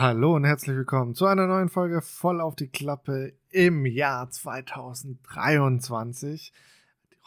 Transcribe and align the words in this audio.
Hallo 0.00 0.36
und 0.36 0.44
herzlich 0.44 0.76
willkommen 0.76 1.16
zu 1.16 1.26
einer 1.26 1.48
neuen 1.48 1.68
Folge 1.68 2.00
voll 2.02 2.40
auf 2.40 2.54
die 2.54 2.68
Klappe 2.68 3.32
im 3.50 3.84
Jahr 3.84 4.30
2023. 4.30 6.52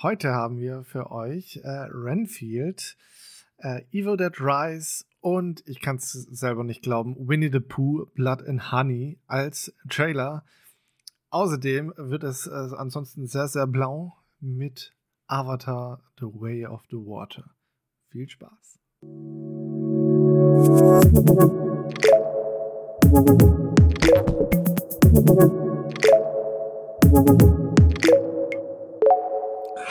Heute 0.01 0.31
haben 0.31 0.57
wir 0.57 0.85
für 0.85 1.11
euch 1.11 1.59
äh, 1.65 1.67
Renfield, 1.67 2.95
äh, 3.57 3.81
Evil 3.91 4.15
Dead 4.15 4.39
Rise 4.39 5.03
und 5.19 5.67
ich 5.67 5.81
kann 5.81 5.97
es 5.97 6.13
selber 6.13 6.63
nicht 6.63 6.81
glauben, 6.81 7.17
Winnie 7.27 7.51
the 7.51 7.59
Pooh, 7.59 8.05
Blood 8.13 8.47
and 8.47 8.71
Honey 8.71 9.19
als 9.27 9.73
Trailer. 9.89 10.45
Außerdem 11.29 11.93
wird 11.97 12.23
es 12.23 12.47
äh, 12.47 12.69
ansonsten 12.77 13.27
sehr, 13.27 13.49
sehr 13.49 13.67
blau 13.67 14.13
mit 14.39 14.95
Avatar 15.27 15.99
The 16.21 16.27
Way 16.27 16.67
of 16.67 16.83
the 16.89 16.95
Water. 16.95 17.53
Viel 18.11 18.29
Spaß. 18.29 18.79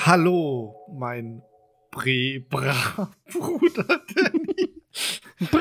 Hallo, 0.06 0.74
mein 0.90 1.42
Bre-Bra-Bruder 1.90 4.00
Danny. 4.14 4.70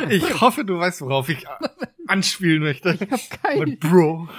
Ich 0.09 0.39
hoffe, 0.39 0.63
du 0.63 0.79
weißt, 0.79 1.01
worauf 1.01 1.27
ich 1.27 1.45
anspielen 2.07 2.63
möchte. 2.63 2.97
Ich 2.97 3.11
hab 3.11 3.41
keine. 3.41 3.59
Mein 3.59 3.77
Bro. 3.77 4.29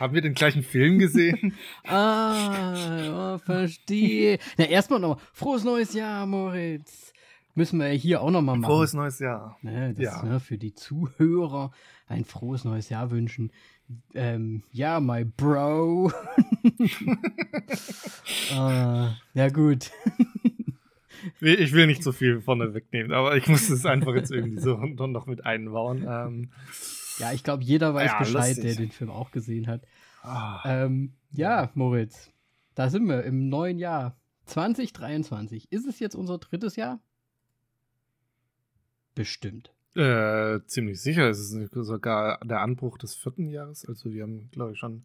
Haben 0.00 0.14
wir 0.14 0.22
den 0.22 0.34
gleichen 0.34 0.64
Film 0.64 0.98
gesehen? 0.98 1.54
ah, 1.86 3.36
oh, 3.36 3.38
verstehe. 3.38 4.40
Na, 4.56 4.64
erstmal 4.64 4.98
noch 4.98 5.20
frohes 5.32 5.62
neues 5.62 5.94
Jahr, 5.94 6.26
Moritz. 6.26 7.12
Müssen 7.58 7.80
wir 7.80 7.88
ja 7.88 7.92
hier 7.98 8.20
auch 8.22 8.30
nochmal 8.30 8.56
machen. 8.56 8.70
Frohes 8.70 8.94
neues 8.94 9.18
Jahr. 9.18 9.58
Ne, 9.62 9.92
das, 9.92 10.04
Ja. 10.04 10.22
ne, 10.22 10.38
für 10.38 10.58
die 10.58 10.74
Zuhörer 10.74 11.72
ein 12.06 12.24
frohes 12.24 12.64
neues 12.64 12.88
Jahr 12.88 13.10
wünschen. 13.10 13.50
Ähm, 14.14 14.62
ja, 14.70 15.00
my 15.00 15.24
bro. 15.24 16.12
äh, 18.50 19.08
ja, 19.34 19.48
gut. 19.52 19.90
Ich 21.40 21.72
will 21.72 21.88
nicht 21.88 22.04
so 22.04 22.12
viel 22.12 22.40
vorne 22.40 22.74
wegnehmen, 22.74 23.12
aber 23.12 23.36
ich 23.36 23.48
muss 23.48 23.68
es 23.70 23.84
einfach 23.84 24.14
jetzt 24.14 24.30
irgendwie 24.30 24.60
so 24.60 24.76
noch 25.08 25.26
mit 25.26 25.44
einbauen. 25.44 26.06
Ähm, 26.08 26.50
Ja, 27.18 27.32
ich 27.32 27.42
glaube, 27.42 27.64
jeder 27.64 27.92
weiß 27.92 28.12
Ja, 28.12 28.18
Bescheid, 28.20 28.34
lustig. 28.56 28.62
der 28.64 28.74
den 28.76 28.90
Film 28.92 29.10
auch 29.10 29.32
gesehen 29.32 29.66
hat. 29.66 29.82
ah, 30.22 30.62
Ähm, 30.64 31.14
ja, 31.32 31.70
Moritz, 31.74 32.30
da 32.76 32.88
sind 32.88 33.06
wir 33.08 33.24
im 33.24 33.48
neuen 33.48 33.78
Jahr. 33.80 34.16
2023. 34.46 35.72
Ist 35.72 35.86
es 35.88 35.98
jetzt 35.98 36.14
unser 36.14 36.38
drittes 36.38 36.76
Jahr? 36.76 37.00
Bestimmt. 39.18 39.72
äh, 39.94 40.60
ziemlich 40.66 41.00
sicher. 41.02 41.28
Es 41.28 41.38
ist 41.40 41.74
sogar 41.74 42.38
der 42.44 42.60
Anbruch 42.60 42.98
des 42.98 43.14
vierten 43.14 43.48
Jahres. 43.48 43.84
Also 43.86 44.12
wir 44.12 44.22
haben, 44.22 44.48
glaube 44.52 44.72
ich, 44.72 44.78
schon. 44.78 45.04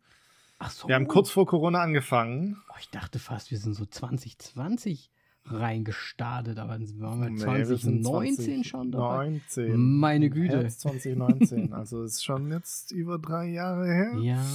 Ach 0.59 0.69
so. 0.69 0.87
Wir 0.87 0.95
haben 0.95 1.07
kurz 1.07 1.29
vor 1.31 1.47
Corona 1.47 1.79
angefangen. 1.81 2.57
Oh, 2.69 2.75
ich 2.79 2.89
dachte 2.89 3.17
fast, 3.19 3.49
wir 3.51 3.57
sind 3.57 3.73
so 3.73 3.85
2020 3.85 5.09
reingestartet, 5.45 6.57
aber 6.59 6.73
dann 6.77 6.99
waren 6.99 7.21
wir 7.21 7.29
Nee, 7.29 7.67
wir 7.67 7.77
sind 7.77 8.03
2019 8.05 8.63
schon 8.63 8.91
dabei. 8.91 9.29
19. 9.31 9.75
Meine 9.77 10.29
Güte. 10.29 10.57
März 10.57 10.77
2019. 10.79 11.73
also 11.73 12.03
ist 12.03 12.23
schon 12.23 12.51
jetzt 12.51 12.91
über 12.91 13.17
drei 13.19 13.47
Jahre 13.47 13.85
her. 13.85 14.17
Ja. 14.21 14.45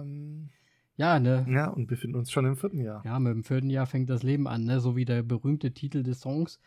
Ähm, 0.00 0.48
Ja, 0.96 1.18
ne? 1.20 1.46
ja, 1.48 1.68
und 1.68 1.86
befinden 1.86 2.16
uns 2.16 2.30
schon 2.32 2.46
im 2.46 2.56
vierten 2.56 2.80
Jahr. 2.80 3.02
Ja, 3.04 3.18
mit 3.18 3.32
dem 3.32 3.44
vierten 3.44 3.70
Jahr 3.70 3.86
fängt 3.86 4.10
das 4.10 4.22
Leben 4.22 4.48
an, 4.48 4.64
ne? 4.64 4.80
So 4.80 4.96
wie 4.96 5.04
der 5.04 5.22
berühmte 5.22 5.72
Titel 5.72 6.02
des 6.02 6.20
Songs. 6.20 6.58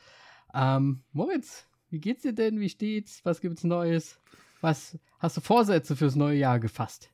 Ähm, 0.53 1.01
Moritz, 1.11 1.67
wie 1.93 1.99
geht's 1.99 2.23
dir 2.23 2.33
denn? 2.33 2.59
Wie 2.59 2.69
steht's? 2.69 3.23
Was 3.23 3.39
gibt's 3.39 3.63
Neues? 3.63 4.19
Was 4.61 4.97
hast 5.19 5.37
du 5.37 5.41
Vorsätze 5.41 5.95
fürs 5.95 6.15
neue 6.15 6.39
Jahr 6.39 6.59
gefasst? 6.59 7.11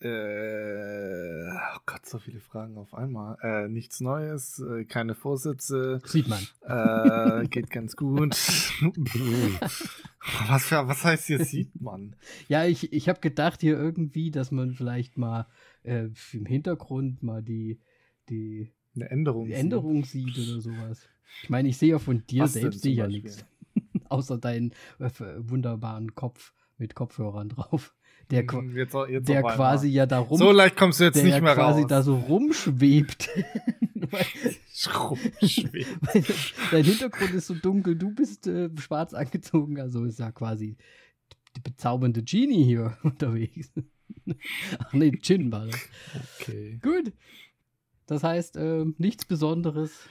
Äh, 0.00 0.08
oh 0.08 1.78
Gott, 1.86 2.06
so 2.06 2.18
viele 2.18 2.40
Fragen 2.40 2.76
auf 2.76 2.92
einmal. 2.92 3.36
Äh, 3.42 3.68
nichts 3.68 4.00
Neues, 4.00 4.58
äh, 4.58 4.84
keine 4.84 5.14
Vorsätze. 5.14 6.00
Sieht 6.04 6.26
man. 6.26 6.42
Äh, 6.62 7.46
geht 7.48 7.70
ganz 7.74 7.94
gut. 7.94 8.32
was, 10.48 10.64
für, 10.64 10.88
was 10.88 11.04
heißt 11.04 11.26
hier 11.26 11.44
sieht 11.44 11.80
man? 11.80 12.16
Ja, 12.48 12.64
ich, 12.64 12.92
ich 12.92 13.08
habe 13.08 13.20
gedacht 13.20 13.60
hier 13.60 13.78
irgendwie, 13.78 14.32
dass 14.32 14.50
man 14.50 14.72
vielleicht 14.72 15.18
mal 15.18 15.46
äh, 15.84 16.08
im 16.32 16.46
Hintergrund 16.46 17.22
mal 17.22 17.42
die, 17.42 17.78
die 18.28 18.72
Eine 18.96 19.08
Änderung. 19.10 19.46
die 19.46 19.52
Änderung 19.52 20.04
sieht 20.04 20.36
oder 20.36 20.60
sowas. 20.60 21.06
Ich 21.42 21.50
meine, 21.50 21.68
ich 21.68 21.78
sehe 21.78 21.90
ja 21.90 21.98
von 21.98 22.26
dir 22.26 22.44
Was 22.44 22.54
selbst 22.54 22.82
sehe 22.82 22.94
ja 22.94 23.06
nichts. 23.06 23.44
Außer 24.08 24.38
deinen 24.38 24.72
äh, 24.98 25.10
wunderbaren 25.38 26.14
Kopf 26.14 26.52
mit 26.78 26.94
Kopfhörern 26.94 27.48
drauf. 27.50 27.94
Der, 28.30 28.44
Hm, 28.46 28.76
jetzt, 28.76 28.94
jetzt 29.08 29.28
der 29.28 29.42
quasi 29.42 29.88
ja 29.88 30.06
da 30.06 30.20
rum, 30.20 30.38
So 30.38 30.52
leicht 30.52 30.76
kommst 30.76 31.00
du 31.00 31.04
jetzt 31.04 31.16
der 31.16 31.24
nicht 31.24 31.40
mehr 31.42 31.54
quasi 31.54 31.80
raus. 31.82 31.88
da 31.88 32.02
so 32.02 32.16
rumschwebt. 32.16 33.28
Rumschwebt. 35.10 36.54
Dein 36.70 36.84
Hintergrund 36.84 37.34
ist 37.34 37.46
so 37.46 37.54
dunkel, 37.54 37.96
du 37.96 38.14
bist 38.14 38.46
äh, 38.46 38.70
schwarz 38.78 39.14
angezogen, 39.14 39.80
also 39.80 40.04
ist 40.04 40.18
ja 40.18 40.32
quasi 40.32 40.76
die 41.56 41.60
bezaubernde 41.60 42.22
Genie 42.22 42.64
hier 42.64 42.96
unterwegs. 43.02 43.72
Ach 44.78 44.92
nee, 44.92 45.10
Gin 45.20 45.50
war 45.50 45.66
das. 45.66 45.80
Okay. 46.40 46.78
Gut. 46.82 47.12
Das 48.06 48.22
heißt, 48.22 48.56
äh, 48.56 48.84
nichts 48.98 49.24
Besonderes. 49.24 50.08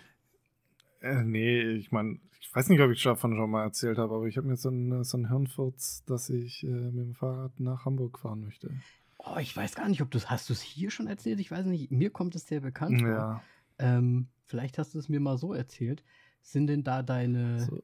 Äh, 1.01 1.23
nee, 1.23 1.61
ich 1.61 1.91
meine, 1.91 2.19
ich 2.41 2.53
weiß 2.53 2.69
nicht, 2.69 2.81
ob 2.81 2.91
ich 2.91 3.01
davon 3.03 3.35
schon 3.35 3.49
mal 3.49 3.63
erzählt 3.63 3.97
habe, 3.97 4.15
aber 4.15 4.25
ich 4.25 4.37
habe 4.37 4.47
mir 4.47 4.55
so 4.57 4.69
einen 4.69 5.03
so 5.03 5.17
einen 5.17 5.29
Hirnfurz, 5.29 6.03
dass 6.05 6.29
ich 6.29 6.63
äh, 6.63 6.67
mit 6.67 7.05
dem 7.05 7.15
Fahrrad 7.15 7.59
nach 7.59 7.85
Hamburg 7.85 8.19
fahren 8.19 8.41
möchte. 8.41 8.71
Oh, 9.17 9.37
ich 9.39 9.55
weiß 9.55 9.75
gar 9.75 9.89
nicht, 9.89 10.01
ob 10.01 10.11
du 10.11 10.19
hast 10.19 10.49
du 10.49 10.53
es 10.53 10.61
hier 10.61 10.91
schon 10.91 11.07
erzählt. 11.07 11.39
Ich 11.39 11.51
weiß 11.51 11.65
nicht. 11.65 11.91
Mir 11.91 12.09
kommt 12.09 12.35
es 12.35 12.47
sehr 12.47 12.61
bekannt 12.61 13.01
vor. 13.01 13.09
Ja. 13.09 13.43
Ähm, 13.77 14.27
vielleicht 14.45 14.77
hast 14.77 14.95
du 14.95 14.99
es 14.99 15.09
mir 15.09 15.19
mal 15.19 15.37
so 15.37 15.53
erzählt. 15.53 16.03
Sind 16.41 16.67
denn 16.67 16.83
da 16.83 17.03
deine, 17.03 17.59
So. 17.65 17.83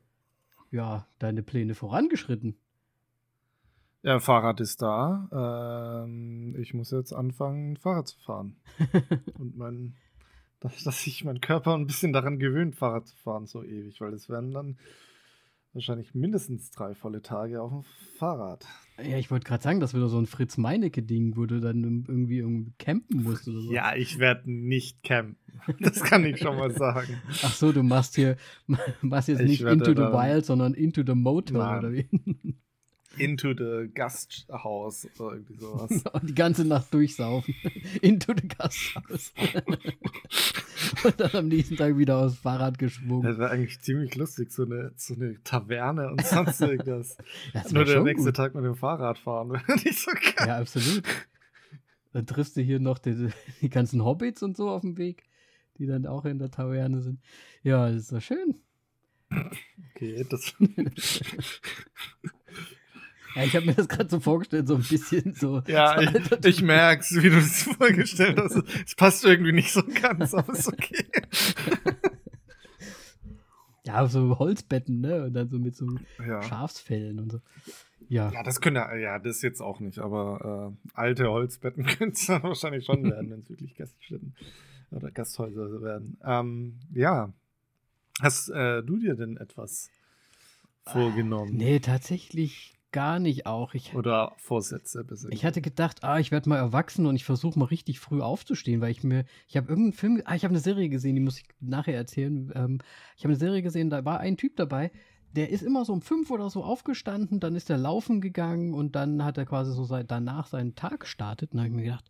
ja, 0.71 1.07
deine 1.19 1.43
Pläne 1.43 1.75
vorangeschritten? 1.75 2.57
Ja, 4.01 4.19
Fahrrad 4.19 4.61
ist 4.61 4.81
da. 4.81 6.03
Ähm, 6.05 6.55
ich 6.59 6.73
muss 6.73 6.91
jetzt 6.91 7.11
anfangen, 7.11 7.75
Fahrrad 7.75 8.07
zu 8.07 8.19
fahren. 8.19 8.55
Und 9.39 9.57
mein, 9.57 9.95
dass, 10.59 10.83
dass 10.83 11.03
sich 11.03 11.23
mein 11.23 11.41
Körper 11.41 11.75
ein 11.75 11.87
bisschen 11.87 12.13
daran 12.13 12.39
gewöhnt, 12.39 12.75
Fahrrad 12.75 13.07
zu 13.07 13.15
fahren, 13.17 13.45
so 13.45 13.63
ewig, 13.63 14.01
weil 14.01 14.13
es 14.13 14.29
werden 14.29 14.51
dann 14.51 14.77
wahrscheinlich 15.75 16.15
mindestens 16.15 16.71
drei 16.71 16.95
volle 16.95 17.21
Tage 17.21 17.61
auf 17.61 17.71
dem 17.71 17.83
Fahrrad. 18.17 18.65
Ja, 18.97 19.17
ich 19.17 19.29
wollte 19.29 19.45
gerade 19.45 19.61
sagen, 19.61 19.81
das 19.81 19.93
wäre 19.93 20.07
so 20.07 20.17
ein 20.17 20.25
Fritz 20.25 20.57
Meinecke-Ding, 20.57 21.35
wo 21.35 21.45
du 21.45 21.59
dann 21.59 21.83
irgendwie 21.83 22.37
irgendwie 22.37 22.73
campen 22.79 23.23
musst 23.23 23.47
oder 23.47 23.59
so. 23.59 23.73
Ja, 23.73 23.93
ich 23.95 24.17
werde 24.17 24.49
nicht 24.49 25.03
campen. 25.03 25.37
Das 25.79 26.01
kann 26.03 26.25
ich 26.25 26.39
schon 26.39 26.57
mal 26.57 26.71
sagen. 26.71 27.21
Ach 27.43 27.53
so, 27.53 27.71
du 27.71 27.83
machst 27.83 28.15
hier, 28.15 28.37
machst 29.01 29.27
jetzt 29.27 29.41
Ich 29.41 29.47
nicht 29.47 29.61
into 29.61 29.91
the 29.91 30.11
wild, 30.11 30.45
sondern 30.45 30.73
into 30.73 31.03
the 31.05 31.15
motor 31.15 31.57
Nein. 31.57 31.79
oder 31.79 31.91
wie? 31.91 32.09
Into 33.17 33.53
the 33.53 33.89
Gasthaus 33.93 35.07
oder 35.17 35.35
irgendwie 35.35 35.57
sowas. 35.57 36.03
Und 36.13 36.29
die 36.29 36.35
ganze 36.35 36.65
Nacht 36.65 36.93
durchsaufen. 36.93 37.55
into 38.01 38.33
the 38.35 38.47
Gasthaus. 38.47 39.33
Und 41.03 41.19
dann 41.19 41.31
am 41.31 41.47
nächsten 41.47 41.77
Tag 41.77 41.97
wieder 41.97 42.17
aufs 42.17 42.37
Fahrrad 42.37 42.77
geschwungen. 42.77 43.23
Das 43.23 43.37
wäre 43.37 43.49
eigentlich 43.49 43.79
ziemlich 43.81 44.15
lustig, 44.15 44.51
so 44.51 44.63
eine, 44.63 44.91
so 44.95 45.15
eine 45.15 45.41
Taverne 45.43 46.11
und 46.11 46.25
sonst 46.25 46.61
irgendwas. 46.61 47.17
Das 47.53 47.71
Nur 47.71 47.85
der 47.85 48.01
nächste 48.03 48.29
gut. 48.29 48.35
Tag 48.35 48.55
mit 48.55 48.63
dem 48.63 48.75
Fahrrad 48.75 49.17
fahren 49.17 49.61
nicht 49.83 49.99
so 49.99 50.11
geil. 50.11 50.47
Ja, 50.47 50.57
absolut. 50.59 51.03
Dann 52.13 52.25
triffst 52.25 52.55
du 52.55 52.61
hier 52.61 52.79
noch 52.79 52.97
die, 52.97 53.29
die 53.61 53.69
ganzen 53.69 54.03
Hobbits 54.03 54.41
und 54.43 54.55
so 54.55 54.69
auf 54.69 54.81
dem 54.81 54.97
Weg, 54.97 55.23
die 55.77 55.85
dann 55.85 56.05
auch 56.05 56.25
in 56.25 56.39
der 56.39 56.51
Taverne 56.51 57.01
sind. 57.01 57.19
Ja, 57.63 57.89
das 57.89 58.03
ist 58.03 58.11
doch 58.11 58.21
schön. 58.21 58.55
Okay, 59.95 60.25
das. 60.29 60.53
Ja, 63.35 63.43
ich 63.43 63.55
habe 63.55 63.65
mir 63.65 63.73
das 63.73 63.87
gerade 63.89 64.09
so 64.09 64.19
vorgestellt, 64.19 64.67
so 64.67 64.75
ein 64.75 64.83
bisschen 64.83 65.33
so. 65.33 65.61
Ja, 65.67 65.99
ich, 66.01 66.45
ich 66.45 66.61
merk's, 66.61 67.13
wie 67.21 67.29
du 67.29 67.37
es 67.37 67.63
vorgestellt 67.63 68.39
hast. 68.39 68.63
Es 68.85 68.95
passt 68.95 69.25
irgendwie 69.25 69.51
nicht 69.51 69.71
so 69.71 69.83
ganz, 69.83 70.33
aber 70.33 70.53
ist 70.53 70.67
okay. 70.67 71.05
Ja, 73.85 74.07
so 74.07 74.39
Holzbetten, 74.39 75.01
ne? 75.01 75.25
Und 75.25 75.33
dann 75.33 75.47
so 75.47 75.59
mit 75.59 75.75
so 75.75 75.87
Ja. 76.17 76.41
Schafsfällen 76.41 77.19
und 77.19 77.31
so. 77.33 77.41
Ja. 78.09 78.31
Ja, 78.31 78.41
das 78.41 78.59
könnte, 78.59 78.79
ja, 78.99 79.19
das 79.19 79.43
jetzt 79.43 79.61
auch 79.61 79.79
nicht, 79.79 79.99
aber 79.99 80.73
äh, 80.73 80.89
alte 80.95 81.29
Holzbetten 81.29 81.85
könnte 81.85 82.15
es 82.15 82.25
dann 82.25 82.41
wahrscheinlich 82.43 82.85
schon 82.85 83.03
werden, 83.03 83.29
wenn 83.29 83.41
es 83.41 83.49
wirklich 83.49 83.75
Gaststätten 83.75 84.35
oder 84.91 85.11
Gasthäuser 85.11 85.81
werden. 85.81 86.17
Ähm, 86.23 86.79
ja. 86.93 87.31
Hast 88.21 88.49
äh, 88.49 88.81
du 88.81 88.97
dir 88.97 89.15
denn 89.15 89.37
etwas 89.37 89.91
vorgenommen? 90.85 91.55
Nee, 91.55 91.79
tatsächlich 91.79 92.74
gar 92.95 93.19
nicht 93.19 93.45
auch. 93.45 93.73
Ich, 93.73 93.93
Oder 93.93 94.31
Vorsätze 94.37 95.03
besser. 95.03 95.27
ich 95.29 95.43
hatte 95.43 95.61
gedacht, 95.61 96.05
ah, 96.05 96.17
ich 96.17 96.31
werde 96.31 96.47
mal 96.47 96.57
erwachsen 96.57 97.05
und 97.05 97.17
ich 97.17 97.25
versuche 97.25 97.59
mal 97.59 97.65
richtig 97.65 97.99
früh 97.99 98.21
aufzustehen, 98.21 98.79
weil 98.79 98.91
ich 98.91 99.03
mir, 99.03 99.25
ich 99.49 99.57
habe 99.57 99.67
irgendeinen 99.67 99.91
Film, 99.91 100.21
ah, 100.23 100.33
ich 100.33 100.45
habe 100.45 100.53
eine 100.53 100.61
Serie 100.61 100.87
gesehen, 100.87 101.15
die 101.15 101.21
muss 101.21 101.39
ich 101.39 101.45
nachher 101.59 101.93
erzählen. 101.93 102.53
Ähm, 102.55 102.79
ich 103.17 103.25
habe 103.25 103.33
eine 103.33 103.39
Serie 103.39 103.61
gesehen, 103.61 103.89
da 103.89 104.05
war 104.05 104.21
ein 104.21 104.37
Typ 104.37 104.55
dabei, 104.55 104.91
der 105.33 105.49
ist 105.49 105.61
immer 105.61 105.83
so 105.83 105.91
um 105.91 106.01
fünf 106.01 106.31
oder 106.31 106.49
so 106.49 106.63
aufgestanden, 106.63 107.41
dann 107.41 107.53
ist 107.55 107.69
er 107.69 107.77
laufen 107.77 108.21
gegangen 108.21 108.73
und 108.73 108.95
dann 108.95 109.25
hat 109.25 109.37
er 109.37 109.45
quasi 109.45 109.73
so 109.73 109.83
seit 109.83 110.09
danach 110.09 110.47
seinen 110.47 110.75
Tag 110.75 111.01
gestartet. 111.01 111.51
Und 111.51 111.59
habe 111.59 111.67
ich 111.67 111.75
mir 111.75 111.83
gedacht, 111.83 112.09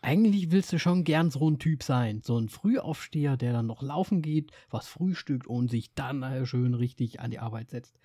eigentlich 0.00 0.52
willst 0.52 0.72
du 0.72 0.78
schon 0.78 1.04
gern 1.04 1.30
so 1.30 1.50
ein 1.50 1.58
Typ 1.58 1.82
sein. 1.82 2.22
So 2.24 2.38
ein 2.38 2.48
Frühaufsteher, 2.48 3.36
der 3.36 3.52
dann 3.52 3.66
noch 3.66 3.82
laufen 3.82 4.22
geht, 4.22 4.52
was 4.70 4.88
frühstückt 4.88 5.46
und 5.46 5.70
sich 5.70 5.92
dann 5.92 6.46
schön 6.46 6.72
richtig 6.72 7.20
an 7.20 7.30
die 7.30 7.40
Arbeit 7.40 7.68
setzt. 7.68 7.98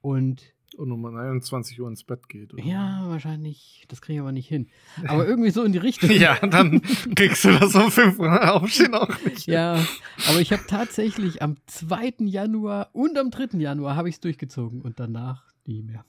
Und 0.00 0.52
und 0.74 0.92
um 0.92 1.04
21 1.04 1.80
Uhr 1.80 1.88
ins 1.88 2.04
Bett 2.04 2.28
geht. 2.28 2.52
Oder? 2.54 2.62
Ja, 2.62 3.04
wahrscheinlich. 3.08 3.84
Das 3.88 4.00
kriege 4.00 4.16
ich 4.16 4.20
aber 4.20 4.32
nicht 4.32 4.48
hin. 4.48 4.68
Aber 5.06 5.26
irgendwie 5.28 5.50
so 5.50 5.62
in 5.64 5.72
die 5.72 5.78
Richtung. 5.78 6.10
ja, 6.10 6.38
dann 6.46 6.82
kriegst 7.14 7.44
du 7.44 7.52
das 7.58 7.74
um 7.74 7.90
5 7.90 8.18
Uhr 8.18 8.54
aufstehen 8.54 8.94
auch 8.94 9.22
nicht. 9.24 9.46
Ja, 9.46 9.84
aber 10.28 10.40
ich 10.40 10.52
habe 10.52 10.62
tatsächlich 10.66 11.42
am 11.42 11.56
2. 11.66 12.14
Januar 12.20 12.90
und 12.92 13.18
am 13.18 13.30
3. 13.30 13.58
Januar 13.58 13.96
habe 13.96 14.08
ich 14.08 14.16
es 14.16 14.20
durchgezogen 14.20 14.82
und 14.82 15.00
danach 15.00 15.44
nie 15.66 15.82
mehr. 15.82 16.04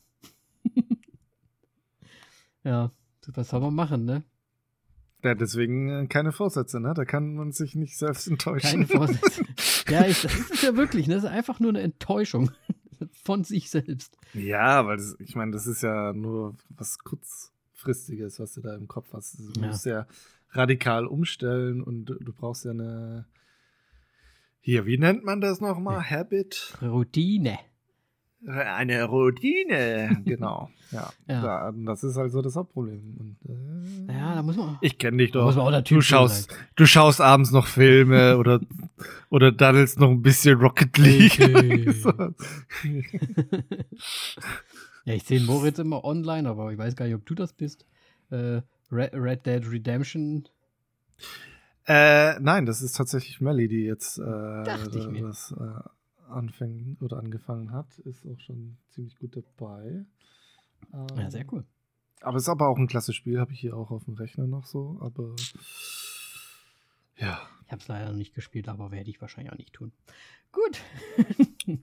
ja, 2.64 2.92
was 3.28 3.50
soll 3.50 3.62
man 3.62 3.76
machen, 3.76 4.06
ne? 4.06 4.24
Ja, 5.24 5.36
deswegen 5.36 5.90
äh, 5.90 6.08
keine 6.08 6.32
Vorsätze, 6.32 6.80
ne? 6.80 6.94
Da 6.96 7.06
kann 7.06 7.36
man 7.36 7.52
sich 7.52 7.76
nicht 7.76 7.96
selbst 7.96 8.28
enttäuschen. 8.28 8.88
Keine 8.88 8.88
Vorsätze. 8.88 9.44
ja, 9.88 10.08
ich, 10.08 10.24
das 10.24 10.34
ist 10.34 10.64
ja 10.64 10.76
wirklich, 10.76 11.08
ne? 11.08 11.16
Das 11.16 11.26
ist 11.26 11.30
einfach 11.30 11.60
nur 11.60 11.70
eine 11.70 11.82
Enttäuschung 11.82 12.52
von 13.24 13.44
sich 13.44 13.70
selbst. 13.70 14.18
Ja, 14.34 14.86
weil 14.86 14.98
das, 14.98 15.16
ich 15.20 15.36
meine, 15.36 15.52
das 15.52 15.68
ist 15.68 15.84
ja 15.84 16.14
nur 16.14 16.56
was 16.70 17.00
kurzfristiges, 17.00 18.40
was 18.40 18.54
du 18.54 18.62
da 18.62 18.76
im 18.76 18.88
Kopf 18.88 19.14
hast. 19.14 19.40
Du 19.40 19.62
ja. 19.62 19.68
musst 19.68 19.86
ja 19.86 20.08
radikal 20.52 21.06
umstellen 21.06 21.82
und 21.82 22.06
du 22.06 22.34
brauchst 22.34 22.66
ja 22.66 22.72
eine 22.72 23.26
hier, 24.64 24.86
wie 24.86 25.00
nennt 25.00 25.24
man 25.24 25.42
das 25.42 25.60
nochmal? 25.60 26.08
Habit? 26.08 26.78
Routine. 26.84 27.58
Eine 28.48 29.04
Routine, 29.04 30.22
genau. 30.26 30.70
Ja, 30.92 31.14
ja. 31.28 31.72
das 31.72 32.04
ist 32.04 32.18
halt 32.18 32.32
so 32.32 32.42
das 32.42 32.56
Hauptproblem. 32.56 33.16
Und, 33.20 33.38
äh, 34.10 34.14
ja, 34.14 34.36
da 34.36 34.42
muss 34.42 34.58
man. 34.58 34.78
Ich 34.82 34.98
kenne 34.98 35.18
dich 35.18 35.32
doch. 35.32 35.54
du 35.84 36.02
schaust, 36.02 36.54
du 36.76 36.86
schaust 36.86 37.22
abends 37.22 37.52
noch 37.52 37.68
Filme 37.68 38.38
oder 38.40 38.60
oder 39.30 39.52
daddelst 39.52 40.00
noch 40.00 40.10
ein 40.10 40.22
bisschen 40.22 40.60
Rocket 40.60 40.98
League. 40.98 41.40
Okay. 41.40 41.94
ja, 45.06 45.14
ich 45.14 45.24
sehe 45.24 45.40
Moritz 45.42 45.78
immer 45.80 46.04
online, 46.04 46.50
aber 46.50 46.72
ich 46.72 46.78
weiß 46.78 46.96
gar 46.96 47.06
nicht, 47.06 47.16
ob 47.16 47.26
du 47.26 47.36
das 47.36 47.54
bist. 47.54 47.86
Äh, 48.32 48.62
Red, 48.92 49.14
Red, 49.14 49.46
Dead 49.46 49.72
Redemption. 49.72 50.48
Äh, 51.86 52.40
nein, 52.40 52.66
das 52.66 52.82
ist 52.82 52.96
tatsächlich 52.96 53.40
Melly, 53.40 53.68
die 53.68 53.84
jetzt 53.84 54.18
äh, 54.18 54.64
das 54.64 55.54
äh, 55.58 55.90
anfängt 56.32 57.02
oder 57.02 57.18
angefangen 57.18 57.72
hat, 57.72 58.00
ist 58.00 58.26
auch 58.26 58.40
schon 58.40 58.78
ziemlich 58.90 59.18
gut 59.18 59.36
dabei. 59.36 60.06
Ähm, 60.94 61.08
ja, 61.18 61.30
sehr 61.30 61.46
cool. 61.52 61.66
Aber 62.22 62.38
es 62.38 62.44
ist 62.44 62.50
aber 62.50 62.68
auch 62.68 62.78
ein 62.78 62.88
klasse 62.88 63.14
Spiel, 63.14 63.40
habe 63.40 63.54
ich 63.54 63.60
hier 63.60 63.76
auch 63.76 63.92
auf 63.92 64.06
dem 64.06 64.14
Rechner 64.14 64.48
noch 64.48 64.66
so, 64.66 64.98
aber 65.02 65.36
ja. 67.18 67.40
Ich 67.66 67.72
habe 67.72 67.82
es 67.82 67.88
leider 67.88 68.10
noch 68.10 68.18
nicht 68.18 68.34
gespielt, 68.34 68.68
aber 68.68 68.92
werde 68.92 69.10
ich 69.10 69.22
wahrscheinlich 69.22 69.54
auch 69.54 69.58
nicht 69.58 69.74
tun. 69.74 69.94
Gut. 70.52 70.82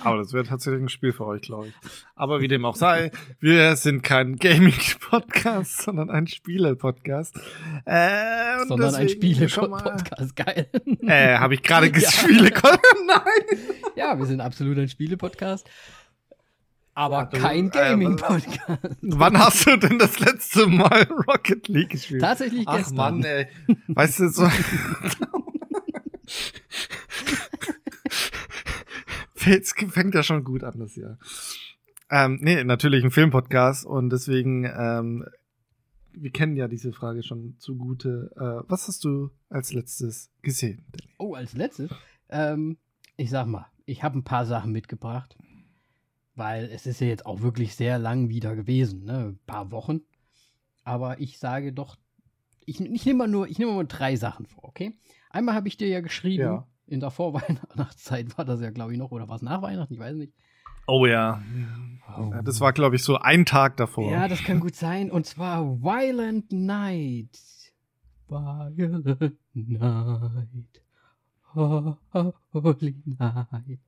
Aber 0.00 0.18
das 0.18 0.32
wäre 0.32 0.44
tatsächlich 0.44 0.82
ein 0.82 0.88
Spiel 0.88 1.12
für 1.12 1.26
euch, 1.26 1.42
glaube 1.42 1.68
ich. 1.68 1.74
Aber 2.14 2.40
wie 2.40 2.48
dem 2.48 2.64
auch 2.64 2.76
sei, 2.76 3.10
wir 3.40 3.76
sind 3.76 4.02
kein 4.02 4.36
Gaming-Podcast, 4.36 5.82
sondern 5.82 6.10
ein 6.10 6.26
Spiele-Podcast. 6.26 7.36
Äh, 7.84 8.64
sondern 8.66 8.94
ein 8.94 9.08
Spiele-Podcast, 9.08 10.36
geil. 10.36 10.68
Äh, 11.02 11.38
habe 11.38 11.54
ich 11.54 11.62
gerade 11.62 11.90
gespielt? 11.90 12.52
Ja. 12.62 12.76
Nein. 13.06 13.58
Ja, 13.96 14.18
wir 14.18 14.26
sind 14.26 14.40
absolut 14.40 14.78
ein 14.78 14.88
Spiele-Podcast. 14.88 15.68
Aber 16.94 17.28
ja, 17.32 17.38
kein 17.38 17.70
Gaming-Podcast. 17.70 18.84
Äh, 18.84 18.96
wann 19.00 19.38
hast 19.38 19.66
du 19.66 19.76
denn 19.78 19.98
das 19.98 20.20
letzte 20.20 20.66
Mal 20.66 21.08
Rocket 21.26 21.68
League 21.68 21.90
gespielt? 21.90 22.20
Tatsächlich 22.20 22.68
Ach, 22.68 22.76
gestern. 22.76 22.98
Ach 22.98 23.10
Mann, 23.10 23.24
ey. 23.24 23.48
Weißt 23.88 24.20
du, 24.20 24.28
so 24.28 24.46
Jetzt 29.46 29.78
fängt 29.78 30.14
ja 30.14 30.22
schon 30.22 30.44
gut 30.44 30.64
an 30.64 30.78
das 30.78 30.96
Jahr. 30.96 31.18
Ähm, 32.10 32.38
nee, 32.42 32.62
natürlich 32.64 33.04
ein 33.04 33.10
Filmpodcast 33.10 33.86
und 33.86 34.10
deswegen, 34.10 34.64
ähm, 34.64 35.24
wir 36.12 36.30
kennen 36.30 36.56
ja 36.56 36.68
diese 36.68 36.92
Frage 36.92 37.22
schon 37.22 37.56
zugute. 37.58 38.30
Äh, 38.36 38.68
was 38.70 38.86
hast 38.88 39.04
du 39.04 39.30
als 39.48 39.72
letztes 39.72 40.30
gesehen? 40.42 40.84
Oh, 41.18 41.34
als 41.34 41.54
letztes? 41.54 41.90
Ähm, 42.28 42.76
ich 43.16 43.30
sag 43.30 43.46
mal, 43.46 43.66
ich 43.86 44.02
habe 44.02 44.18
ein 44.18 44.24
paar 44.24 44.44
Sachen 44.44 44.72
mitgebracht, 44.72 45.36
weil 46.34 46.66
es 46.66 46.86
ist 46.86 47.00
ja 47.00 47.06
jetzt 47.06 47.24
auch 47.24 47.40
wirklich 47.40 47.74
sehr 47.74 47.98
lang 47.98 48.28
wieder 48.28 48.54
gewesen, 48.54 49.04
ne? 49.04 49.28
Ein 49.28 49.38
paar 49.46 49.70
Wochen. 49.70 50.02
Aber 50.84 51.20
ich 51.20 51.38
sage 51.38 51.72
doch, 51.72 51.96
ich, 52.66 52.80
ich 52.80 53.06
nehme 53.06 53.18
mal 53.18 53.28
nur, 53.28 53.48
ich 53.48 53.58
nehme 53.58 53.72
mal 53.72 53.86
drei 53.86 54.16
Sachen 54.16 54.46
vor, 54.46 54.64
okay? 54.64 54.98
Einmal 55.30 55.54
habe 55.54 55.68
ich 55.68 55.78
dir 55.78 55.88
ja 55.88 56.00
geschrieben, 56.00 56.42
ja 56.42 56.66
in 56.86 57.00
der 57.00 57.10
Vorweihnachtszeit 57.10 58.36
war 58.36 58.44
das 58.44 58.60
ja, 58.60 58.70
glaube 58.70 58.92
ich, 58.92 58.98
noch, 58.98 59.10
oder 59.10 59.28
war 59.28 59.36
es 59.36 59.42
nach 59.42 59.62
Weihnachten? 59.62 59.94
Ich 59.94 60.00
weiß 60.00 60.16
nicht. 60.16 60.32
Oh 60.86 61.06
ja. 61.06 61.42
Oh. 62.18 62.32
Das 62.44 62.60
war, 62.60 62.72
glaube 62.72 62.96
ich, 62.96 63.02
so 63.02 63.18
ein 63.18 63.46
Tag 63.46 63.76
davor. 63.76 64.10
Ja, 64.10 64.28
das 64.28 64.42
kann 64.42 64.60
gut 64.60 64.74
sein. 64.74 65.10
Und 65.10 65.26
zwar 65.26 65.80
Violent 65.80 66.50
Night. 66.52 67.38
Violent 68.28 69.36
Night. 69.54 70.82
Holy 71.54 72.96
Night. 73.04 73.78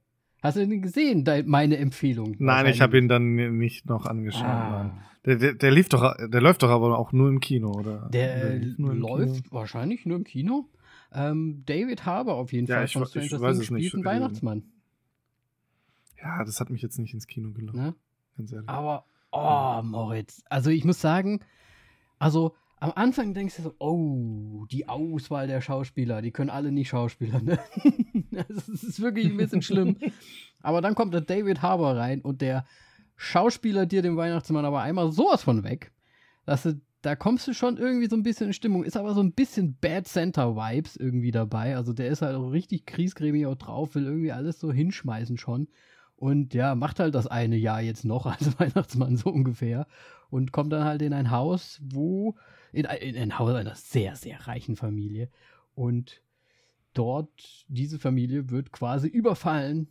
Hast 0.43 0.57
du 0.59 0.67
den 0.67 0.83
gesehen, 0.83 1.25
meine 1.47 1.79
Empfehlung? 1.79 2.37
Nein, 2.39 2.67
ich 2.67 2.83
habe 2.83 2.99
ihn 2.99 3.09
dann 3.09 3.35
nicht 3.57 3.87
noch 3.87 4.05
angeschaut. 4.05 4.45
Ah. 4.45 4.93
Der, 5.25 5.37
der, 5.37 5.55
der, 5.55 5.71
lief 5.71 5.89
doch, 5.89 6.15
der 6.19 6.41
läuft 6.43 6.63
doch 6.63 6.69
aber 6.69 6.99
auch 6.99 7.13
nur 7.13 7.31
im 7.31 7.41
Kino, 7.41 7.73
oder? 7.73 8.11
Der, 8.13 8.59
der 8.59 8.75
läuft 8.77 9.45
Kino? 9.45 9.55
wahrscheinlich 9.55 10.05
nur 10.05 10.19
im 10.19 10.25
Kino. 10.25 10.69
Ähm, 11.15 11.63
David 11.65 12.05
Harbour 12.05 12.35
auf 12.35 12.53
jeden 12.53 12.67
ja, 12.67 12.77
Fall 12.77 12.85
ich, 12.87 12.93
von 12.93 13.07
Stranger 13.07 13.53
Things 13.53 13.67
spielt 13.67 13.95
einen 13.95 14.05
Weihnachtsmann. 14.05 14.65
Ja, 16.21 16.45
das 16.45 16.61
hat 16.61 16.71
mich 16.71 16.83
jetzt 16.83 16.99
nicht 16.99 17.15
ins 17.15 17.27
Kino 17.27 17.53
gelockt. 17.53 17.77
Ne? 17.77 17.95
Ganz 18.37 18.53
ehrlich. 18.53 18.69
Aber, 18.69 19.05
oh, 19.31 19.83
Moritz. 19.83 20.43
Also 20.49 20.71
ich 20.71 20.85
muss 20.85 21.01
sagen, 21.01 21.41
also 22.19 22.55
am 22.81 22.93
Anfang 22.97 23.33
denkst 23.33 23.57
du 23.57 23.63
so, 23.63 23.75
oh, 23.79 24.67
die 24.67 24.89
Auswahl 24.89 25.47
der 25.47 25.61
Schauspieler, 25.61 26.21
die 26.21 26.33
können 26.33 26.51
alle 26.51 26.73
nicht 26.73 26.89
Schauspieler, 26.89 27.41
ne? 27.41 27.59
das 28.31 28.69
ist 28.69 29.01
wirklich 29.01 29.27
ein 29.27 29.37
bisschen 29.37 29.63
schlimm. 29.63 29.97
Aber 30.63 30.81
dann 30.81 30.95
kommt 30.95 31.15
der 31.15 31.21
David 31.21 31.63
Harbour 31.63 31.97
rein 31.97 32.21
und 32.21 32.43
der 32.43 32.67
Schauspieler 33.17 33.87
dir 33.87 34.03
den 34.03 34.17
Weihnachtsmann 34.17 34.65
aber 34.65 34.83
einmal 34.83 35.13
sowas 35.13 35.43
von 35.43 35.63
weg, 35.63 35.93
dass 36.45 36.65
du 36.65 36.81
da 37.05 37.17
kommst 37.17 37.47
du 37.47 37.53
schon 37.53 37.77
irgendwie 37.77 38.09
so 38.09 38.17
ein 38.17 38.23
bisschen 38.23 38.49
in 38.49 38.53
Stimmung. 38.55 38.83
Ist 38.83 38.97
aber 38.97 39.15
so 39.15 39.21
ein 39.21 39.33
bisschen 39.33 39.77
Bad 39.79 40.09
Center 40.09 40.57
Vibes 40.57 40.97
irgendwie 40.97 41.33
dabei. 41.33 41.77
Also 41.77 41.93
der 41.93 42.09
ist 42.09 42.23
halt 42.23 42.35
auch 42.35 42.51
richtig 42.51 42.87
kriesgrämig 42.87 43.47
auch 43.47 43.57
drauf, 43.57 43.95
will 43.95 44.07
irgendwie 44.07 44.33
alles 44.33 44.59
so 44.59 44.73
hinschmeißen 44.73 45.37
schon. 45.37 45.69
Und 46.17 46.55
ja, 46.55 46.75
macht 46.75 47.01
halt 47.01 47.15
das 47.15 47.27
eine 47.27 47.57
Jahr 47.57 47.83
jetzt 47.83 48.07
noch 48.07 48.25
als 48.25 48.59
Weihnachtsmann 48.59 49.19
so 49.19 49.29
ungefähr. 49.31 49.87
Und 50.31 50.53
kommt 50.53 50.73
dann 50.73 50.85
halt 50.85 51.03
in 51.03 51.13
ein 51.13 51.31
Haus, 51.31 51.79
wo, 51.85 52.37
in, 52.73 52.87
in 52.87 53.17
ein 53.17 53.39
Haus 53.39 53.55
einer 53.55 53.75
sehr, 53.75 54.17
sehr 54.17 54.47
reichen 54.47 54.75
Familie. 54.75 55.29
Und 55.75 56.23
dort, 56.95 57.67
diese 57.69 57.99
Familie 57.99 58.49
wird 58.49 58.73
quasi 58.73 59.09
überfallen, 59.09 59.89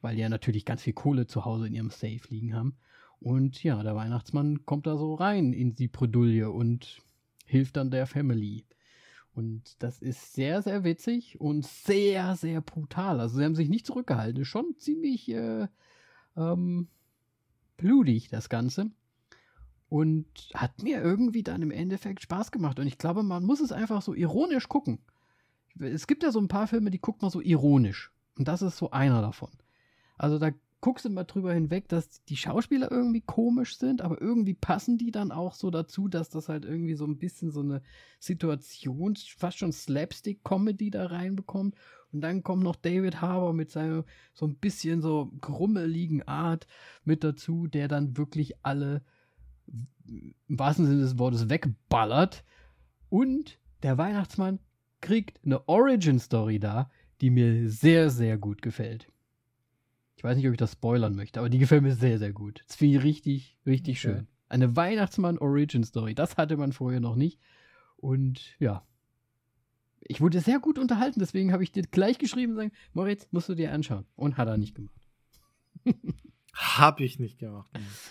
weil 0.00 0.16
die 0.16 0.22
ja 0.22 0.30
natürlich 0.30 0.64
ganz 0.64 0.82
viel 0.82 0.94
Kohle 0.94 1.26
zu 1.26 1.44
Hause 1.44 1.66
in 1.66 1.74
ihrem 1.74 1.90
Safe 1.90 2.22
liegen 2.30 2.54
haben. 2.54 2.76
Und 3.22 3.62
ja, 3.62 3.82
der 3.82 3.94
Weihnachtsmann 3.94 4.66
kommt 4.66 4.86
da 4.86 4.96
so 4.96 5.14
rein 5.14 5.52
in 5.52 5.74
die 5.74 5.88
Bredouille 5.88 6.50
und 6.50 7.02
hilft 7.46 7.76
dann 7.76 7.90
der 7.90 8.06
Family. 8.06 8.64
Und 9.34 9.82
das 9.82 10.02
ist 10.02 10.34
sehr, 10.34 10.60
sehr 10.60 10.84
witzig 10.84 11.40
und 11.40 11.64
sehr, 11.64 12.36
sehr 12.36 12.60
brutal. 12.60 13.20
Also 13.20 13.38
sie 13.38 13.44
haben 13.44 13.54
sich 13.54 13.68
nicht 13.68 13.86
zurückgehalten. 13.86 14.44
Schon 14.44 14.74
ziemlich 14.76 15.30
äh, 15.30 15.68
ähm, 16.36 16.88
blutig, 17.76 18.28
das 18.28 18.48
Ganze. 18.48 18.90
Und 19.88 20.26
hat 20.54 20.82
mir 20.82 21.00
irgendwie 21.00 21.42
dann 21.42 21.62
im 21.62 21.70
Endeffekt 21.70 22.22
Spaß 22.22 22.50
gemacht. 22.50 22.78
Und 22.78 22.86
ich 22.86 22.98
glaube, 22.98 23.22
man 23.22 23.44
muss 23.44 23.60
es 23.60 23.72
einfach 23.72 24.02
so 24.02 24.14
ironisch 24.14 24.68
gucken. 24.68 24.98
Es 25.78 26.06
gibt 26.06 26.22
ja 26.22 26.32
so 26.32 26.40
ein 26.40 26.48
paar 26.48 26.66
Filme, 26.66 26.90
die 26.90 27.00
guckt 27.00 27.22
man 27.22 27.30
so 27.30 27.40
ironisch. 27.40 28.10
Und 28.36 28.48
das 28.48 28.62
ist 28.62 28.76
so 28.76 28.90
einer 28.90 29.22
davon. 29.22 29.50
Also 30.18 30.38
da 30.38 30.50
guckst 30.82 31.08
mal 31.08 31.24
drüber 31.24 31.54
hinweg, 31.54 31.88
dass 31.88 32.24
die 32.24 32.36
Schauspieler 32.36 32.90
irgendwie 32.90 33.20
komisch 33.20 33.78
sind, 33.78 34.02
aber 34.02 34.20
irgendwie 34.20 34.52
passen 34.52 34.98
die 34.98 35.12
dann 35.12 35.30
auch 35.30 35.54
so 35.54 35.70
dazu, 35.70 36.08
dass 36.08 36.28
das 36.28 36.48
halt 36.48 36.64
irgendwie 36.64 36.96
so 36.96 37.06
ein 37.06 37.18
bisschen 37.18 37.52
so 37.52 37.60
eine 37.60 37.82
Situation, 38.18 39.14
fast 39.16 39.58
schon 39.58 39.72
Slapstick-Comedy 39.72 40.90
da 40.90 41.06
reinbekommt. 41.06 41.76
Und 42.12 42.20
dann 42.20 42.42
kommt 42.42 42.64
noch 42.64 42.74
David 42.74 43.20
Harbour 43.20 43.54
mit 43.54 43.70
seiner 43.70 44.04
so 44.34 44.44
ein 44.44 44.56
bisschen 44.56 45.00
so 45.02 45.30
grummeligen 45.40 46.26
Art 46.26 46.66
mit 47.04 47.22
dazu, 47.22 47.68
der 47.68 47.86
dann 47.86 48.16
wirklich 48.16 48.56
alle 48.64 49.02
im 50.04 50.34
wahrsten 50.48 50.86
Sinne 50.86 51.02
des 51.02 51.16
Wortes 51.16 51.48
wegballert. 51.48 52.44
Und 53.08 53.60
der 53.84 53.98
Weihnachtsmann 53.98 54.58
kriegt 55.00 55.38
eine 55.44 55.68
Origin-Story 55.68 56.58
da, 56.58 56.90
die 57.20 57.30
mir 57.30 57.70
sehr, 57.70 58.10
sehr 58.10 58.36
gut 58.36 58.62
gefällt. 58.62 59.11
Ich 60.22 60.24
weiß 60.24 60.36
nicht, 60.36 60.46
ob 60.46 60.52
ich 60.52 60.58
das 60.58 60.70
spoilern 60.70 61.16
möchte, 61.16 61.40
aber 61.40 61.50
die 61.50 61.58
gefällt 61.58 61.82
mir 61.82 61.96
sehr, 61.96 62.16
sehr 62.20 62.32
gut. 62.32 62.62
Das 62.68 62.76
finde 62.76 62.98
ich 62.98 63.02
richtig, 63.02 63.58
richtig 63.66 63.98
okay. 63.98 64.14
schön. 64.14 64.28
Eine 64.48 64.76
Weihnachtsmann-Origin-Story. 64.76 66.14
Das 66.14 66.36
hatte 66.36 66.56
man 66.56 66.72
vorher 66.72 67.00
noch 67.00 67.16
nicht. 67.16 67.40
Und 67.96 68.54
ja, 68.60 68.86
ich 69.98 70.20
wurde 70.20 70.38
sehr 70.38 70.60
gut 70.60 70.78
unterhalten, 70.78 71.18
deswegen 71.18 71.52
habe 71.52 71.64
ich 71.64 71.72
dir 71.72 71.82
gleich 71.82 72.18
geschrieben 72.18 72.52
und 72.52 72.56
sagen, 72.58 72.72
Moritz, 72.92 73.26
musst 73.32 73.48
du 73.48 73.56
dir 73.56 73.72
anschauen. 73.72 74.06
Und 74.14 74.36
hat 74.36 74.46
er 74.46 74.58
nicht 74.58 74.76
gemacht. 74.76 75.08
Habe 76.54 77.02
ich 77.02 77.18
nicht 77.18 77.40
gemacht. 77.40 77.68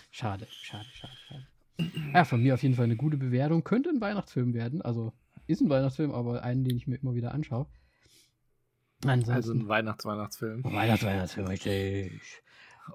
Schade, 0.10 0.48
schade, 0.50 0.90
schade, 0.92 1.14
schade. 1.30 1.48
Ja, 2.14 2.26
von 2.26 2.44
mir 2.44 2.56
auf 2.56 2.64
jeden 2.64 2.76
Fall 2.76 2.84
eine 2.86 2.98
gute 2.98 3.16
Bewertung. 3.16 3.64
Könnte 3.64 3.90
ein 3.90 4.02
Weihnachtsfilm 4.02 4.54
werden. 4.54 4.82
Also 4.82 5.14
ist 5.48 5.62
ein 5.62 5.70
Weihnachtsfilm, 5.70 6.12
aber 6.12 6.44
einen, 6.44 6.66
den 6.66 6.76
ich 6.76 6.88
mir 6.88 6.98
immer 6.98 7.16
wieder 7.16 7.34
anschaue. 7.34 7.68
Ansonsten, 9.06 9.32
also 9.32 9.54
ein 9.54 9.68
Weihnachts-Weihnachtsfilm. 9.68 10.64
Weihnachts-Weihnachtsfilm, 10.64 11.48
richtig. 11.48 12.42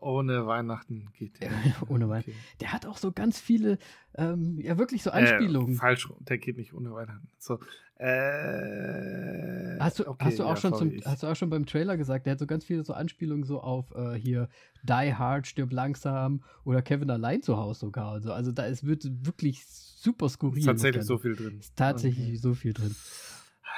Ohne 0.01 0.47
Weihnachten 0.47 1.09
geht 1.13 1.41
der. 1.41 1.51
ohne 1.89 2.09
Weihnachten. 2.09 2.31
Okay. 2.31 2.41
Der 2.61 2.73
hat 2.73 2.87
auch 2.87 2.99
so 2.99 3.13
ganz 3.13 3.41
viele, 3.41 3.79
ähm, 4.15 4.59
ja 4.61 4.79
wirklich 4.79 5.03
so 5.03 5.11
Anspielungen. 5.11 5.75
Äh, 5.75 5.79
falsch, 5.79 6.09
der 6.21 6.39
geht 6.39 6.57
nicht 6.57 6.75
ohne 6.75 6.93
Weihnachten. 6.93 7.29
So, 7.39 7.61
äh, 7.99 9.79
hast, 9.81 10.01
du, 10.01 10.07
okay, 10.07 10.27
hast, 10.27 10.39
du 10.39 10.45
auch 10.45 10.51
ja, 10.51 10.57
schon 10.57 10.75
zum, 10.75 10.93
hast 11.05 11.23
du 11.23 11.29
auch 11.29 11.37
schon 11.37 11.49
beim 11.49 11.65
Trailer 11.65 11.97
gesagt, 11.97 12.27
der 12.27 12.33
hat 12.33 12.39
so 12.39 12.47
ganz 12.47 12.65
viele 12.65 12.85
so 12.85 12.93
Anspielungen 12.93 13.45
so 13.45 13.61
auf 13.61 13.91
äh, 13.95 14.15
hier 14.15 14.49
Die 14.83 15.15
Hard, 15.15 15.47
stirb 15.47 15.73
langsam 15.73 16.43
oder 16.65 16.83
Kevin 16.83 17.11
allein 17.11 17.43
zu 17.43 17.57
Hause 17.57 17.81
sogar. 17.81 18.13
Also, 18.13 18.33
also 18.33 18.53
da 18.53 18.67
ist, 18.67 18.87
wird 18.87 19.05
wirklich 19.27 19.65
super 19.67 20.29
skurril. 20.29 20.59
Ist 20.59 20.67
tatsächlich 20.67 21.05
so 21.05 21.17
viel 21.17 21.37
drin. 21.37 21.59
Ist 21.59 21.75
tatsächlich 21.75 22.29
okay. 22.29 22.37
so 22.37 22.55
viel 22.55 22.75
drin. 22.75 22.95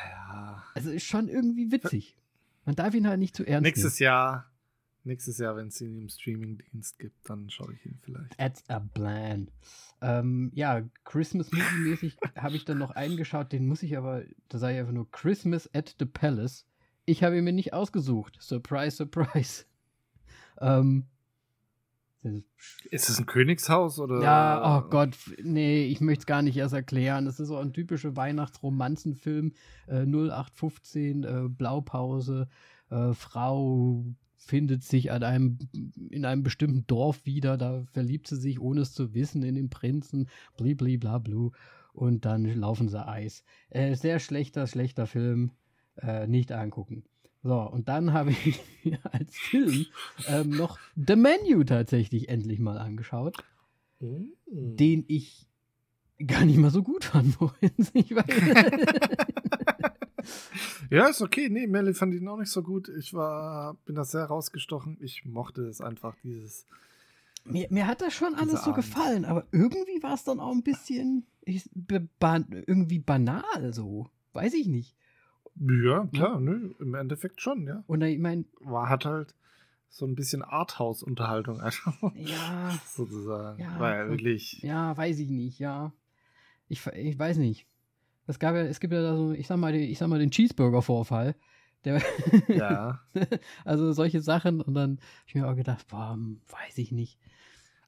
Ja. 0.04 0.64
Also 0.74 0.90
ist 0.90 1.04
schon 1.04 1.28
irgendwie 1.28 1.70
witzig. 1.72 2.16
Man 2.64 2.76
darf 2.76 2.94
ihn 2.94 3.08
halt 3.08 3.18
nicht 3.18 3.34
zu 3.34 3.44
ernst 3.44 3.64
Nächstes 3.64 3.98
nehmen. 3.98 4.04
Jahr 4.04 4.50
Nächstes 5.08 5.38
Jahr, 5.38 5.56
wenn 5.56 5.68
es 5.68 5.80
ihn 5.80 5.96
im 5.96 6.08
Streaming-Dienst 6.10 6.98
gibt, 6.98 7.30
dann 7.30 7.48
schaue 7.48 7.72
ich 7.72 7.86
ihn 7.86 7.98
vielleicht. 8.02 8.38
At 8.38 8.62
a 8.68 8.78
plan. 8.78 9.50
Ähm, 10.02 10.50
ja, 10.54 10.82
Christmas 11.04 11.50
Movie-mäßig 11.50 12.18
habe 12.36 12.56
ich 12.56 12.66
dann 12.66 12.76
noch 12.76 12.90
eingeschaut, 12.90 13.50
den 13.52 13.66
muss 13.66 13.82
ich 13.82 13.96
aber, 13.96 14.24
da 14.50 14.58
sage 14.58 14.74
ich 14.74 14.80
einfach 14.80 14.92
nur 14.92 15.10
Christmas 15.10 15.72
at 15.74 15.96
the 15.98 16.04
Palace. 16.04 16.66
Ich 17.06 17.22
habe 17.22 17.38
ihn 17.38 17.44
mir 17.44 17.54
nicht 17.54 17.72
ausgesucht. 17.72 18.36
Surprise, 18.38 18.96
surprise. 18.96 19.64
ähm, 20.60 21.06
ist 22.90 23.08
es 23.08 23.18
ein 23.18 23.26
Königshaus 23.26 23.98
oder? 24.00 24.22
Ja, 24.22 24.78
oh 24.78 24.88
Gott, 24.88 25.16
nee, 25.42 25.86
ich 25.86 26.00
möchte 26.00 26.22
es 26.22 26.26
gar 26.26 26.42
nicht 26.42 26.56
erst 26.56 26.74
erklären. 26.74 27.26
Es 27.26 27.40
ist 27.40 27.48
so 27.48 27.56
ein 27.56 27.72
typischer 27.72 28.16
Weihnachtsromanzenfilm, 28.16 29.52
äh, 29.86 30.04
0815, 30.04 31.24
äh, 31.24 31.48
Blaupause, 31.48 32.48
äh, 32.90 33.12
Frau 33.12 34.04
findet 34.36 34.82
sich 34.82 35.10
an 35.12 35.22
einem, 35.22 35.58
in 36.10 36.24
einem 36.24 36.42
bestimmten 36.42 36.86
Dorf 36.86 37.26
wieder, 37.26 37.56
da 37.58 37.84
verliebt 37.92 38.26
sie 38.28 38.36
sich, 38.36 38.60
ohne 38.60 38.80
es 38.80 38.94
zu 38.94 39.14
wissen, 39.14 39.42
in 39.42 39.56
den 39.56 39.68
Prinzen, 39.68 40.28
blibli 40.56 40.96
bla 40.96 41.18
blu, 41.18 41.50
und 41.92 42.24
dann 42.24 42.44
laufen 42.44 42.88
sie 42.88 43.06
Eis. 43.06 43.44
Äh, 43.70 43.94
sehr 43.94 44.20
schlechter, 44.20 44.66
schlechter 44.66 45.06
Film, 45.06 45.52
äh, 45.96 46.26
nicht 46.26 46.52
angucken. 46.52 47.04
So, 47.42 47.60
und 47.60 47.88
dann 47.88 48.12
habe 48.12 48.30
ich 48.30 48.60
als 49.12 49.36
Film 49.36 49.86
ähm, 50.26 50.50
noch 50.50 50.78
The 50.96 51.16
Menu 51.16 51.64
tatsächlich 51.64 52.28
endlich 52.28 52.58
mal 52.58 52.76
angeschaut, 52.78 53.36
mm. 54.00 54.26
den 54.46 55.04
ich 55.08 55.48
gar 56.26 56.44
nicht 56.44 56.58
mal 56.58 56.70
so 56.70 56.82
gut 56.82 57.04
fand. 57.04 57.38
Ich 57.94 58.10
ja, 60.90 61.06
ist 61.06 61.22
okay. 61.22 61.48
Nee, 61.48 61.68
Melly 61.68 61.94
fand 61.94 62.12
ihn 62.14 62.26
auch 62.28 62.38
nicht 62.38 62.50
so 62.50 62.62
gut. 62.62 62.90
Ich 62.98 63.14
war, 63.14 63.74
bin 63.84 63.94
da 63.94 64.04
sehr 64.04 64.24
rausgestochen. 64.24 64.98
Ich 65.00 65.24
mochte 65.24 65.62
es 65.62 65.80
einfach, 65.80 66.16
dieses. 66.22 66.66
Mir, 67.44 67.68
mir 67.70 67.86
hat 67.86 68.02
das 68.02 68.14
schon 68.14 68.34
alles 68.34 68.64
so 68.64 68.72
Abend. 68.72 68.76
gefallen, 68.76 69.24
aber 69.24 69.46
irgendwie 69.52 70.02
war 70.02 70.14
es 70.14 70.24
dann 70.24 70.40
auch 70.40 70.50
ein 70.52 70.64
bisschen 70.64 71.24
ich, 71.42 71.70
ba 71.74 72.44
irgendwie 72.66 72.98
banal 72.98 73.72
so. 73.72 74.10
Weiß 74.32 74.54
ich 74.54 74.66
nicht. 74.66 74.96
Ja, 75.60 76.06
klar, 76.06 76.34
ja. 76.34 76.40
Nö, 76.40 76.74
im 76.78 76.94
Endeffekt 76.94 77.40
schon, 77.40 77.66
ja. 77.66 77.82
Und 77.86 78.02
ich 78.02 78.18
meine. 78.18 78.44
War 78.60 78.88
hat 78.88 79.04
halt 79.04 79.34
so 79.88 80.06
ein 80.06 80.14
bisschen 80.14 80.42
Arthouse-Unterhaltung 80.42 81.60
einfach. 81.62 81.96
Ja. 82.14 82.78
sozusagen. 82.86 83.60
Ja, 83.60 83.96
ja 83.96 84.08
wirklich. 84.08 84.62
Ja, 84.62 84.96
weiß 84.96 85.18
ich 85.18 85.30
nicht, 85.30 85.58
ja. 85.58 85.92
Ich, 86.68 86.86
ich 86.86 87.18
weiß 87.18 87.38
nicht. 87.38 87.66
Es 88.26 88.38
gab 88.38 88.54
ja, 88.54 88.62
es 88.62 88.78
gibt 88.78 88.92
ja 88.92 89.00
da 89.00 89.16
so, 89.16 89.32
ich 89.32 89.46
sag 89.46 89.56
mal, 89.56 89.74
ich 89.74 89.98
sag 89.98 90.08
mal 90.08 90.18
den 90.18 90.30
Cheeseburger-Vorfall. 90.30 91.34
Der, 91.84 92.02
ja. 92.48 93.00
also 93.64 93.92
solche 93.92 94.20
Sachen 94.20 94.60
und 94.60 94.74
dann 94.74 94.98
habe 94.98 95.26
ich 95.26 95.34
mir 95.34 95.48
auch 95.48 95.56
gedacht, 95.56 95.86
boah, 95.88 96.12
hm, 96.12 96.40
weiß 96.48 96.76
ich 96.78 96.92
nicht. 96.92 97.18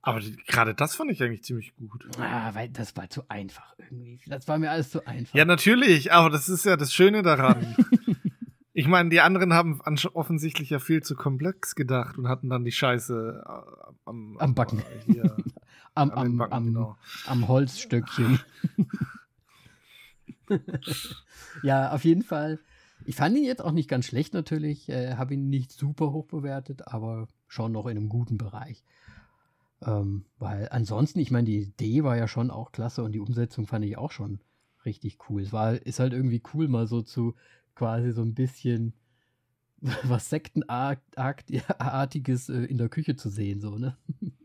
Aber 0.02 0.21
gerade 0.47 0.75
das 0.75 0.95
fand 0.95 1.11
ich 1.11 1.23
eigentlich 1.23 1.45
ziemlich 1.45 1.76
gut. 1.76 2.09
Ah, 2.19 2.54
weil 2.54 2.71
das 2.71 2.97
war 2.97 3.11
zu 3.11 3.28
einfach 3.28 3.75
irgendwie. 3.78 4.19
Das 4.26 4.49
war 4.49 4.59
mir 4.59 4.71
alles 4.71 4.90
zu 4.90 5.07
einfach. 5.07 5.35
Ja, 5.35 5.45
natürlich, 5.45 6.12
aber 6.12 6.30
das 6.30 6.49
ist 6.49 6.64
ja 6.64 6.76
das 6.76 6.95
Schöne 6.95 7.23
daran. 7.23 7.76
ich 8.73 8.87
meine, 8.87 9.11
die 9.11 9.21
anderen 9.21 9.52
haben 9.52 9.80
offensichtlich 10.14 10.71
ja 10.71 10.78
viel 10.78 11.02
zu 11.02 11.14
komplex 11.14 11.75
gedacht 11.75 12.16
und 12.16 12.28
hatten 12.28 12.49
dann 12.49 12.64
die 12.64 12.73
Scheiße 12.73 13.45
äh, 13.45 13.92
am, 14.07 14.38
am 14.38 14.54
Backen. 14.54 14.78
Äh, 14.78 15.12
hier, 15.12 15.37
am, 15.95 16.11
am, 16.12 16.38
Backen, 16.38 16.52
am, 16.52 16.64
genau. 16.66 16.97
am 17.26 17.49
Holzstöckchen. 17.49 18.40
ja, 21.62 21.92
auf 21.92 22.07
jeden 22.07 22.23
Fall. 22.23 22.59
Ich 23.04 23.16
fand 23.16 23.37
ihn 23.37 23.45
jetzt 23.45 23.62
auch 23.62 23.73
nicht 23.73 23.88
ganz 23.88 24.07
schlecht 24.07 24.33
natürlich, 24.33 24.88
äh, 24.88 25.16
habe 25.16 25.35
ihn 25.35 25.50
nicht 25.50 25.73
super 25.73 26.11
hoch 26.12 26.26
bewertet, 26.26 26.88
aber 26.88 27.28
schon 27.49 27.73
noch 27.73 27.87
in 27.87 27.99
einem 27.99 28.09
guten 28.09 28.38
Bereich. 28.38 28.83
Ähm, 29.83 30.27
weil 30.39 30.69
ansonsten, 30.71 31.21
ich 31.21 31.31
meine, 31.31 31.47
die 31.47 31.59
Idee 31.59 32.05
war 32.05 32.17
ja 32.17 32.29
schon 32.29 32.51
auch 32.51 32.73
klasse 32.73 33.03
und 33.03 33.13
die 33.13 33.21
Umsetzung 33.21 33.67
fand 33.67 33.85
ich 33.85 33.97
auch 33.97 34.13
schon 34.13 34.41
richtig 34.85 35.19
cool. 35.29 35.43
Es 35.43 35.53
war, 35.53 35.75
ist 35.75 36.01
halt 36.01 36.13
irgendwie 36.13 36.43
cool, 36.53 36.69
mal 36.69 36.87
so 36.87 37.03
zu 37.03 37.35
quasi 37.75 38.13
so 38.13 38.23
ein 38.23 38.35
bisschen 38.35 38.95
was 40.05 40.29
Sektenartiges 40.29 42.49
äh, 42.49 42.65
in 42.65 42.79
der 42.79 42.89
Küche 42.89 43.17
zu 43.17 43.31
sehen, 43.31 43.61
so, 43.61 43.79
ne? 43.79 43.97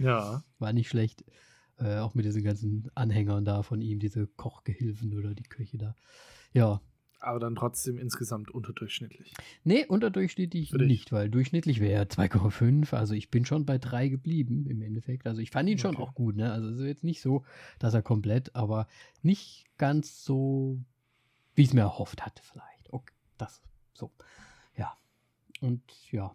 Ja. 0.00 0.44
War 0.60 0.72
nicht 0.72 0.88
schlecht. 0.88 1.24
Äh, 1.76 1.98
auch 1.98 2.14
mit 2.14 2.24
diesen 2.24 2.44
ganzen 2.44 2.88
Anhängern 2.94 3.44
da 3.44 3.64
von 3.64 3.80
ihm, 3.80 3.98
diese 3.98 4.28
Kochgehilfen 4.28 5.12
oder 5.12 5.34
die 5.34 5.42
Küche 5.42 5.76
da. 5.76 5.96
Ja. 6.52 6.80
Aber 7.20 7.40
dann 7.40 7.56
trotzdem 7.56 7.98
insgesamt 7.98 8.50
unterdurchschnittlich. 8.50 9.34
Nee, 9.64 9.84
unterdurchschnittlich 9.86 10.72
nicht, 10.72 11.10
weil 11.10 11.28
durchschnittlich 11.28 11.80
wäre 11.80 12.04
2,5. 12.04 12.94
Also 12.94 13.14
ich 13.14 13.28
bin 13.28 13.44
schon 13.44 13.66
bei 13.66 13.78
3 13.78 14.08
geblieben 14.08 14.66
im 14.68 14.82
Endeffekt. 14.82 15.26
Also 15.26 15.40
ich 15.40 15.50
fand 15.50 15.68
ihn 15.68 15.78
schon 15.78 15.96
okay. 15.96 16.02
auch 16.02 16.14
gut, 16.14 16.36
ne? 16.36 16.52
Also 16.52 16.68
es 16.68 16.78
ist 16.78 16.86
jetzt 16.86 17.04
nicht 17.04 17.20
so, 17.20 17.44
dass 17.80 17.94
er 17.94 18.02
komplett, 18.02 18.54
aber 18.54 18.86
nicht 19.22 19.64
ganz 19.78 20.22
so, 20.24 20.78
wie 21.56 21.62
ich 21.62 21.68
es 21.68 21.74
mir 21.74 21.80
erhofft 21.80 22.24
hatte, 22.24 22.42
vielleicht. 22.44 22.92
Okay, 22.92 23.14
das 23.36 23.60
so. 23.94 24.12
Ja. 24.76 24.96
Und 25.60 25.82
ja, 26.12 26.32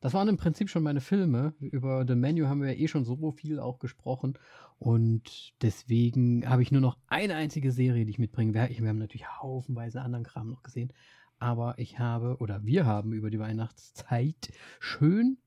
das 0.00 0.14
waren 0.14 0.28
im 0.28 0.36
Prinzip 0.36 0.70
schon 0.70 0.82
meine 0.82 1.00
Filme. 1.00 1.54
Über 1.60 2.04
The 2.06 2.14
Menu 2.14 2.46
haben 2.46 2.62
wir 2.62 2.72
ja 2.72 2.78
eh 2.78 2.88
schon 2.88 3.04
so 3.04 3.32
viel 3.32 3.58
auch 3.58 3.78
gesprochen. 3.78 4.38
Und 4.78 5.54
deswegen 5.62 6.48
habe 6.48 6.62
ich 6.62 6.70
nur 6.70 6.80
noch 6.80 6.98
eine 7.08 7.34
einzige 7.34 7.72
Serie, 7.72 8.04
die 8.04 8.10
ich 8.10 8.18
mitbringen 8.18 8.54
werde. 8.54 8.78
Wir 8.78 8.88
haben 8.88 8.98
natürlich 8.98 9.28
haufenweise 9.28 10.00
anderen 10.00 10.24
Kram 10.24 10.48
noch 10.48 10.62
gesehen. 10.62 10.92
Aber 11.40 11.78
ich 11.78 11.98
habe, 11.98 12.36
oder 12.38 12.64
wir 12.64 12.86
haben 12.86 13.12
über 13.12 13.30
die 13.30 13.38
Weihnachtszeit 13.38 14.52
schön 14.80 15.38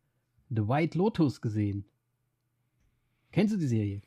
The 0.50 0.67
White 0.67 0.98
Lotus 0.98 1.39
gesehen. 1.39 1.86
Kennst 3.31 3.53
du 3.53 3.58
die 3.58 3.67
Serie? 3.67 4.01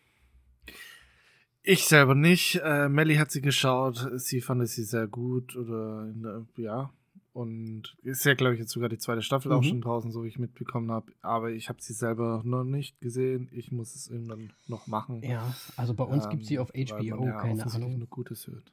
Ich 1.63 1.87
selber 1.87 2.15
nicht. 2.15 2.61
Äh, 2.63 2.91
Melly 2.91 3.17
hat 3.17 3.31
sie 3.31 3.41
geschaut. 3.41 4.11
Sie 4.17 4.43
fand 4.43 4.69
sie 4.69 4.85
sehr 4.85 5.07
gut. 5.07 5.57
Oder 5.57 6.13
ja, 6.59 6.93
und 7.35 7.97
ist 8.05 8.25
ja, 8.25 8.35
glaube 8.35 8.55
ich, 8.55 8.61
jetzt 8.61 8.71
sogar 8.71 8.89
die 8.89 8.97
zweite 8.97 9.21
Staffel 9.21 9.51
mhm. 9.51 9.59
auch 9.59 9.65
schon 9.65 9.81
draußen, 9.81 10.13
so 10.13 10.23
wie 10.23 10.29
ich 10.29 10.39
mitbekommen 10.39 10.93
habe. 10.93 11.13
Aber 11.21 11.51
ich 11.51 11.69
habe 11.69 11.83
sie 11.83 11.93
selber 11.93 12.43
noch 12.45 12.63
nicht 12.63 13.01
gesehen. 13.01 13.49
Ich 13.51 13.73
muss 13.73 13.97
es 13.97 14.09
irgendwann 14.09 14.53
noch 14.69 14.87
machen. 14.87 15.21
Ja, 15.23 15.53
also 15.77 15.95
bei 15.95 16.05
uns 16.05 16.25
ähm, 16.25 16.31
gibt 16.31 16.47
sie 16.47 16.61
auf 16.61 16.71
HBO, 16.71 17.27
ja 17.27 17.41
keine 17.41 17.67
Ahnung. 17.67 17.99
Nur 17.99 18.07
Gutes 18.07 18.47
hört. 18.47 18.73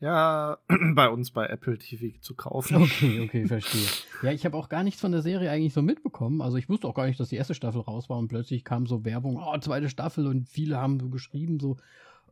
Ja, 0.00 0.58
bei 0.94 1.08
uns 1.08 1.30
bei 1.30 1.46
Apple 1.46 1.78
TV 1.78 2.18
zu 2.20 2.34
kaufen. 2.34 2.82
Okay, 2.82 3.20
okay, 3.20 3.46
verstehe. 3.46 3.86
ja, 4.24 4.32
ich 4.32 4.44
habe 4.44 4.56
auch 4.56 4.68
gar 4.68 4.82
nichts 4.82 5.00
von 5.00 5.12
der 5.12 5.22
Serie 5.22 5.48
eigentlich 5.48 5.72
so 5.72 5.80
mitbekommen. 5.80 6.42
Also 6.42 6.56
ich 6.56 6.68
wusste 6.68 6.88
auch 6.88 6.94
gar 6.94 7.06
nicht, 7.06 7.20
dass 7.20 7.28
die 7.28 7.36
erste 7.36 7.54
Staffel 7.54 7.82
raus 7.82 8.10
war 8.10 8.18
und 8.18 8.26
plötzlich 8.26 8.64
kam 8.64 8.88
so 8.88 9.04
Werbung, 9.04 9.36
oh, 9.36 9.56
zweite 9.58 9.88
Staffel 9.88 10.26
und 10.26 10.48
viele 10.48 10.76
haben 10.76 10.98
so 10.98 11.08
geschrieben, 11.08 11.60
so, 11.60 11.76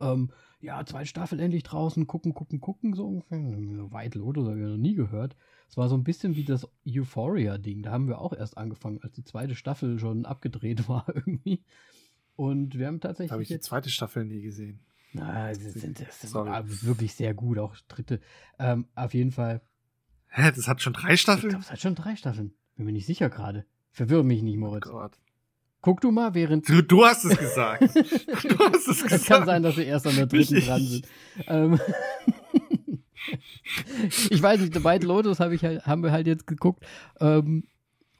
ähm, 0.00 0.30
ja, 0.60 0.84
zweite 0.84 1.06
Staffel 1.06 1.40
endlich 1.40 1.62
draußen, 1.62 2.06
gucken, 2.06 2.34
gucken, 2.34 2.60
gucken, 2.60 2.94
so 2.94 3.06
ungefähr. 3.06 3.38
White 3.38 4.18
Lotus 4.18 4.46
habe 4.46 4.58
ich 4.58 4.66
noch 4.66 4.76
nie 4.76 4.94
gehört. 4.94 5.36
Es 5.68 5.76
war 5.76 5.88
so 5.88 5.96
ein 5.96 6.04
bisschen 6.04 6.36
wie 6.36 6.44
das 6.44 6.68
Euphoria-Ding. 6.86 7.82
Da 7.82 7.92
haben 7.92 8.08
wir 8.08 8.20
auch 8.20 8.32
erst 8.32 8.58
angefangen, 8.58 9.00
als 9.02 9.14
die 9.14 9.24
zweite 9.24 9.54
Staffel 9.54 9.98
schon 9.98 10.26
abgedreht 10.26 10.88
war 10.88 11.06
irgendwie. 11.08 11.64
Und 12.36 12.78
wir 12.78 12.86
haben 12.86 13.00
tatsächlich. 13.00 13.32
Habe 13.32 13.42
ich 13.42 13.48
die 13.48 13.60
zweite 13.60 13.90
Staffel 13.90 14.24
nie 14.24 14.42
gesehen. 14.42 14.80
Na, 15.12 15.52
sie 15.54 15.70
sind, 15.70 16.00
das 16.00 16.32
wirklich 16.84 17.14
sehr 17.14 17.34
gut, 17.34 17.58
auch 17.58 17.76
dritte. 17.88 18.20
Ähm, 18.58 18.86
auf 18.94 19.12
jeden 19.12 19.32
Fall. 19.32 19.60
Hä, 20.28 20.52
das 20.54 20.68
hat 20.68 20.80
schon 20.80 20.92
drei 20.92 21.16
Staffeln? 21.16 21.48
Ich 21.48 21.50
glaube, 21.50 21.64
es 21.64 21.72
hat 21.72 21.80
schon 21.80 21.96
drei 21.96 22.14
Staffeln. 22.14 22.52
Bin 22.76 22.86
mir 22.86 22.92
nicht 22.92 23.06
sicher 23.06 23.28
gerade. 23.28 23.66
Verwirr 23.90 24.22
mich 24.22 24.42
nicht, 24.42 24.56
Moritz. 24.56 24.86
Oh 24.86 24.92
Gott. 24.92 25.18
Guck 25.82 26.00
du 26.02 26.10
mal, 26.10 26.34
während. 26.34 26.68
Du, 26.68 26.82
du 26.82 27.04
hast 27.04 27.24
es 27.24 27.38
gesagt. 27.38 27.82
du 27.94 28.58
hast 28.58 28.88
es 28.88 29.02
gesagt. 29.02 29.12
Es 29.12 29.24
kann 29.26 29.46
sein, 29.46 29.62
dass 29.62 29.76
wir 29.76 29.86
erst 29.86 30.06
an 30.06 30.16
der 30.16 30.26
dritten 30.26 30.56
Ich- 30.56 30.66
dran 30.66 30.82
sind. 30.82 31.06
Ähm, 31.46 31.80
ich 34.30 34.42
weiß 34.42 34.60
nicht, 34.60 34.74
The 34.74 34.84
White 34.84 35.06
Lotus 35.06 35.40
hab 35.40 35.52
ich 35.52 35.64
halt, 35.64 35.86
haben 35.86 36.02
wir 36.02 36.12
halt 36.12 36.26
jetzt 36.26 36.46
geguckt. 36.46 36.84
Ähm, 37.20 37.64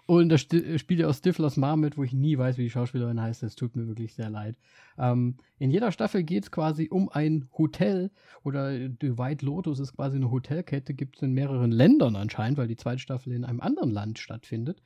und 0.06 0.28
da 0.28 0.38
spielt 0.38 0.98
ja 0.98 1.06
auch 1.08 1.14
Stiflers 1.14 1.56
Mom 1.56 1.80
mit, 1.80 1.96
wo 1.96 2.02
ich 2.02 2.12
nie 2.12 2.36
weiß, 2.36 2.58
wie 2.58 2.64
die 2.64 2.70
Schauspielerin 2.70 3.20
heißt. 3.20 3.44
Es 3.44 3.54
tut 3.54 3.76
mir 3.76 3.86
wirklich 3.86 4.12
sehr 4.14 4.28
leid. 4.28 4.56
Ähm, 4.98 5.36
in 5.60 5.70
jeder 5.70 5.92
Staffel 5.92 6.24
geht 6.24 6.42
es 6.44 6.50
quasi 6.50 6.88
um 6.90 7.08
ein 7.10 7.48
Hotel 7.56 8.10
oder 8.42 8.72
The 8.72 9.18
White 9.18 9.46
Lotus 9.46 9.78
ist 9.78 9.94
quasi 9.94 10.16
eine 10.16 10.32
Hotelkette, 10.32 10.94
gibt 10.94 11.16
es 11.16 11.22
in 11.22 11.32
mehreren 11.32 11.70
Ländern 11.70 12.16
anscheinend, 12.16 12.58
weil 12.58 12.66
die 12.66 12.76
zweite 12.76 12.98
Staffel 12.98 13.32
in 13.32 13.44
einem 13.44 13.60
anderen 13.60 13.90
Land 13.90 14.18
stattfindet. 14.18 14.82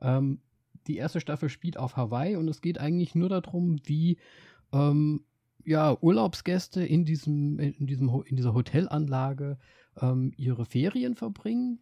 Ähm, 0.00 0.42
die 0.88 0.96
erste 0.96 1.20
Staffel 1.20 1.48
spielt 1.48 1.76
auf 1.76 1.96
Hawaii 1.96 2.36
und 2.36 2.48
es 2.48 2.60
geht 2.60 2.78
eigentlich 2.78 3.14
nur 3.14 3.28
darum, 3.28 3.80
wie 3.84 4.18
ähm, 4.72 5.22
ja, 5.64 5.96
Urlaubsgäste 6.00 6.84
in, 6.84 7.04
diesem, 7.04 7.58
in, 7.58 7.86
diesem, 7.86 8.22
in 8.26 8.36
dieser 8.36 8.54
Hotelanlage 8.54 9.58
ähm, 10.00 10.32
ihre 10.36 10.64
Ferien 10.64 11.14
verbringen 11.14 11.80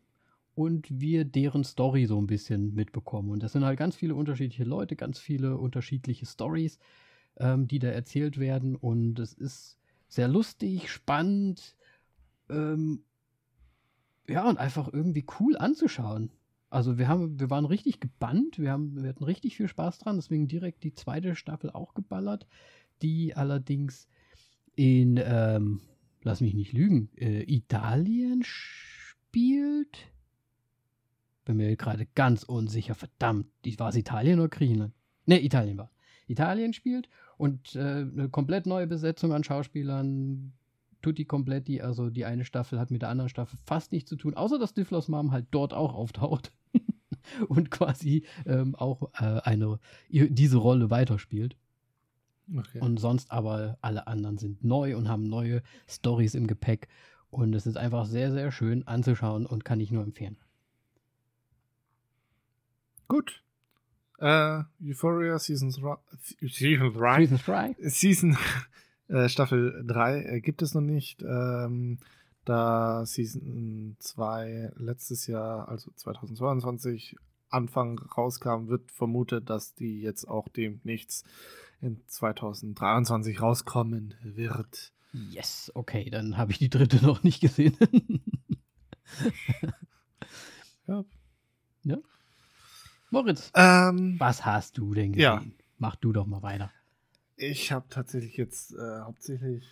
und 0.55 1.01
wir 1.01 1.25
deren 1.25 1.65
Story 1.65 2.07
so 2.07 2.19
ein 2.21 2.27
bisschen 2.27 2.75
mitbekommen. 2.75 3.31
Und 3.31 3.43
das 3.43 3.53
sind 3.53 3.65
halt 3.65 3.79
ganz 3.79 3.95
viele 3.95 4.15
unterschiedliche 4.15 4.65
Leute, 4.65 4.97
ganz 4.97 5.19
viele 5.19 5.57
unterschiedliche 5.59 6.27
Stories, 6.27 6.79
ähm, 7.37 7.69
die 7.69 7.79
da 7.79 7.89
erzählt 7.89 8.39
werden. 8.39 8.75
Und 8.75 9.19
es 9.19 9.35
ist 9.35 9.79
sehr 10.09 10.29
lustig, 10.29 10.91
spannend, 10.91 11.77
ähm, 12.49 13.05
ja, 14.29 14.49
und 14.49 14.59
einfach 14.59 14.93
irgendwie 14.93 15.27
cool 15.39 15.57
anzuschauen. 15.57 16.31
Also 16.77 16.99
wir 16.99 17.09
haben, 17.09 17.41
wir 17.41 17.49
waren 17.49 17.65
richtig 17.65 18.01
gebannt, 18.01 18.59
wir, 18.59 18.71
haben, 18.71 19.03
wir 19.03 19.09
hatten 19.09 19.25
richtig 19.25 19.57
viel 19.57 19.67
Spaß 19.67 19.99
dran, 19.99 20.17
deswegen 20.17 20.47
direkt 20.47 20.85
die 20.85 20.93
zweite 20.93 21.35
Staffel 21.35 21.71
auch 21.71 21.95
geballert, 21.95 22.47
die 23.01 23.35
allerdings 23.35 24.09
in, 24.75 25.19
ähm, 25.25 25.81
lass 26.23 26.43
mich 26.43 26.53
nicht 26.53 26.75
lügen, 26.75 27.09
äh, 27.17 27.51
Italien 27.51 28.43
spielt. 28.45 30.13
Bin 31.47 31.57
mir 31.57 31.75
gerade 31.77 32.07
ganz 32.15 32.43
unsicher, 32.43 32.95
verdammt, 32.95 33.47
war 33.79 33.89
es 33.89 33.97
Italien 33.97 34.39
oder 34.39 34.51
Griechenland? 34.51 34.93
Ne, 35.25 35.43
Italien 35.43 35.79
war. 35.79 35.91
Italien 36.27 36.75
spielt 36.75 37.09
und 37.39 37.75
äh, 37.75 37.79
eine 37.79 38.29
komplett 38.29 38.67
neue 38.67 38.87
Besetzung 38.87 39.33
an 39.33 39.45
Schauspielern, 39.45 40.53
tutti 41.07 41.25
kompletti, 41.25 41.81
also 41.81 42.11
die 42.11 42.25
eine 42.25 42.45
Staffel 42.45 42.81
hat 42.81 42.91
mit 42.91 43.03
der 43.03 43.11
anderen 43.11 43.29
Staffel 43.29 43.57
fast 43.65 43.93
nichts 43.93 44.11
zu 44.11 44.17
tun, 44.17 44.35
außer 44.35 44.59
dass 44.59 44.71
Stiflers 44.71 45.07
Mom 45.07 45.31
halt 45.31 45.47
dort 45.53 45.73
auch 45.73 45.95
auftaucht 45.95 46.53
und 47.49 47.71
quasi 47.71 48.25
ähm, 48.45 48.75
auch 48.75 49.13
äh, 49.21 49.41
eine, 49.43 49.79
diese 50.09 50.57
Rolle 50.57 50.91
weiterspielt. 50.91 51.57
Okay. 52.53 52.81
Und 52.81 52.99
sonst 52.99 53.31
aber 53.31 53.79
alle 53.83 54.09
anderen 54.09 54.37
sind 54.39 54.65
neu 54.65 54.97
und 54.97 55.09
haben 55.09 55.29
neue 55.29 55.63
Stories 55.89 56.35
im 56.35 56.49
Gepäck. 56.49 56.89
Und 57.31 57.55
es 57.55 57.67
ist 57.67 57.77
einfach 57.77 58.07
sehr, 58.07 58.33
sehr 58.33 58.51
schön 58.51 58.87
anzuschauen 58.87 59.47
und 59.47 59.65
kann 59.65 59.79
ich 59.79 59.93
nur 59.93 60.03
empfehlen. 60.03 60.37
Gut. 63.07 63.45
Äh, 64.19 64.63
Euphoria 64.85 65.39
Season 65.39 65.71
3. 65.71 65.97
Season 66.49 66.93
3. 66.93 67.17
Reason 67.17 67.39
Strike? 67.39 67.91
Season 67.91 68.37
äh, 69.09 69.29
Staffel 69.29 69.85
3 69.87 70.23
äh, 70.23 70.41
gibt 70.41 70.63
es 70.63 70.75
noch 70.75 70.81
nicht. 70.83 71.23
Ähm, 71.23 71.99
da 72.45 73.05
Season 73.07 73.97
2 73.99 74.73
letztes 74.77 75.27
Jahr, 75.27 75.69
also 75.69 75.91
2022, 75.97 77.17
Anfang 77.49 77.99
rauskam, 77.99 78.69
wird 78.69 78.91
vermutet, 78.93 79.51
dass 79.51 79.75
die 79.75 80.01
jetzt 80.01 80.27
auch 80.29 80.49
demnächst 80.49 81.27
in 81.81 82.03
2023 82.07 83.41
rauskommen 83.41 84.15
wird. 84.23 84.93
Yes, 85.13 85.73
okay, 85.75 86.11
dann 86.11 86.37
habe 86.37 86.53
ich 86.53 86.59
die 86.59 86.71
dritte 86.71 87.05
noch 87.05 87.23
nicht 87.23 87.41
gesehen. 87.41 87.77
Ja. 90.89 91.05
ja. 91.83 91.97
Moritz, 93.11 93.51
Ähm, 93.55 94.17
was 94.19 94.45
hast 94.45 94.79
du 94.79 94.95
denn 94.95 95.13
gesehen? 95.13 95.23
Ja. 95.23 95.43
Mach 95.79 95.97
du 95.97 96.13
doch 96.13 96.27
mal 96.27 96.43
weiter. 96.43 96.71
Ich 97.37 97.73
habe 97.73 97.87
tatsächlich 97.89 98.37
jetzt 98.37 98.73
äh, 98.75 99.01
hauptsächlich, 99.01 99.65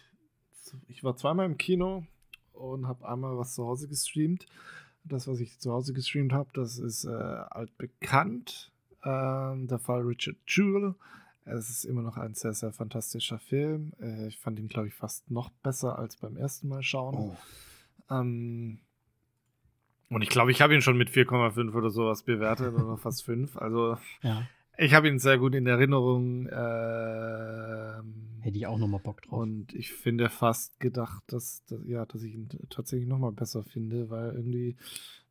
ich 0.88 1.02
war 1.04 1.16
zweimal 1.16 1.46
im 1.46 1.58
Kino 1.58 2.06
und 2.52 2.86
habe 2.86 3.08
einmal 3.08 3.36
was 3.36 3.54
zu 3.54 3.66
Hause 3.66 3.88
gestreamt. 3.88 4.46
Das, 5.04 5.28
was 5.28 5.40
ich 5.40 5.58
zu 5.58 5.72
Hause 5.72 5.92
gestreamt 5.92 6.32
habe, 6.32 6.48
das 6.54 6.78
ist 6.78 7.04
äh, 7.04 7.10
altbekannt. 7.10 8.72
Ähm, 9.04 9.66
der 9.66 9.78
Fall 9.78 10.00
Richard 10.00 10.36
Jewell. 10.46 10.94
Es 11.44 11.68
ist 11.68 11.84
immer 11.84 12.00
noch 12.00 12.16
ein 12.16 12.32
sehr, 12.34 12.54
sehr 12.54 12.72
fantastischer 12.72 13.38
Film. 13.38 13.92
Äh, 14.00 14.28
ich 14.28 14.38
fand 14.38 14.58
ihn, 14.58 14.68
glaube 14.68 14.88
ich, 14.88 14.94
fast 14.94 15.30
noch 15.30 15.50
besser 15.50 15.98
als 15.98 16.16
beim 16.16 16.38
ersten 16.38 16.68
Mal 16.68 16.82
schauen. 16.82 17.14
Oh. 17.14 17.36
Ähm, 18.10 18.78
und 20.08 20.22
ich 20.22 20.30
glaube, 20.30 20.52
ich 20.52 20.62
habe 20.62 20.74
ihn 20.74 20.80
schon 20.80 20.96
mit 20.96 21.10
4,5 21.10 21.74
oder 21.74 21.90
sowas 21.90 22.22
bewertet 22.22 22.72
oder 22.74 22.96
fast 22.96 23.24
5. 23.24 23.58
Also 23.58 23.98
Ja, 24.22 24.46
ich 24.76 24.94
habe 24.94 25.08
ihn 25.08 25.18
sehr 25.18 25.38
gut 25.38 25.54
in 25.54 25.66
Erinnerung. 25.66 26.48
Ähm, 26.52 28.24
hätte 28.40 28.58
ich 28.58 28.66
auch 28.66 28.78
noch 28.78 28.88
mal 28.88 28.98
Bock 28.98 29.22
drauf. 29.22 29.40
und 29.40 29.74
ich 29.74 29.92
finde 29.92 30.28
fast 30.28 30.78
gedacht, 30.80 31.22
dass, 31.28 31.64
dass, 31.64 31.80
ja, 31.86 32.04
dass 32.06 32.22
ich 32.22 32.34
ihn 32.34 32.48
tatsächlich 32.70 33.08
nochmal 33.08 33.32
besser 33.32 33.64
finde, 33.64 34.10
weil 34.10 34.32
irgendwie 34.34 34.76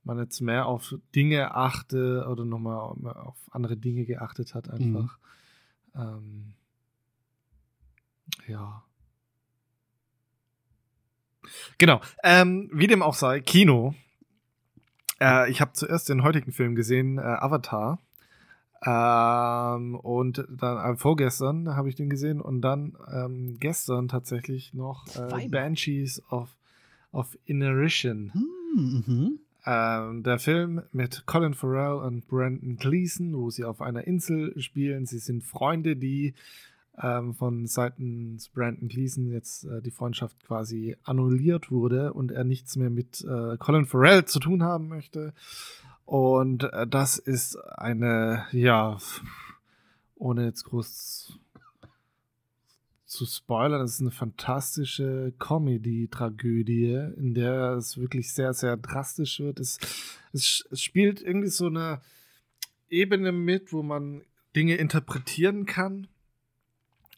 man 0.04 0.18
jetzt 0.18 0.42
mehr 0.42 0.66
auf 0.66 0.96
Dinge 1.16 1.56
achte 1.56 2.26
oder 2.30 2.44
nochmal 2.44 2.78
auf 2.78 3.38
andere 3.52 3.78
Dinge 3.78 4.06
geachtet 4.06 4.54
hat 4.54 4.70
einfach. 4.70 5.18
Ähm, 5.96 6.54
ja. 8.48 8.84
Genau. 11.78 12.02
Ähm, 12.24 12.70
wie 12.74 12.88
dem 12.88 13.02
auch 13.02 13.14
sei, 13.14 13.40
Kino. 13.42 13.96
Äh, 15.20 15.50
ich 15.52 15.62
habe 15.62 15.74
zuerst 15.74 16.10
den 16.10 16.24
heutigen 16.24 16.52
Film 16.52 16.76
gesehen, 16.76 17.18
äh, 17.18 17.22
Avatar. 17.22 18.00
Ähm, 18.86 19.96
und 19.96 20.46
dann 20.50 20.94
äh, 20.94 20.98
vorgestern 20.98 21.76
habe 21.76 21.90
ich 21.90 21.96
den 21.96 22.10
gesehen 22.10 22.42
und 22.42 22.62
dann 22.62 22.98
ähm, 23.14 23.58
gestern 23.60 24.08
tatsächlich 24.08 24.74
noch 24.74 25.06
äh. 25.16 25.48
Banshees 25.48 26.22
of, 26.30 26.50
of 27.12 27.38
Inisherin. 27.46 28.32
Hm, 28.34 29.04
mhm. 29.06 29.40
Ähm, 29.66 30.24
der 30.24 30.40
Film 30.40 30.82
mit 30.92 31.26
Colin 31.26 31.54
Farrell 31.54 32.06
und 32.06 32.28
Brandon 32.28 32.76
Gleeson, 32.76 33.34
wo 33.34 33.50
sie 33.50 33.64
auf 33.64 33.82
einer 33.82 34.06
Insel 34.06 34.60
spielen. 34.60 35.06
Sie 35.06 35.20
sind 35.20 35.44
Freunde, 35.44 35.96
die 35.96 36.34
ähm, 37.02 37.34
von 37.34 37.66
seitens 37.66 38.50
Brandon 38.50 38.90
Gleeson 38.90 39.32
jetzt 39.32 39.64
äh, 39.64 39.82
die 39.82 39.92
Freundschaft 39.92 40.44
quasi 40.46 40.98
annulliert 41.04 41.72
wurde 41.72 42.14
und 42.14 42.32
er 42.32 42.44
nichts 42.44 42.76
mehr 42.76 42.90
mit 42.90 43.22
äh, 43.22 43.58
Colin 43.58 43.86
Farrell 43.86 44.26
zu 44.26 44.40
tun 44.40 44.64
haben 44.64 44.90
möchte. 44.90 45.34
Und 46.06 46.64
äh, 46.64 46.88
das 46.88 47.18
ist 47.18 47.56
eine, 47.56 48.46
ja, 48.52 48.98
ohne 50.16 50.46
jetzt 50.46 50.66
groß 50.66 51.40
zu 53.06 53.26
spoilern, 53.28 53.82
das 53.82 53.94
ist 53.94 54.02
eine 54.02 54.12
fantastische 54.12 55.34
Comedy-Tragödie, 55.38 57.12
in 57.16 57.36
der 57.36 57.74
es 57.74 57.98
wirklich 57.98 58.34
sehr, 58.34 58.54
sehr 58.54 58.76
drastisch 58.76 59.40
wird. 59.40 59.60
Es, 59.60 59.78
es, 60.34 60.66
es 60.72 60.82
spielt 60.82 61.22
irgendwie 61.22 61.50
so 61.50 61.68
eine 61.68 62.02
Ebene 62.90 63.32
mit, 63.32 63.72
wo 63.72 63.84
man 63.84 64.24
Dinge 64.56 64.76
interpretieren 64.76 65.66
kann. 65.68 66.08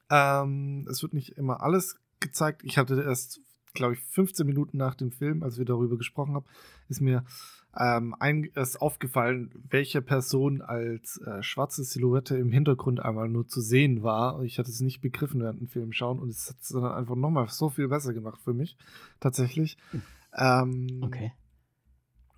Ähm, 0.09 0.85
es 0.89 1.01
wird 1.01 1.13
nicht 1.13 1.37
immer 1.37 1.61
alles 1.61 1.97
gezeigt. 2.19 2.63
Ich 2.65 2.77
hatte 2.77 3.01
erst, 3.01 3.39
glaube 3.75 3.93
ich, 3.93 3.99
15 4.01 4.47
Minuten 4.47 4.77
nach 4.77 4.95
dem 4.95 5.11
Film, 5.11 5.43
als 5.43 5.57
wir 5.57 5.65
darüber 5.65 5.97
gesprochen 5.97 6.33
haben, 6.33 6.45
ist 6.89 7.01
mir 7.01 7.23
ähm, 7.77 8.15
ein, 8.19 8.45
ist 8.55 8.81
aufgefallen, 8.81 9.51
welche 9.69 10.01
Person 10.01 10.61
als 10.61 11.17
äh, 11.25 11.43
schwarze 11.43 11.83
Silhouette 11.83 12.37
im 12.37 12.51
Hintergrund 12.51 13.01
einmal 13.01 13.27
nur 13.27 13.47
zu 13.47 13.59
sehen 13.61 14.01
war. 14.01 14.41
Ich 14.43 14.57
hatte 14.59 14.69
es 14.71 14.79
nicht 14.79 15.01
begriffen 15.01 15.41
während 15.41 15.59
dem 15.59 15.67
Film 15.67 15.91
schauen 15.91 16.19
und 16.19 16.29
es 16.29 16.49
hat 16.49 16.57
es 16.61 16.69
dann 16.69 16.85
einfach 16.85 17.15
nochmal 17.15 17.49
so 17.49 17.69
viel 17.69 17.87
besser 17.89 18.13
gemacht 18.13 18.39
für 18.41 18.53
mich, 18.53 18.77
tatsächlich. 19.19 19.77
Ähm, 20.33 21.01
Okay. 21.01 21.33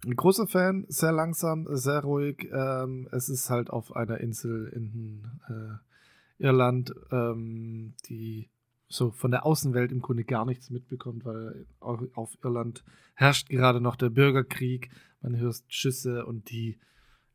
ein 0.06 0.16
großer 0.16 0.48
Fan, 0.48 0.86
sehr 0.88 1.12
langsam, 1.12 1.68
sehr 1.70 2.02
ruhig. 2.02 2.50
Ähm, 2.52 3.08
es 3.12 3.30
ist 3.30 3.50
halt 3.50 3.70
auf 3.70 3.96
einer 3.96 4.20
Insel 4.20 4.68
in 4.70 5.24
äh, 5.50 6.44
Irland, 6.44 6.94
ähm, 7.12 7.94
die 8.08 8.50
so 8.90 9.12
von 9.12 9.32
der 9.32 9.46
Außenwelt 9.46 9.92
im 9.92 10.02
Grunde 10.02 10.24
gar 10.24 10.46
nichts 10.46 10.70
mitbekommt, 10.70 11.26
weil 11.26 11.66
au- 11.80 12.08
auf 12.14 12.38
Irland 12.44 12.84
herrscht 13.16 13.50
gerade 13.50 13.82
noch 13.82 13.96
der 13.96 14.10
Bürgerkrieg. 14.10 14.90
Man 15.22 15.36
hört 15.38 15.62
Schüsse 15.68 16.26
und 16.26 16.50
die 16.52 16.78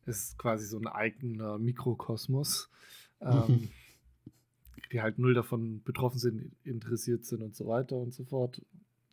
ist 0.07 0.39
quasi 0.39 0.67
so 0.67 0.79
ein 0.79 0.87
eigener 0.87 1.59
Mikrokosmos, 1.59 2.69
ähm, 3.21 3.69
die 4.91 5.01
halt 5.03 5.19
null 5.19 5.35
davon 5.35 5.83
betroffen 5.83 6.19
sind, 6.19 6.53
interessiert 6.65 7.25
sind 7.25 7.43
und 7.43 7.55
so 7.55 7.67
weiter 7.67 7.97
und 7.97 8.13
so 8.13 8.25
fort, 8.25 8.63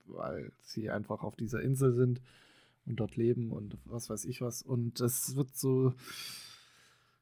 weil 0.06 0.52
sie 0.62 0.90
einfach 0.90 1.24
auf 1.24 1.36
dieser 1.36 1.62
Insel 1.62 1.94
sind 1.94 2.22
und 2.86 3.00
dort 3.00 3.16
leben 3.18 3.52
und 3.52 3.78
was 3.86 4.10
weiß 4.10 4.26
ich 4.26 4.42
was. 4.42 4.62
Und 4.62 5.00
es 5.00 5.36
wird 5.36 5.56
so 5.56 5.94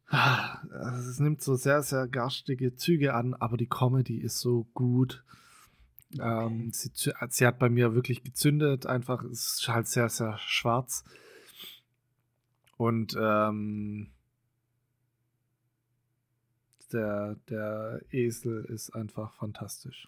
Also 0.09 1.09
es 1.09 1.19
nimmt 1.19 1.41
so 1.41 1.55
sehr, 1.55 1.83
sehr 1.83 2.07
garstige 2.07 2.75
Züge 2.75 3.13
an, 3.13 3.33
aber 3.33 3.57
die 3.57 3.67
Comedy 3.67 4.17
ist 4.17 4.39
so 4.39 4.65
gut. 4.73 5.23
Okay. 6.13 6.45
Ähm, 6.45 6.71
sie, 6.71 6.91
sie, 6.93 7.45
hat 7.45 7.59
bei 7.59 7.69
mir 7.69 7.93
wirklich 7.93 8.23
gezündet, 8.23 8.85
einfach 8.85 9.23
es 9.25 9.59
ist 9.59 9.67
halt 9.67 9.87
sehr, 9.87 10.07
sehr 10.07 10.37
schwarz. 10.37 11.03
Und 12.77 13.17
ähm, 13.19 14.11
der, 16.93 17.35
der 17.49 18.01
Esel 18.11 18.63
ist 18.65 18.91
einfach 18.91 19.33
fantastisch. 19.33 20.07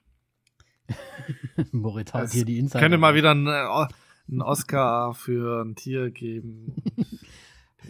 Moritz 1.71 2.13
haut 2.13 2.31
hier 2.31 2.45
die 2.45 2.59
Insider. 2.59 2.79
Könnte 2.79 2.97
mal 2.97 3.15
wieder 3.15 3.31
einen, 3.31 3.47
einen 3.47 4.41
Oscar 4.41 5.13
für 5.13 5.63
ein 5.63 5.75
Tier 5.75 6.09
geben. 6.11 6.75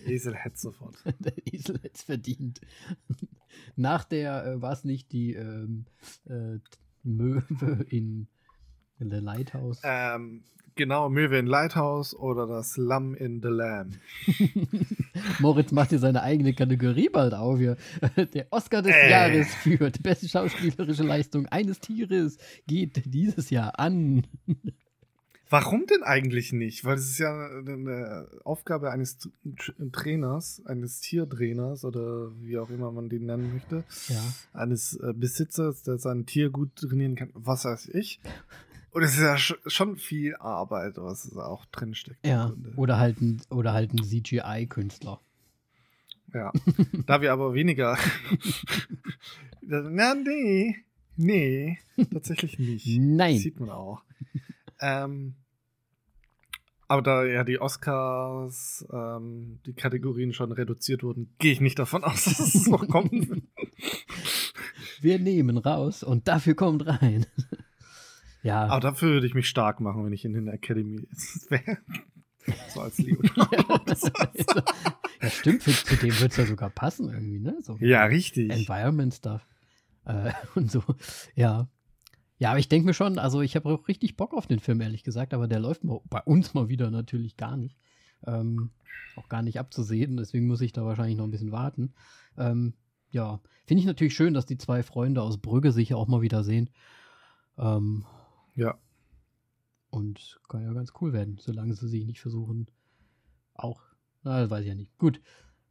Esel 0.06 0.36
hätte 0.36 0.58
sofort. 0.58 0.96
Der 1.20 1.34
Esel 1.52 1.76
hätte 1.76 1.92
es 1.94 2.04
verdient. 2.04 2.62
Nach 3.76 4.04
der, 4.04 4.46
äh, 4.46 4.62
war 4.62 4.74
es 4.74 4.84
nicht 4.84 5.12
die 5.12 5.34
ähm, 5.34 5.86
äh, 6.26 6.60
Möwe 7.04 7.86
in 7.90 8.28
The 9.00 9.18
Lighthouse? 9.18 9.82
Ähm, 9.84 10.44
genau, 10.76 11.10
Möwe 11.10 11.40
in 11.40 11.48
Lighthouse 11.48 12.14
oder 12.16 12.48
das 12.48 12.78
Lamm 12.78 13.16
in 13.16 13.42
The 13.42 13.50
Lamb. 13.50 13.96
Moritz 15.40 15.72
macht 15.72 15.90
hier 15.90 16.00
seine 16.00 16.22
eigene 16.22 16.54
Kategorie 16.54 17.10
bald 17.10 17.34
auf 17.34 17.60
hier. 17.60 17.78
Der 18.34 18.48
Oscar 18.52 18.82
des 18.82 18.94
äh. 18.94 19.10
Jahres 19.10 19.54
für 19.56 19.90
die 19.90 20.02
beste 20.02 20.28
schauspielerische 20.28 21.04
Leistung 21.04 21.46
eines 21.48 21.80
Tieres 21.80 22.38
geht 22.68 23.02
dieses 23.06 23.50
Jahr 23.50 23.80
an. 23.80 24.28
Warum 25.52 25.88
denn 25.88 26.04
eigentlich 26.04 26.54
nicht? 26.54 26.86
Weil 26.86 26.98
es 26.98 27.10
ist 27.10 27.18
ja 27.18 27.32
eine 27.32 28.28
Aufgabe 28.44 28.92
eines 28.92 29.18
Trainers, 29.92 30.62
eines 30.66 31.00
Tiertrainers 31.02 31.86
oder 31.86 32.32
wie 32.40 32.60
auch 32.60 32.70
immer 32.70 32.92
man 32.92 33.10
den 33.10 33.26
nennen 33.26 33.54
möchte, 33.54 33.84
ja. 34.10 34.22
eines 34.54 34.96
äh, 34.98 35.12
Besitzers, 35.16 35.82
der 35.82 35.98
sein 35.98 36.28
Tier 36.28 36.52
gut 36.52 36.76
trainieren 36.76 37.16
kann. 37.16 37.32
Was 37.34 37.66
weiß 37.66 37.90
ich. 37.90 38.22
Und 38.92 39.02
es 39.02 39.16
ist 39.16 39.22
ja 39.22 39.38
schon 39.38 39.98
viel 39.98 40.36
Arbeit, 40.36 40.98
was 40.98 41.36
auch 41.36 41.66
drinsteckt. 41.66 42.26
Ja, 42.26 42.54
oder 42.76 42.98
halt 42.98 43.20
ein, 43.20 43.42
oder 43.50 43.74
halt 43.74 43.94
ein 43.94 44.04
CGI-Künstler. 44.04 45.20
Ja, 46.34 46.52
da 47.08 47.22
wir 47.22 47.34
aber 47.34 47.56
weniger. 47.56 47.98
Na, 49.62 50.14
nee. 50.14 50.76
Nee, 51.16 51.80
tatsächlich 52.14 52.60
nicht. 52.60 52.88
Nein. 53.00 53.34
Das 53.34 53.44
sieht 53.44 53.60
man 53.60 53.70
auch. 53.70 54.04
Ähm, 54.82 55.36
aber 56.90 57.04
da 57.04 57.24
ja 57.24 57.44
die 57.44 57.62
Oscars, 57.62 58.84
ähm, 58.92 59.60
die 59.68 59.74
Kategorien 59.74 60.34
schon 60.34 60.52
reduziert 60.52 61.04
wurden, 61.04 61.36
gehe 61.38 61.52
ich 61.52 61.62
nicht 61.62 61.78
davon 61.78 62.04
aus, 62.04 62.26
dass 62.26 62.40
es 62.40 62.64
so 62.64 62.78
kommt. 62.78 63.14
Wir 65.02 65.20
nehmen 65.20 65.60
raus 65.60 66.02
und 66.02 66.28
dafür 66.28 66.56
kommt 66.56 66.88
rein. 66.88 67.28
ja. 68.42 68.66
Aber 68.66 68.80
dafür 68.80 69.10
würde 69.10 69.28
ich 69.28 69.36
mich 69.36 69.48
stark 69.48 69.80
machen, 69.82 70.04
wenn 70.04 70.14
ich 70.14 70.26
in 70.26 70.34
der 70.34 70.54
Academy 70.56 71.08
wäre. 71.50 71.78
So 72.74 72.82
als 72.82 72.98
Leonardo. 72.98 73.80
ja, 75.22 75.30
stimmt, 75.30 75.62
für, 75.62 75.72
zu 75.72 75.96
dem 75.96 76.20
wird 76.20 76.32
es 76.32 76.38
ja 76.38 76.46
sogar 76.48 76.72
passen 76.72 77.10
irgendwie, 77.10 77.40
ne? 77.40 77.56
So 77.62 77.78
ja, 77.80 78.06
richtig. 78.06 78.50
Environment 78.50 79.14
Stuff. 79.14 79.46
Äh, 80.06 80.32
und 80.56 80.72
so, 80.72 80.84
ja. 81.36 81.70
Ja, 82.40 82.52
aber 82.52 82.60
ich 82.60 82.70
denke 82.70 82.86
mir 82.86 82.94
schon, 82.94 83.20
also 83.20 83.42
ich 83.42 83.56
habe 83.58 83.70
auch 83.70 83.88
richtig 83.90 84.16
Bock 84.16 84.34
auf 84.34 84.48
den 84.48 84.60
Film, 84.60 84.80
ehrlich 84.80 85.04
gesagt, 85.04 85.34
aber 85.34 85.48
der 85.48 85.60
läuft 85.60 85.82
bei 85.84 86.22
uns 86.22 86.54
mal 86.54 86.70
wieder 86.70 86.90
natürlich 86.90 87.36
gar 87.36 87.58
nicht. 87.58 87.78
Ähm, 88.26 88.72
auch 89.18 89.28
gar 89.28 89.42
nicht 89.42 89.60
abzusehen, 89.60 90.16
deswegen 90.16 90.48
muss 90.48 90.62
ich 90.62 90.72
da 90.72 90.86
wahrscheinlich 90.86 91.18
noch 91.18 91.26
ein 91.26 91.32
bisschen 91.32 91.52
warten. 91.52 91.94
Ähm, 92.38 92.74
ja, 93.12 93.42
finde 93.66 93.82
ich 93.82 93.86
natürlich 93.86 94.16
schön, 94.16 94.34
dass 94.34 94.46
die 94.46 94.58
zwei 94.58 94.84
Freunde 94.84 95.22
aus 95.22 95.38
Brügge 95.38 95.74
sich 95.74 95.90
ja 95.90 95.98
auch 95.98 96.08
mal 96.08 96.22
wieder 96.22 96.46
sehen. 96.46 96.70
Ähm, 97.58 98.06
ja. 98.56 98.78
Und 99.90 100.40
kann 100.48 100.64
ja 100.64 100.72
ganz 100.72 100.94
cool 101.02 101.12
werden, 101.12 101.40
solange 101.42 101.74
sie 101.74 101.90
sich 101.90 102.06
nicht 102.06 102.22
versuchen, 102.22 102.68
auch, 103.54 103.82
na, 104.24 104.42
das 104.42 104.50
weiß 104.50 104.62
ich 104.62 104.68
ja 104.68 104.76
nicht. 104.76 104.98
Gut. 104.98 105.20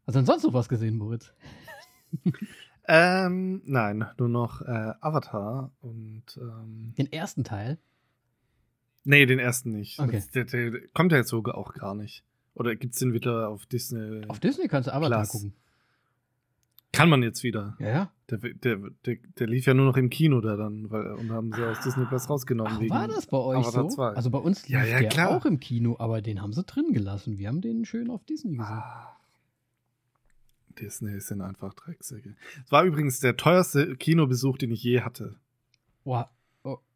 Hast 0.06 0.16
du 0.16 0.18
denn 0.18 0.26
sonst 0.26 0.42
noch 0.42 0.52
was 0.52 0.68
gesehen, 0.68 0.98
Moritz? 0.98 1.32
Ähm, 2.90 3.60
nein, 3.66 4.06
nur 4.18 4.28
noch 4.30 4.62
äh, 4.62 4.94
Avatar 5.00 5.70
und 5.82 6.24
ähm, 6.38 6.94
den 6.96 7.12
ersten 7.12 7.44
Teil. 7.44 7.78
Nee, 9.04 9.26
den 9.26 9.38
ersten 9.38 9.72
nicht. 9.72 9.98
Okay. 10.00 10.16
Das, 10.16 10.30
der, 10.30 10.44
der, 10.44 10.88
kommt 10.94 11.12
ja 11.12 11.18
jetzt 11.18 11.28
sogar 11.28 11.56
auch 11.56 11.74
gar 11.74 11.94
nicht. 11.94 12.24
Oder 12.54 12.76
gibt 12.76 12.94
es 12.94 13.00
den 13.00 13.12
wieder 13.12 13.50
auf 13.50 13.66
Disney? 13.66 14.24
Auf 14.28 14.40
Disney 14.40 14.68
kannst 14.68 14.88
du 14.88 14.94
Avatar 14.94 15.20
Plus. 15.20 15.32
gucken. 15.32 15.54
Kann 16.92 17.10
man 17.10 17.22
jetzt 17.22 17.42
wieder. 17.42 17.76
Ja, 17.78 17.88
ja. 17.88 18.12
Der, 18.30 18.38
der, 18.38 18.78
der, 19.04 19.16
der, 19.38 19.46
lief 19.46 19.66
ja 19.66 19.74
nur 19.74 19.84
noch 19.84 19.96
im 19.98 20.08
Kino 20.08 20.40
da 20.40 20.56
dann, 20.56 20.90
weil, 20.90 21.12
und 21.12 21.30
haben 21.30 21.52
sie 21.52 21.62
aus 21.62 21.80
Disney 21.80 22.06
Plus 22.06 22.28
rausgenommen. 22.30 22.88
Ach, 22.90 22.90
war 22.90 23.08
das 23.08 23.26
bei 23.26 23.36
euch 23.36 23.58
Avatar 23.58 23.90
so? 23.90 23.96
2. 23.96 24.08
Also 24.08 24.30
bei 24.30 24.38
uns 24.38 24.66
lief 24.66 24.78
ja, 24.78 24.84
ja, 24.84 24.98
der 25.00 25.08
klar. 25.10 25.28
auch 25.28 25.44
im 25.44 25.60
Kino, 25.60 25.96
aber 25.98 26.22
den 26.22 26.40
haben 26.40 26.54
sie 26.54 26.64
drin 26.64 26.92
gelassen. 26.92 27.36
Wir 27.36 27.48
haben 27.48 27.60
den 27.60 27.84
schön 27.84 28.08
auf 28.08 28.24
Disney 28.24 28.56
gesehen. 28.56 28.72
Ah. 28.72 29.17
Disney 30.80 31.20
sind 31.20 31.40
einfach 31.40 31.74
Drecksäcke. 31.74 32.34
Es 32.64 32.72
war 32.72 32.84
übrigens 32.84 33.20
der 33.20 33.36
teuerste 33.36 33.96
Kinobesuch, 33.96 34.58
den 34.58 34.70
ich 34.70 34.82
je 34.82 35.00
hatte. 35.02 35.36
Boah. 36.04 36.30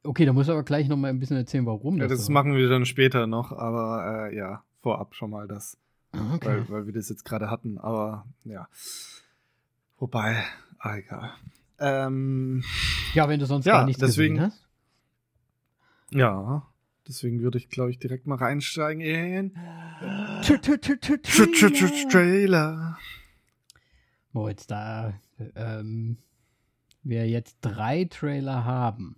Okay, 0.05 0.25
da 0.27 0.33
muss 0.33 0.49
aber 0.49 0.65
gleich 0.65 0.89
noch 0.89 0.97
mal 0.97 1.09
ein 1.09 1.21
bisschen 1.21 1.37
erzählen, 1.37 1.65
warum. 1.65 1.99
Ja, 1.99 2.09
das, 2.09 2.19
das 2.19 2.29
machen 2.29 2.57
wir 2.57 2.69
dann 2.69 2.85
später 2.87 3.29
noch, 3.29 3.53
aber 3.53 4.31
äh, 4.31 4.37
ja, 4.37 4.65
vorab 4.81 5.15
schon 5.15 5.31
mal 5.31 5.47
das. 5.47 5.79
Ah, 6.11 6.35
okay. 6.35 6.47
Weil, 6.47 6.69
weil 6.69 6.87
wir 6.87 6.93
das 6.93 7.09
jetzt 7.09 7.25
gerade 7.25 7.51
hatten, 7.51 7.79
aber 7.79 8.27
ja. 8.45 8.69
Wobei, 9.99 10.43
ah, 10.79 10.97
egal. 10.97 11.31
Ähm, 11.79 12.65
ja, 13.15 13.29
wenn 13.29 13.39
du 13.39 13.47
sonst 13.47 13.65
ja, 13.65 13.79
gar 13.79 13.87
nichts 13.87 14.01
deswegen, 14.01 14.35
gesehen 14.35 14.51
hast. 14.51 14.67
Ja, 16.11 16.67
deswegen 17.07 17.41
würde 17.41 17.59
ich, 17.59 17.69
glaube 17.69 17.91
ich, 17.91 17.99
direkt 17.99 18.27
mal 18.27 18.37
reinsteigen 18.37 19.01
in 19.01 19.55
Trailer. 22.11 22.99
Moritz, 24.33 24.67
da 24.67 25.15
ähm, 25.55 26.17
wir 27.03 27.29
jetzt 27.29 27.59
drei 27.61 28.05
Trailer 28.05 28.65
haben, 28.65 29.17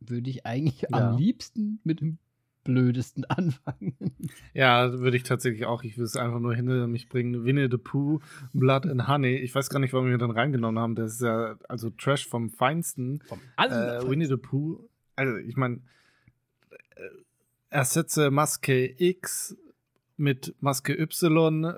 würde 0.00 0.30
ich 0.30 0.46
eigentlich 0.46 0.82
ja. 0.82 0.88
am 0.90 1.18
liebsten 1.18 1.80
mit 1.84 2.00
dem 2.00 2.18
blödesten 2.66 3.24
anfangen. 3.28 3.96
Ja, 4.52 4.92
würde 4.98 5.16
ich 5.16 5.22
tatsächlich 5.22 5.66
auch. 5.66 5.84
Ich 5.84 5.96
würde 5.96 6.06
es 6.06 6.16
einfach 6.16 6.40
nur 6.40 6.54
hinter 6.54 6.86
mich 6.86 7.08
bringen. 7.08 7.44
Winnie 7.44 7.68
the 7.70 7.78
Pooh, 7.78 8.20
Blood 8.52 8.86
and 8.86 9.08
Honey. 9.08 9.36
Ich 9.36 9.54
weiß 9.54 9.70
gar 9.70 9.78
nicht, 9.78 9.92
warum 9.92 10.08
wir 10.08 10.18
dann 10.18 10.32
reingenommen 10.32 10.80
haben. 10.80 10.94
Das 10.94 11.14
ist 11.14 11.22
ja 11.22 11.56
also 11.68 11.90
Trash 11.90 12.26
vom 12.26 12.50
Feinsten. 12.50 13.20
Vom 13.26 13.40
äh, 13.56 14.08
Winnie 14.08 14.26
the 14.26 14.36
Pooh. 14.36 14.88
Also, 15.14 15.36
ich 15.36 15.56
meine, 15.56 15.76
äh, 16.96 17.02
ersetze 17.70 18.30
Maske 18.30 18.94
X 18.98 19.56
mit 20.16 20.54
Maske 20.60 20.98
Y, 20.98 21.76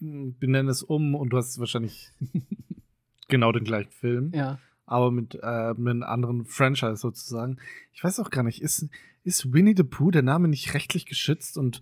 benenne 0.00 0.70
es 0.70 0.82
um 0.82 1.14
und 1.14 1.30
du 1.30 1.36
hast 1.36 1.58
wahrscheinlich 1.58 2.10
genau 3.28 3.52
den 3.52 3.64
gleichen 3.64 3.92
Film. 3.92 4.32
Ja. 4.34 4.58
Aber 4.86 5.10
mit, 5.10 5.38
äh, 5.40 5.74
mit 5.74 5.88
einem 5.88 6.02
anderen 6.02 6.44
Franchise 6.44 6.96
sozusagen. 6.96 7.58
Ich 7.92 8.02
weiß 8.02 8.18
auch 8.20 8.30
gar 8.30 8.42
nicht, 8.42 8.60
ist, 8.60 8.88
ist 9.22 9.52
Winnie 9.52 9.74
the 9.76 9.84
Pooh 9.84 10.10
der 10.10 10.22
Name 10.22 10.48
nicht 10.48 10.74
rechtlich 10.74 11.06
geschützt 11.06 11.56
und 11.56 11.80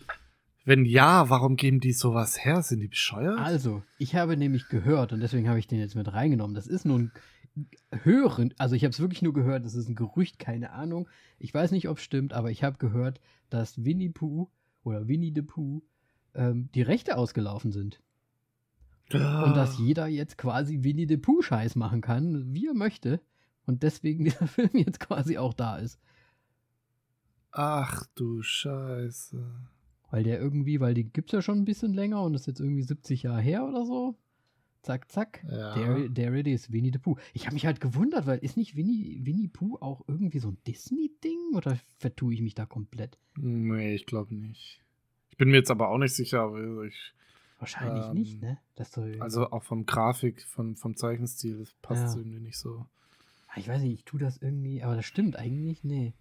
wenn 0.64 0.84
ja, 0.84 1.30
warum 1.30 1.56
geben 1.56 1.80
die 1.80 1.94
sowas 1.94 2.44
her? 2.44 2.62
Sind 2.62 2.80
die 2.80 2.88
bescheuert? 2.88 3.38
Also, 3.38 3.82
ich 3.96 4.14
habe 4.14 4.36
nämlich 4.36 4.68
gehört 4.68 5.14
und 5.14 5.20
deswegen 5.20 5.48
habe 5.48 5.58
ich 5.58 5.66
den 5.66 5.78
jetzt 5.78 5.94
mit 5.94 6.12
reingenommen. 6.12 6.54
Das 6.54 6.66
ist 6.66 6.84
nun 6.84 7.10
hören, 8.04 8.52
also 8.58 8.74
ich 8.74 8.84
habe 8.84 8.90
es 8.90 9.00
wirklich 9.00 9.22
nur 9.22 9.32
gehört, 9.32 9.64
das 9.64 9.74
ist 9.74 9.88
ein 9.88 9.94
Gerücht, 9.94 10.38
keine 10.38 10.72
Ahnung. 10.72 11.08
Ich 11.38 11.52
weiß 11.54 11.70
nicht, 11.70 11.88
ob 11.88 11.98
es 11.98 12.04
stimmt, 12.04 12.32
aber 12.32 12.50
ich 12.50 12.62
habe 12.62 12.78
gehört, 12.78 13.20
dass 13.50 13.84
Winnie 13.84 14.10
Pooh 14.10 14.50
oder 14.82 15.08
Winnie 15.08 15.32
the 15.34 15.42
Pooh 15.42 15.82
ähm, 16.34 16.68
die 16.74 16.82
Rechte 16.82 17.16
ausgelaufen 17.16 17.72
sind. 17.72 18.00
Ah. 19.14 19.44
Und 19.44 19.56
dass 19.56 19.78
jeder 19.78 20.06
jetzt 20.06 20.38
quasi 20.38 20.82
Winnie 20.82 21.06
the 21.08 21.16
Pooh 21.16 21.42
Scheiß 21.42 21.76
machen 21.76 22.00
kann, 22.00 22.52
wie 22.52 22.66
er 22.66 22.74
möchte. 22.74 23.20
Und 23.66 23.82
deswegen 23.82 24.24
dieser 24.24 24.46
Film 24.46 24.70
jetzt 24.72 25.00
quasi 25.00 25.38
auch 25.38 25.54
da 25.54 25.76
ist. 25.76 25.98
Ach 27.50 28.04
du 28.14 28.42
Scheiße. 28.42 29.42
Weil 30.10 30.22
der 30.22 30.40
irgendwie, 30.40 30.80
weil 30.80 30.94
die 30.94 31.04
gibt's 31.04 31.32
ja 31.32 31.42
schon 31.42 31.58
ein 31.58 31.64
bisschen 31.64 31.92
länger 31.92 32.22
und 32.22 32.34
ist 32.34 32.46
jetzt 32.46 32.60
irgendwie 32.60 32.82
70 32.82 33.24
Jahre 33.24 33.40
her 33.40 33.66
oder 33.66 33.84
so. 33.84 34.16
Zack, 34.82 35.10
zack. 35.10 35.44
Ja. 35.50 35.74
Der, 35.74 36.08
der 36.08 36.34
it 36.34 36.46
is, 36.46 36.72
Winnie 36.72 36.92
the 36.92 36.98
Pooh. 36.98 37.16
Ich 37.34 37.46
habe 37.46 37.54
mich 37.54 37.66
halt 37.66 37.80
gewundert, 37.80 38.26
weil 38.26 38.38
ist 38.38 38.56
nicht 38.56 38.76
Winnie, 38.76 39.20
Winnie 39.24 39.48
Pooh 39.48 39.76
auch 39.80 40.02
irgendwie 40.06 40.38
so 40.38 40.48
ein 40.48 40.58
Disney-Ding 40.66 41.54
oder 41.54 41.78
vertue 41.98 42.32
ich 42.32 42.40
mich 42.40 42.54
da 42.54 42.64
komplett? 42.64 43.18
Nee, 43.36 43.94
ich 43.94 44.06
glaube 44.06 44.34
nicht. 44.34 44.82
Ich 45.30 45.36
bin 45.36 45.50
mir 45.50 45.58
jetzt 45.58 45.70
aber 45.70 45.88
auch 45.88 45.98
nicht 45.98 46.14
sicher, 46.14 46.40
aber 46.40 46.84
ich 46.84 47.14
Wahrscheinlich 47.58 48.06
ähm, 48.06 48.14
nicht, 48.14 48.40
ne? 48.40 48.58
also 49.20 49.50
auch 49.50 49.64
vom 49.64 49.84
Grafik, 49.84 50.42
vom, 50.42 50.76
vom 50.76 50.96
Zeichenstil, 50.96 51.58
das 51.58 51.74
passt 51.82 52.14
ja. 52.14 52.20
irgendwie 52.20 52.40
nicht 52.40 52.56
so. 52.56 52.86
Ah, 53.48 53.58
ich 53.58 53.66
weiß 53.66 53.82
nicht, 53.82 53.94
ich 53.94 54.04
tue 54.04 54.20
das 54.20 54.36
irgendwie, 54.36 54.82
aber 54.82 54.94
das 54.94 55.04
stimmt 55.04 55.34
eigentlich, 55.36 55.82
nee. 55.82 56.14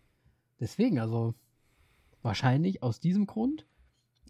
Deswegen, 0.59 0.99
also 0.99 1.35
wahrscheinlich 2.23 2.81
aus 2.81 2.99
diesem 2.99 3.27
Grund. 3.27 3.67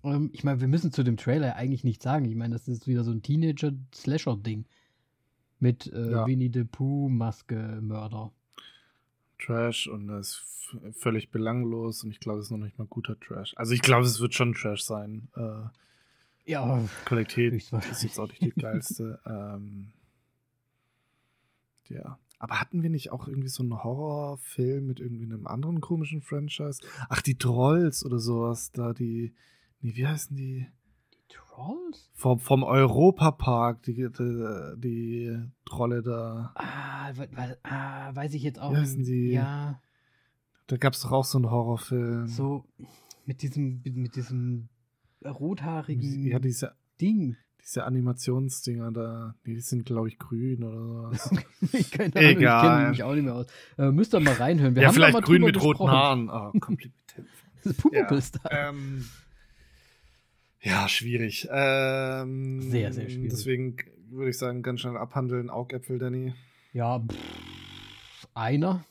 Ähm, 0.03 0.29
ich 0.33 0.43
meine, 0.43 0.59
wir 0.59 0.67
müssen 0.67 0.91
zu 0.91 1.03
dem 1.03 1.15
Trailer 1.15 1.55
eigentlich 1.55 1.85
nichts 1.85 2.03
sagen. 2.03 2.25
Ich 2.25 2.35
meine, 2.35 2.53
das 2.55 2.67
ist 2.67 2.87
wieder 2.87 3.05
so 3.05 3.11
ein 3.11 3.21
Teenager-Slasher-Ding. 3.21 4.65
Mit 5.59 5.87
äh, 5.87 6.11
Ja. 6.11 6.27
Winnie 6.27 6.51
the 6.53 6.65
Pooh, 6.65 7.07
Maske, 7.07 7.79
Mörder. 7.81 8.31
Trash 9.39 9.87
und 9.87 10.07
das 10.07 10.27
ist 10.27 10.97
völlig 10.97 11.31
belanglos 11.31 12.03
und 12.03 12.11
ich 12.11 12.19
glaube, 12.19 12.39
es 12.39 12.47
ist 12.47 12.51
noch 12.51 12.57
nicht 12.57 12.77
mal 12.77 12.87
guter 12.87 13.19
Trash. 13.19 13.53
Also 13.55 13.73
ich 13.73 13.81
glaube, 13.81 14.05
es 14.05 14.19
wird 14.19 14.33
schon 14.33 14.53
Trash 14.53 14.83
sein. 14.83 15.29
Äh, 15.35 15.69
Ja, 16.47 16.81
Qualität 17.05 17.53
ist 17.53 17.71
jetzt 18.03 18.19
auch 18.19 18.27
nicht 18.29 18.41
die 18.41 18.51
geilste. 18.51 19.19
ähm, 19.25 19.91
ja. 21.89 22.17
Aber 22.39 22.59
hatten 22.59 22.83
wir 22.83 22.89
nicht 22.89 23.11
auch 23.11 23.27
irgendwie 23.27 23.47
so 23.49 23.63
einen 23.63 23.83
Horrorfilm 23.83 24.85
mit 24.85 24.99
irgendwie 24.99 25.25
einem 25.25 25.47
anderen 25.47 25.81
komischen 25.81 26.21
Franchise? 26.21 26.81
Ach, 27.09 27.21
die 27.21 27.35
Trolls 27.37 28.05
oder 28.05 28.19
sowas, 28.19 28.71
da 28.71 28.93
die. 28.93 29.33
Nee, 29.81 29.95
wie 29.95 30.05
heißen 30.07 30.35
die? 30.37 30.67
die 31.13 31.33
Trolls? 31.33 32.11
Vom, 32.13 32.39
vom 32.39 32.63
Europapark, 32.63 33.81
die, 33.83 33.93
die, 33.95 34.75
die 34.77 35.37
Trolle 35.65 36.03
da. 36.03 36.51
Ah, 36.55 37.11
we- 37.15 37.29
we- 37.31 37.57
ah, 37.63 38.15
weiß 38.15 38.33
ich 38.35 38.43
jetzt 38.43 38.59
auch 38.59 38.71
Wie 38.71 38.77
heißen 38.77 38.99
nicht. 38.99 39.09
die? 39.09 39.31
Ja, 39.31 39.81
Da 40.67 40.77
gab 40.77 40.93
es 40.93 41.01
doch 41.01 41.11
auch 41.11 41.25
so 41.25 41.39
einen 41.39 41.49
Horrorfilm. 41.49 42.27
so 42.27 42.65
mit 43.25 43.41
diesem, 43.41 43.81
mit 43.83 44.15
diesem 44.15 44.69
rothaarigen 45.25 46.25
Ja, 46.27 46.39
diese, 46.39 46.73
Ding. 47.01 47.35
diese 47.61 47.83
Animationsdinger 47.85 48.91
da, 48.91 49.35
nee, 49.43 49.55
die 49.55 49.61
sind, 49.61 49.85
glaube 49.85 50.07
ich, 50.07 50.17
grün 50.19 50.63
oder 50.63 50.79
sowas. 51.15 51.31
ich 51.73 51.91
keine 51.91 52.15
Ahnung, 52.15 52.29
ich 52.31 52.37
Egal. 52.37 52.77
kenne 52.77 52.89
mich 52.89 53.03
auch 53.03 53.13
nicht 53.15 53.23
mehr 53.23 53.35
aus. 53.35 53.47
Äh, 53.77 53.91
müsst 53.91 54.13
ihr 54.13 54.19
mal 54.19 54.33
reinhören. 54.33 54.75
Wir 54.75 54.83
ja, 54.83 54.87
haben 54.87 54.95
da 54.95 54.99
vielleicht 54.99 55.13
mal 55.13 55.21
grün 55.21 55.41
mit 55.43 55.55
roten 55.61 55.69
gesprochen. 55.85 55.91
Haaren. 55.91 56.29
Ah, 56.31 56.51
komplett. 56.59 56.91
Das 57.63 57.73
ist 57.73 57.81
Pumuckl-Style. 57.81 58.49
Ähm, 58.69 59.05
ja, 60.61 60.87
schwierig. 60.87 61.47
Ähm, 61.51 62.61
Sehr, 62.61 62.93
sehr 62.93 63.09
schwierig. 63.09 63.29
Deswegen 63.29 63.77
würde 64.09 64.29
ich 64.29 64.37
sagen, 64.37 64.63
ganz 64.63 64.81
schnell 64.81 64.97
abhandeln. 64.97 65.49
Augäpfel, 65.49 65.99
Danny. 65.99 66.33
Ja, 66.73 66.99
pff, 66.99 68.27
einer. 68.33 68.83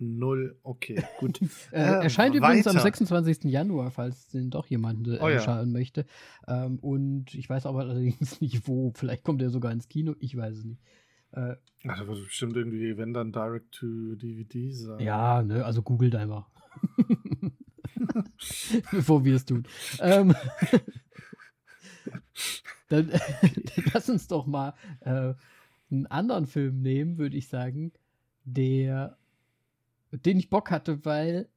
Null. 0.00 0.58
Okay, 0.62 1.02
gut. 1.18 1.40
Äh, 1.72 2.04
erscheint 2.04 2.34
übrigens 2.34 2.66
am 2.66 2.74
weiter. 2.74 2.82
26. 2.84 3.44
Januar, 3.44 3.90
falls 3.90 4.28
den 4.28 4.50
doch 4.50 4.66
jemand 4.66 5.06
äh, 5.08 5.18
Oh 5.20 5.28
ja. 5.28 5.40
schauen 5.40 5.72
möchte. 5.72 6.06
Ähm, 6.46 6.78
und 6.78 7.34
ich 7.34 7.48
weiß 7.48 7.66
aber 7.66 7.80
allerdings 7.80 8.40
nicht 8.40 8.66
wo. 8.68 8.92
Vielleicht 8.94 9.24
kommt 9.24 9.42
er 9.42 9.50
sogar 9.50 9.72
ins 9.72 9.88
Kino. 9.88 10.14
Ich 10.20 10.36
weiß 10.36 10.56
es 10.58 10.64
nicht. 10.64 10.80
Äh, 11.32 11.56
da 11.84 12.06
wird 12.06 12.24
bestimmt 12.24 12.56
irgendwie, 12.56 12.96
wenn 12.96 13.12
dann 13.12 13.32
Direct 13.32 13.72
to 13.72 14.14
DVD 14.14 14.70
sein. 14.72 15.00
ja, 15.00 15.42
ne, 15.42 15.64
also 15.64 15.82
googelt 15.82 16.14
einfach. 16.14 16.48
Bevor 18.90 19.24
wir 19.24 19.36
es 19.36 19.44
tun. 19.44 19.64
Ähm, 20.00 20.34
dann, 22.88 23.08
dann 23.10 23.20
lass 23.92 24.08
uns 24.08 24.26
doch 24.28 24.46
mal 24.46 24.74
äh, 25.00 25.34
einen 25.90 26.06
anderen 26.06 26.46
Film 26.46 26.80
nehmen, 26.80 27.18
würde 27.18 27.36
ich 27.36 27.48
sagen, 27.48 27.92
der, 28.44 29.18
den 30.12 30.38
ich 30.38 30.50
Bock 30.50 30.70
hatte, 30.70 31.04
weil 31.04 31.48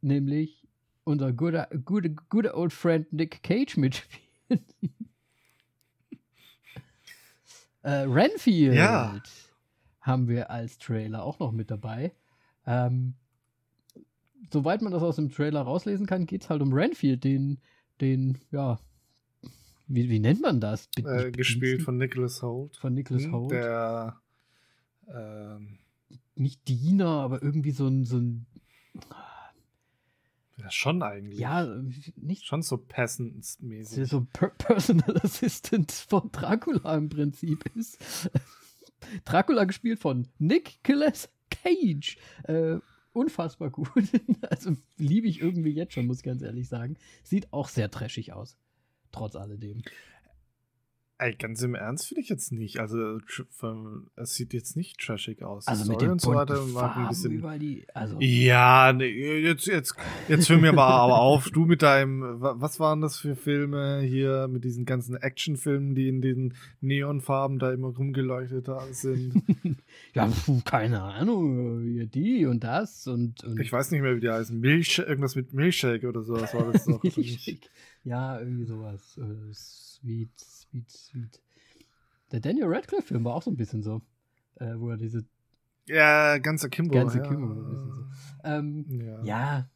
nämlich 0.00 0.66
unser 1.04 1.32
guter, 1.32 1.68
guter, 1.84 2.08
guter 2.28 2.56
old 2.56 2.72
friend 2.72 3.12
Nick 3.12 3.42
Cage 3.42 3.76
mitspielt. 3.78 4.20
äh, 7.82 7.90
Renfield 7.90 8.76
Ja. 8.76 9.20
haben 10.00 10.28
wir 10.28 10.50
als 10.50 10.78
Trailer 10.78 11.22
auch 11.24 11.38
noch 11.38 11.52
mit 11.52 11.70
dabei. 11.70 12.12
Ähm, 12.66 13.14
soweit 14.52 14.82
man 14.82 14.92
das 14.92 15.02
aus 15.02 15.16
dem 15.16 15.30
Trailer 15.30 15.62
rauslesen 15.62 16.06
kann, 16.06 16.26
geht 16.26 16.42
es 16.42 16.50
halt 16.50 16.62
um 16.62 16.72
Renfield, 16.72 17.24
den, 17.24 17.58
den, 18.00 18.38
ja, 18.50 18.78
wie, 19.88 20.08
wie 20.10 20.18
nennt 20.18 20.42
man 20.42 20.60
das? 20.60 20.88
Äh, 20.96 21.30
gespielt 21.30 21.82
von 21.82 21.96
Nicholas 21.96 22.42
Holt. 22.42 22.76
von 22.76 22.92
Nicholas 22.94 23.24
Hm, 23.24 23.32
Holt. 23.32 23.52
Der 23.52 24.20
ähm, 25.08 25.78
Nicht 26.36 26.68
Diener, 26.68 27.08
aber 27.08 27.42
irgendwie 27.42 27.72
so 27.72 27.86
ein, 27.86 28.04
so 28.04 28.18
ein 28.18 28.46
ja, 30.58 30.70
schon 30.70 31.02
eigentlich. 31.02 31.38
ja, 31.38 31.66
nicht 32.16 32.46
Schon 32.46 32.62
so 32.62 32.78
Peasants-mäßig. 32.78 34.06
so 34.06 34.26
per 34.32 34.48
Personal 34.50 35.18
Assistant 35.22 35.92
von 35.92 36.30
Dracula 36.32 36.96
im 36.96 37.08
Prinzip 37.10 37.64
ist. 37.76 37.98
Dracula 39.24 39.64
gespielt 39.64 39.98
von 39.98 40.28
Nicolas 40.38 41.28
Cage. 41.50 42.16
Äh, 42.44 42.78
unfassbar 43.12 43.70
gut. 43.70 43.88
Also 44.48 44.76
liebe 44.96 45.26
ich 45.28 45.40
irgendwie 45.40 45.72
jetzt 45.72 45.92
schon, 45.92 46.06
muss 46.06 46.18
ich 46.18 46.24
ganz 46.24 46.42
ehrlich 46.42 46.68
sagen. 46.68 46.96
Sieht 47.22 47.52
auch 47.52 47.68
sehr 47.68 47.90
trashig 47.90 48.32
aus. 48.32 48.56
Trotz 49.12 49.36
alledem. 49.36 49.82
Ey, 51.18 51.34
ganz 51.34 51.62
im 51.62 51.74
Ernst 51.74 52.08
finde 52.08 52.20
ich 52.20 52.28
jetzt 52.28 52.52
nicht. 52.52 52.78
Also, 52.78 53.18
es 54.16 54.34
sieht 54.34 54.52
jetzt 54.52 54.76
nicht 54.76 55.00
trashig 55.00 55.42
aus. 55.42 55.66
Also 55.66 55.90
mit 55.90 56.02
den 56.02 56.10
und 56.10 56.20
so 56.20 56.34
weiter 56.34 56.60
ein 56.60 57.08
bisschen. 57.08 57.32
überall 57.32 57.58
die, 57.58 57.86
also 57.94 58.18
Ja, 58.20 58.92
nee, 58.92 59.38
jetzt, 59.40 59.66
jetzt, 59.66 59.94
jetzt 60.28 60.50
hör 60.50 60.58
mir 60.58 60.72
mal 60.74 60.86
aber 61.00 61.18
auf. 61.20 61.48
Du 61.50 61.64
mit 61.64 61.80
deinem, 61.80 62.20
wa- 62.42 62.56
was 62.58 62.78
waren 62.80 63.00
das 63.00 63.16
für 63.18 63.34
Filme 63.34 64.00
hier 64.02 64.46
mit 64.48 64.64
diesen 64.64 64.84
ganzen 64.84 65.16
Actionfilmen, 65.16 65.94
die 65.94 66.08
in 66.08 66.20
den 66.20 66.54
Neonfarben 66.82 67.58
da 67.58 67.72
immer 67.72 67.88
rumgeleuchtet 67.88 68.68
sind? 68.90 69.42
ja, 70.14 70.26
puh, 70.44 70.60
keine 70.66 71.00
Ahnung, 71.02 72.10
die 72.10 72.44
und 72.44 72.62
das 72.62 73.06
und, 73.06 73.42
und 73.42 73.58
Ich 73.58 73.72
weiß 73.72 73.90
nicht 73.90 74.02
mehr, 74.02 74.16
wie 74.16 74.20
die 74.20 74.28
heißen. 74.28 74.60
Milch, 74.60 74.98
irgendwas 74.98 75.34
mit 75.34 75.54
Milchshake 75.54 76.04
oder 76.06 76.22
sowas 76.22 76.52
war 76.52 76.70
das 76.70 76.86
nicht? 77.02 77.16
Milchshake. 77.16 77.70
Ja, 78.06 78.38
irgendwie 78.38 78.64
sowas. 78.64 79.18
Äh, 79.18 79.52
sweet, 79.52 80.30
sweet, 80.38 80.88
sweet. 80.88 81.42
Der 82.30 82.38
Daniel 82.38 82.68
Radcliffe-Film 82.68 83.24
war 83.24 83.34
auch 83.34 83.42
so 83.42 83.50
ein 83.50 83.56
bisschen 83.56 83.82
so. 83.82 84.00
Äh, 84.54 84.78
wo 84.78 84.90
er 84.90 84.96
diese 84.96 85.24
ja, 85.88 86.38
ganz 86.38 86.64
Akimbo. 86.64 86.94
ganze 86.94 87.18
ja. 87.18 87.26
Kimbo 87.26 87.54
so. 87.90 88.06
Ähm, 88.44 88.84
Ja. 88.88 89.22
ja, 89.24 89.70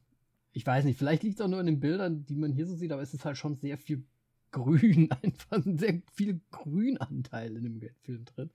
ich 0.52 0.64
weiß 0.64 0.84
nicht. 0.84 0.96
Vielleicht 0.96 1.24
liegt 1.24 1.40
es 1.40 1.40
auch 1.40 1.48
nur 1.48 1.58
in 1.58 1.66
den 1.66 1.80
Bildern, 1.80 2.24
die 2.24 2.36
man 2.36 2.52
hier 2.52 2.66
so 2.66 2.76
sieht, 2.76 2.92
aber 2.92 3.02
es 3.02 3.14
ist 3.14 3.24
halt 3.24 3.36
schon 3.36 3.56
sehr 3.56 3.76
viel 3.76 4.04
Grün, 4.52 5.10
einfach 5.22 5.62
sehr 5.64 6.00
viel 6.12 6.40
Grünanteil 6.52 7.56
in 7.56 7.80
dem 7.80 7.80
Film 8.02 8.24
drin. 8.26 8.50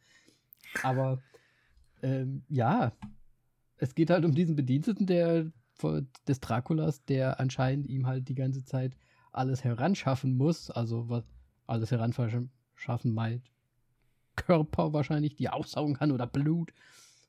Aber 0.84 1.22
ähm, 2.02 2.44
ja, 2.48 2.94
es 3.76 3.94
geht 3.94 4.10
halt 4.10 4.24
um 4.24 4.34
diesen 4.34 4.56
Bediensteten 4.56 5.06
der, 5.06 5.52
des 6.28 6.40
Draculas, 6.40 7.04
der 7.04 7.42
anscheinend 7.42 7.88
ihm 7.88 8.08
halt 8.08 8.30
die 8.30 8.36
ganze 8.36 8.64
Zeit 8.64 8.96
alles 9.36 9.64
heranschaffen 9.64 10.38
muss. 10.38 10.70
Also 10.70 11.10
was 11.10 11.24
alles 11.68 11.92
heranschaffen 11.92 12.50
meint. 13.14 13.52
Körper 14.36 14.94
wahrscheinlich, 14.94 15.36
die 15.36 15.50
aussaugen 15.50 15.96
kann 15.96 16.12
oder 16.12 16.28
Blut 16.28 16.74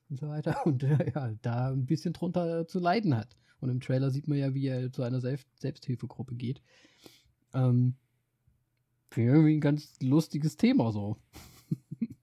und 0.09 0.19
so 0.19 0.27
weiter. 0.27 0.61
Und 0.65 0.83
äh, 0.83 1.11
ja, 1.13 1.33
da 1.41 1.71
ein 1.71 1.85
bisschen 1.85 2.13
drunter 2.13 2.67
zu 2.67 2.79
leiden 2.79 3.15
hat. 3.15 3.35
Und 3.59 3.69
im 3.69 3.79
Trailer 3.79 4.11
sieht 4.11 4.27
man 4.27 4.37
ja, 4.37 4.53
wie 4.53 4.67
er 4.67 4.91
zu 4.91 5.03
einer 5.03 5.21
Selbst 5.21 5.47
Selbsthilfegruppe 5.59 6.35
geht. 6.35 6.61
Ähm, 7.53 7.95
Finde 9.09 9.31
irgendwie 9.31 9.55
ein 9.55 9.61
ganz 9.61 9.93
lustiges 10.01 10.57
Thema 10.57 10.91
so. 10.91 11.17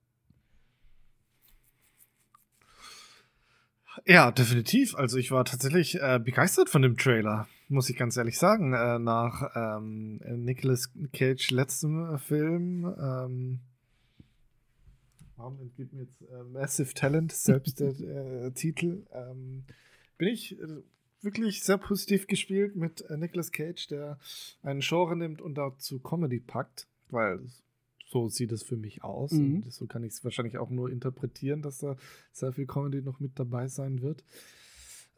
Ja, 4.07 4.33
definitiv. 4.33 4.94
Also 4.97 5.16
ich 5.16 5.31
war 5.31 5.44
tatsächlich 5.44 5.94
äh, 6.01 6.20
begeistert 6.23 6.68
von 6.68 6.83
dem 6.83 6.97
Trailer, 6.97 7.49
muss 7.68 7.88
ich 7.90 7.96
ganz 7.96 8.16
ehrlich 8.16 8.38
sagen. 8.38 8.72
Äh, 8.72 8.98
nach 8.98 9.50
ähm, 9.55 10.16
Nicolas 10.44 10.90
Cage 11.12 11.50
letztem 11.50 12.14
äh, 12.14 12.18
Film. 12.18 12.85
Ähm, 12.98 13.61
warum 15.37 15.61
entgeht 15.61 15.92
mir 15.92 16.03
jetzt 16.03 16.22
äh, 16.22 16.44
Massive 16.44 16.94
Talent, 16.94 17.33
selbst 17.33 17.81
der 17.81 17.98
äh, 18.46 18.50
Titel? 18.53 19.07
Ähm, 19.12 19.64
bin 20.18 20.29
ich 20.29 20.59
äh, 20.61 20.83
wirklich 21.22 21.62
sehr 21.62 21.79
positiv 21.79 22.27
gespielt 22.27 22.77
mit 22.77 23.03
äh, 23.09 23.16
Nicolas 23.16 23.50
Cage, 23.50 23.88
der 23.88 24.18
einen 24.62 24.81
Genre 24.81 25.16
nimmt 25.16 25.40
und 25.40 25.55
dazu 25.55 25.98
Comedy 25.98 26.40
packt, 26.40 26.87
weil 27.09 27.40
so 28.07 28.29
sieht 28.29 28.53
es 28.53 28.62
für 28.62 28.77
mich 28.77 29.03
aus. 29.03 29.33
Mhm. 29.33 29.57
Und 29.57 29.72
so 29.72 29.87
kann 29.87 30.05
ich 30.05 30.12
es 30.12 30.22
wahrscheinlich 30.22 30.59
auch 30.59 30.70
nur 30.70 30.90
interpretieren, 30.90 31.62
dass 31.62 31.79
da 31.79 31.96
sehr 32.33 32.53
viel 32.53 32.66
Comedy 32.66 33.03
noch 33.03 33.18
mit 33.18 33.38
dabei 33.38 33.66
sein 33.68 34.03
wird. 34.03 34.22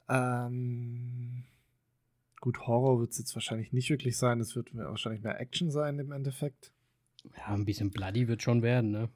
Ähm, 0.09 1.45
gut, 2.41 2.67
Horror 2.67 3.01
wird 3.01 3.13
es 3.13 3.19
jetzt 3.19 3.35
wahrscheinlich 3.35 3.73
nicht 3.73 3.91
wirklich 3.91 4.17
sein. 4.17 4.41
Es 4.41 4.55
wird 4.57 4.75
wahrscheinlich 4.77 5.23
mehr 5.23 5.41
Action 5.41 5.71
sein 5.71 5.99
im 5.99 6.13
Endeffekt. 6.13 6.73
Ja, 7.37 7.47
ein 7.55 7.65
bisschen 7.65 7.91
bloody 7.91 8.29
wird 8.29 8.43
schon 8.43 8.63
werden, 8.63 8.91
ne? 8.91 9.09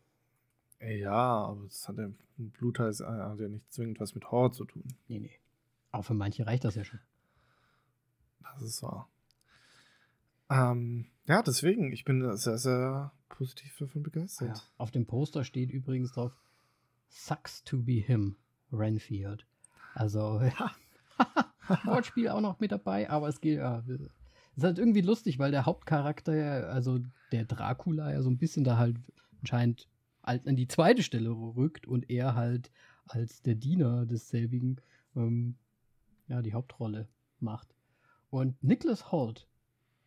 Ja, 0.81 1.13
aber 1.45 1.65
es 1.65 1.87
hat 1.89 1.99
ja, 1.99 2.09
Blutheiß 2.39 3.01
hat 3.01 3.39
ja 3.39 3.49
nicht 3.49 3.71
zwingend 3.73 4.01
was 4.01 4.15
mit 4.15 4.31
Horror 4.31 4.53
zu 4.53 4.65
tun. 4.65 4.83
Nee, 5.09 5.19
nee. 5.21 5.39
Auch 5.93 6.05
für 6.05 6.15
manche 6.15 6.47
reicht 6.47 6.65
das 6.65 6.75
ja 6.75 6.85
schon. 6.85 7.01
Das 8.43 8.63
ist 8.63 8.83
wahr. 8.83 9.09
Ähm, 10.49 11.07
ja, 11.27 11.43
deswegen, 11.43 11.93
ich 11.93 12.05
bin 12.05 12.37
sehr, 12.37 12.59
sehr 12.59 13.13
positiv 13.29 13.77
davon 13.79 14.03
Ja. 14.03 14.05
begeistert. 14.05 14.73
Auf 14.79 14.91
dem 14.91 15.07
Poster 15.07 15.45
steht 15.45 15.71
übrigens 15.71 16.13
drauf: 16.13 16.33
Sucks 17.09 17.63
to 17.65 17.79
be 17.83 17.93
him, 18.01 18.37
Renfield. 18.73 19.47
Also, 19.95 20.41
Wortspiel 21.85 22.29
auch 22.29 22.41
noch 22.41 22.61
mit 22.61 22.73
dabei, 22.73 23.09
aber 23.09 23.29
es 23.29 23.41
geht 23.41 23.59
ja. 23.59 23.83
ist 24.57 24.65
halt 24.65 24.79
irgendwie 24.79 25.01
lustig, 25.01 25.39
weil 25.39 25.51
der 25.51 25.67
Hauptcharakter, 25.67 26.35
ja, 26.35 26.53
also 26.69 27.01
der 27.33 27.45
Dracula, 27.45 28.13
ja 28.13 28.23
so 28.23 28.31
ein 28.31 28.39
bisschen 28.39 28.65
da 28.65 28.77
halt 28.77 28.97
anscheinend 29.41 29.89
an 30.23 30.57
die 30.57 30.69
zweite 30.69 31.03
Stelle 31.03 31.31
rückt 31.31 31.87
und 31.87 32.11
er 32.11 32.35
halt 32.35 32.71
als 33.07 33.43
der 33.43 33.55
Diener 33.55 34.07
desselbigen 34.07 34.81
ähm, 35.17 35.57
ja, 36.29 36.43
die 36.43 36.55
Hauptrolle 36.55 37.09
macht. 37.41 37.75
Und 38.31 38.63
Nicholas 38.63 39.11
Holt, 39.11 39.49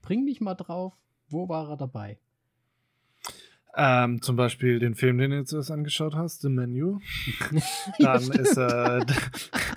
bring 0.02 0.24
mich 0.24 0.40
mal 0.40 0.56
drauf, 0.56 0.94
wo 1.28 1.50
war 1.50 1.70
er 1.70 1.78
dabei? 1.78 2.18
Ähm, 3.76 4.22
zum 4.22 4.36
Beispiel 4.36 4.78
den 4.78 4.94
Film, 4.94 5.18
den 5.18 5.32
du 5.32 5.38
jetzt 5.38 5.52
erst 5.52 5.72
angeschaut 5.72 6.16
hast, 6.16 6.42
The 6.42 6.50
Menu. 6.50 7.00
Dann 8.00 8.22
ist 8.32 8.56
er 8.56 9.06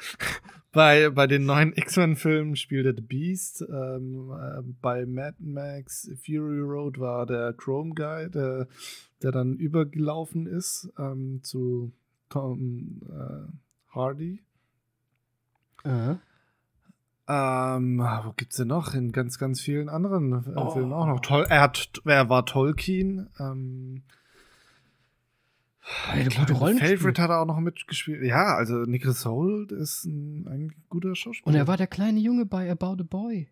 bei, 0.77 1.11
bei 1.11 1.27
den 1.27 1.47
neuen 1.47 1.73
X-Men-Filmen 1.77 2.55
spielt 2.55 2.87
er 2.87 2.95
The 2.95 3.01
Beast. 3.01 3.65
Ähm, 3.69 4.31
äh, 4.31 4.63
bei 4.81 5.07
Mad 5.07 5.37
Max 5.41 6.11
Fury 6.25 6.61
Road 6.61 7.01
war 7.01 7.27
der 7.27 7.55
Chrome 7.55 7.95
Guy, 7.95 8.31
der, 8.31 8.69
der 9.23 9.33
dann 9.33 9.57
übergelaufen 9.57 10.47
ist 10.47 10.93
ähm, 10.99 11.41
zu 11.43 11.93
Tom 12.29 13.01
äh, 13.09 13.95
Hardy. 13.95 14.43
-huh. 15.83 16.19
Ähm, 17.29 17.99
wo 17.99 18.33
gibt's 18.37 18.57
denn 18.57 18.69
noch? 18.69 18.95
In 18.95 19.11
ganz, 19.11 19.39
ganz 19.39 19.61
vielen 19.61 19.89
anderen 19.89 20.33
äh, 20.33 20.53
oh. 20.57 20.71
Filmen 20.71 20.93
auch 20.93 21.07
noch. 21.07 21.21
Toll. 21.21 21.47
Er 21.49 21.63
hat, 21.63 21.91
er 22.05 22.29
war 22.29 22.47
Tolkien. 22.47 23.31
Ähm, 23.41 24.03
eine 26.11 26.31
gute 26.31 26.53
Rolle. 26.55 26.79
Favorite 26.79 27.23
hat 27.23 27.31
er 27.31 27.41
auch 27.41 27.47
noch 27.47 27.61
mitgespielt. 27.61 28.23
Ja, 28.25 28.57
also 28.57 28.83
Nicholas 28.85 29.25
Holt 29.25 29.73
ist 29.73 30.05
ein, 30.05 30.47
ein 30.49 30.75
guter 30.89 31.15
Schauspieler. 31.15 31.47
Und 31.47 31.55
er 31.55 31.67
war 31.67 31.77
der 31.77 31.87
kleine 31.87 32.19
Junge 32.21 32.47
bei 32.47 32.71
About 32.71 32.97
a 33.01 33.05
Boy. 33.05 33.49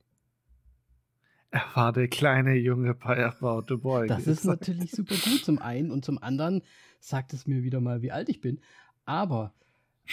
Er 1.50 1.64
war 1.74 1.92
der 1.92 2.08
kleine 2.08 2.54
Junge 2.54 2.94
bei 2.94 3.24
About 3.24 3.72
a 3.72 3.76
Boy. 3.76 4.08
Das 4.08 4.26
ist 4.26 4.44
natürlich 4.44 4.90
super 4.90 5.14
gut 5.14 5.44
zum 5.44 5.58
einen 5.60 5.92
und 5.92 6.04
zum 6.04 6.20
anderen 6.20 6.62
sagt 6.98 7.32
es 7.32 7.46
mir 7.46 7.62
wieder 7.62 7.80
mal, 7.80 8.02
wie 8.02 8.10
alt 8.10 8.28
ich 8.28 8.40
bin. 8.40 8.60
Aber 9.04 9.54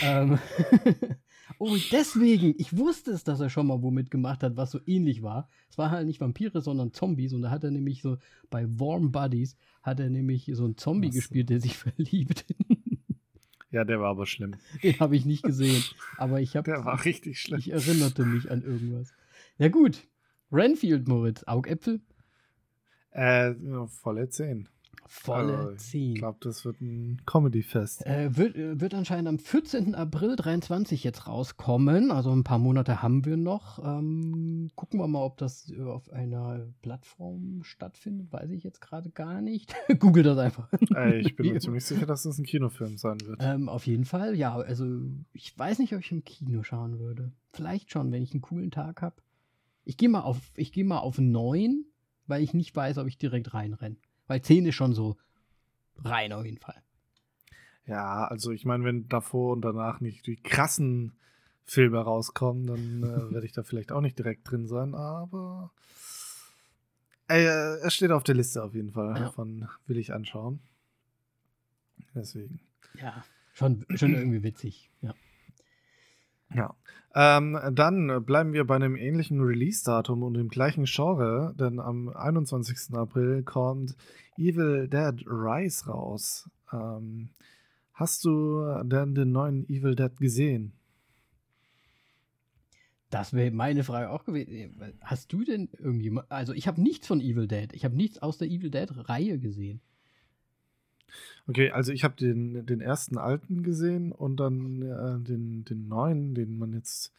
ähm, 0.02 0.38
Oh, 1.60 1.76
deswegen. 1.92 2.54
Ich 2.58 2.78
wusste 2.78 3.12
es, 3.12 3.24
dass 3.24 3.40
er 3.40 3.50
schon 3.50 3.68
mal 3.68 3.82
womit 3.82 4.12
gemacht 4.12 4.44
hat, 4.44 4.58
was 4.58 4.72
so 4.72 4.80
ähnlich 4.86 5.22
war. 5.22 5.50
Es 5.70 5.78
war 5.78 5.92
halt 5.92 6.08
nicht 6.08 6.20
Vampire, 6.22 6.62
sondern 6.62 6.94
Zombies. 6.94 7.34
Und 7.34 7.42
da 7.44 7.50
hat 7.52 7.64
er 7.64 7.72
nämlich 7.72 8.02
so 8.02 8.18
bei 8.50 8.66
Warm 8.80 9.12
Buddies 9.12 9.56
hat 9.84 10.00
er 10.00 10.10
nämlich 10.10 10.50
so 10.54 10.66
einen 10.66 10.78
Zombie 10.78 11.10
was? 11.10 11.16
gespielt, 11.16 11.50
der 11.50 11.60
sich 11.60 11.78
verliebt. 11.78 12.46
ja, 13.72 13.84
der 13.84 14.00
war 14.00 14.10
aber 14.10 14.26
schlimm. 14.26 14.56
Den 14.84 15.00
habe 15.00 15.16
ich 15.16 15.26
nicht 15.26 15.44
gesehen. 15.44 15.84
Aber 16.18 16.42
ich 16.42 16.56
habe. 16.56 16.70
Der 16.70 16.86
war 16.86 17.04
richtig 17.06 17.40
schlimm. 17.40 17.60
Ich 17.60 17.72
erinnerte 17.72 18.26
mich 18.26 18.52
an 18.52 18.62
irgendwas. 18.64 19.14
Ja, 19.58 19.70
gut. 19.70 20.08
Renfield, 20.52 21.08
Moritz. 21.08 21.44
Augäpfel? 21.46 22.02
Äh, 23.12 23.54
volle 23.88 24.30
10 24.30 24.68
volle 25.08 25.58
also, 25.58 25.76
10. 25.76 26.14
Ich 26.14 26.16
glaube, 26.20 26.38
das 26.42 26.66
wird 26.66 26.82
ein 26.82 27.22
Comedy-Fest. 27.26 28.06
Äh, 28.06 28.36
wird, 28.38 28.56
äh, 28.56 28.80
wird 28.80 28.94
anscheinend 28.94 29.28
am 29.28 29.40
14. 29.40 29.96
April 29.96 30.36
23 30.36 31.04
jetzt 31.04 31.28
rauskommen. 31.28 32.12
Also 32.12 32.32
ein 32.32 32.44
paar 32.44 32.60
Monate 32.60 33.02
haben 33.02 33.26
wir 33.26 33.38
noch. 33.38 33.80
Ähm, 33.84 34.70
gucken 34.76 35.00
wir 35.00 35.08
mal, 35.08 35.24
ob 35.24 35.38
das 35.38 35.72
auf 35.86 36.12
einer 36.12 36.68
Plattform 36.82 37.64
stattfindet. 37.64 38.32
Weiß 38.32 38.50
ich 38.52 38.64
jetzt 38.64 38.82
gerade 38.82 39.10
gar 39.10 39.42
nicht. 39.42 39.74
Google 40.00 40.24
das 40.24 40.38
einfach. 40.38 40.68
Ey, 40.96 41.20
ich 41.20 41.36
bin 41.36 41.54
mir 41.54 41.60
ziemlich 41.62 41.86
sicher, 41.86 42.06
dass 42.06 42.24
das 42.24 42.38
ein 42.38 42.46
Kinofilm 42.46 42.98
sein 42.98 43.20
wird. 43.22 43.40
Ähm, 43.42 43.70
auf 43.70 43.88
jeden 43.88 44.06
Fall, 44.06 44.36
ja. 44.36 44.56
Also 44.56 44.86
ich 45.34 45.58
weiß 45.58 45.80
nicht, 45.80 45.94
ob 45.94 46.00
ich 46.00 46.12
im 46.12 46.24
Kino 46.24 46.64
schauen 46.64 47.00
würde. 47.00 47.32
Vielleicht 47.54 47.92
schon, 47.92 48.12
wenn 48.12 48.24
ich 48.24 48.32
einen 48.34 48.42
coolen 48.42 48.72
Tag 48.72 49.02
habe. 49.02 49.16
Ich 49.84 49.98
gehe 49.98 50.10
mal 50.10 50.22
auf, 50.22 50.38
ich 50.56 50.72
gehe 50.72 50.86
mal 50.86 51.00
auf 51.00 51.18
9, 51.18 51.86
weil 52.28 52.44
ich 52.44 52.54
nicht 52.54 52.76
weiß, 52.76 52.98
ob 52.98 53.08
ich 53.08 53.18
direkt 53.18 53.54
reinrenne. 53.54 53.98
Weil 54.32 54.42
10 54.42 54.66
ist 54.66 54.76
schon 54.76 54.94
so 54.94 55.18
rein 56.06 56.32
auf 56.32 56.46
jeden 56.46 56.58
Fall. 56.58 56.82
Ja, 57.86 58.24
also 58.30 58.52
ich 58.52 58.64
meine, 58.64 58.86
wenn 58.86 59.10
davor 59.10 59.52
und 59.52 59.62
danach 59.62 60.00
nicht 60.00 60.26
die 60.26 60.38
krassen 60.38 61.12
Filme 61.66 62.00
rauskommen, 62.00 62.66
dann 62.66 63.04
äh, 63.04 63.30
werde 63.34 63.46
ich 63.46 63.52
da 63.52 63.64
vielleicht 63.64 63.92
auch 63.92 64.00
nicht 64.00 64.18
direkt 64.18 64.50
drin 64.50 64.68
sein, 64.68 64.96
aber 64.96 65.74
äh, 67.28 67.44
er 67.44 67.90
steht 67.90 68.12
auf 68.12 68.24
der 68.24 68.36
Liste 68.36 68.64
auf 68.64 68.74
jeden 68.74 68.94
Fall. 68.94 69.18
Ja. 69.18 69.20
Davon 69.26 69.68
will 69.86 69.98
ich 69.98 70.14
anschauen. 70.14 70.62
Deswegen. 72.16 72.62
Ja, 73.02 73.26
schon, 73.52 73.86
schon 73.96 74.14
irgendwie 74.16 74.44
witzig, 74.44 74.92
ja. 75.02 75.14
Ja. 76.54 76.76
Ähm, 77.14 77.58
dann 77.74 78.24
bleiben 78.24 78.54
wir 78.54 78.66
bei 78.66 78.76
einem 78.76 78.96
ähnlichen 78.96 79.42
Release-Datum 79.42 80.24
und 80.24 80.36
dem 80.36 80.48
gleichen 80.48 80.86
Genre, 80.86 81.54
denn 81.60 81.80
am 81.80 82.10
21. 82.10 82.96
April 82.96 83.44
kommt 83.44 83.96
Evil 84.38 84.88
Dead 84.88 85.26
Rise 85.28 85.88
raus. 85.88 86.50
Ähm, 86.72 87.30
hast 87.94 88.24
du 88.24 88.64
denn 88.84 89.14
den 89.14 89.32
neuen 89.32 89.68
Evil 89.70 89.96
Dead 89.96 90.16
gesehen? 90.18 90.74
Das 93.10 93.34
wäre 93.34 93.52
meine 93.52 93.84
Frage 93.84 94.10
auch 94.10 94.24
gewesen. 94.24 94.96
Hast 95.02 95.34
du 95.34 95.44
denn 95.44 95.68
irgendjemand, 95.78 96.32
also 96.32 96.54
ich 96.54 96.66
habe 96.68 96.82
nichts 96.82 97.08
von 97.08 97.20
Evil 97.20 97.48
Dead, 97.48 97.74
ich 97.74 97.84
habe 97.84 97.96
nichts 97.96 98.20
aus 98.20 98.38
der 98.38 98.48
Evil 98.48 98.72
Dead-Reihe 98.72 99.38
gesehen. 99.38 99.82
Okay, 101.48 101.72
also 101.72 101.92
ich 101.92 102.04
habe 102.04 102.16
den, 102.16 102.66
den 102.66 102.82
ersten 102.82 103.18
alten 103.18 103.64
gesehen 103.64 104.12
und 104.12 104.38
dann 104.38 104.82
äh, 104.82 105.20
den, 105.20 105.66
den 105.66 105.88
neuen, 105.88 106.34
den 106.34 106.58
man 106.58 106.74
jetzt, 106.74 107.14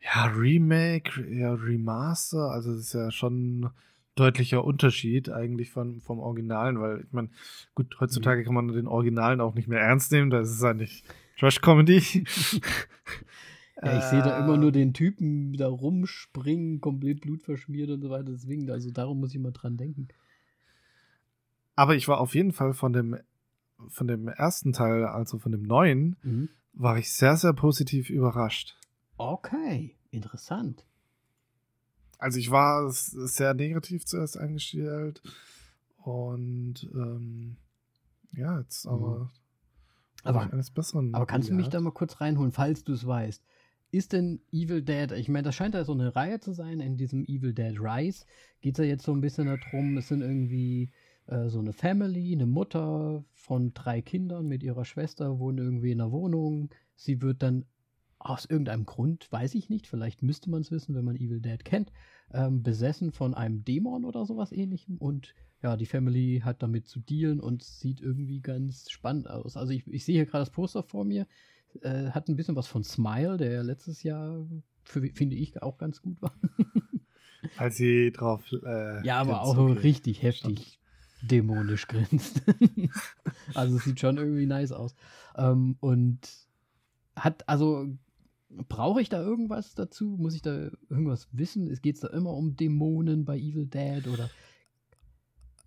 ja, 0.00 0.26
Remake, 0.26 1.26
ja, 1.30 1.52
Remaster, 1.54 2.50
also 2.50 2.72
das 2.72 2.80
ist 2.80 2.92
ja 2.94 3.10
schon 3.10 3.60
ein 3.60 3.70
deutlicher 4.14 4.64
Unterschied 4.64 5.30
eigentlich 5.30 5.70
von, 5.70 6.00
vom 6.00 6.18
Originalen, 6.20 6.80
weil 6.80 7.04
ich 7.06 7.12
meine, 7.12 7.30
gut, 7.74 7.96
heutzutage 8.00 8.42
mhm. 8.42 8.44
kann 8.44 8.54
man 8.54 8.68
den 8.68 8.86
Originalen 8.86 9.40
auch 9.40 9.54
nicht 9.54 9.68
mehr 9.68 9.80
ernst 9.80 10.12
nehmen, 10.12 10.30
da 10.30 10.40
ist 10.40 10.50
es 10.50 10.62
eigentlich 10.62 11.04
Trash-Comedy. 11.38 11.96
ja, 13.82 13.98
ich 13.98 14.04
sehe 14.04 14.22
da 14.22 14.44
immer 14.44 14.56
nur 14.56 14.72
den 14.72 14.92
Typen 14.92 15.54
da 15.54 15.68
rumspringen, 15.68 16.80
komplett 16.80 17.22
blutverschmiert 17.22 17.90
und 17.90 18.02
so 18.02 18.10
weiter, 18.10 18.30
deswegen, 18.30 18.70
also 18.70 18.90
darum 18.90 19.20
muss 19.20 19.34
ich 19.34 19.40
mal 19.40 19.52
dran 19.52 19.76
denken. 19.76 20.08
Aber 21.80 21.96
ich 21.96 22.08
war 22.08 22.20
auf 22.20 22.34
jeden 22.34 22.52
Fall 22.52 22.74
von 22.74 22.92
dem, 22.92 23.16
von 23.88 24.06
dem 24.06 24.28
ersten 24.28 24.74
Teil, 24.74 25.06
also 25.06 25.38
von 25.38 25.50
dem 25.50 25.62
neuen, 25.62 26.16
mhm. 26.22 26.50
war 26.74 26.98
ich 26.98 27.10
sehr, 27.14 27.38
sehr 27.38 27.54
positiv 27.54 28.10
überrascht. 28.10 28.76
Okay, 29.16 29.96
interessant. 30.10 30.84
Also 32.18 32.38
ich 32.38 32.50
war 32.50 32.90
sehr 32.90 33.54
negativ 33.54 34.04
zuerst 34.04 34.36
eingestellt 34.36 35.22
und 35.96 36.86
ähm, 36.92 37.56
ja, 38.32 38.60
jetzt 38.60 38.86
aber, 38.86 39.20
mhm. 39.20 39.30
aber 40.24 40.52
eines 40.52 40.70
Besseren. 40.70 41.14
Aber 41.14 41.24
kannst 41.24 41.48
du 41.48 41.54
mich 41.54 41.70
da 41.70 41.80
mal 41.80 41.92
kurz 41.92 42.20
reinholen, 42.20 42.52
falls 42.52 42.84
du 42.84 42.92
es 42.92 43.06
weißt? 43.06 43.42
Ist 43.90 44.12
denn 44.12 44.42
Evil 44.52 44.82
Dead, 44.82 45.12
ich 45.12 45.30
meine, 45.30 45.44
das 45.44 45.54
scheint 45.54 45.74
ja 45.74 45.84
so 45.84 45.94
eine 45.94 46.14
Reihe 46.14 46.40
zu 46.40 46.52
sein, 46.52 46.80
in 46.80 46.98
diesem 46.98 47.24
Evil 47.24 47.54
Dead 47.54 47.80
Rise 47.80 48.26
geht 48.60 48.78
es 48.78 48.84
ja 48.84 48.90
jetzt 48.90 49.04
so 49.04 49.14
ein 49.14 49.22
bisschen 49.22 49.46
darum, 49.46 49.96
es 49.96 50.08
sind 50.08 50.20
irgendwie 50.20 50.92
äh, 51.30 51.48
so 51.48 51.60
eine 51.60 51.72
Family, 51.72 52.32
eine 52.32 52.46
Mutter 52.46 53.24
von 53.32 53.72
drei 53.72 54.02
Kindern 54.02 54.46
mit 54.46 54.62
ihrer 54.62 54.84
Schwester 54.84 55.38
wohnen 55.38 55.58
irgendwie 55.58 55.92
in 55.92 56.00
einer 56.00 56.12
Wohnung. 56.12 56.70
Sie 56.96 57.22
wird 57.22 57.42
dann 57.42 57.64
aus 58.18 58.44
irgendeinem 58.44 58.84
Grund, 58.84 59.30
weiß 59.32 59.54
ich 59.54 59.70
nicht, 59.70 59.86
vielleicht 59.86 60.22
müsste 60.22 60.50
man 60.50 60.60
es 60.60 60.70
wissen, 60.70 60.94
wenn 60.94 61.04
man 61.04 61.16
Evil 61.16 61.40
Dead 61.40 61.64
kennt, 61.64 61.90
ähm, 62.32 62.62
besessen 62.62 63.12
von 63.12 63.32
einem 63.32 63.64
Dämon 63.64 64.04
oder 64.04 64.26
sowas 64.26 64.52
ähnlichem. 64.52 64.98
Und 64.98 65.34
ja, 65.62 65.76
die 65.76 65.86
Family 65.86 66.42
hat 66.44 66.62
damit 66.62 66.86
zu 66.86 67.00
dealen 67.00 67.40
und 67.40 67.62
sieht 67.62 68.00
irgendwie 68.00 68.40
ganz 68.40 68.90
spannend 68.90 69.30
aus. 69.30 69.56
Also 69.56 69.72
ich, 69.72 69.86
ich 69.86 70.04
sehe 70.04 70.16
hier 70.16 70.26
gerade 70.26 70.42
das 70.42 70.50
Poster 70.50 70.82
vor 70.82 71.04
mir. 71.04 71.26
Äh, 71.82 72.10
hat 72.10 72.28
ein 72.28 72.36
bisschen 72.36 72.56
was 72.56 72.66
von 72.66 72.82
Smile, 72.82 73.36
der 73.36 73.62
letztes 73.62 74.02
Jahr, 74.02 74.44
für, 74.82 75.00
finde 75.14 75.36
ich, 75.36 75.62
auch 75.62 75.78
ganz 75.78 76.02
gut 76.02 76.20
war. 76.20 76.34
Als 77.56 77.76
sie 77.76 78.10
drauf. 78.10 78.44
Äh, 78.52 79.06
ja, 79.06 79.18
aber 79.20 79.42
auch 79.42 79.56
okay. 79.56 79.78
richtig 79.78 80.22
heftig 80.22 80.79
dämonisch 81.22 81.86
grinst. 81.86 82.42
also 83.54 83.78
sieht 83.78 84.00
schon 84.00 84.16
irgendwie 84.16 84.46
nice 84.46 84.72
aus. 84.72 84.94
Ähm, 85.36 85.76
und 85.80 86.18
hat, 87.16 87.48
also, 87.48 87.86
brauche 88.68 89.00
ich 89.00 89.08
da 89.08 89.22
irgendwas 89.22 89.74
dazu? 89.74 90.16
Muss 90.18 90.34
ich 90.34 90.42
da 90.42 90.70
irgendwas 90.88 91.28
wissen? 91.32 91.72
Geht 91.82 91.96
es 91.96 92.00
da 92.00 92.08
immer 92.08 92.32
um 92.32 92.56
Dämonen 92.56 93.24
bei 93.24 93.36
Evil 93.36 93.66
Dead 93.66 94.06
oder? 94.08 94.30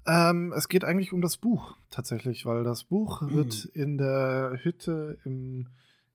Ähm, 0.05 0.53
es 0.55 0.67
geht 0.67 0.83
eigentlich 0.83 1.13
um 1.13 1.21
das 1.21 1.37
Buch 1.37 1.77
tatsächlich, 1.89 2.45
weil 2.45 2.63
das 2.63 2.83
Buch 2.83 3.21
mhm. 3.21 3.35
wird 3.35 3.65
in 3.65 3.97
der 3.97 4.59
Hütte 4.61 5.17
im 5.23 5.67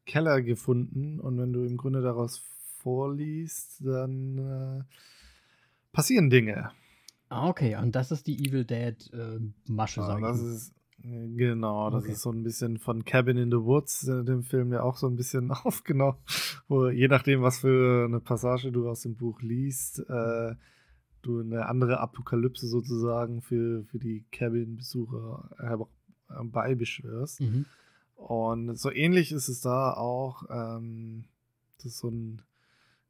Keller 0.05 0.43
gefunden 0.43 1.21
und 1.21 1.39
wenn 1.39 1.53
du 1.53 1.65
im 1.65 1.77
Grunde 1.77 2.03
daraus 2.03 2.43
vorliest, 2.79 3.85
dann 3.85 4.39
äh, 4.39 4.85
passieren 5.93 6.31
Dinge. 6.31 6.71
Ah, 7.29 7.49
okay, 7.49 7.77
und 7.77 7.95
das 7.95 8.11
ist 8.11 8.27
die 8.27 8.39
Evil 8.47 8.65
Dead 8.65 8.97
äh, 9.13 9.39
Masche, 9.67 10.01
ja, 10.01 10.07
sag 10.07 10.19
ich 10.19 10.25
das 10.25 10.41
mal. 10.41 10.53
Ist, 10.55 10.75
genau, 11.03 11.91
das 11.91 12.05
okay. 12.05 12.13
ist 12.13 12.23
so 12.23 12.31
ein 12.31 12.43
bisschen 12.43 12.79
von 12.79 13.05
Cabin 13.05 13.37
in 13.37 13.51
the 13.51 13.59
Woods, 13.59 14.09
äh, 14.09 14.25
dem 14.25 14.43
Film 14.43 14.73
ja 14.73 14.83
auch 14.83 14.97
so 14.97 15.07
ein 15.07 15.17
bisschen 15.17 15.51
aufgenommen, 15.65 16.19
wo 16.69 16.89
je 16.89 17.09
nachdem, 17.09 17.43
was 17.43 17.59
für 17.61 18.07
eine 18.07 18.21
Passage 18.21 18.73
du 18.73 18.89
aus 18.89 19.03
dem 19.03 19.17
Buch 19.17 19.41
liest, 19.43 20.01
äh, 20.09 20.55
du 21.23 21.41
eine 21.41 21.67
andere 21.67 22.01
Apokalypse 22.01 22.67
sozusagen 22.67 23.43
für, 23.43 23.85
für 23.85 23.99
die 23.99 24.25
Cabin-Besucher 24.33 25.51
äh, 25.59 26.45
beibeschwörst. 26.45 27.41
Mhm. 27.41 27.67
Und 28.15 28.77
so 28.77 28.91
ähnlich 28.91 29.33
ist 29.33 29.49
es 29.49 29.61
da 29.61 29.93
auch. 29.93 30.45
Ähm, 30.51 31.25
das 31.77 31.87
ist 31.87 31.99
so 31.99 32.09
ein, 32.09 32.43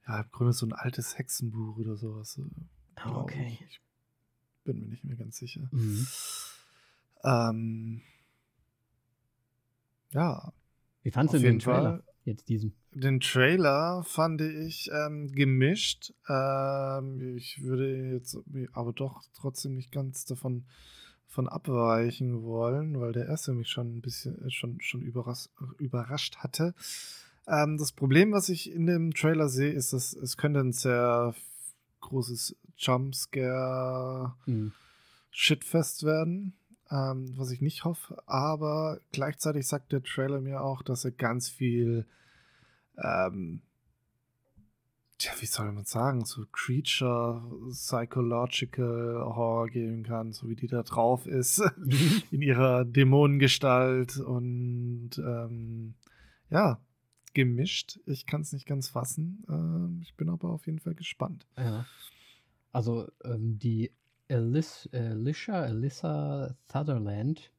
ja, 0.07 0.21
im 0.21 0.31
Grunde 0.31 0.53
so 0.53 0.67
ein 0.67 0.73
altes 0.73 1.19
Hexenbuch 1.19 1.79
oder 1.79 1.97
sowas. 1.97 2.39
äh, 2.39 2.65
Ah, 2.97 3.21
okay. 3.21 3.59
Ich. 3.69 3.81
Bin 4.65 4.81
mir 4.81 4.87
nicht 4.87 5.05
mehr 5.05 5.17
ganz 5.17 5.37
sicher. 5.39 5.69
Mhm. 5.73 6.07
Ähm, 7.25 8.03
ja, 10.13 10.53
Wie 11.03 11.11
fandst 11.11 11.35
du 11.35 11.39
den 11.39 11.59
Trailer? 11.59 11.91
Fall. 11.99 12.05
Jetzt 12.25 12.49
diesen. 12.51 12.75
Den 12.93 13.21
Trailer 13.21 14.03
fand 14.05 14.43
ich 14.43 14.91
ähm, 14.93 15.33
gemischt. 15.33 16.13
Ähm, 16.29 17.37
ich 17.37 17.63
würde 17.63 18.13
jetzt 18.13 18.37
aber 18.73 18.93
doch 18.93 19.23
trotzdem 19.35 19.75
nicht 19.75 19.93
ganz 19.93 20.27
davon 20.27 20.67
von 21.27 21.49
abweichen 21.49 22.43
wollen, 22.43 23.01
weil 23.01 23.13
der 23.13 23.27
erste 23.27 23.53
mich 23.53 23.69
schon 23.69 23.97
ein 23.97 24.01
bisschen 24.03 24.45
äh, 24.47 24.51
schon, 24.51 24.81
schon 24.81 25.03
überras 25.03 25.51
überrascht 25.79 26.37
hatte. 26.39 26.75
Ähm, 27.47 27.79
das 27.79 27.93
Problem, 27.93 28.33
was 28.33 28.49
ich 28.51 28.71
in 28.71 28.87
dem 28.87 29.15
Trailer 29.15 29.49
sehe, 29.49 29.73
ist, 29.73 29.93
dass 29.95 30.13
es 30.13 30.37
könnte 30.37 30.61
ein 30.61 30.73
sehr 30.73 31.35
großes 32.01 32.57
Jumpscare 32.79 34.35
Mhm. 34.47 34.73
Shitfest 35.31 36.05
werden, 36.05 36.55
ähm, 36.91 37.33
was 37.37 37.51
ich 37.51 37.61
nicht 37.61 37.85
hoffe. 37.85 38.23
Aber 38.27 39.01
gleichzeitig 39.13 39.67
sagt 39.67 39.93
der 39.93 40.03
Trailer 40.03 40.41
mir 40.41 40.63
auch, 40.63 40.83
dass 40.83 41.05
er 41.05 41.13
ganz 41.13 41.49
viel, 41.49 42.07
ähm, 42.97 43.61
tja, 45.19 45.33
wie 45.41 45.47
soll 45.47 45.71
man 45.73 45.85
sagen, 45.85 46.25
so 46.25 46.45
Creature, 46.51 47.43
Psychological 47.71 49.23
Horror 49.27 49.69
geben 49.69 50.03
kann, 50.03 50.33
so 50.33 50.49
wie 50.49 50.57
die 50.57 50.67
da 50.67 50.83
drauf 50.83 51.27
ist, 51.27 51.63
in 52.31 52.43
ihrer 52.43 52.85
Dämonengestalt 52.85 54.17
und 54.19 55.11
ähm, 55.19 55.95
ja, 56.51 56.81
gemischt. 57.35 58.01
Ich 58.07 58.27
kann 58.27 58.41
es 58.41 58.53
nicht 58.53 58.67
ganz 58.67 58.89
fassen. 58.89 59.45
Ähm, 59.49 60.01
ich 60.03 60.15
bin 60.17 60.29
aber 60.31 60.49
auf 60.51 60.67
jeden 60.67 60.81
Fall 60.81 60.95
gespannt. 60.95 61.47
Ja. 61.57 61.85
Also 62.73 63.09
ähm, 63.25 63.59
die 63.59 63.93
Alice, 64.29 64.89
Alicia, 64.93 65.63
Alyssa 65.63 66.55
Sutherland, 66.71 67.51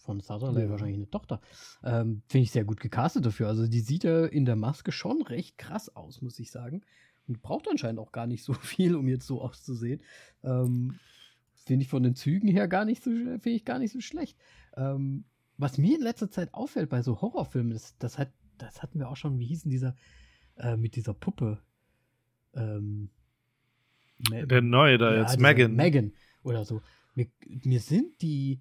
von 0.00 0.20
Sutherland 0.20 0.58
Ja. 0.58 0.70
wahrscheinlich 0.70 0.96
eine 0.96 1.10
Tochter, 1.10 1.40
ähm, 1.84 2.22
finde 2.26 2.44
ich 2.44 2.50
sehr 2.50 2.64
gut 2.64 2.80
gecastet 2.80 3.24
dafür. 3.26 3.48
Also 3.48 3.66
die 3.66 3.80
sieht 3.80 4.04
ja 4.04 4.26
in 4.26 4.44
der 4.44 4.56
Maske 4.56 4.92
schon 4.92 5.22
recht 5.22 5.58
krass 5.58 5.94
aus, 5.94 6.22
muss 6.22 6.38
ich 6.38 6.50
sagen. 6.50 6.82
Und 7.28 7.42
braucht 7.42 7.68
anscheinend 7.68 8.00
auch 8.00 8.12
gar 8.12 8.26
nicht 8.26 8.42
so 8.42 8.52
viel, 8.54 8.96
um 8.96 9.08
jetzt 9.08 9.26
so 9.26 9.40
auszusehen. 9.40 10.00
Ähm, 10.42 10.98
finde 11.54 11.84
ich 11.84 11.88
von 11.88 12.02
den 12.02 12.14
Zügen 12.14 12.48
her 12.48 12.66
gar 12.66 12.84
nicht 12.84 13.02
so, 13.02 13.10
finde 13.10 13.50
ich 13.50 13.64
gar 13.64 13.78
nicht 13.78 13.92
so 13.92 14.00
schlecht. 14.00 14.38
Ähm, 14.76 15.24
was 15.58 15.76
mir 15.78 15.96
in 15.96 16.02
letzter 16.02 16.30
Zeit 16.30 16.54
auffällt 16.54 16.88
bei 16.88 17.02
so 17.02 17.20
Horrorfilmen, 17.20 17.72
das, 17.72 17.96
das, 17.98 18.18
hat, 18.18 18.32
das 18.56 18.82
hatten 18.82 18.98
wir 18.98 19.10
auch 19.10 19.16
schon, 19.16 19.38
wie 19.38 19.46
hieß 19.46 19.62
denn 19.62 19.70
dieser, 19.70 19.94
äh, 20.56 20.76
mit 20.76 20.96
dieser 20.96 21.12
Puppe? 21.12 21.58
Ähm, 22.54 23.10
Ma- 24.28 24.42
Der 24.42 24.60
neue 24.62 24.98
da 24.98 25.14
ja, 25.14 25.22
jetzt, 25.22 25.38
Megan. 25.40 25.74
Megan 25.74 26.12
oder 26.42 26.64
so. 26.64 26.82
Mir, 27.14 27.28
mir 27.46 27.80
sind 27.80 28.20
die 28.22 28.60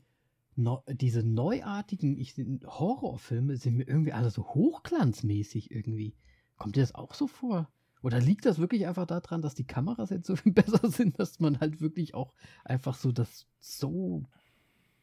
neu- 0.55 0.82
diese 0.88 1.24
neuartigen 1.24 2.18
ich, 2.18 2.36
Horrorfilme 2.66 3.57
sind 3.57 3.78
mir 3.78 3.88
irgendwie 3.88 4.14
alle 4.14 4.30
so 4.32 4.43
hochglanzmäßig 4.43 5.72
irgendwie. 5.72 6.16
Kommt 6.57 6.76
dir 6.76 6.82
das 6.82 6.95
auch 6.95 7.14
so 7.14 7.28
vor? 7.28 7.70
Oder 8.01 8.20
liegt 8.22 8.45
das 8.45 8.60
wirklich 8.60 8.88
einfach 8.88 9.05
daran, 9.05 9.41
dass 9.41 9.55
die 9.55 9.68
Kameras 9.68 10.10
jetzt 10.10 10.28
so 10.28 10.36
viel 10.36 10.51
besser 10.53 10.89
sind, 10.89 11.20
dass 11.20 11.39
man 11.39 11.60
halt 11.60 11.82
wirklich 11.82 12.14
auch 12.14 12.34
einfach 12.64 12.95
so 12.95 13.12
das 13.12 13.47
so 13.60 14.24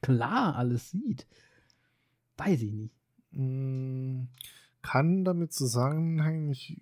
klar 0.03 0.57
alles 0.57 0.91
sieht? 0.91 1.27
Weiß 2.37 2.61
ich 2.63 2.73
nicht. 2.73 2.95
Mm, 3.33 4.25
Kann 4.83 5.25
damit 5.25 5.53
zusammenhängen. 5.53 6.51
Ich 6.51 6.81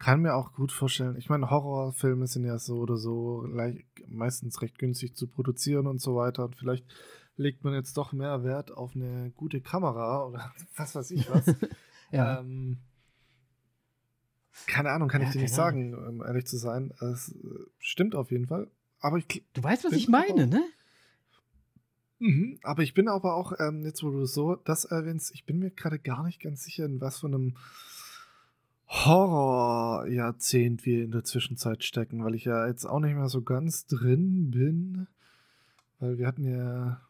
kann 0.00 0.22
mir 0.22 0.34
auch 0.34 0.54
gut 0.54 0.72
vorstellen. 0.72 1.16
Ich 1.16 1.28
meine, 1.28 1.50
Horrorfilme 1.50 2.26
sind 2.26 2.44
ja 2.44 2.58
so 2.58 2.78
oder 2.78 2.96
so 2.96 3.44
leicht, 3.44 3.84
meistens 4.08 4.62
recht 4.62 4.78
günstig 4.78 5.14
zu 5.14 5.28
produzieren 5.28 5.86
und 5.86 6.00
so 6.00 6.16
weiter. 6.16 6.46
Und 6.46 6.56
vielleicht 6.56 6.86
legt 7.36 7.62
man 7.64 7.74
jetzt 7.74 7.96
doch 7.96 8.12
mehr 8.12 8.42
Wert 8.42 8.72
auf 8.72 8.96
eine 8.96 9.30
gute 9.36 9.60
Kamera 9.60 10.24
oder 10.24 10.52
was 10.76 10.94
weiß 10.96 11.12
ich 11.12 11.30
was. 11.30 11.54
Ja. 12.12 12.40
ähm, 12.40 12.78
keine 14.66 14.90
Ahnung, 14.90 15.08
kann 15.08 15.22
Ja, 15.22 15.28
ich 15.28 15.32
dir 15.34 15.42
nicht 15.42 15.54
sagen, 15.54 15.94
um 15.94 16.24
ehrlich 16.24 16.44
zu 16.44 16.56
sein. 16.56 16.92
Es 17.00 17.30
äh, 17.30 17.36
stimmt 17.78 18.16
auf 18.16 18.32
jeden 18.32 18.48
Fall. 18.48 18.68
Aber 18.98 19.18
ich, 19.18 19.44
du 19.52 19.62
weißt, 19.62 19.84
was 19.84 19.92
ich 19.92 20.08
meine, 20.08 20.48
ne? 20.48 20.60
Mhm, 22.18 22.58
aber 22.64 22.82
ich 22.82 22.94
bin 22.94 23.06
aber 23.06 23.36
auch, 23.36 23.52
ähm, 23.60 23.84
jetzt 23.84 24.02
wo 24.02 24.10
du 24.10 24.24
so 24.26 24.56
das 24.56 24.86
erwähnst, 24.86 25.32
ich 25.34 25.46
bin 25.46 25.60
mir 25.60 25.70
gerade 25.70 26.00
gar 26.00 26.24
nicht 26.24 26.40
ganz 26.40 26.64
sicher, 26.64 26.84
in 26.84 27.00
was 27.00 27.20
für 27.20 27.28
einem 27.28 27.56
Horrorjahrzehnt 28.90 30.84
wir 30.84 31.04
in 31.04 31.12
der 31.12 31.22
Zwischenzeit 31.22 31.84
stecken, 31.84 32.24
weil 32.24 32.34
ich 32.34 32.44
ja 32.44 32.66
jetzt 32.66 32.84
auch 32.84 32.98
nicht 32.98 33.14
mehr 33.14 33.28
so 33.28 33.42
ganz 33.42 33.86
drin 33.86 34.50
bin. 34.50 35.06
Weil 36.00 36.18
wir 36.18 36.26
hatten 36.26 36.44
ja. 36.44 37.00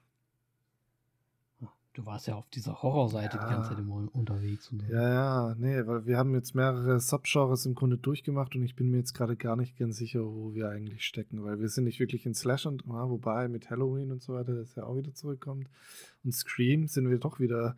Du 1.94 2.06
warst 2.06 2.28
ja 2.28 2.36
auf 2.36 2.48
dieser 2.50 2.82
Horrorseite 2.82 3.36
die 3.38 3.44
ganze 3.44 3.70
Ja. 3.70 3.76
Zeit 3.76 3.78
immer 3.78 4.08
unterwegs. 4.12 4.68
Und 4.68 4.82
so. 4.82 4.92
Ja, 4.92 5.08
ja, 5.08 5.54
nee, 5.58 5.86
weil 5.86 6.06
wir 6.06 6.18
haben 6.18 6.34
jetzt 6.34 6.54
mehrere 6.54 7.00
Subgenres 7.00 7.66
im 7.66 7.74
Grunde 7.74 7.98
durchgemacht 7.98 8.54
und 8.54 8.62
ich 8.62 8.76
bin 8.76 8.90
mir 8.90 8.98
jetzt 8.98 9.12
gerade 9.12 9.34
gar 9.34 9.56
nicht 9.56 9.76
ganz 9.76 9.96
sicher, 9.96 10.20
wo 10.24 10.54
wir 10.54 10.68
eigentlich 10.68 11.04
stecken, 11.04 11.42
weil 11.42 11.58
wir 11.60 11.68
sind 11.68 11.84
nicht 11.84 11.98
wirklich 11.98 12.26
in 12.26 12.34
Slash 12.34 12.66
und 12.66 12.84
ja, 12.86 13.10
wobei 13.10 13.48
mit 13.48 13.70
Halloween 13.70 14.12
und 14.12 14.22
so 14.22 14.34
weiter, 14.34 14.54
das 14.54 14.74
ja 14.76 14.84
auch 14.84 14.96
wieder 14.96 15.14
zurückkommt. 15.14 15.68
Und 16.22 16.32
Scream 16.32 16.86
sind 16.86 17.10
wir 17.10 17.18
doch 17.18 17.40
wieder 17.40 17.74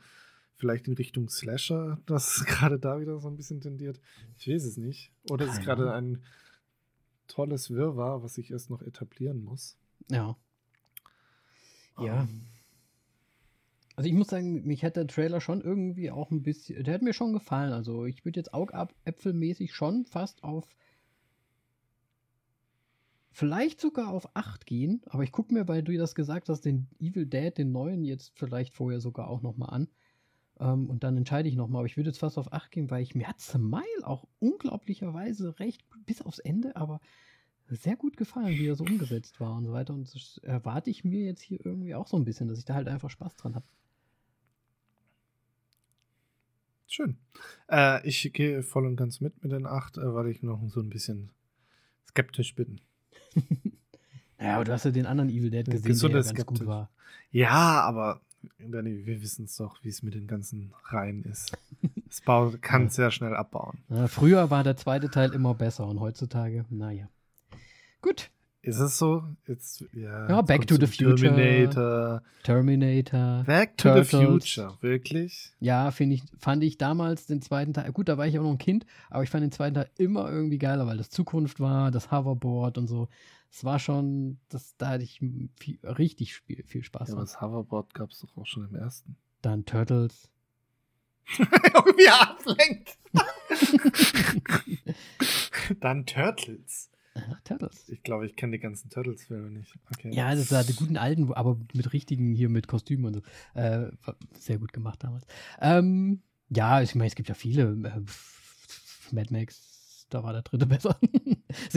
vielleicht 0.62 0.86
in 0.86 0.94
Richtung 0.94 1.28
Slasher, 1.28 1.98
das 2.06 2.44
gerade 2.46 2.78
da 2.78 3.00
wieder 3.00 3.18
so 3.18 3.26
ein 3.26 3.36
bisschen 3.36 3.60
tendiert. 3.60 4.00
Ich 4.38 4.46
weiß 4.46 4.64
es 4.64 4.76
nicht. 4.76 5.10
Oder 5.28 5.46
es 5.46 5.54
ist 5.54 5.62
gerade 5.62 5.92
ein 5.92 6.22
tolles 7.26 7.70
Wirrwarr, 7.70 8.22
was 8.22 8.34
sich 8.34 8.52
erst 8.52 8.70
noch 8.70 8.80
etablieren 8.80 9.42
muss. 9.42 9.76
Ja. 10.08 10.36
Ja. 11.98 12.22
Ähm, 12.22 12.42
Also 13.96 14.08
ich 14.08 14.14
muss 14.14 14.28
sagen, 14.28 14.64
mich 14.64 14.84
hat 14.84 14.94
der 14.94 15.08
Trailer 15.08 15.40
schon 15.40 15.62
irgendwie 15.62 16.12
auch 16.12 16.30
ein 16.30 16.44
bisschen, 16.44 16.84
der 16.84 16.94
hat 16.94 17.02
mir 17.02 17.12
schon 17.12 17.32
gefallen. 17.32 17.72
Also 17.72 18.06
ich 18.06 18.24
würde 18.24 18.38
jetzt 18.38 18.54
Augapfelmäßig 18.54 19.74
schon 19.74 20.06
fast 20.06 20.44
auf 20.44 20.68
vielleicht 23.32 23.80
sogar 23.80 24.10
auf 24.10 24.28
8 24.36 24.64
gehen, 24.64 25.02
aber 25.06 25.24
ich 25.24 25.32
gucke 25.32 25.52
mir, 25.52 25.66
weil 25.66 25.82
du 25.82 25.96
das 25.96 26.14
gesagt 26.14 26.48
hast, 26.48 26.60
den 26.66 26.86
Evil 27.00 27.26
Dead, 27.26 27.56
den 27.58 27.72
neuen 27.72 28.04
jetzt 28.04 28.32
vielleicht 28.36 28.74
vorher 28.74 29.00
sogar 29.00 29.28
auch 29.28 29.42
nochmal 29.42 29.70
an. 29.70 29.88
Ähm, 30.62 30.88
und 30.88 31.02
dann 31.02 31.16
entscheide 31.16 31.48
ich 31.48 31.56
nochmal, 31.56 31.80
aber 31.80 31.86
ich 31.86 31.96
würde 31.96 32.10
jetzt 32.10 32.20
fast 32.20 32.38
auf 32.38 32.52
8 32.52 32.70
gehen, 32.70 32.90
weil 32.90 33.02
ich 33.02 33.16
mir 33.16 33.26
hat 33.26 33.40
Smile 33.40 34.04
auch 34.04 34.28
unglaublicherweise 34.38 35.58
recht 35.58 35.82
bis 36.06 36.22
aufs 36.22 36.38
Ende, 36.38 36.76
aber 36.76 37.00
sehr 37.68 37.96
gut 37.96 38.16
gefallen, 38.16 38.56
wie 38.56 38.68
er 38.68 38.76
so 38.76 38.84
umgesetzt 38.84 39.40
war 39.40 39.56
und 39.56 39.64
so 39.64 39.72
weiter. 39.72 39.92
Und 39.92 40.14
das 40.14 40.38
erwarte 40.44 40.90
ich 40.90 41.04
mir 41.04 41.24
jetzt 41.24 41.42
hier 41.42 41.64
irgendwie 41.64 41.96
auch 41.96 42.06
so 42.06 42.16
ein 42.16 42.24
bisschen, 42.24 42.48
dass 42.48 42.58
ich 42.58 42.64
da 42.64 42.74
halt 42.74 42.86
einfach 42.86 43.10
Spaß 43.10 43.34
dran 43.36 43.56
habe. 43.56 43.64
Schön. 46.86 47.16
Äh, 47.68 48.06
ich 48.06 48.32
gehe 48.32 48.62
voll 48.62 48.86
und 48.86 48.96
ganz 48.96 49.20
mit 49.20 49.42
mit 49.42 49.50
den 49.50 49.66
8, 49.66 49.96
äh, 49.96 50.14
weil 50.14 50.28
ich 50.28 50.42
noch 50.42 50.62
so 50.68 50.80
ein 50.80 50.90
bisschen 50.90 51.32
skeptisch 52.06 52.54
bin. 52.54 52.80
Ja, 54.42 54.56
aber 54.56 54.64
du 54.64 54.72
hast 54.72 54.84
ja 54.84 54.90
den 54.90 55.06
anderen 55.06 55.30
Evil 55.30 55.50
Dead 55.50 55.64
gesehen, 55.66 55.96
der 56.00 56.08
ja 56.10 56.16
ganz 56.16 56.30
Skeptisch. 56.30 56.58
gut 56.58 56.66
war. 56.66 56.90
Ja, 57.30 57.80
aber 57.82 58.20
Danny, 58.58 59.04
wir 59.06 59.22
wissen 59.22 59.44
es 59.46 59.56
doch, 59.56 59.82
wie 59.82 59.88
es 59.88 60.02
mit 60.02 60.14
den 60.14 60.26
ganzen 60.26 60.72
Reihen 60.84 61.24
ist. 61.24 61.56
Es 62.08 62.20
baut, 62.20 62.60
kann 62.60 62.90
sehr 62.90 63.10
schnell 63.10 63.34
abbauen. 63.34 63.78
Ja, 63.88 64.06
früher 64.06 64.50
war 64.50 64.62
der 64.62 64.76
zweite 64.76 65.08
Teil 65.08 65.32
immer 65.32 65.54
besser 65.54 65.86
und 65.86 65.98
heutzutage, 65.98 66.66
naja. 66.68 67.08
Gut, 68.02 68.30
Ist 68.64 68.78
es 68.78 68.96
so? 68.96 69.24
Jetzt, 69.48 69.84
ja, 69.92 70.28
Ja, 70.28 70.40
Back 70.42 70.68
to 70.68 70.76
the 70.76 70.86
Future. 70.86 71.16
Terminator. 71.16 72.22
Terminator. 72.44 73.42
Back 73.44 73.76
to 73.76 73.88
the 73.88 74.08
Turtles. 74.08 74.44
Future, 74.44 74.78
wirklich? 74.80 75.50
Ja, 75.58 75.92
ich, 75.98 76.22
fand 76.38 76.62
ich 76.62 76.78
damals 76.78 77.26
den 77.26 77.42
zweiten 77.42 77.74
Teil, 77.74 77.90
gut, 77.90 78.08
da 78.08 78.18
war 78.18 78.26
ich 78.28 78.38
auch 78.38 78.44
noch 78.44 78.52
ein 78.52 78.58
Kind, 78.58 78.86
aber 79.10 79.24
ich 79.24 79.30
fand 79.30 79.42
den 79.42 79.50
zweiten 79.50 79.74
Teil 79.74 79.90
immer 79.98 80.30
irgendwie 80.30 80.58
geiler, 80.58 80.86
weil 80.86 80.96
das 80.96 81.10
Zukunft 81.10 81.58
war, 81.58 81.90
das 81.90 82.12
Hoverboard 82.12 82.78
und 82.78 82.86
so. 82.86 83.08
Es 83.50 83.64
war 83.64 83.80
schon, 83.80 84.38
das, 84.48 84.76
da 84.76 84.90
hatte 84.90 85.02
ich 85.02 85.18
viel, 85.58 85.80
richtig 85.82 86.36
viel, 86.36 86.62
viel 86.62 86.84
Spaß 86.84 87.08
Ja, 87.08 87.14
aber 87.14 87.22
das 87.22 87.40
Hoverboard 87.40 87.94
gab 87.94 88.10
es 88.10 88.20
doch 88.20 88.36
auch 88.36 88.46
schon 88.46 88.68
im 88.68 88.76
ersten. 88.76 89.16
Dann 89.42 89.64
Turtles. 89.64 90.30
Irgendwie 91.36 92.08
ablenkt. 92.08 92.96
Dann 95.80 96.06
Turtles. 96.06 96.90
Ja, 97.14 97.36
Turtles. 97.44 97.88
Ich 97.90 98.02
glaube, 98.02 98.26
ich 98.26 98.36
kenne 98.36 98.52
die 98.52 98.58
ganzen 98.58 98.88
Turtles-Filme 98.88 99.50
nicht. 99.50 99.74
Okay. 99.92 100.14
Ja, 100.14 100.34
das 100.34 100.50
war 100.50 100.64
die 100.64 100.72
guten 100.74 100.96
alten, 100.96 101.32
aber 101.34 101.58
mit 101.74 101.92
richtigen 101.92 102.34
hier 102.34 102.48
mit 102.48 102.68
Kostümen 102.68 103.04
und 103.06 103.14
so. 103.14 103.20
Äh, 103.60 103.90
sehr 104.38 104.58
gut 104.58 104.72
gemacht 104.72 105.02
damals. 105.04 105.26
Ähm, 105.60 106.22
ja, 106.48 106.80
ich 106.80 106.94
meine, 106.94 107.08
es 107.08 107.14
gibt 107.14 107.28
ja 107.28 107.34
viele. 107.34 107.64
Äh, 107.64 108.00
Mad 109.14 109.28
Max, 109.30 110.06
da 110.08 110.22
war 110.24 110.32
der 110.32 110.42
dritte 110.42 110.66
besser. 110.66 110.98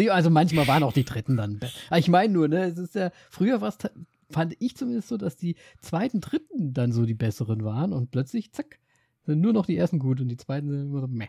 Also 0.10 0.30
manchmal 0.30 0.68
waren 0.68 0.84
auch 0.84 0.94
die 0.94 1.04
dritten 1.04 1.36
dann. 1.36 1.60
be- 1.60 1.70
Aber 1.90 2.00
Ich 2.00 2.08
meine 2.08 2.32
nur, 2.32 2.48
ne, 2.48 2.64
es 2.64 2.78
ist 2.78 2.96
ja, 2.96 3.12
früher 3.30 3.60
war 3.60 3.70
es 3.70 3.78
fand 4.32 4.56
ich 4.60 4.76
zumindest 4.76 5.10
so, 5.10 5.18
dass 5.18 5.36
die 5.38 5.56
zweiten, 5.82 6.20
dritten 6.22 6.74
dann 6.74 6.92
so 6.92 7.06
die 7.06 7.14
besseren 7.14 7.64
waren 7.64 7.94
und 7.94 8.10
plötzlich, 8.12 8.52
zack, 8.54 8.80
sind 9.24 9.40
nur 9.42 9.54
noch 9.54 9.66
die 9.68 9.76
ersten 9.78 10.00
gut 10.00 10.20
und 10.22 10.30
die 10.30 10.38
zweiten 10.38 10.70
sind 10.70 10.82
immer 10.90 11.02
so 11.02 11.08
meh. 11.08 11.28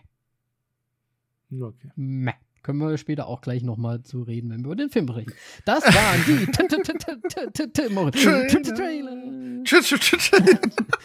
Okay. 1.52 1.90
Meh. 1.96 2.32
Können 2.66 2.80
wir 2.80 2.98
später 2.98 3.28
auch 3.28 3.42
gleich 3.42 3.62
nochmal 3.62 4.02
zu 4.02 4.22
reden, 4.22 4.50
wenn 4.50 4.62
wir 4.62 4.66
über 4.66 4.74
den 4.74 4.90
Film 4.90 5.08
reden. 5.08 5.32
Das 5.66 5.84
waren 5.84 6.20
die 6.26 6.46
Trailer. 6.50 6.72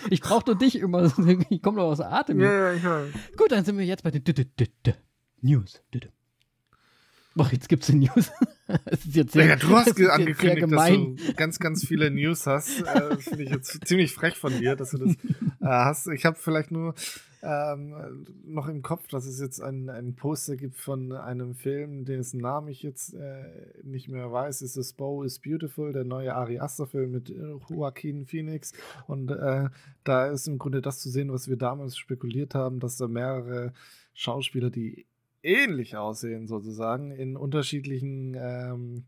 Ich 0.09 0.21
brauche 0.21 0.43
nur 0.47 0.57
dich 0.57 0.79
immer. 0.79 1.13
Ich 1.51 1.61
komme 1.61 1.77
noch 1.77 1.83
aus 1.83 1.99
der 1.99 2.11
Atem. 2.11 2.41
Ja, 2.41 2.73
ja. 2.73 3.03
Gut, 3.37 3.51
dann 3.51 3.63
sind 3.63 3.77
wir 3.77 3.85
jetzt 3.85 4.01
bei 4.01 4.09
den 4.09 4.23
News. 5.41 5.83
Boah, 7.35 7.47
jetzt 7.51 7.69
gibt's 7.69 7.85
die 7.85 7.97
News. 7.97 8.31
Das 8.85 9.05
ist 9.05 9.15
jetzt 9.15 9.33
sehr, 9.33 9.45
Ja, 9.45 9.55
du 9.55 9.77
hast 9.77 10.01
angekündigt, 10.01 10.63
dass 10.71 10.89
du 10.89 11.15
ganz, 11.35 11.59
ganz 11.59 11.85
viele 11.85 12.09
News 12.09 12.47
hast. 12.47 12.81
Äh, 12.81 13.09
Das 13.09 13.23
finde 13.25 13.43
ich 13.43 13.51
jetzt 13.51 13.85
ziemlich 13.85 14.13
frech 14.13 14.35
von 14.35 14.51
dir, 14.57 14.75
dass 14.75 14.89
du 14.91 14.97
das 14.97 15.11
äh, 15.11 15.15
hast. 15.61 16.07
Ich 16.07 16.25
habe 16.25 16.37
vielleicht 16.39 16.71
nur 16.71 16.95
ähm, 17.43 18.25
noch 18.43 18.67
im 18.67 18.81
Kopf, 18.81 19.07
dass 19.07 19.25
es 19.25 19.39
jetzt 19.39 19.61
ein, 19.61 19.89
ein 19.89 20.15
Poster 20.15 20.57
gibt 20.57 20.77
von 20.77 21.11
einem 21.11 21.55
Film, 21.55 22.05
dessen 22.05 22.39
Namen 22.39 22.67
ich 22.67 22.83
jetzt 22.83 23.13
äh, 23.13 23.43
nicht 23.83 24.09
mehr 24.09 24.31
weiß. 24.31 24.61
Es 24.61 24.77
ist 24.77 24.93
Bow 24.97 25.23
is 25.23 25.39
Beautiful, 25.39 25.91
der 25.91 26.03
neue 26.03 26.35
Ari 26.35 26.59
Aster-Film 26.59 27.11
mit 27.11 27.29
äh, 27.29 27.55
Joaquin 27.69 28.25
Phoenix. 28.25 28.73
Und 29.07 29.31
äh, 29.31 29.69
da 30.03 30.27
ist 30.27 30.47
im 30.47 30.59
Grunde 30.59 30.81
das 30.81 30.99
zu 30.99 31.09
sehen, 31.09 31.31
was 31.31 31.47
wir 31.47 31.57
damals 31.57 31.97
spekuliert 31.97 32.53
haben, 32.53 32.79
dass 32.79 32.97
da 32.97 33.07
mehrere 33.07 33.73
Schauspieler, 34.13 34.69
die 34.69 35.05
ähnlich 35.41 35.97
aussehen, 35.97 36.47
sozusagen, 36.47 37.11
in 37.11 37.35
unterschiedlichen 37.35 38.35
ähm, 38.39 39.03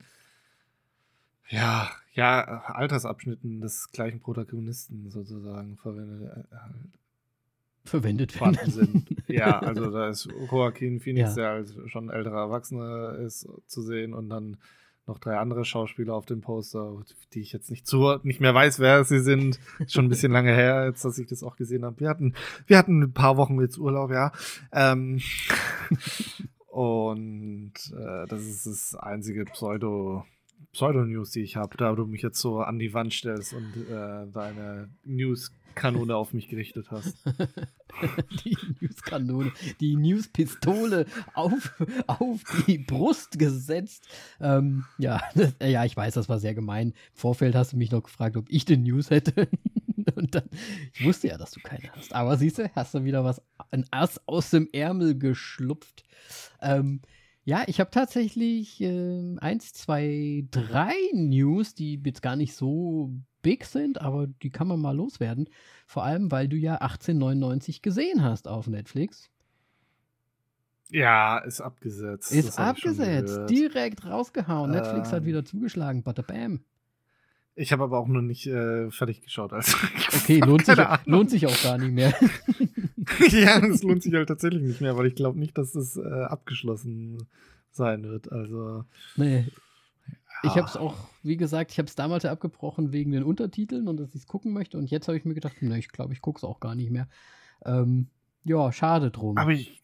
ja, 1.49 1.91
ja, 2.13 2.63
Altersabschnitten 2.65 3.61
des 3.61 3.91
gleichen 3.91 4.19
Protagonisten 4.21 5.11
sozusagen 5.11 5.77
verwendet, 5.77 6.47
äh, 6.51 6.57
Verwendet 7.85 8.31
vorhanden 8.31 8.71
sind. 8.71 9.23
ja, 9.27 9.59
also 9.61 9.91
da 9.91 10.09
ist 10.09 10.27
Joaquin 10.51 10.99
Phoenix, 10.99 11.31
Ja. 11.31 11.35
der 11.35 11.49
als 11.51 11.75
schon 11.87 12.09
älterer 12.09 12.41
Erwachsener 12.43 13.15
ist, 13.19 13.47
zu 13.67 13.81
sehen 13.81 14.13
und 14.13 14.29
dann 14.29 14.57
noch 15.05 15.19
drei 15.19 15.37
andere 15.37 15.65
Schauspieler 15.65 16.13
auf 16.15 16.25
dem 16.25 16.39
Poster, 16.39 17.03
die 17.33 17.41
ich 17.41 17.51
jetzt 17.51 17.69
nicht 17.69 17.85
zu, 17.85 18.19
nicht 18.23 18.39
mehr 18.39 18.53
weiß, 18.53 18.79
wer 18.79 19.03
sie 19.03 19.19
sind. 19.19 19.59
Schon 19.87 20.05
ein 20.05 20.09
bisschen 20.09 20.31
lange 20.31 20.53
her, 20.55 20.85
jetzt, 20.85 21.03
dass 21.03 21.17
ich 21.17 21.27
das 21.27 21.43
auch 21.43 21.57
gesehen 21.57 21.83
habe. 21.83 21.99
Wir 21.99 22.07
hatten, 22.07 22.35
wir 22.67 22.77
hatten 22.77 23.01
ein 23.03 23.11
paar 23.11 23.35
Wochen 23.35 23.59
jetzt 23.59 23.77
Urlaub, 23.77 24.11
ja. 24.11 24.31
Ähm, 24.71 25.19
und 26.67 27.73
äh, 27.95 28.25
das 28.27 28.43
ist 28.45 28.65
das 28.65 28.95
einzige 28.95 29.45
Pseudo, 29.45 30.25
Pseudo-News, 30.71 31.31
die 31.31 31.41
ich 31.41 31.55
habe, 31.57 31.77
da 31.77 31.93
du 31.93 32.05
mich 32.05 32.21
jetzt 32.21 32.39
so 32.39 32.61
an 32.61 32.79
die 32.79 32.93
Wand 32.93 33.13
stellst 33.13 33.53
und 33.53 33.75
äh, 33.89 34.25
deine 34.31 34.89
News-Kanone 35.73 36.15
auf 36.15 36.33
mich 36.33 36.47
gerichtet 36.47 36.91
hast. 36.91 37.17
die 38.45 38.57
Newskanone, 38.79 39.51
die 39.79 39.95
Newspistole 39.95 41.05
auf, 41.33 41.73
auf 42.07 42.41
die 42.67 42.77
Brust 42.77 43.39
gesetzt. 43.39 44.07
Ähm, 44.39 44.85
ja, 44.97 45.21
das, 45.35 45.53
äh, 45.59 45.71
ja, 45.71 45.85
ich 45.85 45.95
weiß, 45.95 46.13
das 46.13 46.29
war 46.29 46.39
sehr 46.39 46.53
gemein. 46.53 46.89
Im 46.89 46.95
Vorfeld 47.13 47.55
hast 47.55 47.73
du 47.73 47.77
mich 47.77 47.91
noch 47.91 48.03
gefragt, 48.03 48.37
ob 48.37 48.49
ich 48.49 48.65
den 48.65 48.83
News 48.83 49.09
hätte. 49.09 49.47
Und 50.15 50.35
dann, 50.35 50.49
ich 50.93 51.03
wusste 51.05 51.29
ja, 51.29 51.37
dass 51.37 51.51
du 51.51 51.59
keine 51.61 51.91
hast. 51.93 52.13
Aber 52.13 52.37
siehst 52.37 52.59
du, 52.59 52.69
hast 52.75 52.93
du 52.93 53.03
wieder 53.03 53.23
was, 53.23 53.41
ein 53.71 53.85
Ass 53.91 54.21
aus 54.27 54.49
dem 54.51 54.69
Ärmel 54.71 55.17
geschlupft. 55.17 56.03
Ähm, 56.61 57.01
ja, 57.45 57.63
ich 57.67 57.79
habe 57.79 57.91
tatsächlich 57.91 58.79
ähm, 58.81 59.37
eins, 59.41 59.73
zwei, 59.73 60.45
drei 60.51 60.93
News, 61.13 61.73
die 61.73 62.01
jetzt 62.05 62.21
gar 62.21 62.35
nicht 62.35 62.55
so 62.55 63.13
big 63.43 63.65
sind, 63.65 64.01
aber 64.01 64.25
die 64.25 64.49
kann 64.49 64.67
man 64.67 64.79
mal 64.81 64.95
loswerden. 64.95 65.47
Vor 65.85 66.03
allem, 66.03 66.31
weil 66.31 66.47
du 66.47 66.55
ja 66.57 66.75
1899 66.75 67.83
gesehen 67.83 68.23
hast 68.23 68.47
auf 68.47 68.65
Netflix. 68.67 69.29
Ja, 70.89 71.39
ist 71.39 71.61
abgesetzt. 71.61 72.31
Ist 72.31 72.47
Das 72.49 72.57
abgesetzt, 72.57 73.39
direkt 73.49 74.05
rausgehauen. 74.05 74.71
Netflix 74.71 75.11
hat 75.11 75.21
Ähm. 75.21 75.25
wieder 75.25 75.45
zugeschlagen, 75.45 76.03
bada 76.03 76.21
bam. 76.21 76.61
Ich 77.55 77.71
habe 77.71 77.83
aber 77.83 77.99
auch 77.99 78.07
noch 78.07 78.21
nicht 78.21 78.47
äh, 78.47 78.89
fertig 78.89 79.21
geschaut. 79.21 79.53
Also 79.53 79.77
Okay, 80.15 80.39
lohnt 80.39 80.65
sich, 80.65 80.77
Ahnung. 80.77 80.99
lohnt 81.05 81.29
sich 81.29 81.45
auch 81.45 81.63
gar 81.63 81.77
nicht 81.77 81.91
mehr. 81.93 82.13
ja, 83.29 83.59
es 83.59 83.83
lohnt 83.83 84.01
sich 84.01 84.13
halt 84.13 84.27
tatsächlich 84.27 84.63
nicht 84.63 84.81
mehr, 84.81 84.97
weil 84.97 85.05
ich 85.07 85.15
glaube 85.15 85.37
nicht, 85.39 85.55
dass 85.57 85.71
das 85.73 85.95
äh, 85.97 86.01
abgeschlossen 86.23 87.27
sein 87.71 88.03
wird. 88.03 88.31
Also 88.31 88.85
nee. 89.15 89.45
Ich 90.43 90.57
habe 90.57 90.67
es 90.67 90.75
auch, 90.75 90.95
wie 91.23 91.37
gesagt, 91.37 91.71
ich 91.71 91.77
habe 91.77 91.87
es 91.87 91.95
damals 91.95 92.23
ja 92.23 92.31
abgebrochen 92.31 92.91
wegen 92.91 93.11
den 93.11 93.23
Untertiteln 93.23 93.87
und 93.87 93.97
dass 93.97 94.09
ich 94.09 94.21
es 94.21 94.27
gucken 94.27 94.51
möchte. 94.53 94.77
Und 94.77 94.91
jetzt 94.91 95.07
habe 95.07 95.17
ich 95.17 95.25
mir 95.25 95.33
gedacht, 95.33 95.61
ne, 95.61 95.77
ich 95.77 95.89
glaube, 95.89 96.13
ich 96.13 96.21
gucke 96.21 96.37
es 96.37 96.43
auch 96.43 96.59
gar 96.59 96.75
nicht 96.75 96.91
mehr. 96.91 97.07
Ähm, 97.65 98.07
ja, 98.43 98.71
schade 98.71 99.09
drum. 99.09 99.37
Aber 99.37 99.51
ich, 99.51 99.81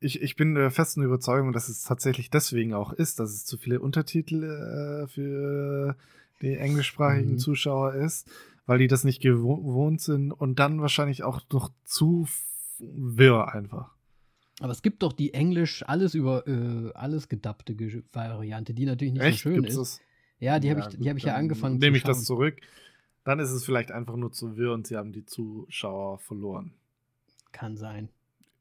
ich, 0.00 0.20
ich 0.20 0.36
bin 0.36 0.54
der 0.54 0.70
festen 0.70 1.02
Überzeugung, 1.02 1.52
dass 1.52 1.68
es 1.68 1.84
tatsächlich 1.84 2.30
deswegen 2.30 2.74
auch 2.74 2.92
ist, 2.92 3.20
dass 3.20 3.30
es 3.30 3.44
zu 3.44 3.56
viele 3.58 3.80
Untertitel 3.80 4.42
äh, 4.42 5.06
für 5.06 5.96
die 6.42 6.56
englischsprachigen 6.56 7.32
Mhm. 7.32 7.38
Zuschauer 7.38 7.94
ist, 7.94 8.28
weil 8.66 8.78
die 8.78 8.88
das 8.88 9.04
nicht 9.04 9.22
gewo- 9.22 9.64
gewohnt 9.64 10.00
sind 10.00 10.32
und 10.32 10.58
dann 10.58 10.80
wahrscheinlich 10.80 11.22
auch 11.22 11.40
noch 11.52 11.70
zu 11.84 12.26
wirr 12.78 13.54
einfach. 13.54 13.95
Aber 14.60 14.72
es 14.72 14.82
gibt 14.82 15.02
doch 15.02 15.12
die 15.12 15.34
Englisch 15.34 15.82
alles 15.86 16.14
über 16.14 16.46
äh, 16.46 16.90
alles 16.94 17.28
gedappte 17.28 17.74
Ge- 17.74 18.02
Variante, 18.12 18.72
die 18.72 18.86
natürlich 18.86 19.14
nicht 19.14 19.22
Echt? 19.22 19.38
so 19.38 19.50
schön 19.50 19.54
Gibt's 19.56 19.72
ist. 19.72 19.78
das? 19.78 20.00
Ja, 20.38 20.58
die 20.58 20.70
habe 20.70 20.80
Ja, 20.80 20.88
ich, 20.88 20.98
die 20.98 21.10
hab 21.10 21.16
ich 21.16 21.22
ja 21.24 21.34
angefangen 21.34 21.78
Nehme 21.78 21.96
ich 21.96 22.02
das 22.04 22.24
zurück. 22.24 22.58
Dann 23.24 23.38
ist 23.38 23.50
es 23.50 23.64
vielleicht 23.64 23.90
einfach 23.90 24.16
nur 24.16 24.32
zu 24.32 24.56
wirr 24.56 24.72
und 24.72 24.86
sie 24.86 24.96
haben 24.96 25.12
die 25.12 25.24
Zuschauer 25.26 26.18
verloren. 26.18 26.72
Kann 27.52 27.76
sein. 27.76 28.08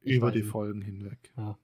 Ich 0.02 0.16
über 0.18 0.32
die 0.32 0.40
nicht. 0.40 0.50
Folgen 0.50 0.82
hinweg. 0.82 1.32
Ja. 1.38 1.58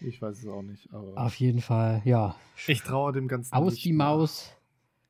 Ich 0.00 0.20
weiß 0.22 0.38
es 0.38 0.46
auch 0.46 0.62
nicht, 0.62 0.92
aber 0.94 1.18
Auf 1.18 1.34
jeden 1.34 1.60
Fall, 1.60 2.00
ja. 2.06 2.34
ich 2.66 2.80
traue 2.82 3.12
dem 3.12 3.28
Ganzen 3.28 3.52
Aus 3.52 3.74
die. 3.74 3.92
Maus, 3.92 4.50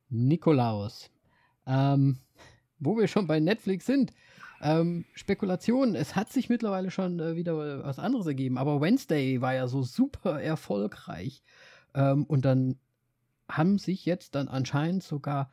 Nikolaus. 0.09 1.11
Ähm, 1.67 2.19
wo 2.81 2.97
wir 2.99 3.07
schon 3.07 3.27
bei 3.27 3.39
Netflix 3.39 3.87
sind. 3.87 4.13
Ähm, 4.61 5.05
Spekulationen. 5.15 5.95
Es 5.95 6.17
hat 6.17 6.31
sich 6.33 6.49
mittlerweile 6.49 6.91
schon 6.91 7.19
äh, 7.19 7.37
wieder 7.37 7.85
was 7.85 7.99
anderes 7.99 8.27
ergeben. 8.27 8.59
Aber 8.59 8.81
Wednesday 8.81 9.41
war 9.41 9.55
ja 9.55 9.67
so 9.67 9.83
super 9.83 10.41
erfolgreich. 10.41 11.43
Ähm, 11.95 12.25
und 12.25 12.45
dann 12.45 12.77
haben 13.49 13.79
sich 13.79 14.05
jetzt 14.07 14.35
dann 14.35 14.49
anscheinend 14.49 15.03
sogar 15.03 15.51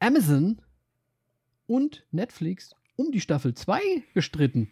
Amazon 0.00 0.60
und 1.66 2.04
Netflix 2.10 2.74
um 2.96 3.12
die 3.12 3.20
Staffel 3.20 3.54
2 3.54 3.80
gestritten. 4.14 4.70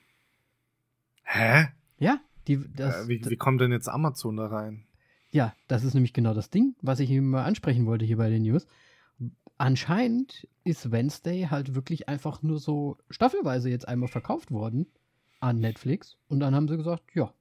Hä? 1.22 1.68
Ja, 1.98 2.20
die, 2.48 2.60
das, 2.74 3.04
äh, 3.04 3.08
wie, 3.08 3.24
wie 3.24 3.36
kommt 3.36 3.60
denn 3.60 3.72
jetzt 3.72 3.88
Amazon 3.88 4.36
da 4.36 4.46
rein? 4.46 4.84
Ja, 5.30 5.54
das 5.68 5.84
ist 5.84 5.94
nämlich 5.94 6.12
genau 6.12 6.34
das 6.34 6.50
Ding, 6.50 6.74
was 6.82 6.98
ich 6.98 7.10
ihm 7.10 7.30
mal 7.30 7.44
ansprechen 7.44 7.86
wollte 7.86 8.04
hier 8.04 8.16
bei 8.16 8.28
den 8.28 8.42
News. 8.42 8.66
Anscheinend 9.60 10.48
ist 10.64 10.90
Wednesday 10.90 11.48
halt 11.50 11.74
wirklich 11.74 12.08
einfach 12.08 12.40
nur 12.40 12.58
so 12.58 12.96
staffelweise 13.10 13.68
jetzt 13.68 13.86
einmal 13.86 14.08
verkauft 14.08 14.50
worden 14.50 14.86
an 15.40 15.60
Netflix. 15.60 16.16
Und 16.28 16.40
dann 16.40 16.54
haben 16.54 16.66
sie 16.66 16.78
gesagt, 16.78 17.14
ja, 17.14 17.34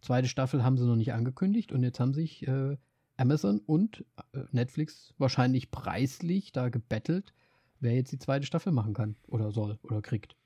zweite 0.00 0.28
Staffel 0.28 0.64
haben 0.64 0.78
sie 0.78 0.86
noch 0.86 0.96
nicht 0.96 1.12
angekündigt 1.12 1.72
und 1.72 1.82
jetzt 1.82 2.00
haben 2.00 2.14
sich 2.14 2.48
äh, 2.48 2.78
Amazon 3.18 3.58
und 3.66 4.06
äh, 4.32 4.44
Netflix 4.52 5.12
wahrscheinlich 5.18 5.70
preislich 5.70 6.52
da 6.52 6.70
gebettelt, 6.70 7.34
wer 7.80 7.94
jetzt 7.94 8.12
die 8.12 8.18
zweite 8.18 8.46
Staffel 8.46 8.72
machen 8.72 8.94
kann 8.94 9.16
oder 9.26 9.50
soll 9.50 9.78
oder 9.82 10.00
kriegt. 10.00 10.36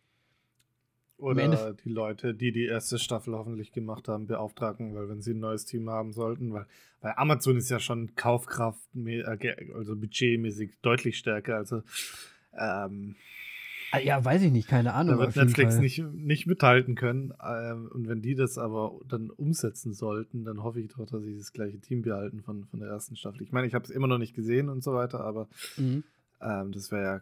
Oder 1.21 1.75
die 1.75 1.91
Leute, 1.91 2.35
die 2.35 2.53
die 2.53 2.65
erste 2.67 2.99
Staffel 2.99 3.35
hoffentlich 3.35 3.73
gemacht 3.73 4.09
haben, 4.09 4.27
beauftragen, 4.27 4.95
weil 4.95 5.09
wenn 5.09 5.21
sie 5.21 5.33
ein 5.35 5.41
neues 5.41 5.65
Team 5.67 5.91
haben 5.91 6.13
sollten, 6.13 6.53
weil, 6.53 6.67
weil 7.01 7.15
Amazon 7.17 7.57
ist 7.57 7.71
ja 7.71 7.79
schon 7.79 8.15
Kaufkraft, 8.15 8.81
äh, 8.97 9.55
also 9.75 9.97
budgetmäßig 9.97 10.79
deutlich 10.83 11.19
stärker. 11.19 11.57
Also 11.57 11.83
ähm, 12.59 13.17
Ah, 13.93 13.99
ja, 13.99 14.25
weiß 14.25 14.43
ich 14.43 14.53
nicht, 14.53 14.69
keine 14.69 14.95
Ahnung. 14.95 15.19
da 15.19 15.25
wird 15.25 15.35
Netflix 15.35 15.75
Fall. 15.75 15.83
nicht, 15.83 15.99
nicht 16.15 16.47
mithalten 16.47 16.95
können. 16.95 17.35
Ähm, 17.45 17.89
und 17.93 18.07
wenn 18.09 18.23
die 18.23 18.37
das 18.37 18.57
aber 18.57 19.01
dann 19.09 19.31
umsetzen 19.31 19.93
sollten, 19.95 20.45
dann 20.45 20.63
hoffe 20.63 20.81
ich 20.81 20.93
doch, 20.93 21.07
dass 21.07 21.25
sie 21.25 21.37
das 21.37 21.53
gleiche 21.53 21.81
Team 21.81 22.03
behalten 22.03 22.41
von, 22.43 22.67
von 22.67 22.79
der 22.79 22.89
ersten 22.89 23.17
Staffel. 23.17 23.43
Ich 23.43 23.51
meine, 23.51 23.67
ich 23.67 23.75
habe 23.75 23.85
es 23.85 23.91
immer 23.91 24.07
noch 24.07 24.19
nicht 24.19 24.35
gesehen 24.35 24.69
und 24.69 24.85
so 24.85 24.95
weiter, 24.95 25.21
aber 25.25 25.49
Mhm. 25.77 26.05
ähm, 26.41 26.71
das 26.71 26.93
wäre 26.93 27.03
ja 27.03 27.21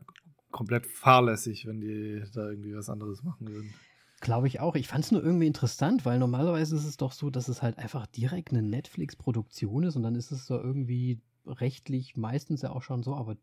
komplett 0.50 0.86
fahrlässig, 0.86 1.66
wenn 1.66 1.80
die 1.80 2.22
da 2.34 2.50
irgendwie 2.50 2.74
was 2.76 2.90
anderes 2.90 3.22
machen 3.22 3.48
würden. 3.48 3.72
Glaube 4.20 4.48
ich 4.48 4.60
auch. 4.60 4.74
Ich 4.74 4.88
fand 4.88 5.04
es 5.04 5.12
nur 5.12 5.22
irgendwie 5.22 5.46
interessant, 5.46 6.04
weil 6.04 6.18
normalerweise 6.18 6.74
ist 6.76 6.84
es 6.84 6.96
doch 6.96 7.12
so, 7.12 7.30
dass 7.30 7.48
es 7.48 7.62
halt 7.62 7.78
einfach 7.78 8.06
direkt 8.06 8.50
eine 8.50 8.62
Netflix-Produktion 8.62 9.84
ist 9.84 9.96
und 9.96 10.02
dann 10.02 10.16
ist 10.16 10.32
es 10.32 10.46
so 10.46 10.56
irgendwie 10.56 11.20
rechtlich 11.46 12.16
meistens 12.16 12.62
ja 12.62 12.70
auch 12.70 12.82
schon 12.82 13.02
so, 13.02 13.14
aber 13.14 13.36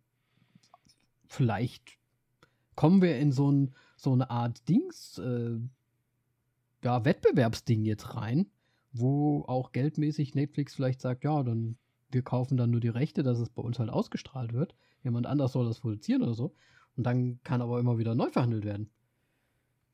vielleicht 1.28 1.98
kommen 2.76 3.02
wir 3.02 3.18
in 3.18 3.32
so, 3.32 3.52
ein, 3.52 3.74
so 3.96 4.12
eine 4.12 4.30
Art 4.30 4.68
Dings, 4.68 5.18
äh, 5.18 5.58
ja, 6.84 7.06
Wettbewerbsding 7.06 7.86
jetzt 7.86 8.16
rein, 8.16 8.48
wo 8.92 9.44
auch 9.48 9.72
geldmäßig 9.72 10.36
Netflix 10.36 10.76
vielleicht 10.76 11.02
sagt, 11.02 11.24
ja, 11.24 11.42
dann 11.42 11.78
wir 12.12 12.22
kaufen 12.22 12.58
dann 12.58 12.72
nur 12.72 12.80
die 12.80 12.90
Rechte, 12.90 13.24
dass 13.24 13.40
es 13.40 13.50
bei 13.50 13.62
uns 13.62 13.80
halt 13.80 13.90
ausgestrahlt 13.90 14.54
wird. 14.54 14.76
Jemand 15.04 15.28
anders 15.28 15.52
soll 15.52 15.66
das 15.66 15.82
produzieren 15.82 16.24
oder 16.24 16.34
so. 16.34 16.56
Und 16.96 17.04
dann 17.04 17.42
kann 17.44 17.62
aber 17.62 17.80
immer 17.80 17.98
wieder 17.98 18.16
neu 18.16 18.30
verhandelt 18.30 18.64
werden. 18.64 18.90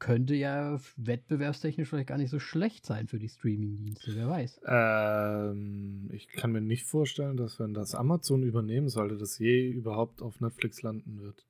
Könnte 0.01 0.33
ja 0.33 0.79
wettbewerbstechnisch 0.97 1.87
vielleicht 1.87 2.07
gar 2.09 2.17
nicht 2.17 2.31
so 2.31 2.39
schlecht 2.39 2.87
sein 2.87 3.07
für 3.07 3.19
die 3.19 3.29
Streaming-Dienste, 3.29 4.15
wer 4.15 4.29
weiß. 4.29 4.61
Ähm, 4.65 6.09
ich 6.11 6.27
kann 6.27 6.51
mir 6.51 6.59
nicht 6.59 6.85
vorstellen, 6.85 7.37
dass 7.37 7.59
wenn 7.59 7.75
das 7.75 7.93
Amazon 7.93 8.41
übernehmen 8.41 8.89
sollte, 8.89 9.15
das 9.15 9.37
je 9.37 9.69
überhaupt 9.69 10.23
auf 10.23 10.41
Netflix 10.41 10.81
landen 10.81 11.21
wird. 11.21 11.45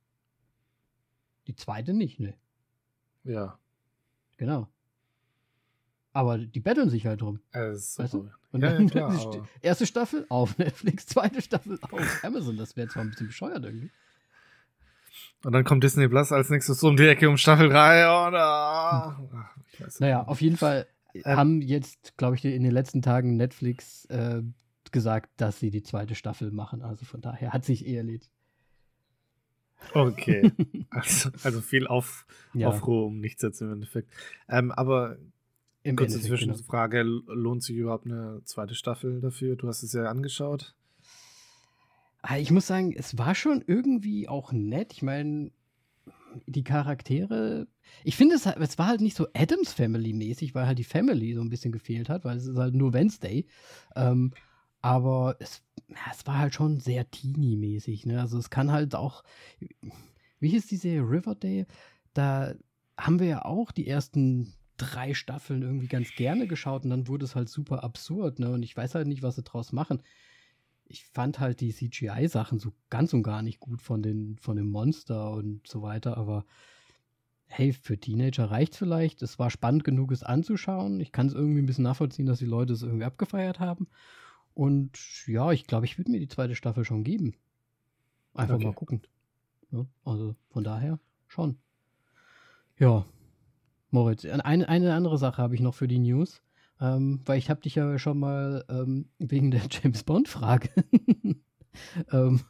Die 1.47 1.55
zweite 1.55 1.93
nicht, 1.93 2.19
ne? 2.19 2.33
Ja. 3.23 3.57
Genau. 4.35 4.67
Aber 6.11 6.37
die 6.37 6.59
betteln 6.59 6.89
sich 6.89 7.05
halt 7.05 7.21
drum. 7.21 7.39
Also, 7.53 8.03
Weißt 8.03 8.13
du? 8.15 8.23
ja, 8.25 8.33
Und 8.51 8.63
ja, 8.63 8.73
dann 8.73 8.89
klar, 8.89 9.47
erste 9.61 9.85
Staffel 9.85 10.25
auf 10.27 10.57
Netflix, 10.57 11.05
zweite 11.05 11.41
Staffel 11.41 11.79
auf 11.89 12.19
Amazon. 12.21 12.57
Das 12.57 12.75
wäre 12.75 12.89
zwar 12.89 13.03
ein 13.03 13.11
bisschen 13.11 13.27
bescheuert 13.27 13.63
irgendwie. 13.63 13.91
Und 15.43 15.53
dann 15.53 15.63
kommt 15.63 15.83
Disney 15.83 16.07
Plus 16.07 16.31
als 16.31 16.49
nächstes 16.49 16.83
um 16.83 16.95
die 16.97 17.07
Ecke 17.07 17.29
um 17.29 17.37
Staffel 17.37 17.69
3 17.69 18.27
oder. 18.27 19.19
Weiß 19.79 19.99
Naja, 19.99 20.23
auf 20.23 20.41
jeden 20.41 20.57
Fall 20.57 20.85
Ähm. 21.13 21.23
haben 21.25 21.61
jetzt, 21.61 22.15
glaube 22.17 22.35
ich, 22.35 22.45
in 22.45 22.63
den 22.63 22.71
letzten 22.71 23.01
Tagen 23.01 23.37
Netflix 23.37 24.05
äh, 24.05 24.41
gesagt, 24.91 25.29
dass 25.37 25.59
sie 25.59 25.71
die 25.71 25.83
zweite 25.83 26.15
Staffel 26.15 26.51
machen. 26.51 26.81
Also 26.83 27.05
von 27.05 27.21
daher 27.21 27.53
hat 27.53 27.65
sich 27.65 27.85
eh 27.87 27.95
erledigt. 27.95 28.31
Okay. 29.93 30.51
Also, 30.93 31.29
also 31.43 31.61
viel 31.61 31.87
auf, 31.87 32.25
Ja, 32.53 32.67
Aufruhr 32.67 33.05
um 33.05 33.21
nichts 33.21 33.41
jetzt 33.43 33.61
im 33.61 33.71
Endeffekt. 33.71 34.11
Ähm, 34.49 34.73
aber 34.73 35.15
im 35.83 35.95
kurze 35.95 36.15
Endeffekt, 36.17 36.41
genau. 36.41 36.53
Zwischenfrage: 36.53 36.99
l- 36.99 37.23
Lohnt 37.27 37.63
sich 37.63 37.77
überhaupt 37.77 38.05
eine 38.07 38.41
zweite 38.43 38.75
Staffel 38.75 39.21
dafür? 39.21 39.55
Du 39.55 39.69
hast 39.69 39.83
es 39.83 39.93
ja 39.93 40.03
angeschaut. 40.09 40.75
Ah, 42.21 42.37
Ich 42.37 42.51
muss 42.51 42.67
sagen, 42.67 42.93
es 42.93 43.17
war 43.17 43.35
schon 43.35 43.63
irgendwie 43.65 44.27
auch 44.27 44.51
nett. 44.51 44.93
Ich 44.93 45.01
meine, 45.01 45.51
die 46.45 46.63
Charaktere. 46.63 47.67
Ich 48.03 48.15
finde, 48.15 48.35
es, 48.35 48.45
es 48.45 48.77
war 48.77 48.87
halt 48.87 49.01
nicht 49.01 49.15
so 49.17 49.27
Adams 49.33 49.73
Family-mäßig, 49.73 50.55
weil 50.55 50.67
halt 50.67 50.79
die 50.79 50.83
Family 50.83 51.33
so 51.33 51.41
ein 51.41 51.49
bisschen 51.49 51.71
gefehlt 51.71 52.09
hat, 52.09 52.23
weil 52.23 52.37
es 52.37 52.47
ist 52.47 52.57
halt 52.57 52.75
nur 52.75 52.93
Wednesday. 52.93 53.45
Ähm, 53.95 54.33
aber 54.81 55.35
es, 55.39 55.63
es 56.11 56.25
war 56.25 56.39
halt 56.39 56.53
schon 56.53 56.79
sehr 56.79 57.09
teeny-mäßig. 57.09 58.05
Ne? 58.05 58.21
Also 58.21 58.37
es 58.37 58.49
kann 58.49 58.71
halt 58.71 58.95
auch. 58.95 59.23
Wie 60.39 60.49
hieß 60.49 60.67
die 60.67 60.77
Serie 60.77 61.01
Riverdale? 61.01 61.67
Da 62.13 62.53
haben 62.97 63.19
wir 63.19 63.27
ja 63.27 63.45
auch 63.45 63.71
die 63.71 63.87
ersten 63.87 64.53
drei 64.77 65.13
Staffeln 65.13 65.61
irgendwie 65.61 65.87
ganz 65.87 66.15
gerne 66.15 66.47
geschaut 66.47 66.83
und 66.83 66.89
dann 66.89 67.07
wurde 67.07 67.25
es 67.25 67.35
halt 67.35 67.49
super 67.49 67.83
absurd. 67.83 68.39
Ne? 68.39 68.51
Und 68.51 68.63
ich 68.63 68.75
weiß 68.75 68.95
halt 68.95 69.07
nicht, 69.07 69.21
was 69.21 69.35
sie 69.35 69.43
draus 69.43 69.71
machen 69.71 70.01
ich 70.91 71.05
fand 71.05 71.39
halt 71.39 71.61
die 71.61 71.73
CGI-Sachen 71.73 72.59
so 72.59 72.73
ganz 72.89 73.13
und 73.13 73.23
gar 73.23 73.41
nicht 73.41 73.59
gut 73.59 73.81
von, 73.81 74.01
den, 74.01 74.37
von 74.39 74.55
dem 74.57 74.69
Monster 74.69 75.31
und 75.31 75.67
so 75.67 75.81
weiter, 75.81 76.17
aber 76.17 76.45
hey, 77.47 77.73
für 77.73 77.97
Teenager 77.97 78.49
reicht 78.49 78.75
vielleicht. 78.75 79.21
Es 79.21 79.37
war 79.39 79.49
spannend 79.49 79.83
genug, 79.83 80.11
es 80.11 80.23
anzuschauen. 80.23 80.99
Ich 80.99 81.11
kann 81.11 81.27
es 81.27 81.33
irgendwie 81.33 81.61
ein 81.61 81.65
bisschen 81.65 81.83
nachvollziehen, 81.83 82.25
dass 82.25 82.39
die 82.39 82.45
Leute 82.45 82.73
es 82.73 82.81
irgendwie 82.83 83.05
abgefeiert 83.05 83.59
haben. 83.59 83.87
Und 84.53 84.97
ja, 85.27 85.51
ich 85.51 85.67
glaube, 85.67 85.85
ich 85.85 85.97
würde 85.97 86.11
mir 86.11 86.19
die 86.19 86.27
zweite 86.27 86.55
Staffel 86.55 86.85
schon 86.85 87.03
geben. 87.03 87.35
Einfach 88.33 88.55
Okay. 88.55 88.65
mal 88.65 88.73
gucken. 88.73 89.01
Ja, 89.71 89.85
also 90.05 90.35
von 90.49 90.63
daher 90.63 90.99
schon. 91.27 91.57
Ja, 92.77 93.05
Moritz, 93.91 94.25
eine, 94.25 94.67
eine 94.67 94.93
andere 94.93 95.17
Sache 95.17 95.41
habe 95.41 95.55
ich 95.55 95.61
noch 95.61 95.75
für 95.75 95.87
die 95.87 95.99
News. 95.99 96.41
Ähm, 96.81 97.21
weil 97.25 97.37
ich 97.37 97.49
habe 97.49 97.61
dich 97.61 97.75
ja 97.75 97.99
schon 97.99 98.19
mal 98.19 98.65
ähm, 98.69 99.05
wegen 99.19 99.51
der 99.51 99.61
James 99.69 100.03
Bond-Frage 100.03 100.69
ähm, 102.11 102.41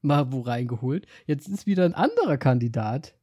mal 0.00 0.32
wo 0.32 0.40
reingeholt. 0.40 1.06
Jetzt 1.26 1.48
ist 1.48 1.66
wieder 1.66 1.84
ein 1.84 1.94
anderer 1.94 2.36
Kandidat 2.36 3.14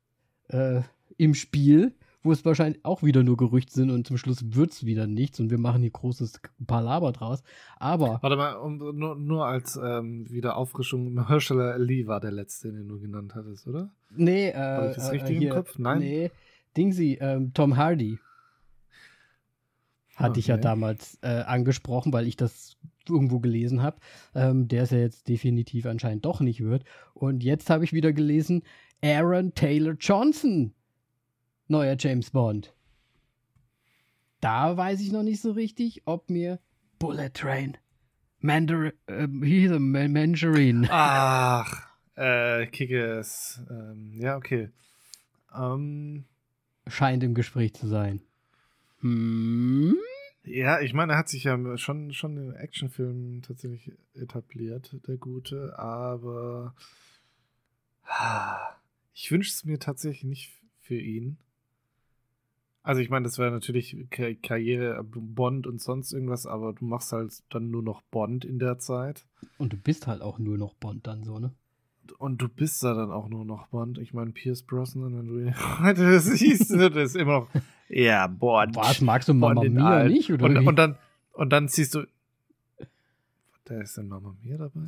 äh, 0.50 0.82
im 1.18 1.34
Spiel, 1.36 1.94
wo 2.24 2.32
es 2.32 2.44
wahrscheinlich 2.46 2.84
auch 2.84 3.02
wieder 3.02 3.24
nur 3.24 3.38
Gerüchte 3.38 3.74
sind 3.74 3.90
und 3.90 4.06
zum 4.06 4.18
Schluss 4.18 4.54
wird 4.54 4.72
es 4.72 4.86
wieder 4.86 5.08
nichts 5.08 5.40
und 5.40 5.50
wir 5.50 5.58
machen 5.58 5.82
hier 5.82 5.92
großes 5.92 6.42
Palaber 6.68 7.12
draus. 7.12 7.44
Aber 7.78 8.20
Warte 8.22 8.36
mal, 8.36 8.54
um, 8.56 8.78
nur, 8.78 9.16
nur 9.16 9.46
als 9.46 9.80
ähm, 9.82 10.30
Wiederauffrischung: 10.30 11.14
Mahershala 11.14 11.72
Ali 11.72 12.08
war 12.08 12.20
der 12.20 12.32
letzte, 12.32 12.72
den 12.72 12.88
du 12.90 13.00
genannt 13.00 13.36
hattest, 13.36 13.68
oder? 13.68 13.90
nee, 14.16 14.50
äh, 14.50 14.56
Habe 14.56 14.90
ich 14.90 14.96
das 14.96 15.08
äh, 15.08 15.12
richtig 15.12 15.36
im 15.38 15.42
hier, 15.42 15.52
Kopf? 15.52 15.78
Nein? 15.78 16.00
Nee, 16.00 16.32
Dingsy, 16.76 17.18
ähm, 17.22 17.54
Tom 17.54 17.78
Hardy. 17.78 18.20
Hatte 20.22 20.40
ich 20.40 20.48
ja 20.48 20.56
Okay. 20.56 20.64
damals 20.64 21.18
äh, 21.22 21.28
angesprochen, 21.42 22.14
weil 22.14 22.28
ich 22.28 22.36
das 22.36 22.78
irgendwo 23.10 23.40
gelesen 23.40 23.82
habe, 23.82 23.98
ähm, 24.36 24.68
der 24.68 24.84
es 24.84 24.92
ja 24.92 25.00
jetzt 25.00 25.28
definitiv 25.28 25.86
anscheinend 25.86 26.26
doch 26.26 26.40
nicht 26.40 26.62
wird. 26.62 26.84
Und 27.14 27.44
jetzt 27.44 27.70
habe 27.70 27.84
ich 27.84 27.94
wieder 27.94 28.14
gelesen, 28.14 28.64
Aaron 29.04 29.54
Taylor 29.56 29.94
Johnson, 30.00 30.74
neuer 31.68 31.96
James 31.98 32.30
Bond. 32.32 32.74
Da 34.40 34.76
weiß 34.78 35.02
ich 35.02 35.12
noch 35.12 35.24
nicht 35.24 35.42
so 35.42 35.52
richtig, 35.52 36.04
ob 36.06 36.30
mir 36.30 36.60
Bullet 37.00 37.30
Train, 37.34 37.78
Mandar 38.40 38.92
äh, 39.08 39.28
hieß 39.44 39.72
er? 39.72 39.80
Ma- 39.80 40.08
Mandarin. 40.08 40.88
Ach, 40.92 41.88
äh, 42.16 42.66
Kickers. 42.68 43.62
Ähm, 43.70 44.14
ja, 44.20 44.38
okay. 44.38 44.70
Ähm, 45.56 46.26
scheint 46.88 47.24
im 47.24 47.34
Gespräch 47.36 47.74
zu 47.74 47.88
sein. 47.88 48.22
Hm? 49.02 49.96
Ja, 50.44 50.82
ich 50.82 50.94
meine, 50.94 51.14
er 51.14 51.18
hat 51.20 51.30
sich 51.30 51.44
ja 51.44 51.78
schon, 51.78 52.14
schon 52.14 52.38
in 52.38 52.54
Actionfilmen 52.54 53.42
tatsächlich 53.42 53.92
etabliert, 54.16 54.96
der 55.08 55.18
Gute, 55.18 55.78
aber 55.78 56.74
ich 59.14 59.32
wünsche 59.32 59.50
es 59.52 59.64
mir 59.66 59.80
tatsächlich 59.80 60.24
nicht 60.24 60.52
für 60.80 61.00
ihn. 61.00 61.38
Also 62.84 63.00
ich 63.02 63.10
meine, 63.12 63.26
das 63.26 63.38
wäre 63.38 63.52
natürlich 63.52 63.96
Ka- 64.10 64.34
Karriere, 64.42 65.04
Bond 65.04 65.68
und 65.68 65.80
sonst 65.80 66.14
irgendwas, 66.14 66.48
aber 66.48 66.74
du 66.74 66.84
machst 66.86 67.12
halt 67.12 67.44
dann 67.50 67.70
nur 67.70 67.84
noch 67.84 68.02
Bond 68.02 68.44
in 68.44 68.58
der 68.58 68.80
Zeit. 68.80 69.28
Und 69.60 69.74
du 69.74 69.78
bist 69.78 70.08
halt 70.08 70.22
auch 70.22 70.40
nur 70.40 70.58
noch 70.58 70.74
Bond 70.74 71.06
dann 71.06 71.24
so, 71.24 71.38
ne? 71.38 71.54
Und 72.18 72.42
du 72.42 72.50
bist 72.50 72.84
da 72.84 72.96
dann 72.96 73.12
auch 73.12 73.30
nur 73.30 73.46
noch 73.46 73.68
Bond. 73.68 74.00
Ich 74.00 74.14
meine, 74.14 74.32
Pierce 74.32 74.64
Brosnan, 74.64 75.16
wenn 75.16 75.28
du 75.28 75.40
ihn 75.40 75.56
heute 75.80 76.12
das 76.12 76.26
siehst, 76.26 76.72
das 76.72 76.96
ist 76.96 77.16
immer 77.16 77.42
noch, 77.42 77.50
ja, 77.92 78.28
Bond. 78.28 78.76
Was, 78.76 79.02
magst 79.02 79.28
du 79.28 79.34
Mama 79.34 79.64
Mia 79.64 79.88
alt. 79.88 80.12
nicht? 80.12 80.32
Oder 80.32 80.46
und, 80.46 80.68
und, 80.68 80.76
dann, 80.78 80.98
und 81.34 81.50
dann 81.52 81.68
siehst 81.68 81.96
du, 81.96 82.06
da 83.66 83.82
ist 83.82 83.98
denn 83.98 84.08
Mama 84.08 84.36
Mia 84.42 84.58
dabei? 84.58 84.80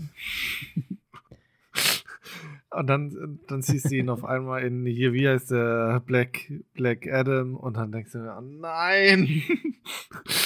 und 2.71 2.87
dann, 2.87 3.39
dann 3.47 3.61
siehst 3.61 3.91
du 3.91 3.95
ihn 3.95 4.09
auf 4.09 4.23
einmal 4.23 4.63
in, 4.63 4.85
hier, 4.85 5.13
wie 5.13 5.27
heißt 5.27 5.51
der, 5.51 6.01
Black, 6.05 6.51
Black 6.73 7.07
Adam, 7.11 7.55
und 7.55 7.75
dann 7.75 7.91
denkst 7.91 8.13
du 8.13 8.19
dir, 8.19 8.37
oh 8.37 8.41
nein. 8.41 9.43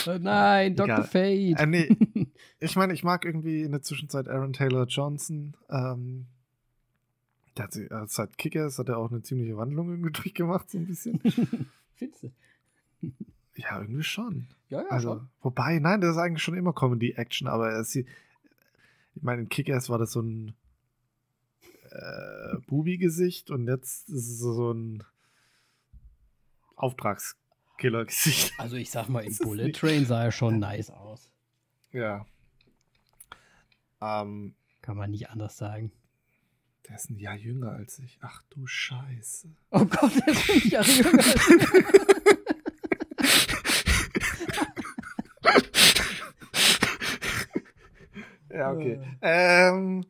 Oh 0.07 0.17
nein, 0.19 0.75
Dr. 0.75 1.03
Fate. 1.03 1.59
Äh, 1.59 1.65
nee, 1.67 1.95
ich 2.59 2.75
meine, 2.75 2.93
ich 2.93 3.03
mag 3.03 3.23
irgendwie 3.25 3.61
in 3.61 3.71
der 3.71 3.81
Zwischenzeit 3.81 4.27
Aaron 4.27 4.53
Taylor 4.53 4.85
Johnson. 4.87 5.53
Ähm, 5.69 6.25
der 7.57 7.65
hat, 7.65 7.75
äh, 7.75 7.89
seit 8.07 8.37
Kickers 8.37 8.79
hat 8.79 8.89
er 8.89 8.97
auch 8.97 9.11
eine 9.11 9.21
ziemliche 9.21 9.57
Wandlung 9.57 9.89
irgendwie 9.89 10.11
durchgemacht, 10.21 10.69
so 10.69 10.77
ein 10.77 10.87
bisschen. 10.87 11.19
Findest 11.95 12.23
du? 12.23 12.31
Ja, 13.55 13.79
irgendwie 13.81 14.03
schon. 14.03 14.47
Ja, 14.69 14.81
ja, 14.81 14.87
Also, 14.89 15.21
wobei, 15.41 15.79
nein, 15.79 16.01
das 16.01 16.11
ist 16.11 16.17
eigentlich 16.21 16.43
schon 16.43 16.57
immer 16.57 16.73
Comedy-Action, 16.73 17.47
aber 17.47 17.71
er 17.71 17.83
sieht, 17.83 18.07
ich 19.15 19.23
meine, 19.23 19.41
in 19.43 19.49
Kickers 19.49 19.89
war 19.89 19.97
das 19.97 20.11
so 20.11 20.21
ein 20.21 20.53
äh, 21.89 22.57
Bubi-Gesicht 22.67 23.49
und 23.49 23.67
jetzt 23.67 24.09
ist 24.09 24.27
es 24.29 24.39
so 24.39 24.71
ein 24.73 25.03
Auftragskiller-Gesicht. 26.75 28.53
Also 28.59 28.75
ich 28.75 28.91
sag 28.91 29.09
mal, 29.09 29.21
ist 29.25 29.41
Bullet 29.41 29.71
Train 29.71 30.05
sah 30.05 30.23
er 30.25 30.31
schon 30.31 30.59
nice 30.59 30.89
aus. 30.89 31.31
Ja. 31.91 32.25
Ähm, 34.01 34.53
Kann 34.81 34.97
man 34.97 35.11
nicht 35.11 35.29
anders 35.29 35.57
sagen. 35.57 35.91
der 36.87 36.95
ist 36.97 37.09
ein 37.09 37.17
Jahr 37.17 37.35
jünger 37.35 37.71
als 37.71 37.99
ich. 37.99 38.19
Ach 38.21 38.43
du 38.49 38.67
Scheiße. 38.67 39.49
Oh 39.71 39.85
Gott, 39.85 40.11
der 40.19 40.27
ist 40.27 40.41
fünf 40.41 40.65
Jahre 40.65 40.91
jünger 40.91 41.23
als 41.23 41.49
ich. 41.49 42.46
Ja, 48.57 48.71
okay. 48.71 48.99
Ähm, 49.21 50.05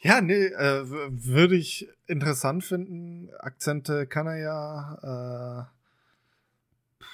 ja, 0.00 0.20
nee, 0.20 0.46
äh, 0.46 0.84
würde 0.88 1.56
ich 1.56 1.88
interessant 2.06 2.64
finden. 2.64 3.30
Akzente 3.38 4.06
kann 4.06 4.26
er 4.26 4.36
ja. 4.38 5.68
Äh, 7.00 7.04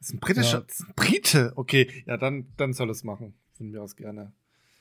ist 0.00 0.12
ein 0.14 0.20
britischer, 0.20 0.58
Ja. 0.60 0.64
ist 0.68 0.80
ein 0.88 0.92
Brite. 0.94 1.52
Okay, 1.56 1.90
ja, 2.06 2.16
dann, 2.16 2.46
dann 2.56 2.72
soll 2.72 2.90
es 2.90 3.02
machen. 3.04 3.34
Von 3.54 3.70
mir 3.70 3.82
aus 3.82 3.96
gerne. 3.96 4.32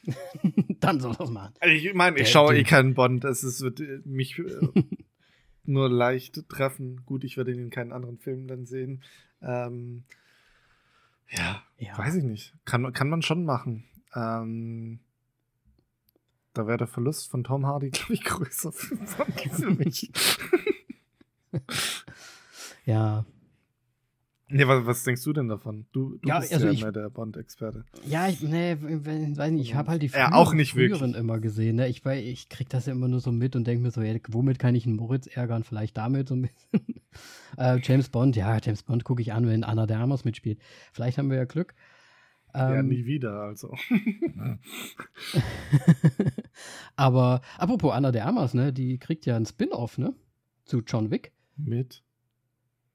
Dann 0.81 0.99
soll 0.99 1.15
das 1.15 1.29
machen. 1.31 1.55
Also 1.59 1.73
ich 1.73 1.91
meine, 1.95 2.19
ich 2.19 2.29
schaue 2.29 2.55
eh 2.55 2.63
keinen 2.63 2.93
Bond. 2.93 3.23
Es 3.23 3.43
ist, 3.43 3.61
wird 3.61 3.79
äh, 3.79 4.01
mich 4.05 4.37
äh, 4.37 4.43
nur 5.63 5.89
leicht 5.89 6.47
treffen. 6.47 7.03
Gut, 7.05 7.23
ich 7.23 7.37
werde 7.37 7.51
ihn 7.53 7.57
in 7.59 7.69
keinen 7.71 7.91
anderen 7.91 8.19
Filmen 8.19 8.47
dann 8.47 8.65
sehen. 8.67 9.01
Ähm, 9.41 10.03
ja, 11.29 11.63
Ja. 11.79 11.97
weiß 11.97 12.15
ich 12.15 12.23
nicht. 12.23 12.53
Kann, 12.65 12.93
kann 12.93 13.09
man 13.09 13.23
schon 13.23 13.45
machen. 13.45 13.85
Ähm, 14.15 14.99
da 16.53 16.67
wäre 16.67 16.77
der 16.77 16.87
Verlust 16.87 17.29
von 17.29 17.43
Tom 17.43 17.65
Hardy, 17.65 17.89
glaube 17.91 18.13
ich, 18.13 18.23
größer 18.23 18.71
für, 18.71 18.97
für 18.97 19.71
mich. 19.71 20.11
ja. 22.85 23.25
Nee, 24.47 24.67
was, 24.67 24.85
was, 24.85 25.03
denkst 25.03 25.23
du 25.23 25.33
denn 25.33 25.47
davon? 25.47 25.87
Du, 25.91 26.17
du 26.21 26.29
ja, 26.29 26.39
bist 26.39 26.53
also 26.53 26.67
ja 26.67 26.71
ich, 26.71 26.81
mehr 26.81 26.91
der 26.91 27.09
Bond-Experte. 27.09 27.83
Ja, 28.05 28.29
ich, 28.29 28.41
nee, 28.41 28.77
weiß 28.79 29.51
nicht, 29.51 29.69
ich 29.69 29.75
habe 29.75 29.89
halt 29.89 30.03
die 30.03 30.09
früheren, 30.09 30.31
ja, 30.31 30.37
auch 30.37 30.53
nicht 30.53 30.73
früheren 30.73 31.15
immer 31.15 31.39
gesehen. 31.39 31.77
Ne? 31.77 31.87
Ich, 31.87 32.05
ich 32.05 32.47
krieg 32.47 32.69
das 32.69 32.85
ja 32.85 32.93
immer 32.93 33.07
nur 33.07 33.19
so 33.19 33.31
mit 33.31 33.55
und 33.55 33.65
denke 33.65 33.81
mir 33.81 33.91
so, 33.91 34.01
ja, 34.01 34.15
womit 34.29 34.59
kann 34.59 34.75
ich 34.75 34.85
einen 34.85 34.97
Moritz 34.97 35.25
ärgern? 35.25 35.63
Vielleicht 35.63 35.97
damit 35.97 36.27
so 36.27 36.35
ein 36.35 36.43
bisschen. 36.43 37.01
äh, 37.57 37.79
James 37.81 38.09
Bond, 38.09 38.35
ja, 38.35 38.57
James 38.59 38.83
Bond 38.83 39.03
gucke 39.03 39.23
ich 39.23 39.33
an, 39.33 39.47
wenn 39.47 39.63
Anna 39.63 39.87
de 39.87 39.97
Armas 39.97 40.25
mitspielt. 40.25 40.59
Vielleicht 40.93 41.17
haben 41.17 41.31
wir 41.31 41.37
ja 41.37 41.45
Glück. 41.45 41.73
Ja, 42.57 42.83
nie 42.83 43.05
wieder, 43.05 43.41
also. 43.41 43.73
Aber 46.95 47.41
apropos 47.57 47.93
Anna 47.93 48.11
de 48.11 48.21
Armas, 48.21 48.53
ne, 48.53 48.71
die 48.71 48.97
kriegt 48.97 49.25
ja 49.25 49.35
einen 49.35 49.45
Spin-off, 49.45 49.97
ne? 49.97 50.15
Zu 50.65 50.81
John 50.81 51.11
Wick. 51.11 51.31
Mit? 51.57 52.03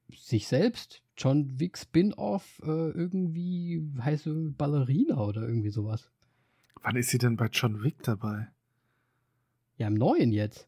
Sich 0.09 0.47
selbst. 0.47 1.01
John 1.17 1.59
Wick 1.59 1.77
Spin-off, 1.77 2.59
äh, 2.63 2.89
irgendwie 2.89 3.87
heiße 3.99 4.53
Ballerina 4.57 5.19
oder 5.19 5.47
irgendwie 5.47 5.69
sowas. 5.69 6.09
Wann 6.81 6.95
ist 6.95 7.09
sie 7.09 7.19
denn 7.19 7.37
bei 7.37 7.47
John 7.47 7.83
Wick 7.83 8.01
dabei? 8.03 8.47
Ja, 9.77 9.87
im 9.87 9.93
neuen 9.93 10.31
jetzt. 10.31 10.67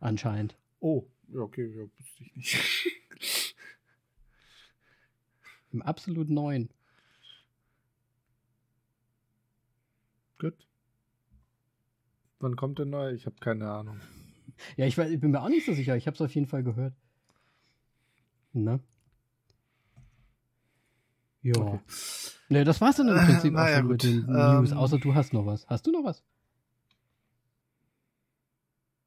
Anscheinend. 0.00 0.56
Oh, 0.80 1.06
ja, 1.28 1.40
okay, 1.40 1.66
ja, 1.74 1.82
wusste 1.98 2.24
ich 2.24 2.36
nicht. 2.36 3.56
Im 5.72 5.82
absolut 5.82 6.30
neuen. 6.30 6.70
Gut. 10.38 10.66
Wann 12.40 12.56
kommt 12.56 12.78
der 12.78 12.86
neue? 12.86 13.14
Ich 13.14 13.26
habe 13.26 13.36
keine 13.40 13.70
Ahnung. 13.70 14.00
Ja, 14.76 14.86
ich, 14.86 14.96
weiß, 14.96 15.10
ich 15.10 15.20
bin 15.20 15.30
mir 15.30 15.42
auch 15.42 15.48
nicht 15.48 15.66
so 15.66 15.72
sicher. 15.72 15.96
Ich 15.96 16.06
habe 16.06 16.14
es 16.14 16.20
auf 16.20 16.34
jeden 16.34 16.46
Fall 16.46 16.62
gehört. 16.62 16.94
Ne? 18.52 18.80
Ja. 21.42 21.54
Okay. 21.56 21.80
Ne, 22.48 22.64
das 22.64 22.80
war's 22.80 22.96
dann 22.96 23.08
im 23.08 23.16
Prinzip 23.16 23.54
äh, 23.54 23.56
auch 23.56 23.68
schon 23.68 23.82
gut. 23.82 23.90
mit 23.90 24.02
den 24.02 24.26
News. 24.26 24.70
Ähm, 24.70 24.78
außer 24.78 24.98
du 24.98 25.14
hast 25.14 25.32
noch 25.32 25.46
was. 25.46 25.66
Hast 25.66 25.86
du 25.86 25.92
noch 25.92 26.04
was? 26.04 26.22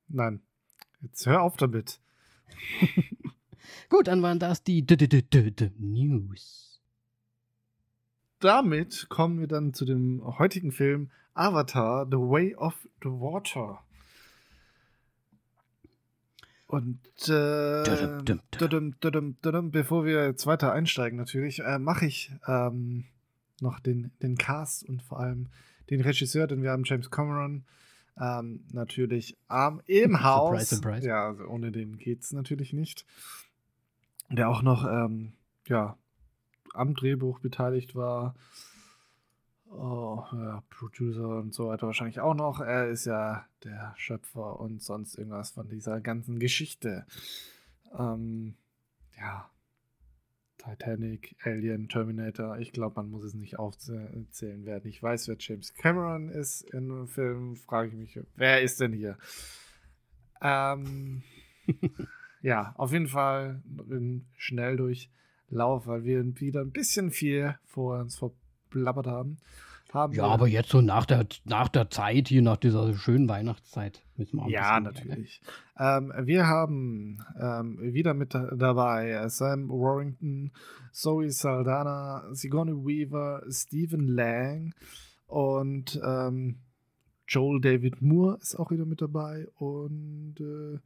Nein. 0.08 0.42
Jetzt 1.02 1.26
hör 1.26 1.42
auf 1.42 1.56
damit. 1.58 2.00
gut, 3.90 4.08
dann 4.08 4.22
waren 4.22 4.40
das 4.40 4.64
die 4.64 4.86
D 4.86 4.96
-D 4.96 5.08
-D 5.08 5.72
News. 5.78 6.69
Damit 8.40 9.08
kommen 9.10 9.40
wir 9.40 9.48
dann 9.48 9.74
zu 9.74 9.86
dem 9.86 10.22
heutigen 10.40 10.72
Film 10.72 11.12
Avatar, 11.34 12.06
The 12.06 12.18
Way 12.18 12.56
of 12.56 12.76
the 13.02 13.10
Water. 13.10 13.80
Und 16.68 17.00
äh, 17.28 17.84
dudum, 18.60 18.94
dudum, 19.00 19.38
dudum, 19.42 19.72
bevor 19.72 20.06
wir 20.06 20.26
jetzt 20.26 20.46
weiter 20.46 20.72
einsteigen, 20.72 21.18
natürlich, 21.18 21.62
äh, 21.64 21.80
mache 21.80 22.06
ich 22.06 22.32
ähm, 22.48 23.06
noch 23.60 23.80
den, 23.80 24.12
den 24.22 24.38
Cast 24.38 24.88
und 24.88 25.02
vor 25.02 25.20
allem 25.20 25.48
den 25.90 26.02
Regisseur, 26.02 26.46
denn 26.46 26.62
wir 26.62 26.70
haben 26.70 26.84
James 26.86 27.10
Cameron 27.10 27.66
ähm, 28.20 28.66
natürlich 28.72 29.36
ähm, 29.50 29.82
im 29.88 30.24
Haus. 30.24 30.70
Surprise, 30.70 30.76
surprise. 30.76 31.08
Ja, 31.08 31.28
also 31.30 31.46
ohne 31.46 31.72
den 31.72 31.98
geht 31.98 32.22
es 32.22 32.34
natürlich 32.34 32.74
nicht. 32.74 33.06
Der 34.30 34.48
auch 34.50 34.62
noch 34.62 34.86
ähm, 34.86 35.34
ja, 35.68 35.98
am 36.80 36.96
Drehbuch 36.96 37.40
beteiligt 37.40 37.96
war. 37.96 38.36
Oh, 39.72 40.24
ja, 40.32 40.64
Producer 40.70 41.38
und 41.38 41.54
so 41.54 41.68
weiter 41.68 41.86
wahrscheinlich 41.86 42.20
auch 42.20 42.34
noch. 42.34 42.60
Er 42.60 42.90
ist 42.90 43.06
ja 43.06 43.46
der 43.64 43.94
Schöpfer 43.98 44.60
und 44.60 44.82
sonst 44.82 45.16
irgendwas 45.16 45.52
von 45.52 45.70
dieser 45.70 46.02
ganzen 46.02 46.40
Geschichte. 46.40 47.06
Ähm, 47.98 48.56
ja. 49.18 49.50
Titanic, 50.58 51.36
Alien, 51.44 51.88
Terminator. 51.88 52.58
Ich 52.58 52.74
glaube, 52.74 52.96
man 52.98 53.10
muss 53.10 53.24
es 53.24 53.34
nicht 53.34 53.58
aufzählen, 53.58 54.66
wer 54.66 54.82
nicht 54.82 55.02
weiß, 55.02 55.30
wer 55.30 55.38
James 55.40 55.74
Cameron 55.74 56.30
ist 56.30 56.62
in 56.74 56.92
einem 56.92 57.08
Film. 57.08 57.56
Frage 57.56 57.90
ich 57.90 57.96
mich, 57.96 58.20
wer 58.36 58.62
ist 58.62 58.82
denn 58.82 58.92
hier? 58.92 59.18
Ähm, 60.42 61.24
ja, 62.42 62.74
auf 62.78 62.92
jeden 62.92 63.08
Fall 63.08 63.62
in 63.90 64.26
Schnelldurchlauf, 65.50 65.88
weil 65.88 66.04
wir 66.04 66.40
wieder 66.40 66.62
ein 66.62 66.72
bisschen 66.72 67.12
viel 67.12 67.56
vor 67.66 68.00
uns 68.00 68.18
vor 68.18 68.34
geblabbert 68.72 69.08
haben. 69.08 69.38
haben 69.92 70.14
ja, 70.14 70.26
aber 70.26 70.48
jetzt 70.48 70.70
so 70.70 70.82
nach 70.82 71.06
der, 71.06 71.26
nach 71.46 71.70
der 71.70 71.90
Zeit 71.90 72.28
hier, 72.28 72.44
nach 72.44 72.58
dieser 72.58 72.94
schönen 72.94 73.28
Weihnachtszeit, 73.28 74.04
müssen 74.16 74.38
wir 74.38 74.44
auch 74.44 74.50
Ja, 74.50 74.80
natürlich. 74.80 75.42
Ähm, 75.78 76.14
wir 76.22 76.46
haben 76.46 77.20
ähm, 77.40 77.80
wieder 77.82 78.14
mit 78.14 78.36
dabei 78.36 79.28
Sam 79.30 79.70
Warrington, 79.70 80.52
Zoe 80.92 81.32
Saldana, 81.32 82.28
Sigourney 82.32 82.74
Weaver, 82.74 83.44
Stephen 83.50 84.08
Lang 84.08 84.74
und 85.26 86.00
ähm, 86.06 86.60
Joel 87.28 87.62
David 87.62 88.02
Moore 88.02 88.38
ist 88.42 88.56
auch 88.56 88.72
wieder 88.72 88.86
mit 88.86 89.02
dabei 89.02 89.48
und 89.58 90.36
äh, 90.40 90.80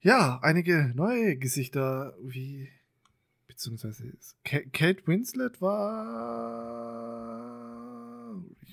ja, 0.00 0.38
einige 0.42 0.92
neue 0.94 1.36
Gesichter 1.36 2.14
wie 2.22 2.68
beziehungsweise 3.58 4.12
Kate 4.44 5.04
Winslet 5.06 5.60
war 5.60 6.78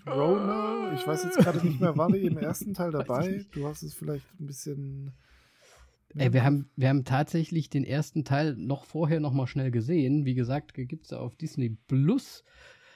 Rona, 0.05 0.93
ich 0.93 1.07
weiß 1.07 1.23
jetzt 1.23 1.38
gerade 1.39 1.65
nicht 1.65 1.81
mehr, 1.81 1.97
war 1.97 2.11
die 2.11 2.27
im 2.27 2.38
ersten 2.38 2.75
Teil 2.75 2.91
dabei? 2.91 3.43
Du 3.51 3.65
hast 3.65 3.81
es 3.81 3.95
vielleicht 3.95 4.27
ein 4.39 4.45
bisschen. 4.45 5.13
Ey, 6.13 6.31
wir 6.33 6.43
haben, 6.43 6.69
wir 6.75 6.89
haben 6.89 7.03
tatsächlich 7.03 7.71
den 7.71 7.83
ersten 7.83 8.23
Teil 8.23 8.55
noch 8.55 8.86
vorher 8.86 9.19
noch 9.19 9.33
mal 9.33 9.47
schnell 9.47 9.71
gesehen. 9.71 10.25
Wie 10.25 10.36
gesagt, 10.36 10.75
gibt 10.75 11.07
es 11.07 11.13
auf 11.13 11.36
Disney 11.36 11.75
Plus 11.88 12.43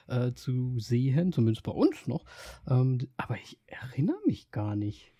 äh, 0.06 0.32
zu 0.32 0.78
sehen, 0.78 1.32
zumindest 1.32 1.64
bei 1.64 1.72
uns 1.72 2.06
noch. 2.06 2.24
Ähm, 2.68 3.08
aber 3.16 3.36
ich 3.42 3.58
erinnere 3.66 4.20
mich 4.26 4.52
gar 4.52 4.76
nicht. 4.76 5.12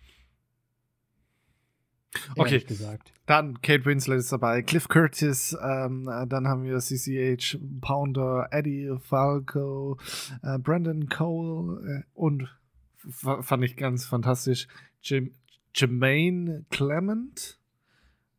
Okay, 2.37 2.61
gesagt. 2.61 3.13
dann 3.27 3.63
Kate 3.63 3.85
Winslet 3.85 4.19
ist 4.19 4.33
dabei, 4.33 4.63
Cliff 4.63 4.89
Curtis, 4.89 5.57
ähm, 5.63 6.11
dann 6.27 6.49
haben 6.49 6.65
wir 6.65 6.79
CCH, 6.79 7.59
Pounder, 7.81 8.49
Eddie 8.51 8.97
Falco, 9.01 9.97
äh, 10.43 10.59
Brandon 10.59 11.09
Cole 11.09 12.03
äh, 12.03 12.03
und 12.15 12.49
fand 13.09 13.65
ich 13.65 13.77
ganz 13.77 14.07
fantastisch, 14.07 14.67
Jim, 15.03 15.33
Jermaine 15.75 16.65
Clement. 16.71 17.59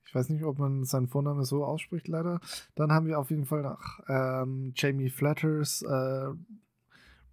Ich 0.05 0.13
weiß 0.13 0.29
nicht, 0.29 0.43
ob 0.43 0.59
man 0.59 0.83
seinen 0.83 1.07
Vornamen 1.07 1.45
so 1.45 1.63
ausspricht, 1.63 2.09
leider. 2.09 2.41
Dann 2.75 2.91
haben 2.91 3.07
wir 3.07 3.17
auf 3.17 3.29
jeden 3.29 3.45
Fall 3.45 3.61
noch 3.61 4.01
ähm, 4.09 4.73
Jamie 4.75 5.09
Flatters, 5.09 5.81
äh, 5.83 6.33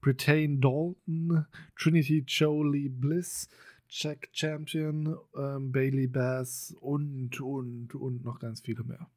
Britain 0.01 0.61
Dalton, 0.61 1.47
Trinity 1.77 2.23
Jolie 2.27 2.89
Bliss, 2.89 3.49
Jack 3.89 4.29
Champion, 4.33 5.17
ähm, 5.37 5.73
Bailey 5.73 6.07
Bass 6.07 6.75
und, 6.81 7.41
und, 7.41 7.95
und 7.95 8.25
noch 8.25 8.39
ganz 8.39 8.61
viele 8.61 8.85
mehr. 8.85 9.09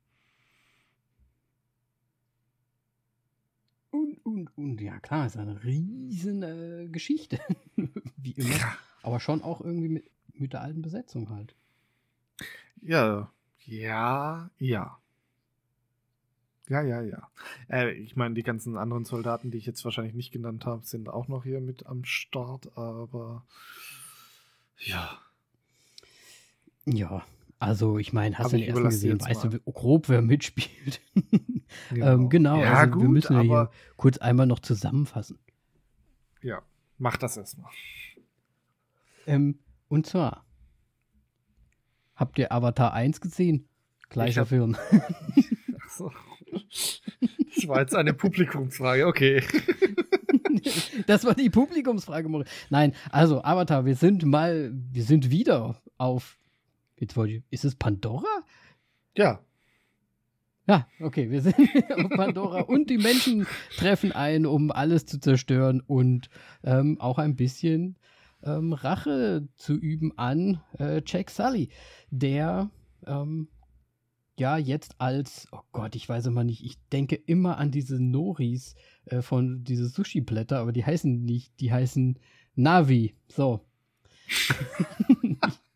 Und, 3.92 4.26
und, 4.26 4.58
und, 4.58 4.80
ja 4.80 5.00
klar, 5.00 5.28
ist 5.28 5.38
eine 5.38 5.64
riesen 5.64 6.44
äh, 6.44 6.88
Geschichte. 6.90 7.40
Wie 8.18 8.32
immer. 8.32 8.56
Ja. 8.56 8.78
Aber 9.04 9.20
schon 9.20 9.42
auch 9.42 9.62
irgendwie 9.62 9.90
mit, 9.90 10.10
mit 10.34 10.54
der 10.54 10.62
alten 10.62 10.82
Besetzung 10.82 11.30
halt. 11.30 11.56
Ja, 12.82 13.30
ja, 13.66 14.50
ja. 14.58 14.98
Ja, 16.70 16.82
ja, 16.82 17.02
ja. 17.02 17.30
Äh, 17.70 17.92
ich 17.96 18.16
meine, 18.16 18.34
die 18.34 18.44
ganzen 18.44 18.78
anderen 18.78 19.04
Soldaten, 19.04 19.52
die 19.52 19.58
ich 19.58 19.66
jetzt 19.66 19.84
wahrscheinlich 19.84 20.14
nicht 20.14 20.32
genannt 20.32 20.66
habe, 20.66 20.86
sind 20.86 21.10
auch 21.10 21.28
noch 21.28 21.44
hier 21.44 21.60
mit 21.60 21.86
am 21.86 22.06
Start, 22.06 22.78
aber 22.78 23.44
ja. 24.82 25.18
Ja, 26.86 27.24
also 27.60 28.00
ich 28.00 28.12
meine, 28.12 28.38
hast 28.38 28.54
du 28.54 28.58
den 28.58 28.68
ersten 28.68 28.84
gesehen, 28.86 29.22
weißt 29.22 29.44
du 29.44 29.60
grob, 29.72 30.10
wer 30.10 30.22
mitspielt. 30.22 31.02
Genau, 31.90 32.06
ähm, 32.06 32.30
genau 32.30 32.62
ja, 32.62 32.74
also 32.74 32.92
gut, 32.92 33.02
wir 33.04 33.10
müssen 33.10 33.34
ja 33.34 33.42
hier 33.44 33.72
kurz 33.96 34.18
einmal 34.18 34.46
noch 34.46 34.60
zusammenfassen. 34.60 35.40
Ja, 36.42 36.62
mach 36.98 37.16
das 37.16 37.38
erstmal. 37.38 37.72
Ähm, 39.26 39.60
und 39.88 40.06
zwar, 40.06 40.46
habt 42.14 42.38
ihr 42.40 42.52
Avatar 42.52 42.92
1 42.94 43.22
gesehen? 43.22 43.70
Gleicher 44.10 44.42
hab, 44.42 44.50
Film. 44.50 44.76
Achso. 45.86 46.12
Das 47.56 47.68
war 47.68 47.80
jetzt 47.80 47.96
eine 47.96 48.14
Publikumsfrage, 48.14 49.08
okay. 49.08 49.42
das 51.08 51.26
war 51.26 51.36
die 51.36 51.50
Publikumsfrage, 51.50 52.28
Moritz. 52.30 52.50
Nein, 52.70 52.94
also 53.12 53.44
Avatar, 53.44 53.86
wir 53.86 53.96
sind 53.96 54.26
mal, 54.26 54.72
wir 54.74 55.04
sind 55.04 55.30
wieder 55.30 55.82
auf. 55.98 56.38
Jetzt 56.98 57.16
wollte 57.18 57.34
ich, 57.34 57.44
ist 57.50 57.66
es 57.66 57.76
Pandora? 57.76 58.28
Ja. 59.16 59.40
Ja, 60.68 60.88
okay, 61.00 61.32
wir 61.32 61.42
sind 61.42 61.56
auf 61.96 62.10
Pandora 62.12 62.62
und 62.62 62.90
die 62.90 63.00
Menschen 63.00 63.48
treffen 63.76 64.12
ein, 64.12 64.46
um 64.46 64.72
alles 64.72 65.06
zu 65.06 65.20
zerstören 65.20 65.82
und 65.82 66.30
ähm, 66.64 67.02
auch 67.02 67.18
ein 67.18 67.36
bisschen 67.36 67.98
ähm, 68.44 68.74
Rache 68.74 69.48
zu 69.56 69.74
üben 69.74 70.18
an 70.18 70.62
äh, 70.80 71.02
Jack 71.06 71.32
Sully, 71.32 71.70
der 72.12 72.70
ähm, 73.06 73.48
ja 74.38 74.58
jetzt 74.58 74.96
als, 75.00 75.48
oh 75.52 75.62
Gott, 75.72 75.96
ich 75.96 76.08
weiß 76.08 76.26
immer 76.26 76.44
nicht, 76.44 76.64
ich 76.64 76.78
denke 76.92 77.16
immer 77.16 77.58
an 77.58 77.72
diese 77.72 78.02
Noris 78.02 78.76
äh, 79.06 79.22
von 79.22 79.64
diese 79.64 79.88
Sushi-Blätter, 79.88 80.60
aber 80.60 80.72
die 80.72 80.86
heißen 80.86 81.24
nicht, 81.24 81.60
die 81.60 81.72
heißen 81.72 82.18
Navi. 82.56 83.16
So. 83.28 83.62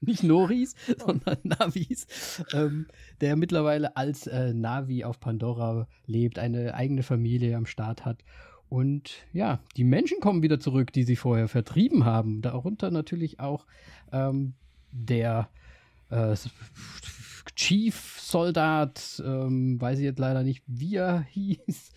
nicht 0.02 0.24
Noris, 0.24 0.76
sondern 0.98 1.38
Navis, 1.44 2.44
ähm, 2.54 2.88
der 3.22 3.36
mittlerweile 3.36 3.98
als 3.98 4.28
äh, 4.28 4.54
Navi 4.54 5.04
auf 5.04 5.20
Pandora 5.20 5.88
lebt, 6.06 6.40
eine 6.40 6.74
eigene 6.74 7.04
Familie 7.04 7.58
am 7.58 7.66
Start 7.66 8.06
hat. 8.06 8.24
Und 8.70 9.26
ja, 9.32 9.60
die 9.78 9.84
Menschen 9.84 10.20
kommen 10.20 10.42
wieder 10.42 10.60
zurück, 10.60 10.92
die 10.92 11.04
sie 11.04 11.16
vorher 11.16 11.48
vertrieben 11.48 12.06
haben. 12.06 12.42
Darunter 12.42 12.92
natürlich 12.92 13.40
auch 13.40 13.66
ähm, 14.12 14.54
der 14.92 15.50
äh, 16.10 16.36
Chief-Soldat, 17.56 19.24
ähm, 19.26 19.80
weiß 19.80 20.00
ich 20.00 20.06
jetzt 20.06 20.20
leider 20.20 20.44
nicht, 20.44 20.64
wie 20.68 20.96
er 20.96 21.22
hieß, 21.30 21.92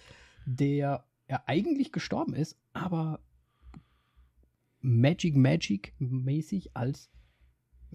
der 0.46 1.04
ja 1.28 1.42
eigentlich 1.46 1.92
gestorben 1.92 2.34
ist, 2.34 2.56
aber 2.72 3.20
Magic 4.80 5.36
Magic 5.36 5.94
mäßig 5.98 6.76
als, 6.76 7.10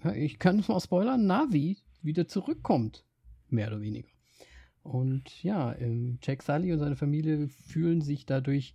ja, 0.02 0.12
ich 0.12 0.38
kann 0.38 0.58
es 0.58 0.68
mal 0.68 0.80
spoilern, 0.80 1.26
Navi 1.26 1.78
wieder 2.02 2.28
zurückkommt. 2.28 3.04
Mehr 3.48 3.68
oder 3.68 3.80
weniger. 3.80 4.08
Und 4.82 5.42
ja, 5.42 5.74
ähm, 5.78 6.18
Jack 6.22 6.42
Sully 6.42 6.72
und 6.72 6.78
seine 6.78 6.96
Familie 6.96 7.48
fühlen 7.48 8.02
sich 8.02 8.26
dadurch 8.26 8.74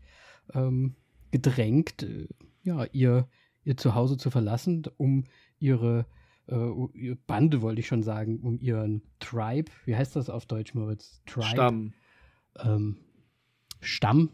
ähm, 0.54 0.96
gedrängt, 1.32 2.04
äh, 2.04 2.28
ja, 2.64 2.86
ihr, 2.86 3.28
ihr 3.64 3.78
Zuhause 3.78 4.18
zu 4.18 4.32
verlassen, 4.32 4.84
um 4.98 5.26
ihre 5.60 6.06
äh, 6.50 7.16
Bande, 7.28 7.62
wollte 7.62 7.82
ich 7.82 7.88
schon 7.88 8.04
sagen, 8.04 8.40
um 8.40 8.60
ihren 8.60 9.04
Tribe, 9.20 9.72
wie 9.86 9.96
heißt 9.96 10.16
das 10.16 10.30
auf 10.30 10.46
Deutsch, 10.46 10.74
Moritz? 10.74 11.22
Tribe. 11.26 11.48
Stamm. 11.48 11.94
Ähm, 12.60 12.98
Stamm, 13.82 14.32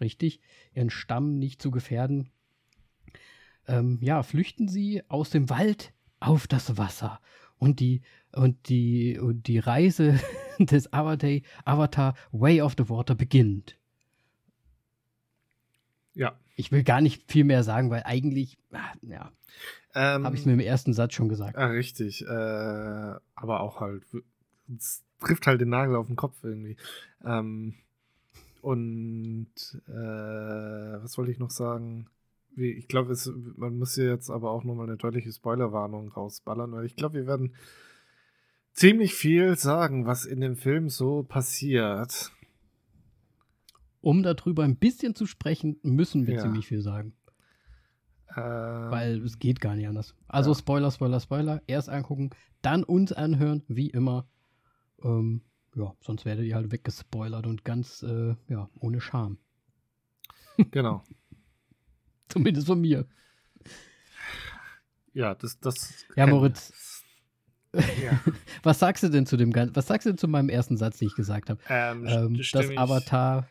richtig, 0.00 0.40
ihren 0.74 0.90
Stamm 0.90 1.38
nicht 1.38 1.62
zu 1.62 1.70
gefährden. 1.70 2.30
Ähm, 3.66 3.98
ja, 4.00 4.22
flüchten 4.22 4.68
sie 4.68 5.02
aus 5.08 5.30
dem 5.30 5.50
Wald 5.50 5.92
auf 6.20 6.46
das 6.46 6.78
Wasser. 6.78 7.20
Und 7.58 7.80
die, 7.80 8.02
und 8.32 8.68
die, 8.68 9.18
und 9.18 9.46
die 9.46 9.58
Reise 9.58 10.18
des 10.58 10.92
Avatar, 10.92 11.40
Avatar 11.64 12.14
Way 12.32 12.62
of 12.62 12.74
the 12.78 12.88
Water 12.88 13.14
beginnt. 13.14 13.77
Ja. 16.18 16.36
Ich 16.56 16.72
will 16.72 16.82
gar 16.82 17.00
nicht 17.00 17.30
viel 17.30 17.44
mehr 17.44 17.62
sagen, 17.62 17.90
weil 17.90 18.02
eigentlich, 18.04 18.58
ah, 18.72 18.92
ja, 19.02 19.30
ähm, 19.94 20.24
habe 20.24 20.34
ich 20.34 20.40
es 20.40 20.46
mir 20.46 20.54
im 20.54 20.60
ersten 20.60 20.92
Satz 20.92 21.14
schon 21.14 21.28
gesagt. 21.28 21.56
Ja, 21.56 21.66
richtig. 21.66 22.22
Äh, 22.22 22.26
aber 22.26 23.60
auch 23.60 23.80
halt, 23.80 24.02
es 24.76 25.04
trifft 25.20 25.46
halt 25.46 25.60
den 25.60 25.68
Nagel 25.68 25.94
auf 25.94 26.08
den 26.08 26.16
Kopf 26.16 26.36
irgendwie. 26.42 26.76
Ähm, 27.24 27.74
und 28.62 29.46
äh, 29.86 29.92
was 31.02 31.16
wollte 31.18 31.30
ich 31.30 31.38
noch 31.38 31.50
sagen? 31.50 32.08
Wie, 32.50 32.72
ich 32.72 32.88
glaube, 32.88 33.14
man 33.56 33.78
muss 33.78 33.94
hier 33.94 34.08
jetzt 34.08 34.28
aber 34.28 34.50
auch 34.50 34.64
nochmal 34.64 34.88
eine 34.88 34.96
deutliche 34.96 35.32
Spoilerwarnung 35.32 36.08
rausballern, 36.08 36.72
weil 36.72 36.84
ich 36.84 36.96
glaube, 36.96 37.14
wir 37.14 37.26
werden 37.28 37.54
ziemlich 38.72 39.14
viel 39.14 39.56
sagen, 39.56 40.06
was 40.06 40.24
in 40.24 40.40
dem 40.40 40.56
Film 40.56 40.88
so 40.88 41.22
passiert. 41.22 42.32
Um 44.00 44.22
darüber 44.22 44.64
ein 44.64 44.76
bisschen 44.76 45.14
zu 45.14 45.26
sprechen, 45.26 45.78
müssen 45.82 46.26
wir 46.26 46.34
ja. 46.34 46.42
ziemlich 46.42 46.66
viel 46.66 46.82
sagen. 46.82 47.14
Ähm, 48.36 48.90
Weil 48.90 49.22
es 49.24 49.38
geht 49.38 49.60
gar 49.60 49.74
nicht 49.74 49.88
anders. 49.88 50.14
Also 50.28 50.52
ja. 50.52 50.58
Spoiler, 50.58 50.90
Spoiler, 50.90 51.20
Spoiler. 51.20 51.62
Erst 51.66 51.88
angucken, 51.88 52.30
dann 52.62 52.84
uns 52.84 53.12
anhören, 53.12 53.62
wie 53.68 53.88
immer. 53.90 54.28
Ähm, 55.02 55.42
ja, 55.74 55.94
sonst 56.00 56.24
werdet 56.24 56.44
ihr 56.44 56.54
halt 56.54 56.72
weggespoilert 56.72 57.46
und 57.46 57.64
ganz, 57.64 58.02
äh, 58.02 58.34
ja, 58.48 58.68
ohne 58.80 59.00
Scham. 59.00 59.38
Genau. 60.70 61.04
Zumindest 62.28 62.66
von 62.66 62.80
mir. 62.80 63.06
Ja, 65.12 65.34
das, 65.34 65.58
das. 65.60 66.04
Ja, 66.16 66.26
Moritz. 66.26 67.02
Ja. 67.72 68.20
was 68.62 68.78
sagst 68.78 69.02
du 69.02 69.08
denn 69.08 69.26
zu 69.26 69.36
dem 69.36 69.52
Ganzen? 69.52 69.76
Was 69.76 69.86
sagst 69.86 70.06
du 70.06 70.10
denn 70.10 70.18
zu 70.18 70.28
meinem 70.28 70.48
ersten 70.48 70.76
Satz, 70.76 70.98
den 70.98 71.08
ich 71.08 71.14
gesagt 71.14 71.50
habe? 71.50 71.60
Ähm, 71.68 72.06
ähm, 72.06 72.40
dass 72.52 72.70
Avatar 72.76 73.48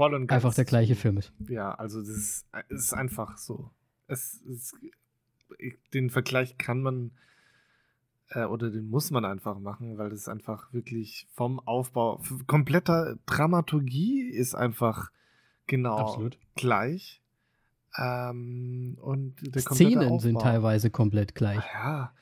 einfach 0.00 0.54
der 0.54 0.64
gleiche 0.64 0.94
Film 0.94 1.18
ist. 1.18 1.32
Ja, 1.48 1.72
also 1.74 2.00
das 2.00 2.08
ist, 2.08 2.46
es 2.68 2.84
ist 2.84 2.94
einfach 2.94 3.38
so 3.38 3.70
es, 4.10 4.42
es, 4.50 4.74
den 5.94 6.10
Vergleich 6.10 6.58
kann 6.58 6.82
man 6.82 7.12
äh, 8.28 8.44
oder 8.44 8.70
den 8.70 8.88
muss 8.88 9.10
man 9.10 9.24
einfach 9.24 9.58
machen, 9.58 9.98
weil 9.98 10.10
das 10.10 10.28
einfach 10.28 10.72
wirklich 10.72 11.26
vom 11.32 11.60
Aufbau, 11.60 12.20
kompletter 12.46 13.16
Dramaturgie 13.26 14.22
ist 14.22 14.54
einfach 14.54 15.10
genau 15.66 15.96
Absolut. 15.96 16.38
gleich. 16.54 17.22
Ähm, 17.96 18.98
und 19.00 19.34
der 19.54 19.62
Szenen 19.62 20.20
sind 20.20 20.40
teilweise 20.40 20.90
komplett 20.90 21.34
gleich. 21.34 21.64
Ja. 21.72 22.14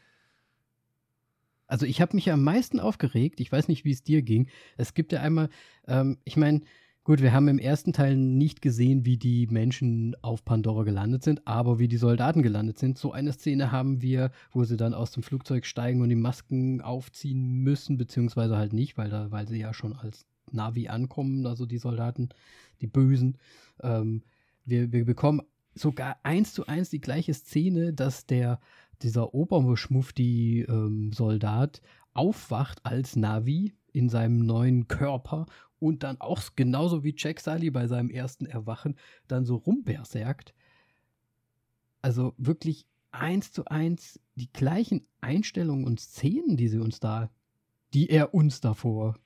Also 1.67 1.85
ich 1.85 2.01
habe 2.01 2.17
mich 2.17 2.31
am 2.33 2.43
meisten 2.43 2.81
aufgeregt. 2.81 3.41
Ich 3.41 3.53
weiß 3.53 3.69
nicht, 3.69 3.85
wie 3.85 3.93
es 3.93 4.03
dir 4.03 4.23
ging. 4.23 4.49
Es 4.79 4.95
gibt 4.95 5.13
ja 5.13 5.21
einmal, 5.21 5.51
ähm, 5.87 6.17
ich 6.25 6.39
meine, 6.39 6.63
Gut, 7.09 7.23
wir 7.23 7.33
haben 7.33 7.49
im 7.49 7.59
ersten 7.59 7.95
Teil 7.95 8.19
nicht 8.19 8.61
gesehen, 8.61 9.07
wie 9.07 9.17
die 9.17 9.47
Menschen 9.47 10.15
auf 10.21 10.45
Pandora 10.45 10.83
gelandet 10.83 11.25
sind, 11.25 11.47
aber 11.47 11.79
wie 11.79 11.89
die 11.89 11.97
Soldaten 11.97 12.43
gelandet 12.43 12.79
sind. 12.79 12.99
So 12.99 13.13
eine 13.13 13.33
Szene 13.33 13.73
haben 13.73 14.03
wir, 14.03 14.31
wo 14.51 14.65
sie 14.65 14.77
dann 14.77 14.93
aus 14.93 15.13
dem 15.13 15.23
Flugzeug 15.23 15.65
steigen 15.65 16.03
und 16.03 16.11
die 16.11 16.17
Masken 16.17 16.83
aufziehen 16.83 17.63
müssen, 17.63 17.97
beziehungsweise 17.97 18.59
halt 18.59 18.75
nicht, 18.75 18.99
weil, 18.99 19.09
da, 19.09 19.31
weil 19.31 19.49
sie 19.49 19.59
ja 19.59 19.73
schon 19.73 19.95
als 19.95 20.27
Navi 20.53 20.89
ankommen, 20.89 21.47
also 21.47 21.65
die 21.65 21.79
Soldaten, 21.79 22.29
die 22.83 22.89
Bösen. 22.89 23.39
Ähm, 23.83 24.23
wir, 24.67 24.93
wir 24.93 25.07
bekommen 25.07 25.41
sogar 25.75 26.19
eins 26.25 26.53
zu 26.53 26.67
eins 26.67 26.91
die 26.91 27.01
gleiche 27.01 27.33
Szene, 27.33 27.95
dass 27.95 28.27
der 28.27 28.61
dieser 29.01 29.33
Obermuschmufti-Soldat 29.33 31.81
ähm, 31.83 31.89
aufwacht 32.13 32.85
als 32.85 33.17
Navi 33.17 33.73
in 33.93 34.11
seinem 34.11 34.45
neuen 34.45 34.89
Körper 34.89 35.47
und 35.81 36.03
dann 36.03 36.21
auch 36.21 36.43
genauso 36.57 37.05
wie 37.05 37.15
Jack 37.17 37.41
Sully 37.41 37.71
bei 37.71 37.87
seinem 37.87 38.11
ersten 38.11 38.47
Erwachen 38.47 38.97
dann 39.27 39.45
so 39.45 39.57
rumberserkt. 39.57 40.55
Also 42.03 42.35
wirklich 42.37 42.87
eins 43.11 43.53
zu 43.53 43.65
eins 43.67 44.21
die 44.35 44.53
gleichen 44.53 45.07
Einstellungen 45.21 45.85
und 45.85 46.01
Szenen, 46.01 46.57
die 46.57 46.69
sie 46.69 46.79
uns 46.79 47.01
da, 47.01 47.31
die 47.95 48.11
er 48.11 48.35
uns 48.35 48.61
davor 48.61 49.17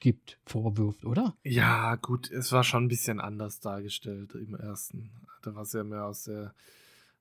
gibt, 0.00 0.38
vorwirft, 0.44 1.04
oder? 1.04 1.36
Ja, 1.42 1.96
gut, 1.96 2.30
es 2.30 2.52
war 2.52 2.62
schon 2.62 2.84
ein 2.84 2.88
bisschen 2.88 3.20
anders 3.20 3.60
dargestellt 3.60 4.34
im 4.34 4.54
ersten. 4.54 5.10
Da 5.42 5.54
war 5.54 5.62
es 5.62 5.72
ja 5.72 5.82
mehr 5.82 6.04
aus 6.04 6.24
der, 6.24 6.54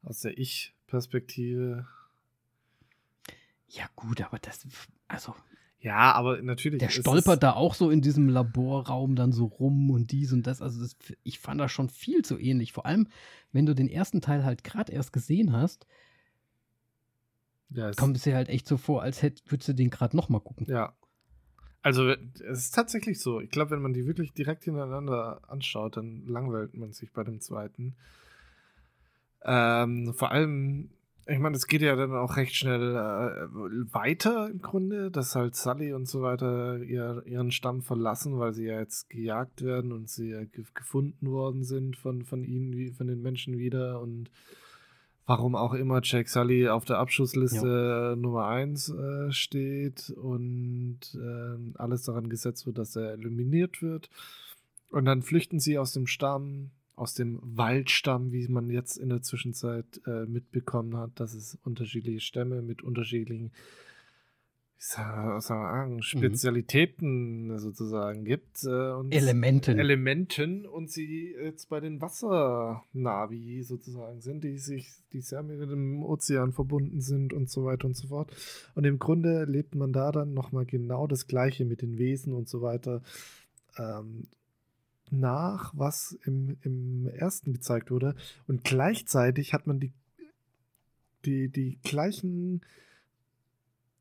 aus 0.02 0.20
der 0.22 0.38
Ich-Perspektive. 0.38 1.88
Ja, 3.70 3.90
gut, 3.96 4.22
aber 4.22 4.38
das, 4.40 4.68
also 5.08 5.34
ja, 5.84 6.14
aber 6.14 6.42
natürlich. 6.42 6.80
Der 6.80 6.88
stolpert 6.88 7.44
da 7.44 7.54
auch 7.54 7.74
so 7.74 7.90
in 7.90 8.02
diesem 8.02 8.30
Laborraum 8.30 9.16
dann 9.18 9.34
so 9.34 9.46
rum 9.46 9.90
und 9.90 10.14
dies 10.14 10.32
und 10.32 10.48
das. 10.48 10.62
Also 10.62 10.82
das, 10.82 10.96
ich 11.24 11.40
fand 11.40 11.60
das 11.60 11.74
schon 11.74 11.90
viel 11.90 12.24
zu 12.24 12.40
ähnlich. 12.40 12.72
Vor 12.72 12.86
allem, 12.86 13.10
wenn 13.52 13.66
du 13.66 13.76
den 13.76 13.90
ersten 13.90 14.22
Teil 14.22 14.46
halt 14.46 14.64
gerade 14.64 14.94
erst 14.94 15.12
gesehen 15.12 15.52
hast, 15.52 15.86
ja, 17.70 17.92
kommt 17.92 18.16
es 18.16 18.24
dir 18.24 18.36
halt 18.36 18.48
echt 18.48 18.66
so 18.66 18.78
vor, 18.78 19.02
als 19.02 19.22
hätt, 19.22 19.44
würdest 19.48 19.68
du 19.68 19.74
den 19.74 19.90
gerade 19.90 20.16
nochmal 20.16 20.40
gucken. 20.40 20.68
Ja. 20.70 20.94
Also 21.82 22.08
es 22.08 22.40
ist 22.40 22.74
tatsächlich 22.74 23.20
so. 23.20 23.42
Ich 23.42 23.50
glaube, 23.50 23.72
wenn 23.72 23.82
man 23.82 23.92
die 23.92 24.08
wirklich 24.08 24.32
direkt 24.32 24.64
hintereinander 24.64 25.42
anschaut, 25.50 25.98
dann 25.98 26.26
langweilt 26.26 26.76
man 26.76 26.94
sich 26.94 27.12
bei 27.12 27.26
dem 27.26 27.42
zweiten. 27.42 27.98
Ähm, 29.44 30.14
vor 30.14 30.32
allem 30.32 30.92
ich 31.26 31.40
meine, 31.40 31.56
es 31.56 31.68
geht 31.68 31.82
ja 31.82 31.96
dann 31.96 32.14
auch 32.14 32.36
recht 32.36 32.56
schnell 32.56 32.96
äh, 32.96 33.94
weiter 33.94 34.50
im 34.50 34.62
Grunde, 34.62 35.10
dass 35.10 35.36
halt 35.36 35.56
Sully 35.56 35.94
und 35.94 36.08
so 36.08 36.22
weiter 36.22 36.80
ihr, 36.80 37.24
ihren 37.26 37.52
Stamm 37.52 37.82
verlassen, 37.82 38.40
weil 38.40 38.54
sie 38.54 38.66
ja 38.66 38.80
jetzt 38.80 39.10
gejagt 39.10 39.62
werden 39.62 39.92
und 39.92 40.10
sie 40.10 40.30
ja 40.30 40.42
gefunden 40.74 41.32
worden 41.32 41.64
sind 41.64 41.96
von, 41.96 42.24
von 42.24 42.44
ihnen, 42.44 42.94
von 42.94 43.08
den 43.08 43.22
Menschen 43.22 43.58
wieder 43.58 44.02
und 44.02 44.30
warum 45.26 45.56
auch 45.56 45.74
immer 45.74 46.02
Jack 46.04 46.28
Sully 46.28 46.68
auf 46.68 46.84
der 46.86 47.00
Abschussliste 47.00 48.12
ja. 48.12 48.16
Nummer 48.16 48.48
1 48.48 48.90
äh, 48.90 49.32
steht 49.32 50.10
und 50.10 51.00
äh, 51.16 51.78
alles 51.78 52.04
daran 52.04 52.28
gesetzt 52.30 52.66
wird, 52.66 52.78
dass 52.78 52.96
er 52.96 53.14
eliminiert 53.14 53.82
wird. 53.82 54.10
Und 54.90 55.06
dann 55.06 55.22
flüchten 55.22 55.60
sie 55.60 55.80
aus 55.80 55.94
dem 55.94 56.06
Stamm, 56.06 56.72
aus 56.96 57.14
dem 57.14 57.40
Waldstamm, 57.42 58.32
wie 58.32 58.48
man 58.48 58.70
jetzt 58.70 58.98
in 58.98 59.10
der 59.10 59.22
Zwischenzeit 59.22 60.02
äh, 60.06 60.26
mitbekommen 60.26 60.96
hat, 60.98 61.20
dass 61.20 61.34
es 61.34 61.58
unterschiedliche 61.64 62.20
Stämme 62.20 62.62
mit 62.62 62.84
unterschiedlichen, 62.84 63.52
ich 64.78 64.86
sagen, 64.86 65.96
mhm. 65.96 66.02
Spezialitäten 66.02 67.48
mhm. 67.48 67.58
sozusagen 67.58 68.26
gibt. 68.26 68.64
Äh, 68.66 68.92
und 68.92 69.12
Elementen. 69.12 69.80
Elementen 69.80 70.66
und 70.66 70.92
sie 70.92 71.34
jetzt 71.42 71.70
bei 71.70 71.80
den 71.80 72.00
Wassernavi 72.02 73.64
sozusagen 73.64 74.22
sind, 74.22 74.44
die 74.44 74.58
sich, 74.58 74.92
die 75.14 75.22
sehr 75.22 75.42
mit 75.42 75.62
dem 75.62 76.04
Ozean 76.04 76.52
verbunden 76.52 77.02
sind 77.02 77.34
und 77.34 77.50
so 77.50 77.66
weiter 77.66 77.88
und 77.88 77.96
so 77.96 78.10
fort. 78.10 78.36
Und 78.76 78.84
im 78.84 79.00
Grunde 79.00 79.46
lebt 79.46 79.74
man 79.74 79.94
da 79.94 80.12
dann 80.12 80.34
nochmal 80.34 80.66
genau 80.66 81.08
das 81.08 81.28
Gleiche 81.28 81.66
mit 81.66 81.82
den 81.82 81.98
Wesen 81.98 82.34
und 82.34 82.50
so 82.50 82.62
weiter. 82.62 83.02
Ähm, 83.78 84.28
nach, 85.12 85.74
was 85.76 86.18
im, 86.26 86.58
im 86.62 87.08
ersten 87.08 87.54
gezeigt 87.54 87.92
wurde. 87.92 88.16
Und 88.48 88.64
gleichzeitig 88.64 89.54
hat 89.54 89.68
man 89.68 89.80
die, 89.80 89.92
die, 91.26 91.50
die 91.50 91.80
gleichen 91.84 92.62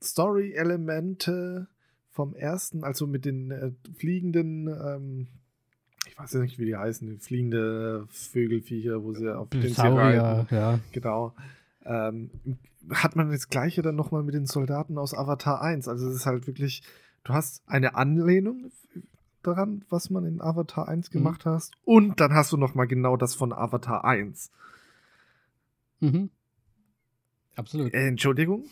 Story-Elemente 0.03 1.69
vom 2.11 2.35
ersten, 2.35 2.85
also 2.85 3.07
mit 3.07 3.25
den 3.25 3.51
äh, 3.51 3.73
fliegenden, 3.97 4.69
ähm, 4.69 5.29
ich 6.07 6.19
weiß 6.19 6.33
ja 6.35 6.41
nicht, 6.41 6.59
wie 6.59 6.67
die 6.67 6.77
heißen, 6.77 7.21
fliegende 7.21 8.07
Vögelviecher, 8.11 9.03
wo 9.03 9.15
sie 9.15 9.35
auf 9.35 9.49
den 9.51 9.73
reiten. 9.73 10.55
Ja. 10.55 10.81
Genau. 10.93 11.35
Ähm, 11.85 12.31
hat 12.91 13.17
man 13.17 13.31
das 13.31 13.49
gleiche 13.49 13.83
dann 13.83 13.95
nochmal 13.95 14.23
mit 14.23 14.35
den 14.35 14.47
Soldaten 14.47 14.99
aus 14.99 15.15
Avatar 15.15 15.63
1. 15.63 15.89
Also 15.89 16.09
es 16.09 16.17
ist 16.17 16.27
halt 16.27 16.47
wirklich, 16.47 16.83
du 17.25 17.33
hast 17.33 17.63
eine 17.67 17.95
Anlehnung 17.95 18.73
daran, 19.43 19.85
was 19.89 20.11
man 20.11 20.25
in 20.25 20.41
Avatar 20.41 20.89
1 20.89 21.11
mhm. 21.11 21.13
gemacht 21.13 21.47
mhm. 21.47 21.51
hast. 21.51 21.75
Und 21.85 22.21
dann 22.21 22.33
hast 22.33 22.53
du 22.53 22.57
nochmal 22.57 22.87
genau 22.87 23.17
das 23.17 23.35
von 23.35 23.53
Avatar 23.53 24.05
1. 24.05 24.51
Mhm. 26.01 26.31
Absolut. 27.55 27.93
Äh, 27.93 28.09
Entschuldigung. 28.09 28.65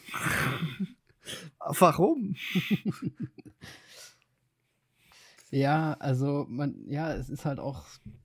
Warum? 1.59 2.35
ja, 5.51 5.95
also 6.01 6.47
man, 6.49 6.75
ja, 6.89 7.13
es 7.15 7.29
ist 7.29 7.45
halt 7.45 7.61
auch, 7.61 7.85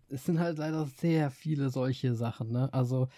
es 0.10 0.26
sind 0.26 0.39
halt 0.39 0.58
leider 0.58 0.86
sehr 0.86 1.30
viele 1.30 1.70
solche 1.70 2.16
Sachen, 2.16 2.52
ne? 2.52 2.74
Also 2.74 3.10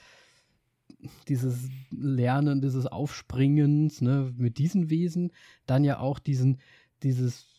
dieses 1.28 1.70
Lernen, 1.92 2.62
dieses 2.62 2.88
Aufspringens, 2.88 4.02
ne, 4.02 4.34
mit 4.36 4.58
diesen 4.58 4.90
Wesen, 4.90 5.32
dann 5.66 5.84
ja 5.84 6.00
auch 6.00 6.20
diesen, 6.20 6.60
dieses, 7.04 7.57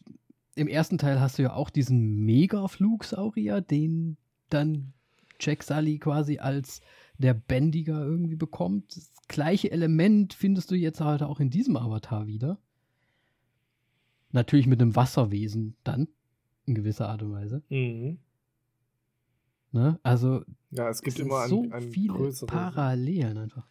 im 0.58 0.68
ersten 0.68 0.98
Teil 0.98 1.20
hast 1.20 1.38
du 1.38 1.42
ja 1.42 1.52
auch 1.52 1.70
diesen 1.70 2.24
Mega-Flugsaurier, 2.24 3.60
den 3.60 4.16
dann 4.50 4.92
Jack 5.40 5.62
Sully 5.62 5.98
quasi 5.98 6.38
als 6.38 6.80
der 7.18 7.34
Bändiger 7.34 8.04
irgendwie 8.04 8.36
bekommt. 8.36 8.96
Das 8.96 9.10
gleiche 9.28 9.70
Element 9.70 10.34
findest 10.34 10.70
du 10.70 10.74
jetzt 10.74 11.00
halt 11.00 11.22
auch 11.22 11.40
in 11.40 11.50
diesem 11.50 11.76
Avatar 11.76 12.26
wieder. 12.26 12.58
Natürlich 14.32 14.66
mit 14.66 14.80
einem 14.80 14.96
Wasserwesen 14.96 15.76
dann, 15.84 16.08
in 16.66 16.74
gewisser 16.74 17.08
Art 17.08 17.22
und 17.22 17.32
Weise. 17.32 17.62
Mhm. 17.68 18.18
Ne? 19.72 19.98
Also, 20.02 20.42
ja, 20.70 20.88
es 20.88 21.02
gibt 21.02 21.18
immer 21.18 21.46
so 21.46 21.62
ein, 21.62 21.72
ein 21.72 21.82
viele 21.82 22.32
Parallelen 22.46 23.38
einfach. 23.38 23.66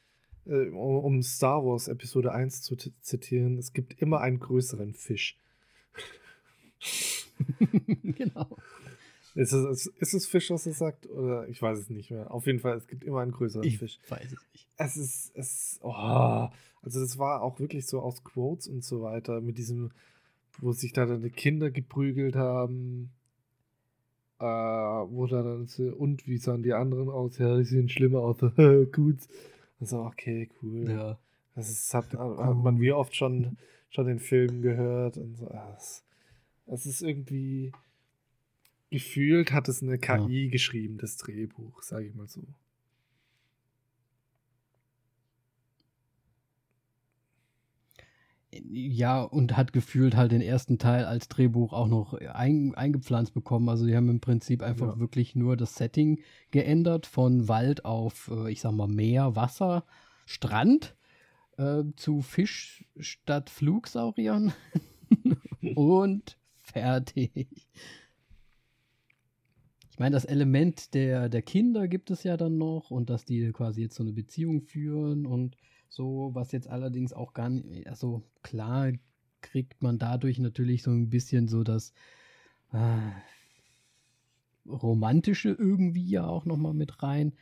Äh, 0.46 0.70
um 0.70 1.22
Star 1.22 1.66
Wars 1.66 1.88
Episode 1.88 2.32
1 2.32 2.62
zu 2.62 2.76
zitieren, 2.76 3.58
es 3.58 3.74
gibt 3.74 4.00
immer 4.02 4.22
einen 4.22 4.40
größeren 4.40 4.94
Fisch. 4.94 5.38
genau. 8.04 8.58
Ist 9.38 9.54
es, 9.54 9.86
ist 9.86 10.14
es 10.16 10.26
Fisch, 10.26 10.50
was 10.50 10.66
er 10.66 10.74
sagt? 10.74 11.08
Oder 11.08 11.48
ich 11.48 11.62
weiß 11.62 11.78
es 11.78 11.90
nicht 11.92 12.10
mehr. 12.10 12.32
Auf 12.32 12.48
jeden 12.48 12.60
Fall, 12.60 12.76
es 12.76 12.88
gibt 12.88 13.04
immer 13.04 13.20
einen 13.22 13.32
größeren 13.32 13.64
ich 13.64 13.78
Fisch. 13.78 14.00
Ich 14.04 14.12
weiß 14.12 14.26
es 14.26 14.46
nicht. 14.52 14.68
Es 14.78 14.98
ist, 14.98 15.32
es, 15.36 15.80
oh, 15.84 16.50
also 16.82 17.00
das 17.00 17.20
war 17.20 17.44
auch 17.44 17.60
wirklich 17.60 17.86
so 17.86 18.00
aus 18.00 18.24
Quotes 18.24 18.68
und 18.68 18.84
so 18.84 19.04
weiter, 19.04 19.40
mit 19.40 19.60
diesem, 19.60 19.92
wo 20.60 20.72
sich 20.72 20.92
da 20.92 21.06
dann 21.06 21.22
die 21.22 21.30
Kinder 21.30 21.70
geprügelt 21.70 22.36
haben. 22.36 23.12
Äh, 24.40 24.44
wo 24.44 25.28
da 25.28 25.44
dann 25.44 25.68
so, 25.68 25.84
und 25.84 26.28
wie 26.28 26.38
sahen 26.38 26.64
die 26.64 26.74
anderen 26.74 27.10
aus? 27.10 27.38
Ja, 27.38 27.58
die 27.58 27.64
sehen 27.64 27.90
schlimmer 27.90 28.22
aus. 28.22 28.38
Gut. 28.92 29.20
Also, 29.80 30.00
okay, 30.00 30.50
cool. 30.64 30.90
Ja. 30.90 31.20
Das 31.54 31.70
ist, 31.70 31.94
hat, 31.94 32.12
hat 32.14 32.58
man 32.58 32.80
wie 32.80 32.92
oft 32.92 33.16
schon, 33.16 33.58
schon 33.90 34.08
den 34.08 34.20
Film 34.20 34.64
gehört 34.64 35.18
und 35.18 35.38
so. 35.38 35.48
Es 36.68 36.86
ist 36.86 37.02
irgendwie 37.02 37.72
gefühlt 38.90 39.52
hat 39.52 39.68
es 39.68 39.82
eine 39.82 39.98
KI 39.98 40.46
ja. 40.46 40.52
geschrieben, 40.52 40.98
das 40.98 41.18
Drehbuch, 41.18 41.82
sage 41.82 42.08
ich 42.08 42.16
mal 42.16 42.28
so. 42.28 42.44
Ja, 48.70 49.22
und 49.22 49.56
hat 49.58 49.74
gefühlt 49.74 50.16
halt 50.16 50.32
den 50.32 50.42
ersten 50.42 50.80
Teil 50.80 51.06
als 51.06 51.28
Drehbuch 51.28 51.74
auch 51.74 51.88
noch 51.88 52.14
ein, 52.14 52.74
eingepflanzt 52.76 53.34
bekommen. 53.34 53.70
Also 53.70 53.86
die 53.86 53.96
haben 53.96 54.10
im 54.10 54.22
Prinzip 54.22 54.64
einfach 54.64 54.96
ja. 54.96 55.00
wirklich 55.00 55.36
nur 55.36 55.58
das 55.58 55.76
Setting 55.76 56.22
geändert 56.52 57.06
von 57.06 57.48
Wald 57.50 57.86
auf, 57.86 58.32
äh, 58.34 58.52
ich 58.52 58.62
sag 58.62 58.72
mal, 58.72 58.88
Meer, 58.88 59.36
Wasser, 59.36 59.86
Strand 60.26 60.96
äh, 61.58 61.84
zu 61.98 62.22
Fisch 62.22 62.86
statt 62.98 63.50
Flugsauriern. 63.50 64.54
und 65.76 66.38
fertig. 66.72 67.48
Ich 69.90 70.00
meine, 70.00 70.14
das 70.14 70.26
Element 70.26 70.94
der, 70.94 71.28
der 71.28 71.42
Kinder 71.42 71.88
gibt 71.88 72.12
es 72.12 72.24
ja 72.24 72.38
dann 72.38 72.58
noch 72.58 72.92
und 72.92 73.10
dass 73.10 73.26
die 73.26 73.52
quasi 73.52 73.82
jetzt 73.82 73.96
so 73.96 74.04
eine 74.04 74.14
Beziehung 74.14 74.62
führen 74.62 75.26
und 75.26 75.58
so, 75.90 76.30
was 76.34 76.52
jetzt 76.52 76.68
allerdings 76.68 77.14
auch 77.14 77.34
gar 77.34 77.50
nicht, 77.50 77.88
also 77.88 78.24
klar 78.44 78.92
kriegt 79.42 79.82
man 79.82 79.98
dadurch 79.98 80.38
natürlich 80.38 80.84
so 80.84 80.92
ein 80.92 81.10
bisschen 81.10 81.48
so 81.48 81.64
das 81.64 81.94
äh, 82.74 83.12
Romantische 84.68 85.50
irgendwie 85.50 86.08
ja 86.08 86.28
auch 86.28 86.46
nochmal 86.46 86.74
mit 86.74 87.02
rein, 87.02 87.34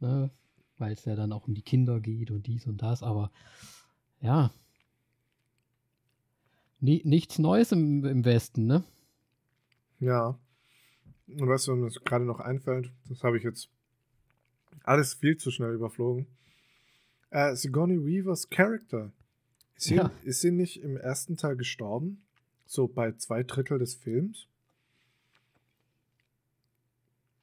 ne? 0.00 0.30
weil 0.78 0.92
es 0.92 1.04
ja 1.04 1.16
dann 1.16 1.32
auch 1.32 1.46
um 1.46 1.54
die 1.54 1.62
Kinder 1.62 2.00
geht 2.00 2.30
und 2.30 2.46
dies 2.46 2.66
und 2.66 2.80
das, 2.82 3.02
aber 3.02 3.30
ja, 4.20 4.52
nichts 6.84 7.38
Neues 7.38 7.72
im, 7.72 8.04
im 8.04 8.24
Westen, 8.24 8.66
ne? 8.66 8.84
Ja. 10.00 10.38
Und 11.28 11.48
weißt 11.48 11.68
du, 11.68 11.82
was 11.82 11.94
mir 11.94 12.00
gerade 12.02 12.24
noch 12.24 12.40
einfällt, 12.40 12.92
das 13.08 13.22
habe 13.22 13.38
ich 13.38 13.44
jetzt 13.44 13.70
alles 14.84 15.14
viel 15.14 15.36
zu 15.36 15.50
schnell 15.50 15.72
überflogen. 15.72 16.26
Äh, 17.30 17.54
Sigourney 17.56 18.04
Weavers 18.04 18.50
Charakter. 18.50 19.12
Ist 19.76 19.84
sie, 19.84 19.96
ja. 19.96 20.10
ist 20.22 20.40
sie 20.40 20.52
nicht 20.52 20.82
im 20.82 20.96
ersten 20.96 21.36
Teil 21.36 21.56
gestorben? 21.56 22.22
So 22.66 22.86
bei 22.86 23.12
zwei 23.12 23.42
Drittel 23.42 23.78
des 23.78 23.94
Films? 23.94 24.46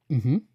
Mhm. 0.08 0.48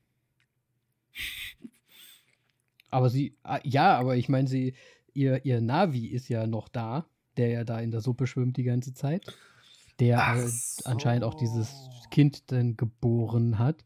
aber 2.91 3.09
sie, 3.11 3.35
ah, 3.43 3.61
ja, 3.65 3.99
aber 3.99 4.17
ich 4.17 4.29
meine, 4.29 4.49
sie, 4.49 4.75
ihr, 5.15 5.45
ihr 5.45 5.61
Navi 5.61 6.07
ist 6.07 6.29
ja 6.29 6.47
noch 6.47 6.69
da, 6.69 7.07
der 7.37 7.49
ja 7.49 7.65
da 7.65 7.81
in 7.81 7.91
der 7.91 8.01
Suppe 8.01 8.27
schwimmt 8.27 8.57
die 8.57 8.65
ganze 8.65 8.95
Zeit 8.95 9.27
der 10.01 10.37
äh, 10.37 10.49
so. 10.49 10.85
anscheinend 10.85 11.25
auch 11.25 11.35
dieses 11.35 11.89
Kind 12.11 12.51
dann 12.51 12.77
geboren 12.77 13.59
hat. 13.59 13.85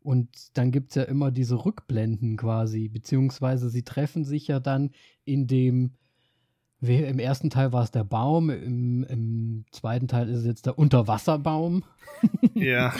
Und 0.00 0.56
dann 0.56 0.70
gibt 0.70 0.90
es 0.90 0.94
ja 0.94 1.02
immer 1.02 1.30
diese 1.30 1.64
Rückblenden 1.64 2.36
quasi, 2.36 2.88
beziehungsweise 2.88 3.68
sie 3.68 3.82
treffen 3.82 4.24
sich 4.24 4.48
ja 4.48 4.60
dann 4.60 4.90
in 5.24 5.46
dem, 5.46 5.92
im 6.80 7.18
ersten 7.18 7.50
Teil 7.50 7.72
war 7.72 7.82
es 7.82 7.90
der 7.90 8.04
Baum, 8.04 8.48
im, 8.48 9.04
im 9.04 9.64
zweiten 9.70 10.08
Teil 10.08 10.28
ist 10.28 10.38
es 10.38 10.46
jetzt 10.46 10.66
der 10.66 10.78
Unterwasserbaum. 10.78 11.84
Ja. 12.54 12.94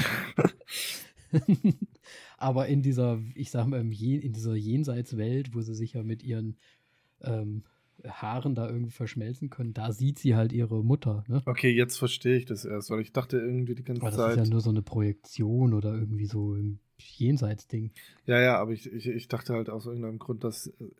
Aber 2.39 2.67
in 2.67 2.83
dieser, 2.83 3.21
ich 3.35 3.51
sag 3.51 3.67
mal, 3.67 3.81
in 3.81 4.33
dieser 4.33 4.55
Jenseitswelt, 4.55 5.55
wo 5.55 5.61
sie 5.61 5.75
sich 5.75 5.95
ja 5.95 6.03
mit 6.03 6.23
ihren 6.23 6.57
ähm, 7.23 7.65
Haaren 8.07 8.55
da 8.55 8.69
irgendwie 8.69 8.93
verschmelzen 8.93 9.51
können, 9.51 9.75
da 9.75 9.93
sieht 9.93 10.19
sie 10.19 10.37
halt 10.37 10.53
ihre 10.53 10.85
Mutter. 10.85 11.25
Ne? 11.29 11.43
Okay, 11.47 11.71
jetzt 11.71 11.99
verstehe 11.99 12.37
ich 12.37 12.45
das 12.45 12.65
erst, 12.65 12.91
weil 12.91 13.01
ich 13.01 13.13
dachte 13.13 13.39
irgendwie 13.39 13.75
die 13.75 13.85
ganze 13.85 14.03
aber 14.03 14.11
Zeit. 14.13 14.37
Das 14.37 14.43
ist 14.43 14.49
ja 14.49 14.53
nur 14.53 14.61
so 14.61 14.71
eine 14.71 14.83
Projektion 14.83 15.75
oder 15.75 15.95
irgendwie 15.95 16.27
so 16.27 16.55
ein 16.55 16.81
Jenseitsding. 16.99 17.93
Ja, 18.27 18.41
ja, 18.41 18.59
aber 18.59 18.73
ich, 18.73 18.93
ich, 18.93 19.09
ich 19.09 19.29
dachte 19.29 19.55
halt 19.55 19.71
aus 19.71 19.87
irgendeinem 19.87 20.19
Grund, 20.19 20.45
dass 20.45 20.67
äh, 20.67 20.91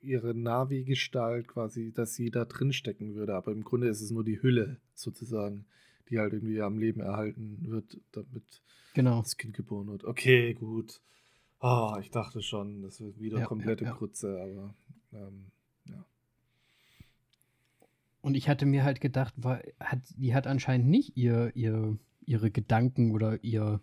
ihre 0.00 0.34
Navi-Gestalt 0.34 1.48
quasi, 1.48 1.92
dass 1.92 2.14
sie 2.14 2.30
da 2.30 2.44
drin 2.44 2.72
stecken 2.72 3.14
würde. 3.14 3.34
Aber 3.34 3.52
im 3.52 3.64
Grunde 3.64 3.88
ist 3.88 4.00
es 4.00 4.10
nur 4.10 4.24
die 4.24 4.40
Hülle 4.42 4.78
sozusagen, 4.94 5.66
die 6.08 6.18
halt 6.18 6.32
irgendwie 6.32 6.60
am 6.60 6.78
Leben 6.78 7.00
erhalten 7.00 7.58
wird, 7.62 7.98
damit 8.12 8.62
genau. 8.94 9.20
das 9.20 9.36
Kind 9.36 9.54
geboren 9.54 9.88
wird. 9.88 10.04
Okay, 10.04 10.54
gut. 10.54 11.00
Oh, 11.60 11.96
ich 12.00 12.10
dachte 12.10 12.42
schon, 12.42 12.82
das 12.82 13.00
wird 13.00 13.20
wieder 13.20 13.40
ja, 13.40 13.46
komplette 13.46 13.84
ja, 13.84 13.90
ja. 13.90 13.96
Krutze, 13.96 14.40
aber 14.40 14.74
ähm, 15.12 15.46
ja. 15.86 16.04
Und 18.28 18.34
ich 18.34 18.46
hatte 18.46 18.66
mir 18.66 18.84
halt 18.84 19.00
gedacht, 19.00 19.32
war, 19.38 19.62
hat, 19.80 20.00
die 20.18 20.34
hat 20.34 20.46
anscheinend 20.46 20.86
nicht 20.86 21.16
ihr, 21.16 21.50
ihr, 21.54 21.96
ihre 22.26 22.50
Gedanken 22.50 23.12
oder 23.12 23.42
ihr. 23.42 23.80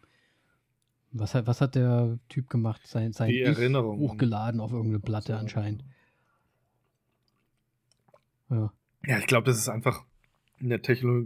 Was 1.11 1.33
hat, 1.33 1.47
was 1.47 1.61
hat 1.61 1.73
der 1.73 2.19
Typ 2.29 2.47
gemacht? 2.47 2.85
Sein, 2.85 3.11
sein 3.11 3.29
die 3.29 3.41
Erinnerung. 3.41 3.97
hochgeladen 3.97 4.59
auf 4.59 4.71
irgendeine 4.71 4.99
Platte 4.99 5.33
so. 5.33 5.39
anscheinend. 5.39 5.83
Ja. 8.51 8.71
Ja, 9.07 9.17
ich 9.17 9.25
glaube, 9.25 9.47
das 9.47 9.57
ist 9.57 9.67
einfach 9.67 10.05
eine 10.59 10.79
Techno 10.79 11.25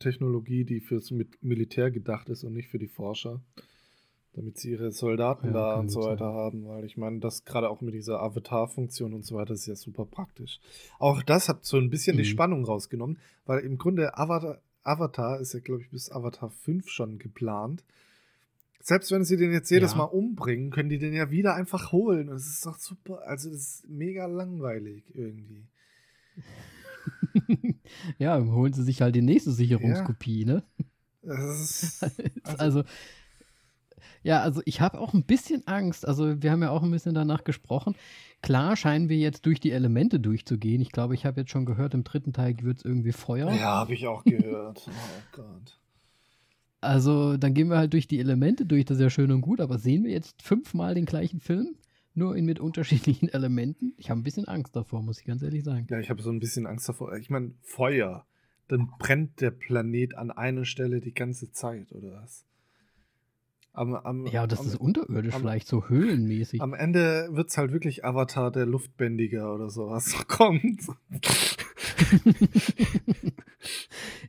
Technologie, 0.00 0.64
die 0.64 0.80
fürs 0.80 1.14
Militär 1.40 1.92
gedacht 1.92 2.28
ist 2.30 2.42
und 2.42 2.54
nicht 2.54 2.68
für 2.68 2.80
die 2.80 2.88
Forscher. 2.88 3.40
Damit 4.32 4.58
sie 4.58 4.70
ihre 4.70 4.92
Soldaten 4.92 5.48
ja, 5.48 5.52
da 5.52 5.74
und 5.74 5.88
so 5.88 6.02
weiter 6.02 6.26
sein. 6.26 6.34
haben, 6.34 6.68
weil 6.68 6.84
ich 6.84 6.96
meine, 6.96 7.18
das 7.18 7.44
gerade 7.44 7.68
auch 7.68 7.80
mit 7.80 7.94
dieser 7.94 8.22
Avatar-Funktion 8.22 9.12
und 9.12 9.24
so 9.24 9.34
weiter 9.34 9.54
ist 9.54 9.66
ja 9.66 9.74
super 9.74 10.04
praktisch. 10.04 10.60
Auch 11.00 11.22
das 11.22 11.48
hat 11.48 11.64
so 11.64 11.78
ein 11.78 11.90
bisschen 11.90 12.14
mhm. 12.14 12.18
die 12.18 12.26
Spannung 12.26 12.64
rausgenommen, 12.64 13.18
weil 13.44 13.60
im 13.60 13.76
Grunde 13.76 14.16
Avatar, 14.16 14.60
Avatar 14.82 15.40
ist 15.40 15.52
ja, 15.52 15.60
glaube 15.60 15.82
ich, 15.82 15.90
bis 15.90 16.10
Avatar 16.10 16.50
5 16.50 16.88
schon 16.88 17.18
geplant. 17.18 17.84
Selbst 18.82 19.10
wenn 19.10 19.24
sie 19.24 19.36
den 19.36 19.52
jetzt 19.52 19.70
jedes 19.70 19.92
ja. 19.92 19.98
Mal 19.98 20.04
umbringen, 20.04 20.70
können 20.70 20.88
die 20.88 20.98
den 20.98 21.12
ja 21.12 21.30
wieder 21.30 21.54
einfach 21.54 21.92
holen. 21.92 22.28
Und 22.28 22.36
es 22.36 22.46
ist 22.46 22.64
doch 22.64 22.78
super, 22.78 23.22
also 23.26 23.50
es 23.50 23.56
ist 23.56 23.88
mega 23.88 24.26
langweilig 24.26 25.04
irgendwie. 25.14 25.66
ja, 28.18 28.42
holen 28.42 28.72
sie 28.72 28.84
sich 28.84 29.02
halt 29.02 29.14
die 29.14 29.22
nächste 29.22 29.52
Sicherungskopie, 29.52 30.44
ja. 30.44 30.54
ne? 30.54 30.64
Also, 31.22 32.06
also, 32.56 32.84
ja, 34.22 34.40
also 34.40 34.62
ich 34.64 34.80
habe 34.80 35.00
auch 35.00 35.14
ein 35.14 35.24
bisschen 35.24 35.66
Angst. 35.66 36.06
Also 36.06 36.42
wir 36.42 36.50
haben 36.50 36.62
ja 36.62 36.70
auch 36.70 36.82
ein 36.82 36.90
bisschen 36.90 37.14
danach 37.14 37.44
gesprochen. 37.44 37.94
Klar 38.42 38.76
scheinen 38.76 39.08
wir 39.08 39.16
jetzt 39.16 39.46
durch 39.46 39.60
die 39.60 39.70
Elemente 39.70 40.20
durchzugehen. 40.20 40.80
Ich 40.80 40.92
glaube, 40.92 41.14
ich 41.14 41.26
habe 41.26 41.40
jetzt 41.40 41.50
schon 41.50 41.66
gehört, 41.66 41.94
im 41.94 42.04
dritten 42.04 42.32
Teil 42.32 42.56
wird 42.62 42.78
es 42.78 42.84
irgendwie 42.84 43.12
Feuer. 43.12 43.50
Ja, 43.52 43.76
habe 43.76 43.94
ich 43.94 44.06
auch 44.06 44.24
gehört. 44.24 44.86
oh 44.88 45.22
Gott. 45.32 45.78
Also 46.80 47.36
dann 47.36 47.52
gehen 47.52 47.68
wir 47.68 47.76
halt 47.76 47.92
durch 47.92 48.08
die 48.08 48.18
Elemente 48.18 48.64
durch, 48.64 48.86
das 48.86 48.96
ist 48.96 49.02
ja 49.02 49.10
schön 49.10 49.32
und 49.32 49.42
gut, 49.42 49.60
aber 49.60 49.78
sehen 49.78 50.04
wir 50.04 50.12
jetzt 50.12 50.40
fünfmal 50.40 50.94
den 50.94 51.04
gleichen 51.04 51.40
Film? 51.40 51.76
nur 52.14 52.36
in, 52.36 52.44
mit 52.44 52.60
unterschiedlichen 52.60 53.28
Elementen. 53.32 53.94
Ich 53.96 54.10
habe 54.10 54.20
ein 54.20 54.24
bisschen 54.24 54.46
Angst 54.46 54.76
davor, 54.76 55.02
muss 55.02 55.20
ich 55.20 55.26
ganz 55.26 55.42
ehrlich 55.42 55.64
sagen. 55.64 55.86
Ja, 55.90 55.98
ich 55.98 56.10
habe 56.10 56.22
so 56.22 56.30
ein 56.30 56.40
bisschen 56.40 56.66
Angst 56.66 56.88
davor. 56.88 57.14
Ich 57.16 57.30
meine, 57.30 57.54
Feuer, 57.62 58.26
dann 58.68 58.88
brennt 58.98 59.40
der 59.40 59.50
Planet 59.50 60.16
an 60.16 60.30
einer 60.30 60.64
Stelle 60.64 61.00
die 61.00 61.14
ganze 61.14 61.50
Zeit, 61.52 61.92
oder 61.92 62.12
was? 62.12 62.46
Am, 63.72 63.94
am, 63.94 64.26
ja, 64.26 64.46
das 64.46 64.60
am, 64.60 64.66
ist 64.66 64.76
unterirdisch, 64.76 65.34
vielleicht 65.34 65.68
so 65.68 65.88
höhlenmäßig. 65.88 66.60
Am 66.60 66.74
Ende 66.74 67.28
wird 67.30 67.50
es 67.50 67.56
halt 67.56 67.72
wirklich 67.72 68.04
Avatar 68.04 68.50
der 68.50 68.66
Luftbändiger 68.66 69.54
oder 69.54 69.70
sowas 69.70 70.14
kommt. 70.28 70.82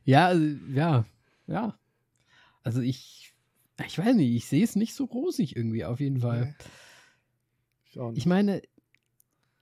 ja, 0.04 0.26
also, 0.26 0.44
ja, 0.72 1.04
ja. 1.48 1.76
Also 2.62 2.80
ich, 2.80 3.34
ich 3.84 3.98
weiß 3.98 4.14
nicht, 4.14 4.32
ich 4.32 4.46
sehe 4.46 4.62
es 4.62 4.76
nicht 4.76 4.94
so 4.94 5.04
rosig 5.04 5.56
irgendwie, 5.56 5.84
auf 5.84 5.98
jeden 5.98 6.20
Fall. 6.20 6.54
Nee. 7.94 8.10
Ich, 8.12 8.18
ich 8.18 8.26
meine, 8.26 8.62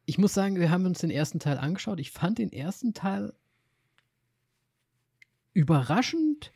ich 0.05 0.19
muss 0.19 0.35
sagen, 0.35 0.57
wir 0.57 0.71
haben 0.71 0.85
uns 0.85 0.99
den 0.99 1.11
ersten 1.11 1.39
Teil 1.39 1.57
angeschaut. 1.57 2.01
Ich 2.01 2.11
fand 2.11 2.39
den 2.39 2.53
ersten 2.53 2.93
Teil 2.93 3.33
überraschend 5.55 6.53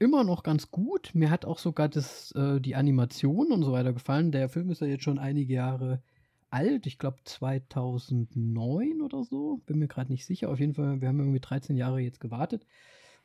immer 0.00 0.24
noch 0.24 0.42
ganz 0.42 0.70
gut. 0.70 1.10
Mir 1.14 1.30
hat 1.30 1.44
auch 1.44 1.58
sogar 1.58 1.88
das, 1.88 2.32
äh, 2.32 2.60
die 2.60 2.74
Animation 2.74 3.52
und 3.52 3.62
so 3.62 3.70
weiter 3.70 3.92
gefallen. 3.92 4.32
Der 4.32 4.48
Film 4.48 4.70
ist 4.70 4.80
ja 4.80 4.88
jetzt 4.88 5.04
schon 5.04 5.18
einige 5.18 5.54
Jahre 5.54 6.02
alt. 6.48 6.86
Ich 6.86 6.98
glaube 6.98 7.18
2009 7.24 9.02
oder 9.02 9.22
so. 9.22 9.60
Bin 9.66 9.78
mir 9.78 9.88
gerade 9.88 10.10
nicht 10.10 10.26
sicher. 10.26 10.48
Auf 10.48 10.58
jeden 10.58 10.74
Fall, 10.74 11.00
wir 11.00 11.08
haben 11.08 11.20
irgendwie 11.20 11.40
13 11.40 11.76
Jahre 11.76 12.00
jetzt 12.00 12.18
gewartet. 12.18 12.66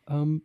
Ähm, 0.07 0.43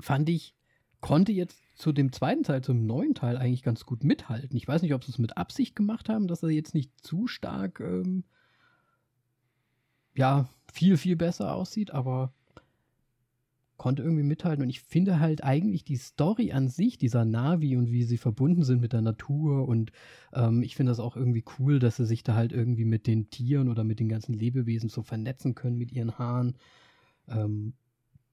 fand 0.00 0.28
ich 0.28 0.54
konnte 1.00 1.30
jetzt 1.30 1.62
zu 1.76 1.92
dem 1.92 2.12
zweiten 2.12 2.42
Teil, 2.42 2.62
zum 2.62 2.84
neuen 2.84 3.14
Teil 3.14 3.36
eigentlich 3.36 3.62
ganz 3.62 3.86
gut 3.86 4.02
mithalten. 4.02 4.56
Ich 4.56 4.66
weiß 4.66 4.82
nicht, 4.82 4.94
ob 4.94 5.04
sie 5.04 5.12
es 5.12 5.18
mit 5.18 5.36
Absicht 5.36 5.76
gemacht 5.76 6.08
haben, 6.08 6.26
dass 6.26 6.42
er 6.42 6.50
jetzt 6.50 6.74
nicht 6.74 6.90
zu 7.00 7.28
stark, 7.28 7.78
ähm, 7.78 8.24
ja, 10.16 10.48
viel, 10.72 10.96
viel 10.96 11.14
besser 11.14 11.54
aussieht, 11.54 11.92
aber 11.92 12.32
konnte 13.78 14.02
irgendwie 14.02 14.24
mithalten. 14.24 14.62
Und 14.62 14.68
ich 14.68 14.80
finde 14.82 15.20
halt 15.20 15.42
eigentlich 15.42 15.84
die 15.84 15.96
Story 15.96 16.52
an 16.52 16.68
sich, 16.68 16.98
dieser 16.98 17.24
Navi 17.24 17.76
und 17.76 17.90
wie 17.90 18.02
sie 18.02 18.18
verbunden 18.18 18.64
sind 18.64 18.80
mit 18.80 18.92
der 18.92 19.00
Natur. 19.00 19.66
Und 19.66 19.92
ähm, 20.34 20.62
ich 20.62 20.76
finde 20.76 20.90
das 20.90 21.00
auch 21.00 21.16
irgendwie 21.16 21.44
cool, 21.58 21.78
dass 21.78 21.96
sie 21.96 22.04
sich 22.04 22.22
da 22.22 22.34
halt 22.34 22.52
irgendwie 22.52 22.84
mit 22.84 23.06
den 23.06 23.30
Tieren 23.30 23.68
oder 23.68 23.84
mit 23.84 24.00
den 24.00 24.08
ganzen 24.08 24.34
Lebewesen 24.34 24.90
so 24.90 25.02
vernetzen 25.02 25.54
können 25.54 25.78
mit 25.78 25.92
ihren 25.92 26.18
Haaren. 26.18 26.56
Ähm, 27.28 27.72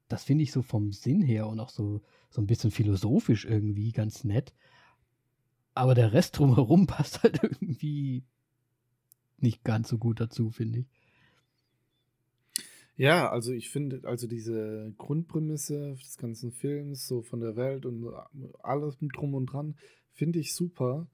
das 0.07 0.23
finde 0.23 0.43
ich 0.43 0.51
so 0.51 0.61
vom 0.61 0.91
Sinn 0.91 1.21
her 1.21 1.47
und 1.47 1.59
auch 1.59 1.69
so, 1.69 2.01
so 2.29 2.41
ein 2.41 2.47
bisschen 2.47 2.71
philosophisch 2.71 3.45
irgendwie 3.45 3.91
ganz 3.91 4.23
nett. 4.23 4.53
Aber 5.73 5.93
der 5.93 6.13
Rest 6.13 6.37
drumherum 6.39 6.87
passt 6.87 7.23
halt 7.23 7.41
irgendwie 7.43 8.23
nicht 9.37 9.63
ganz 9.63 9.89
so 9.89 9.97
gut 9.97 10.19
dazu, 10.19 10.49
finde 10.49 10.79
ich. 10.79 10.87
Ja, 12.97 13.29
also 13.29 13.51
ich 13.51 13.69
finde, 13.69 14.01
also 14.07 14.27
diese 14.27 14.93
Grundprämisse 14.97 15.95
des 15.95 16.17
ganzen 16.17 16.51
Films, 16.51 17.07
so 17.07 17.21
von 17.21 17.41
der 17.41 17.55
Welt 17.55 17.85
und 17.85 18.09
alles 18.63 18.97
drum 18.99 19.33
und 19.33 19.47
dran, 19.47 19.75
finde 20.13 20.39
ich 20.39 20.55
super. 20.55 21.07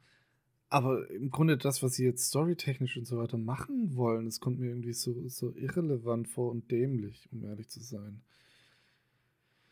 Aber 0.69 1.09
im 1.09 1.31
Grunde 1.31 1.57
das, 1.57 1.83
was 1.83 1.95
sie 1.95 2.05
jetzt 2.05 2.27
storytechnisch 2.27 2.97
und 2.97 3.05
so 3.05 3.17
weiter 3.17 3.37
machen 3.37 3.95
wollen, 3.95 4.25
das 4.25 4.39
kommt 4.39 4.59
mir 4.59 4.69
irgendwie 4.69 4.93
so, 4.93 5.27
so 5.27 5.53
irrelevant 5.53 6.29
vor 6.29 6.51
und 6.51 6.71
dämlich, 6.71 7.27
um 7.31 7.43
ehrlich 7.43 7.67
zu 7.67 7.81
sein. 7.81 8.21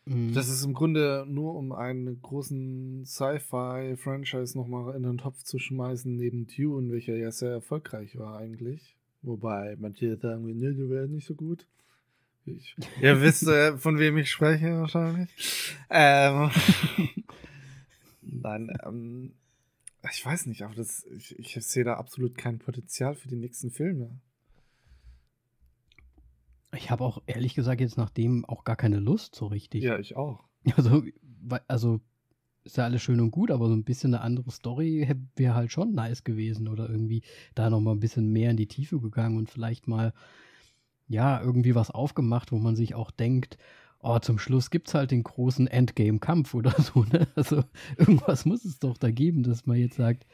Mhm. 0.04 0.34
Das 0.34 0.48
ist 0.48 0.64
im 0.64 0.74
Grunde 0.74 1.24
nur, 1.28 1.54
um 1.54 1.72
einen 1.72 2.20
großen 2.20 3.06
Sci-Fi-Franchise 3.06 4.58
nochmal 4.58 4.96
in 4.96 5.04
den 5.04 5.18
Topf 5.18 5.42
zu 5.44 5.58
schmeißen, 5.58 6.14
neben 6.14 6.46
Dune, 6.46 6.90
welcher 6.90 7.16
ja 7.16 7.30
sehr 7.30 7.52
erfolgreich 7.52 8.18
war 8.18 8.36
eigentlich. 8.36 8.96
Wobei 9.22 9.76
manche 9.78 10.16
sagen, 10.16 10.44
nee, 10.44 10.74
der 10.74 10.90
wäre 10.90 11.08
nicht 11.08 11.26
so 11.26 11.34
gut. 11.34 11.66
Ich, 12.46 12.74
ihr 13.00 13.20
wisst, 13.20 13.46
äh, 13.46 13.76
von 13.76 13.98
wem 13.98 14.16
ich 14.18 14.30
spreche 14.30 14.80
wahrscheinlich. 14.80 15.28
Ähm, 15.90 16.50
Nein, 18.22 18.76
ähm, 18.84 19.32
ich 20.10 20.24
weiß 20.24 20.46
nicht, 20.46 20.62
aber 20.62 20.74
das, 20.74 21.04
ich, 21.16 21.38
ich 21.38 21.54
sehe 21.54 21.84
da 21.84 21.94
absolut 21.94 22.36
kein 22.36 22.58
Potenzial 22.58 23.14
für 23.14 23.28
die 23.28 23.36
nächsten 23.36 23.70
Filme. 23.70 24.20
Ich 26.74 26.90
habe 26.90 27.04
auch 27.04 27.22
ehrlich 27.26 27.54
gesagt 27.54 27.80
jetzt 27.80 27.96
nach 27.96 28.10
dem 28.10 28.44
auch 28.44 28.64
gar 28.64 28.76
keine 28.76 29.00
Lust 29.00 29.34
so 29.34 29.46
richtig. 29.46 29.82
Ja, 29.82 29.98
ich 29.98 30.16
auch. 30.16 30.44
Also, 30.76 31.02
also 31.68 32.00
ist 32.64 32.76
ja 32.76 32.84
alles 32.84 33.02
schön 33.02 33.20
und 33.20 33.30
gut, 33.30 33.50
aber 33.50 33.68
so 33.68 33.74
ein 33.74 33.84
bisschen 33.84 34.14
eine 34.14 34.22
andere 34.22 34.50
Story 34.50 35.08
wäre 35.36 35.54
halt 35.54 35.72
schon 35.72 35.92
nice 35.92 36.22
gewesen 36.22 36.68
oder 36.68 36.88
irgendwie 36.88 37.22
da 37.54 37.70
noch 37.70 37.80
mal 37.80 37.92
ein 37.92 38.00
bisschen 38.00 38.30
mehr 38.30 38.50
in 38.50 38.56
die 38.56 38.68
Tiefe 38.68 39.00
gegangen 39.00 39.36
und 39.36 39.50
vielleicht 39.50 39.88
mal 39.88 40.12
ja 41.10 41.42
irgendwie 41.42 41.74
was 41.74 41.90
aufgemacht, 41.90 42.52
wo 42.52 42.58
man 42.58 42.76
sich 42.76 42.94
auch 42.94 43.10
denkt, 43.10 43.58
oh, 43.98 44.18
zum 44.20 44.38
Schluss 44.38 44.70
gibt 44.70 44.88
es 44.88 44.94
halt 44.94 45.10
den 45.10 45.24
großen 45.24 45.66
Endgame-Kampf 45.66 46.54
oder 46.54 46.70
so, 46.80 47.04
ne? 47.04 47.26
Also 47.34 47.64
irgendwas 47.98 48.44
muss 48.44 48.64
es 48.64 48.78
doch 48.78 48.96
da 48.96 49.10
geben, 49.10 49.42
dass 49.42 49.66
man 49.66 49.76
jetzt 49.76 49.96
sagt, 49.96 50.24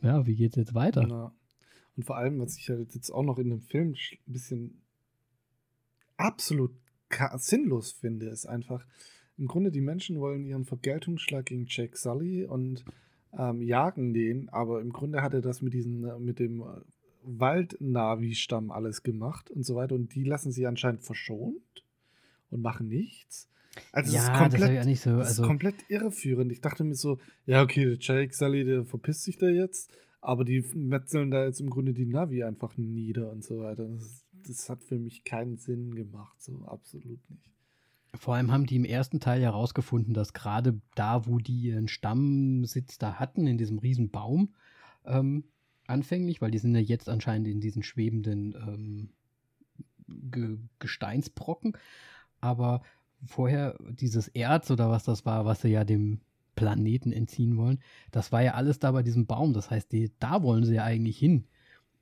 ja, 0.00 0.26
wie 0.26 0.34
geht's 0.34 0.56
jetzt 0.56 0.74
weiter? 0.74 1.06
Ja. 1.06 1.32
Und 1.96 2.04
vor 2.04 2.16
allem, 2.16 2.40
was 2.40 2.56
ich 2.56 2.70
halt 2.70 2.94
jetzt 2.94 3.10
auch 3.10 3.22
noch 3.22 3.38
in 3.38 3.50
dem 3.50 3.60
Film 3.60 3.90
ein 3.90 4.32
bisschen 4.32 4.82
absolut 6.16 6.72
sinnlos 7.36 7.92
finde, 7.92 8.28
ist 8.30 8.46
einfach, 8.46 8.86
im 9.36 9.46
Grunde 9.46 9.70
die 9.70 9.82
Menschen 9.82 10.18
wollen 10.18 10.46
ihren 10.46 10.64
Vergeltungsschlag 10.64 11.44
gegen 11.44 11.66
Jack 11.68 11.98
Sully 11.98 12.46
und 12.46 12.84
ähm, 13.36 13.60
jagen 13.60 14.14
den, 14.14 14.48
aber 14.48 14.80
im 14.80 14.92
Grunde 14.92 15.20
hat 15.20 15.34
er 15.34 15.42
das 15.42 15.60
mit 15.60 15.74
diesen, 15.74 16.04
äh, 16.04 16.18
mit 16.18 16.38
dem 16.38 16.62
äh, 16.62 16.80
Wald-Navi-Stamm 17.24 18.70
alles 18.70 19.02
gemacht 19.02 19.50
und 19.50 19.64
so 19.64 19.76
weiter 19.76 19.94
und 19.94 20.14
die 20.14 20.24
lassen 20.24 20.52
sie 20.52 20.66
anscheinend 20.66 21.02
verschont 21.02 21.84
und 22.50 22.62
machen 22.62 22.88
nichts. 22.88 23.48
Also 23.90 24.14
ja, 24.14 24.20
es 24.20 24.28
ist 24.28 24.34
komplett, 24.34 24.78
das, 24.78 24.86
ja 24.86 24.96
so, 24.96 25.10
also 25.18 25.42
ist 25.42 25.46
komplett 25.46 25.76
irreführend. 25.88 26.52
Ich 26.52 26.60
dachte 26.60 26.84
mir 26.84 26.94
so, 26.94 27.18
ja, 27.46 27.62
okay, 27.62 27.84
der 27.84 27.98
Jake 27.98 28.34
Sully, 28.34 28.64
der 28.64 28.84
verpisst 28.84 29.22
sich 29.22 29.38
da 29.38 29.46
jetzt, 29.46 29.90
aber 30.20 30.44
die 30.44 30.62
metzeln 30.74 31.30
da 31.30 31.44
jetzt 31.44 31.60
im 31.60 31.70
Grunde 31.70 31.94
die 31.94 32.06
Navi 32.06 32.44
einfach 32.44 32.76
nieder 32.76 33.30
und 33.30 33.42
so 33.42 33.60
weiter. 33.60 33.88
Das 33.88 34.26
das 34.46 34.68
hat 34.68 34.82
für 34.82 34.98
mich 34.98 35.24
keinen 35.24 35.56
Sinn 35.56 35.94
gemacht, 35.94 36.40
so 36.42 36.64
absolut 36.66 37.18
nicht. 37.30 37.50
Vor 38.14 38.34
allem 38.34 38.52
haben 38.52 38.66
die 38.66 38.76
im 38.76 38.84
ersten 38.84 39.20
Teil 39.20 39.40
herausgefunden, 39.40 40.12
dass 40.12 40.34
gerade 40.34 40.80
da, 40.94 41.26
wo 41.26 41.38
die 41.38 41.58
ihren 41.58 41.88
Stammsitz 41.88 42.98
da 42.98 43.14
hatten, 43.14 43.46
in 43.46 43.56
diesem 43.56 43.78
riesen 43.78 44.10
Baum, 44.10 44.54
ähm, 45.04 45.44
anfänglich, 45.86 46.40
weil 46.40 46.50
die 46.50 46.58
sind 46.58 46.74
ja 46.74 46.80
jetzt 46.80 47.08
anscheinend 47.08 47.48
in 47.48 47.60
diesen 47.60 47.82
schwebenden 47.82 48.54
ähm, 48.54 49.08
Ge 50.30 50.58
Gesteinsbrocken, 50.78 51.76
aber 52.40 52.82
vorher 53.24 53.78
dieses 53.90 54.28
Erz 54.28 54.70
oder 54.70 54.90
was 54.90 55.04
das 55.04 55.24
war, 55.24 55.44
was 55.44 55.62
sie 55.62 55.68
ja 55.68 55.84
dem 55.84 56.20
Planeten 56.54 57.12
entziehen 57.12 57.56
wollen, 57.56 57.78
das 58.10 58.32
war 58.32 58.42
ja 58.42 58.54
alles 58.54 58.78
da 58.78 58.92
bei 58.92 59.02
diesem 59.02 59.26
Baum. 59.26 59.52
Das 59.52 59.70
heißt, 59.70 59.92
die, 59.92 60.12
da 60.18 60.42
wollen 60.42 60.64
sie 60.64 60.74
ja 60.74 60.84
eigentlich 60.84 61.18
hin. 61.18 61.46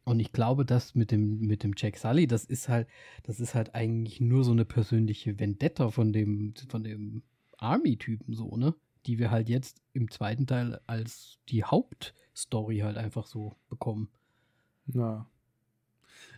Und 0.04 0.18
ich 0.18 0.32
glaube, 0.32 0.64
dass 0.64 0.94
mit 0.94 1.10
dem, 1.10 1.40
mit 1.40 1.62
dem 1.62 1.74
Jack 1.76 1.96
Sully, 1.96 2.26
das 2.26 2.44
ist 2.44 2.68
halt, 2.68 2.88
das 3.22 3.38
ist 3.38 3.54
halt 3.54 3.74
eigentlich 3.74 4.20
nur 4.20 4.44
so 4.44 4.50
eine 4.50 4.64
persönliche 4.64 5.38
Vendetta 5.38 5.90
von 5.90 6.12
dem, 6.12 6.54
von 6.68 6.82
dem 6.82 7.22
Army-Typen 7.58 8.34
so, 8.34 8.56
ne? 8.56 8.74
Die 9.06 9.18
wir 9.18 9.30
halt 9.30 9.48
jetzt 9.48 9.80
im 9.92 10.10
zweiten 10.10 10.46
Teil 10.46 10.80
als 10.86 11.38
die 11.48 11.64
Hauptstory 11.64 12.78
halt 12.78 12.96
einfach 12.96 13.26
so 13.26 13.54
bekommen. 13.68 14.08
Ja. 14.86 15.26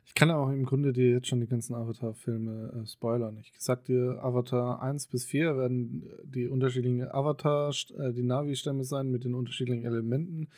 Ich 0.05 0.14
kann 0.14 0.30
auch 0.30 0.51
im 0.51 0.64
Grunde 0.64 0.93
dir 0.93 1.10
jetzt 1.10 1.28
schon 1.28 1.40
die 1.40 1.47
ganzen 1.47 1.74
Avatar-Filme 1.74 2.82
äh, 2.82 2.86
spoilern. 2.86 3.39
Ich 3.39 3.52
sag 3.59 3.84
dir, 3.84 4.18
Avatar 4.22 4.82
1 4.82 5.06
bis 5.06 5.24
4 5.24 5.56
werden 5.56 6.05
die 6.24 6.48
unterschiedlichen 6.48 7.09
Avatar, 7.09 7.72
äh, 7.98 8.12
die 8.12 8.22
Navi-Stämme 8.22 8.84
sein 8.84 9.10
mit 9.10 9.24
den 9.24 9.34
unterschiedlichen 9.34 9.84
Elementen. 9.84 10.48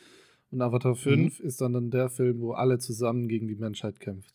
Und 0.51 0.61
Avatar 0.61 0.95
5 0.95 1.39
mhm. 1.39 1.45
ist 1.45 1.61
dann, 1.61 1.73
dann 1.73 1.91
der 1.91 2.09
Film, 2.09 2.41
wo 2.41 2.53
alle 2.53 2.79
zusammen 2.79 3.27
gegen 3.27 3.47
die 3.47 3.55
Menschheit 3.55 3.99
kämpft. 3.99 4.33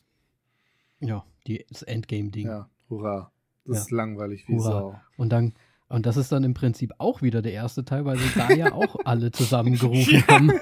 Ja, 1.00 1.24
die, 1.46 1.64
das 1.68 1.82
Endgame-Ding. 1.82 2.46
Ja, 2.46 2.68
hurra. 2.88 3.32
Das 3.64 3.76
ja. 3.76 3.82
ist 3.82 3.90
langweilig 3.90 4.48
wie 4.48 4.54
hurra. 4.54 4.70
Sau. 4.70 5.00
Und 5.16 5.30
dann, 5.30 5.54
und 5.90 6.06
das 6.06 6.16
ist 6.16 6.30
dann 6.30 6.44
im 6.44 6.54
Prinzip 6.54 6.94
auch 6.98 7.20
wieder 7.20 7.42
der 7.42 7.52
erste 7.52 7.84
Teil, 7.84 8.04
weil 8.04 8.16
sie 8.16 8.30
da 8.36 8.50
ja 8.52 8.72
auch 8.76 8.96
alle 9.04 9.32
zusammengerufen 9.32 10.14
ja, 10.14 10.26
haben. 10.28 10.52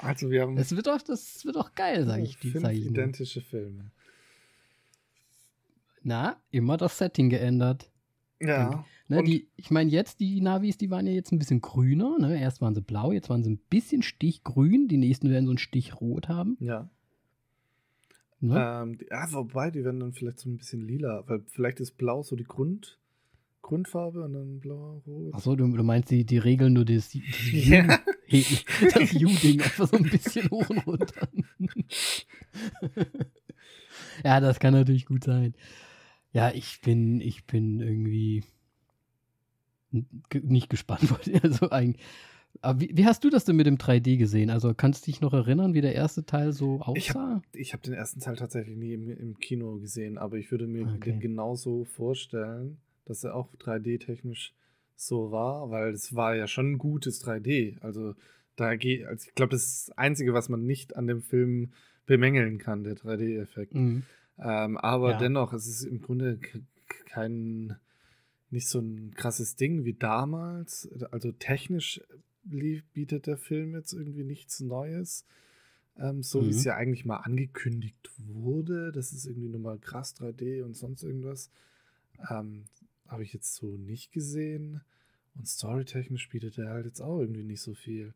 also 0.00 0.30
wir 0.30 0.42
haben. 0.42 0.58
Es 0.58 0.74
wird 0.74 0.88
doch, 0.88 1.00
das 1.00 1.44
wird 1.44 1.54
doch 1.54 1.76
geil, 1.76 2.04
sage 2.04 2.24
ich, 2.24 2.38
die 2.38 2.50
fünf 2.50 2.68
identische 2.68 3.40
Filme. 3.40 3.92
Na, 6.02 6.36
immer 6.50 6.76
das 6.76 6.98
Setting 6.98 7.30
geändert. 7.30 7.88
Ja. 8.40 8.84
Ne, 9.08 9.22
die, 9.22 9.48
ich 9.56 9.70
meine, 9.70 9.88
jetzt, 9.88 10.18
die 10.18 10.40
Navis, 10.40 10.76
die 10.78 10.90
waren 10.90 11.06
ja 11.06 11.12
jetzt 11.12 11.30
ein 11.30 11.38
bisschen 11.38 11.60
grüner. 11.60 12.18
Ne? 12.18 12.40
Erst 12.40 12.60
waren 12.60 12.74
sie 12.74 12.80
blau, 12.80 13.12
jetzt 13.12 13.30
waren 13.30 13.44
sie 13.44 13.50
ein 13.50 13.60
bisschen 13.70 14.02
stichgrün. 14.02 14.88
Die 14.88 14.96
nächsten 14.96 15.30
werden 15.30 15.46
so 15.46 15.52
ein 15.52 15.58
Stichrot 15.58 16.28
haben. 16.28 16.56
Ja. 16.58 16.90
Ne? 18.40 18.54
Ähm, 18.54 18.98
ja, 19.10 19.32
wobei, 19.32 19.70
die 19.70 19.84
werden 19.84 20.00
dann 20.00 20.12
vielleicht 20.12 20.38
so 20.38 20.50
ein 20.50 20.58
bisschen 20.58 20.82
lila, 20.82 21.24
weil 21.26 21.42
vielleicht 21.50 21.80
ist 21.80 21.92
blau 21.92 22.22
so 22.22 22.36
die 22.36 22.44
Grund, 22.44 22.98
Grundfarbe 23.62 24.22
und 24.22 24.34
dann 24.34 24.60
blau, 24.60 25.02
rot. 25.06 25.34
Achso, 25.34 25.56
du, 25.56 25.66
du 25.66 25.82
meinst, 25.82 26.10
die, 26.10 26.24
die 26.24 26.38
regeln 26.38 26.74
nur 26.74 26.84
das, 26.86 27.10
das 27.12 27.64
ja. 27.66 27.98
das 28.28 29.14
U-Ding 29.14 29.62
einfach 29.62 29.88
so 29.88 29.96
ein 29.96 30.04
bisschen 30.04 30.50
hoch 30.50 30.68
und 30.68 30.86
runter. 30.86 31.28
ja, 34.24 34.40
das 34.40 34.60
kann 34.60 34.74
natürlich 34.74 35.06
gut 35.06 35.24
sein. 35.24 35.54
Ja, 36.32 36.50
ich 36.52 36.80
bin, 36.82 37.20
ich 37.20 37.46
bin 37.46 37.80
irgendwie 37.80 38.44
nicht 40.42 40.68
gespannt. 40.68 41.08
Also 41.42 41.70
eigentlich. 41.70 42.04
Aber 42.62 42.80
wie, 42.80 42.90
wie, 42.92 43.04
hast 43.04 43.24
du 43.24 43.30
das 43.30 43.44
denn 43.44 43.56
mit 43.56 43.66
dem 43.66 43.76
3D 43.76 44.16
gesehen? 44.16 44.50
Also 44.50 44.74
kannst 44.74 45.06
du 45.06 45.10
dich 45.10 45.20
noch 45.20 45.32
erinnern, 45.32 45.74
wie 45.74 45.80
der 45.80 45.94
erste 45.94 46.24
Teil 46.24 46.52
so 46.52 46.80
aussah? 46.80 47.42
Ich 47.52 47.72
habe 47.72 47.72
hab 47.72 47.82
den 47.82 47.94
ersten 47.94 48.20
Teil 48.20 48.36
tatsächlich 48.36 48.76
nie 48.76 48.92
im, 48.92 49.10
im, 49.10 49.38
Kino 49.38 49.78
gesehen, 49.78 50.18
aber 50.18 50.36
ich 50.36 50.50
würde 50.50 50.66
mir 50.66 50.86
okay. 50.86 51.12
den 51.12 51.20
genauso 51.20 51.84
vorstellen, 51.84 52.78
dass 53.04 53.24
er 53.24 53.34
auch 53.34 53.54
3D-technisch 53.54 54.54
so 54.94 55.30
war, 55.30 55.70
weil 55.70 55.92
es 55.92 56.14
war 56.14 56.34
ja 56.34 56.46
schon 56.46 56.72
ein 56.72 56.78
gutes 56.78 57.24
3D. 57.24 57.80
Also 57.80 58.14
da 58.56 58.76
geht, 58.76 59.06
also 59.06 59.26
ich 59.28 59.34
glaube, 59.34 59.50
das 59.50 59.64
ist 59.64 59.88
das 59.88 59.98
Einzige, 59.98 60.32
was 60.32 60.48
man 60.48 60.64
nicht 60.64 60.96
an 60.96 61.06
dem 61.06 61.22
Film 61.22 61.72
bemängeln 62.06 62.58
kann, 62.58 62.84
der 62.84 62.96
3D-Effekt. 62.96 63.74
Mhm. 63.74 64.04
Ähm, 64.38 64.76
aber 64.78 65.12
ja. 65.12 65.18
dennoch, 65.18 65.52
es 65.52 65.66
ist 65.66 65.82
im 65.82 66.00
Grunde 66.00 66.38
kein 67.06 67.76
nicht 68.50 68.68
so 68.68 68.78
ein 68.78 69.12
krasses 69.14 69.56
Ding 69.56 69.84
wie 69.84 69.94
damals. 69.94 70.88
Also 71.10 71.32
technisch 71.32 72.00
bietet 72.92 73.26
der 73.26 73.36
Film 73.36 73.74
jetzt 73.74 73.92
irgendwie 73.92 74.24
nichts 74.24 74.60
Neues. 74.60 75.24
Ähm, 75.98 76.22
so 76.22 76.40
mhm. 76.40 76.46
wie 76.46 76.50
es 76.50 76.64
ja 76.64 76.74
eigentlich 76.74 77.04
mal 77.04 77.18
angekündigt 77.18 78.10
wurde. 78.18 78.92
Das 78.92 79.12
ist 79.12 79.26
irgendwie 79.26 79.48
nochmal 79.48 79.78
krass 79.78 80.14
3D 80.16 80.62
und 80.62 80.76
sonst 80.76 81.02
irgendwas. 81.02 81.50
Ähm, 82.30 82.64
Habe 83.06 83.22
ich 83.22 83.32
jetzt 83.32 83.54
so 83.54 83.76
nicht 83.76 84.12
gesehen. 84.12 84.82
Und 85.34 85.46
storytechnisch 85.48 86.28
bietet 86.28 86.58
er 86.58 86.70
halt 86.70 86.86
jetzt 86.86 87.00
auch 87.00 87.20
irgendwie 87.20 87.44
nicht 87.44 87.60
so 87.60 87.74
viel. 87.74 88.14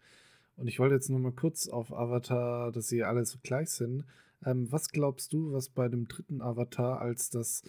Und 0.57 0.69
ich 0.69 0.79
wollte 0.79 0.95
jetzt 0.95 1.11
nur 1.11 1.21
mal 1.21 1.33
kurz 1.33 1.69
auf 1.69 1.93
Avatar, 1.93 2.73
dass 2.73 2.89
sie 2.89 3.03
alle 3.03 3.25
so 3.25 3.39
gleich 3.43 3.71
sind. 3.71 4.05
Ähm, 4.45 4.71
was 4.71 4.89
glaubst 4.89 5.33
du, 5.33 5.53
was 5.53 5.69
bei 5.69 5.89
dem 5.89 6.07
dritten 6.09 6.43
Avatar 6.43 7.01
als 7.01 7.31
das 7.31 7.63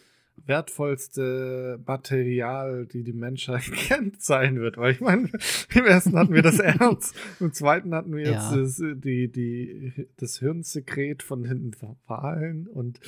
wertvollste 0.46 1.80
Material, 1.86 2.86
die 2.86 3.04
die 3.04 3.14
Menschheit 3.14 3.64
kennt, 3.74 4.22
sein 4.22 4.60
wird. 4.60 4.78
Weil 4.78 4.94
ich 4.94 5.02
meine, 5.02 5.30
im 5.74 5.86
ersten 5.86 6.18
hatten 6.18 6.34
wir 6.34 6.42
das 6.42 6.60
Erz, 6.60 7.14
im 7.40 7.54
zweiten 7.54 7.94
hatten 7.94 8.16
wir 8.16 8.26
jetzt 8.26 8.52
ja. 8.52 8.56
das, 8.56 8.78
die, 8.78 9.32
die, 9.32 10.08
das 10.18 10.40
Hirnsekret 10.40 11.24
von 11.24 11.44
den 11.44 11.76
Wahlen 12.08 12.68
und 12.68 13.00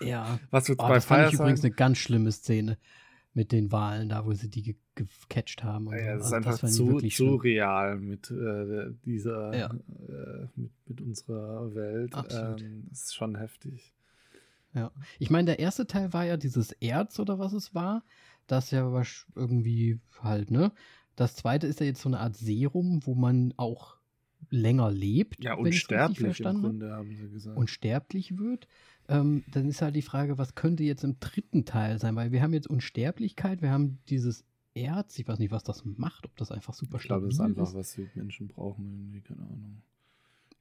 ja. 0.00 0.38
was 0.50 0.68
wird 0.68 0.80
oh, 0.80 0.88
bei 0.88 0.94
Das 0.94 1.04
fand 1.04 1.24
ich 1.24 1.36
sein? 1.36 1.46
übrigens 1.46 1.64
eine 1.64 1.74
ganz 1.74 1.98
schlimme 1.98 2.32
Szene 2.32 2.78
mit 3.34 3.52
den 3.52 3.70
Wahlen, 3.70 4.08
da 4.08 4.26
wo 4.26 4.32
sie 4.32 4.48
die 4.48 4.76
gecatcht 4.94 5.62
haben. 5.62 5.86
Und 5.86 5.96
ja, 5.96 6.16
das 6.16 6.26
ist 6.26 6.32
einfach 6.32 6.58
das 6.58 6.74
zu, 6.74 6.98
zu 6.98 7.36
real 7.36 7.96
mit 7.98 8.30
äh, 8.30 8.90
dieser, 9.04 9.56
ja. 9.56 9.66
äh, 9.66 10.48
mit, 10.56 10.72
mit, 10.86 11.00
unserer 11.00 11.74
Welt. 11.74 12.14
Ähm, 12.32 12.86
das 12.90 13.02
ist 13.04 13.14
schon 13.14 13.36
heftig. 13.36 13.94
Ja. 14.78 14.92
Ich 15.18 15.30
meine, 15.30 15.46
der 15.46 15.58
erste 15.58 15.86
Teil 15.86 16.12
war 16.12 16.24
ja 16.24 16.36
dieses 16.36 16.72
Erz 16.72 17.18
oder 17.18 17.38
was 17.38 17.52
es 17.52 17.74
war. 17.74 18.04
Das 18.46 18.70
ja 18.70 18.90
irgendwie 19.34 20.00
halt, 20.22 20.50
ne? 20.50 20.72
Das 21.16 21.34
zweite 21.34 21.66
ist 21.66 21.80
ja 21.80 21.86
jetzt 21.86 22.00
so 22.00 22.08
eine 22.08 22.20
Art 22.20 22.36
Serum, 22.36 23.00
wo 23.04 23.14
man 23.14 23.52
auch 23.56 23.98
länger 24.50 24.90
lebt. 24.90 25.42
Ja, 25.42 25.54
unsterblich 25.54 26.40
im 26.40 26.60
Grunde, 26.62 26.92
haben 26.92 27.14
sie 27.14 27.28
gesagt. 27.28 27.56
Unsterblich 27.56 28.38
wird. 28.38 28.68
Ähm, 29.08 29.44
dann 29.52 29.68
ist 29.68 29.82
halt 29.82 29.96
die 29.96 30.02
Frage, 30.02 30.38
was 30.38 30.54
könnte 30.54 30.84
jetzt 30.84 31.04
im 31.04 31.18
dritten 31.18 31.64
Teil 31.64 31.98
sein? 31.98 32.14
Weil 32.16 32.30
wir 32.32 32.42
haben 32.42 32.52
jetzt 32.52 32.68
Unsterblichkeit, 32.68 33.62
wir 33.62 33.70
haben 33.70 33.98
dieses 34.08 34.44
Erz, 34.74 35.18
ich 35.18 35.26
weiß 35.26 35.38
nicht, 35.38 35.50
was 35.50 35.64
das 35.64 35.84
macht, 35.84 36.26
ob 36.26 36.36
das 36.36 36.52
einfach 36.52 36.74
super 36.74 36.98
Ich 36.98 37.04
glaube, 37.04 37.26
das 37.26 37.34
ist 37.34 37.40
einfach, 37.40 37.74
was 37.74 37.92
die 37.94 38.08
Menschen 38.14 38.48
brauchen, 38.48 38.86
irgendwie, 38.86 39.20
keine 39.20 39.42
Ahnung. 39.42 39.82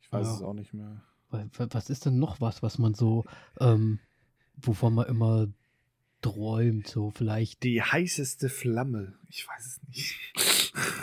Ich 0.01 0.11
weiß 0.11 0.27
ja. 0.27 0.35
es 0.35 0.41
auch 0.41 0.53
nicht 0.53 0.73
mehr. 0.73 1.03
Was 1.29 1.89
ist 1.89 2.05
denn 2.05 2.19
noch 2.19 2.39
was, 2.39 2.63
was 2.63 2.79
man 2.79 2.93
so, 2.93 3.25
ähm, 3.59 3.99
wovon 4.57 4.93
man 4.95 5.07
immer 5.07 5.47
träumt, 6.21 6.87
so 6.87 7.11
vielleicht. 7.11 7.63
Die 7.63 7.81
heißeste 7.81 8.49
Flamme. 8.49 9.13
Ich 9.29 9.47
weiß 9.47 9.65
es 9.65 9.81
nicht. 9.87 10.15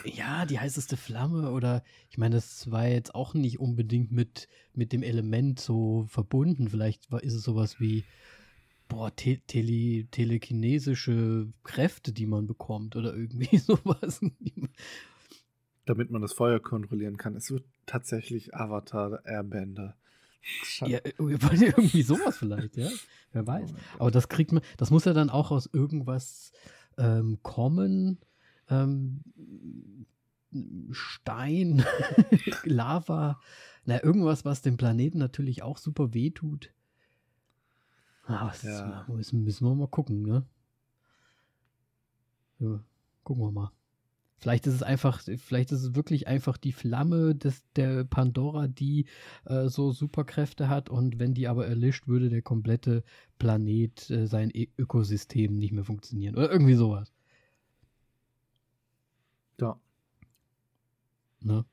Ja, 0.05 0.47
die 0.47 0.59
heißeste 0.59 0.97
Flamme 0.97 1.51
oder 1.51 1.83
ich 2.11 2.19
meine, 2.19 2.37
das 2.37 2.71
war 2.71 2.87
jetzt 2.87 3.15
auch 3.15 3.35
nicht 3.35 3.59
unbedingt 3.59 4.13
mit, 4.13 4.49
mit 4.73 4.93
dem 4.93 5.03
Element 5.03 5.61
so 5.61 6.07
verbunden. 6.09 6.69
Vielleicht 6.69 7.13
ist 7.13 7.35
es 7.35 7.43
sowas 7.43 7.81
wie, 7.81 8.05
boah, 8.89 9.15
te 9.15 9.39
tele 9.47 10.07
telekinesische 10.11 11.53
Kräfte, 11.63 12.13
die 12.13 12.27
man 12.27 12.47
bekommt 12.47 12.97
oder 12.97 13.15
irgendwie 13.15 13.57
sowas. 13.59 14.21
Damit 15.87 16.11
man 16.11 16.23
das 16.23 16.33
Feuer 16.33 16.61
kontrollieren 16.61 17.17
kann. 17.17 17.37
Es 17.37 17.51
wird 17.51 17.65
tatsächlich 17.87 18.55
Avatar 18.55 19.25
Airbender. 19.25 19.97
Ja, 20.81 20.99
äh, 20.99 21.12
irgendwie 21.19 22.03
sowas 22.03 22.39
vielleicht, 22.39 22.77
ja. 22.77 22.89
Wer 23.33 23.47
weiß. 23.47 23.75
Aber 23.99 24.11
das 24.11 24.29
kriegt 24.29 24.53
man, 24.53 24.62
das 24.77 24.91
muss 24.91 25.05
ja 25.05 25.12
dann 25.12 25.31
auch 25.31 25.51
aus 25.51 25.69
irgendwas 25.73 26.53
ähm, 26.99 27.39
kommen. 27.43 28.19
Ähm, 28.69 29.21
Stein, 30.93 31.85
Lava, 32.65 33.41
na, 33.85 34.03
irgendwas, 34.03 34.45
was 34.45 34.62
dem 34.62 34.77
Planeten 34.77 35.19
natürlich 35.19 35.62
auch 35.62 35.79
super 35.79 36.15
wehtut. 36.15 36.71
Ah, 38.27 38.53
ja. 38.62 39.05
müssen, 39.09 39.45
müssen 39.45 39.66
wir 39.66 39.75
mal 39.75 39.89
gucken, 39.89 40.23
ne? 40.23 40.47
Ja, 42.59 42.81
gucken 43.23 43.43
wir 43.45 43.51
mal. 43.51 43.73
Vielleicht 44.39 44.66
ist 44.66 44.74
es 44.74 44.82
einfach, 44.82 45.23
vielleicht 45.39 45.73
ist 45.73 45.82
es 45.82 45.94
wirklich 45.94 46.27
einfach 46.28 46.56
die 46.56 46.73
Flamme 46.73 47.35
des, 47.35 47.62
der 47.77 48.05
Pandora, 48.05 48.66
die 48.66 49.06
äh, 49.47 49.69
so 49.69 49.90
Superkräfte 49.90 50.69
hat 50.69 50.90
und 50.90 51.19
wenn 51.19 51.35
die 51.35 51.48
aber 51.48 51.66
erlischt, 51.66 52.09
würde 52.09 52.28
der 52.28 52.43
komplette 52.43 53.05
Planet, 53.39 54.11
äh, 54.11 54.27
sein 54.27 54.51
e 54.52 54.69
Ökosystem 54.77 55.56
nicht 55.56 55.73
mehr 55.73 55.85
funktionieren 55.85 56.35
oder 56.35 56.51
irgendwie 56.51 56.74
sowas. 56.74 57.12
Ja. 59.61 59.81
Ne? 61.40 61.65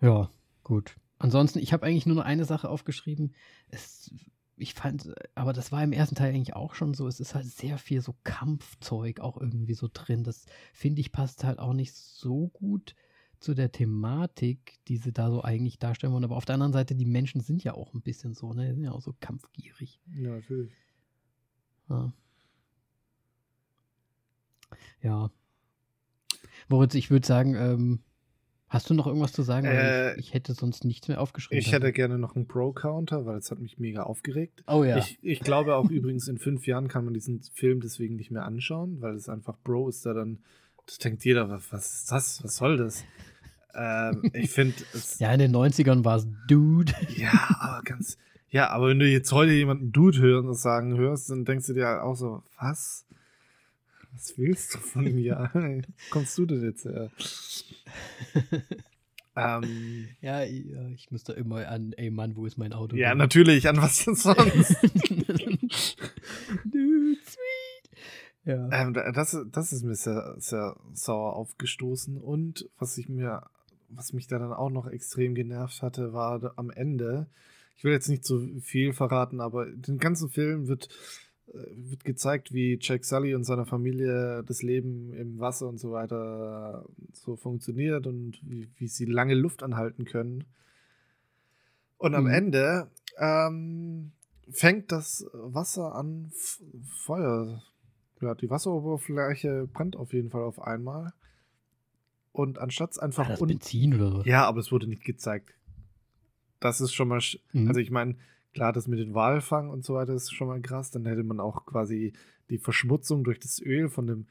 Ja, 0.00 0.30
gut. 0.64 0.96
Ansonsten, 1.18 1.60
ich 1.60 1.72
habe 1.72 1.86
eigentlich 1.86 2.06
nur 2.06 2.16
noch 2.16 2.24
eine 2.24 2.44
Sache 2.44 2.68
aufgeschrieben. 2.68 3.34
Es 3.68 4.10
ich 4.56 4.74
fand, 4.74 5.14
aber 5.34 5.52
das 5.52 5.70
war 5.70 5.82
im 5.84 5.92
ersten 5.92 6.14
Teil 6.14 6.34
eigentlich 6.34 6.56
auch 6.56 6.74
schon 6.74 6.94
so. 6.94 7.06
Es 7.06 7.20
ist 7.20 7.34
halt 7.34 7.46
sehr 7.46 7.78
viel 7.78 8.00
so 8.00 8.14
Kampfzeug 8.24 9.20
auch 9.20 9.36
irgendwie 9.38 9.74
so 9.74 9.88
drin. 9.92 10.24
Das 10.24 10.46
finde 10.72 11.00
ich 11.00 11.12
passt 11.12 11.44
halt 11.44 11.58
auch 11.58 11.74
nicht 11.74 11.94
so 11.94 12.48
gut 12.48 12.94
zu 13.38 13.54
der 13.54 13.70
Thematik, 13.70 14.78
die 14.88 14.96
sie 14.96 15.12
da 15.12 15.30
so 15.30 15.42
eigentlich 15.44 15.78
darstellen 15.78 16.12
wollen. 16.12 16.24
Aber 16.24 16.36
auf 16.36 16.46
der 16.46 16.54
anderen 16.54 16.72
Seite, 16.72 16.94
die 16.94 17.04
Menschen 17.04 17.42
sind 17.42 17.64
ja 17.64 17.74
auch 17.74 17.92
ein 17.92 18.00
bisschen 18.00 18.32
so, 18.34 18.54
ne? 18.54 18.68
Die 18.68 18.74
sind 18.74 18.84
ja 18.84 18.92
auch 18.92 19.02
so 19.02 19.14
kampfgierig. 19.20 20.00
Ja, 20.14 20.30
natürlich. 20.30 20.72
Ja. 21.88 22.12
Ja. 25.02 25.30
Moritz, 26.68 26.94
ich 26.94 27.10
würde 27.10 27.26
sagen, 27.26 27.54
ähm, 27.54 28.02
Hast 28.76 28.90
du 28.90 28.94
noch 28.94 29.06
irgendwas 29.06 29.32
zu 29.32 29.40
sagen? 29.40 29.66
Äh, 29.66 30.12
ich, 30.16 30.18
ich, 30.18 30.34
hätte 30.34 30.52
sonst 30.52 30.84
nichts 30.84 31.08
mehr 31.08 31.18
aufgeschrieben. 31.18 31.58
Ich 31.58 31.72
hätte 31.72 31.94
gerne 31.94 32.18
noch 32.18 32.36
einen 32.36 32.46
Pro-Counter, 32.46 33.24
weil 33.24 33.38
es 33.38 33.50
hat 33.50 33.58
mich 33.58 33.78
mega 33.78 34.02
aufgeregt. 34.02 34.62
Oh 34.66 34.84
ja. 34.84 34.98
Ich, 34.98 35.18
ich 35.22 35.40
glaube 35.40 35.76
auch 35.76 35.88
übrigens, 35.88 36.28
in 36.28 36.36
fünf 36.36 36.66
Jahren 36.66 36.86
kann 36.86 37.06
man 37.06 37.14
diesen 37.14 37.40
Film 37.54 37.80
deswegen 37.80 38.16
nicht 38.16 38.30
mehr 38.30 38.44
anschauen, 38.44 39.00
weil 39.00 39.14
es 39.14 39.30
einfach 39.30 39.56
Bro 39.64 39.88
ist 39.88 40.04
da 40.04 40.12
dann, 40.12 40.40
das 40.84 40.98
denkt 40.98 41.24
jeder, 41.24 41.48
was, 41.48 41.72
ist 41.72 42.12
das? 42.12 42.44
Was 42.44 42.56
soll 42.56 42.76
das? 42.76 43.02
ähm, 43.74 44.30
ich 44.34 44.50
finde 44.50 44.74
Ja, 45.20 45.32
in 45.32 45.38
den 45.38 45.56
90ern 45.56 46.04
war 46.04 46.18
es 46.18 46.28
Dude. 46.46 46.92
Ja, 47.16 47.56
aber 47.58 47.82
ganz. 47.82 48.18
Ja, 48.50 48.68
aber 48.68 48.88
wenn 48.88 48.98
du 48.98 49.08
jetzt 49.08 49.32
heute 49.32 49.52
jemanden 49.52 49.90
Dude 49.90 50.18
hören 50.18 50.48
und 50.48 50.54
sagen 50.54 50.98
hörst, 50.98 51.30
dann 51.30 51.46
denkst 51.46 51.68
du 51.68 51.72
dir 51.72 51.86
halt 51.86 52.02
auch 52.02 52.14
so, 52.14 52.42
was? 52.60 53.05
Was 54.16 54.38
willst 54.38 54.74
du 54.74 54.78
von 54.78 55.04
mir? 55.04 55.50
Kommst 56.10 56.38
du 56.38 56.46
denn 56.46 56.64
jetzt 56.64 56.86
her? 56.86 57.10
ähm, 59.36 60.08
ja, 60.22 60.42
ich 60.42 61.10
muss 61.10 61.22
da 61.22 61.34
immer 61.34 61.68
an, 61.68 61.92
ey 61.92 62.10
Mann, 62.10 62.34
wo 62.34 62.46
ist 62.46 62.56
mein 62.56 62.72
Auto? 62.72 62.96
Ja, 62.96 63.14
natürlich, 63.14 63.68
an 63.68 63.76
was 63.76 64.06
denn 64.06 64.14
sonst? 64.14 64.38
Dude, 66.64 67.18
sweet. 67.26 67.90
Ja. 68.46 68.70
Ähm, 68.72 68.94
das, 68.94 69.36
das 69.52 69.72
ist 69.74 69.84
mir 69.84 69.96
sehr, 69.96 70.34
sehr 70.38 70.76
sauer 70.94 71.36
aufgestoßen. 71.36 72.16
Und 72.16 72.70
was 72.78 72.96
ich 72.96 73.10
mir, 73.10 73.42
was 73.90 74.14
mich 74.14 74.28
da 74.28 74.38
dann 74.38 74.54
auch 74.54 74.70
noch 74.70 74.86
extrem 74.86 75.34
genervt 75.34 75.82
hatte, 75.82 76.14
war 76.14 76.54
am 76.56 76.70
Ende, 76.70 77.26
ich 77.76 77.84
will 77.84 77.92
jetzt 77.92 78.08
nicht 78.08 78.24
zu 78.24 78.62
viel 78.62 78.94
verraten, 78.94 79.42
aber 79.42 79.66
den 79.66 79.98
ganzen 79.98 80.30
Film 80.30 80.68
wird 80.68 80.88
wird 81.74 82.04
gezeigt, 82.04 82.52
wie 82.52 82.78
Jack 82.80 83.04
Sully 83.04 83.34
und 83.34 83.44
seine 83.44 83.66
Familie 83.66 84.42
das 84.44 84.62
Leben 84.62 85.12
im 85.12 85.38
Wasser 85.38 85.68
und 85.68 85.78
so 85.78 85.92
weiter 85.92 86.84
so 87.12 87.36
funktioniert 87.36 88.06
und 88.06 88.38
wie, 88.42 88.68
wie 88.76 88.88
sie 88.88 89.04
lange 89.04 89.34
Luft 89.34 89.62
anhalten 89.62 90.04
können. 90.04 90.44
Und 91.98 92.14
am 92.14 92.24
mhm. 92.24 92.30
Ende 92.30 92.90
ähm, 93.18 94.12
fängt 94.50 94.92
das 94.92 95.26
Wasser 95.32 95.94
an 95.94 96.30
Feuer. 97.04 97.62
Ja, 98.20 98.34
die 98.34 98.50
Wasseroberfläche 98.50 99.68
brennt 99.72 99.96
auf 99.96 100.12
jeden 100.12 100.30
Fall 100.30 100.42
auf 100.42 100.60
einmal. 100.60 101.12
Und 102.32 102.58
anstatt 102.58 102.92
es 102.92 102.98
einfach. 102.98 103.28
War 103.28 103.36
das 103.36 103.48
Benzin 103.48 103.94
oder? 103.94 104.26
Ja, 104.26 104.44
aber 104.44 104.60
es 104.60 104.70
wurde 104.70 104.86
nicht 104.86 105.04
gezeigt. 105.04 105.54
Das 106.60 106.80
ist 106.80 106.92
schon 106.92 107.08
mal. 107.08 107.20
Mhm. 107.52 107.68
Also, 107.68 107.80
ich 107.80 107.90
meine, 107.90 108.16
Klar, 108.56 108.72
das 108.72 108.88
mit 108.88 108.98
dem 108.98 109.12
Walfang 109.12 109.68
und 109.68 109.84
so 109.84 109.92
weiter 109.92 110.14
ist 110.14 110.32
schon 110.32 110.48
mal 110.48 110.62
krass. 110.62 110.90
Dann 110.90 111.04
hätte 111.04 111.22
man 111.22 111.40
auch 111.40 111.66
quasi 111.66 112.14
die 112.48 112.56
Verschmutzung 112.56 113.22
durch 113.22 113.38
das 113.38 113.60
Öl 113.60 113.90
von 113.90 114.06
dem, 114.06 114.28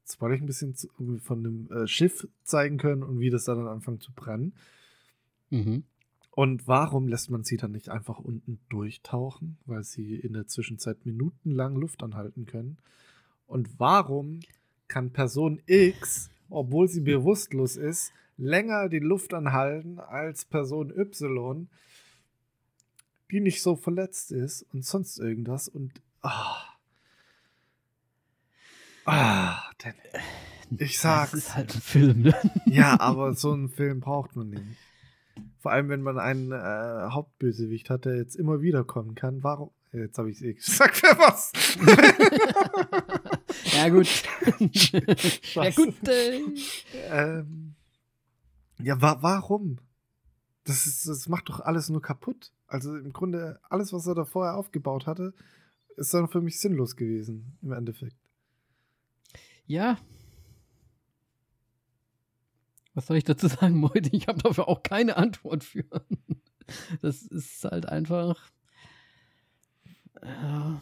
jetzt 0.00 0.20
wollte 0.20 0.36
ich 0.36 0.42
ein 0.42 0.46
bisschen 0.46 0.74
von 1.18 1.42
dem 1.42 1.70
äh, 1.72 1.86
Schiff 1.86 2.28
zeigen 2.42 2.76
können 2.76 3.02
und 3.02 3.20
wie 3.20 3.30
das 3.30 3.44
dann 3.44 3.66
anfängt 3.66 4.02
zu 4.02 4.12
brennen. 4.12 4.52
Mhm. 5.48 5.84
Und 6.32 6.68
warum 6.68 7.08
lässt 7.08 7.30
man 7.30 7.42
sie 7.42 7.56
dann 7.56 7.72
nicht 7.72 7.88
einfach 7.88 8.18
unten 8.18 8.60
durchtauchen, 8.68 9.56
weil 9.64 9.82
sie 9.82 10.14
in 10.16 10.34
der 10.34 10.46
Zwischenzeit 10.46 11.06
minutenlang 11.06 11.74
Luft 11.76 12.02
anhalten 12.02 12.44
können? 12.44 12.76
Und 13.46 13.80
warum 13.80 14.40
kann 14.88 15.10
Person 15.10 15.62
X, 15.64 16.28
obwohl 16.50 16.86
sie 16.86 17.00
bewusstlos 17.00 17.78
ist, 17.78 18.12
länger 18.36 18.90
die 18.90 18.98
Luft 18.98 19.32
anhalten 19.32 20.00
als 20.00 20.44
Person 20.44 20.90
Y? 20.94 21.70
Die 23.32 23.40
nicht 23.40 23.62
so 23.62 23.74
verletzt 23.76 24.30
ist 24.30 24.66
und 24.72 24.84
sonst 24.84 25.18
irgendwas 25.18 25.66
und 25.66 25.92
ah. 26.20 26.58
Ah, 29.04 29.58
denn 29.82 29.94
ich 30.78 30.98
sag's. 30.98 31.32
Das 31.32 31.40
ist 31.40 31.54
halt 31.56 31.74
ein 31.74 31.80
Film, 31.80 32.22
ne? 32.22 32.34
Ja, 32.66 33.00
aber 33.00 33.34
so 33.34 33.52
einen 33.52 33.68
Film 33.68 34.00
braucht 34.00 34.36
man 34.36 34.50
nicht. 34.50 34.62
Vor 35.58 35.72
allem, 35.72 35.88
wenn 35.88 36.02
man 36.02 36.18
einen 36.18 36.52
äh, 36.52 37.10
Hauptbösewicht 37.10 37.90
hat, 37.90 38.04
der 38.04 38.16
jetzt 38.16 38.36
immer 38.36 38.60
wieder 38.60 38.84
kommen 38.84 39.14
kann. 39.14 39.42
Warum? 39.42 39.70
Jetzt 39.92 40.18
habe 40.18 40.30
ich 40.30 40.36
es 40.36 40.42
eh 40.42 40.54
gesagt. 40.54 40.96
Für 40.98 41.18
was? 41.18 41.52
ja, 43.72 43.88
gut. 43.88 44.08
ja, 45.54 45.70
gut. 45.70 46.08
Äh. 46.08 46.40
Ähm, 47.10 47.74
ja, 48.78 49.00
wa 49.00 49.18
warum? 49.20 49.78
Das, 50.64 50.86
ist, 50.86 51.08
das 51.08 51.28
macht 51.28 51.48
doch 51.48 51.60
alles 51.60 51.88
nur 51.88 52.02
kaputt. 52.02 52.52
Also 52.72 52.96
im 52.96 53.12
Grunde, 53.12 53.60
alles, 53.68 53.92
was 53.92 54.06
er 54.06 54.14
da 54.14 54.24
vorher 54.24 54.56
aufgebaut 54.56 55.06
hatte, 55.06 55.34
ist 55.96 56.14
dann 56.14 56.26
für 56.28 56.40
mich 56.40 56.58
sinnlos 56.58 56.96
gewesen, 56.96 57.58
im 57.60 57.72
Endeffekt. 57.72 58.16
Ja. 59.66 59.98
Was 62.94 63.08
soll 63.08 63.18
ich 63.18 63.24
dazu 63.24 63.48
sagen, 63.48 63.78
Leute? 63.82 64.08
Ich 64.12 64.26
habe 64.26 64.40
dafür 64.40 64.68
auch 64.68 64.82
keine 64.82 65.18
Antwort 65.18 65.64
für. 65.64 65.84
Das 67.02 67.20
ist 67.20 67.64
halt 67.64 67.84
einfach. 67.84 68.50
Ja. 70.22 70.80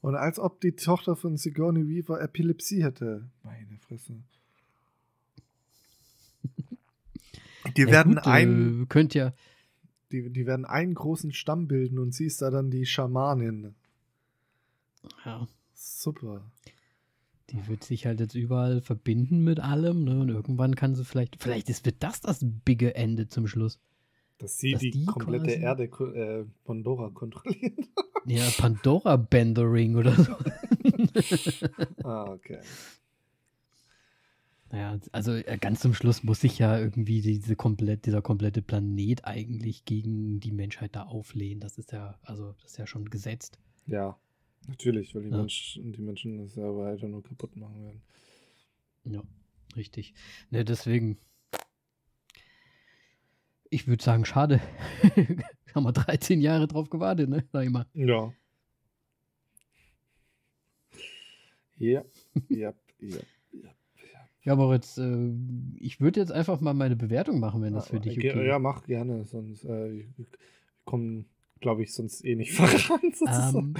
Und 0.00 0.16
als 0.16 0.40
ob 0.40 0.60
die 0.60 0.72
Tochter 0.72 1.14
von 1.14 1.36
Sigourney 1.36 1.86
Weaver 1.86 2.20
Epilepsie 2.20 2.82
hätte. 2.82 3.30
Meine 3.44 3.78
Fresse. 3.78 4.20
Die 7.76 7.82
ja, 7.82 7.88
werden 7.88 8.16
gut, 8.16 8.26
ein. 8.26 8.82
Äh, 8.82 8.86
könnt 8.86 9.14
ja. 9.14 9.32
Die, 10.12 10.30
die 10.30 10.46
werden 10.46 10.64
einen 10.64 10.94
großen 10.94 11.32
Stamm 11.32 11.68
bilden 11.68 11.98
und 11.98 12.14
sie 12.14 12.26
ist 12.26 12.40
da 12.40 12.50
dann 12.50 12.70
die 12.70 12.86
Schamanin. 12.86 13.74
Ja. 15.24 15.46
Super. 15.74 16.50
Die 17.50 17.66
wird 17.66 17.84
sich 17.84 18.04
halt 18.04 18.20
jetzt 18.20 18.34
überall 18.34 18.80
verbinden 18.80 19.42
mit 19.42 19.60
allem, 19.60 20.04
ne? 20.04 20.20
Und 20.20 20.28
irgendwann 20.28 20.74
kann 20.74 20.94
sie 20.94 21.04
vielleicht. 21.04 21.42
Vielleicht 21.42 21.70
ist, 21.70 21.86
wird 21.86 22.02
das 22.02 22.20
das 22.20 22.40
bigge 22.42 22.94
Ende 22.94 23.28
zum 23.28 23.46
Schluss. 23.46 23.80
Dass 24.38 24.58
sie 24.58 24.72
Dass 24.72 24.80
die, 24.80 24.90
die, 24.90 25.06
komplette 25.06 25.46
quasi, 25.46 25.60
Erde 25.60 25.84
äh, 25.84 26.44
Pandora 26.64 27.10
kontrolliert. 27.10 27.78
ja, 28.26 28.44
Pandora 28.58 29.16
Bendering 29.16 29.96
oder 29.96 30.12
so. 30.14 30.32
ah, 32.04 32.30
okay. 32.30 32.60
Naja, 34.70 34.98
also 35.12 35.32
äh, 35.32 35.56
ganz 35.58 35.80
zum 35.80 35.94
Schluss 35.94 36.22
muss 36.22 36.40
sich 36.40 36.58
ja 36.58 36.78
irgendwie 36.78 37.22
diese 37.22 37.56
komplett, 37.56 38.04
dieser 38.04 38.20
komplette 38.20 38.60
Planet 38.60 39.24
eigentlich 39.24 39.84
gegen 39.86 40.40
die 40.40 40.52
Menschheit 40.52 40.94
da 40.94 41.04
auflehnen. 41.04 41.60
Das 41.60 41.78
ist 41.78 41.92
ja, 41.92 42.18
also 42.22 42.52
das 42.60 42.72
ist 42.72 42.78
ja 42.78 42.86
schon 42.86 43.08
gesetzt. 43.08 43.58
Ja, 43.86 44.18
natürlich, 44.66 45.14
weil 45.14 45.22
die, 45.22 45.30
ja. 45.30 45.38
Menschen, 45.38 45.92
die 45.92 46.02
Menschen 46.02 46.38
das 46.38 46.54
ja 46.54 46.64
weiter 46.76 47.08
nur 47.08 47.22
kaputt 47.22 47.56
machen 47.56 47.82
werden. 47.82 48.02
Ja, 49.04 49.22
richtig. 49.74 50.12
Ne, 50.50 50.64
deswegen. 50.64 51.18
Ich 53.70 53.86
würde 53.86 54.02
sagen, 54.02 54.24
schade. 54.24 54.60
Haben 55.74 55.84
wir 55.84 55.92
13 55.92 56.40
Jahre 56.40 56.66
drauf 56.66 56.90
gewartet, 56.90 57.28
ne? 57.28 57.44
Sag 57.52 57.64
ich 57.64 57.70
mal. 57.70 57.86
Ja. 57.94 58.32
Ja, 61.76 62.04
ja, 62.48 62.74
ja. 63.00 63.18
Ja, 64.42 64.56
Moritz, 64.56 64.98
äh, 64.98 65.30
ich 65.76 66.00
würde 66.00 66.20
jetzt 66.20 66.32
einfach 66.32 66.60
mal 66.60 66.74
meine 66.74 66.96
Bewertung 66.96 67.40
machen, 67.40 67.62
wenn 67.62 67.74
das 67.74 67.88
für 67.88 68.00
dich 68.00 68.16
okay 68.16 68.28
ist. 68.28 68.46
Ja, 68.46 68.58
mach 68.58 68.84
gerne, 68.84 69.24
sonst 69.24 69.64
äh, 69.64 70.06
kommen, 70.84 71.26
glaube 71.60 71.82
ich, 71.82 71.92
sonst 71.92 72.24
eh 72.24 72.34
nicht 72.34 72.52
voran. 72.54 73.12
Um, 73.20 73.26
ähm, 73.28 73.74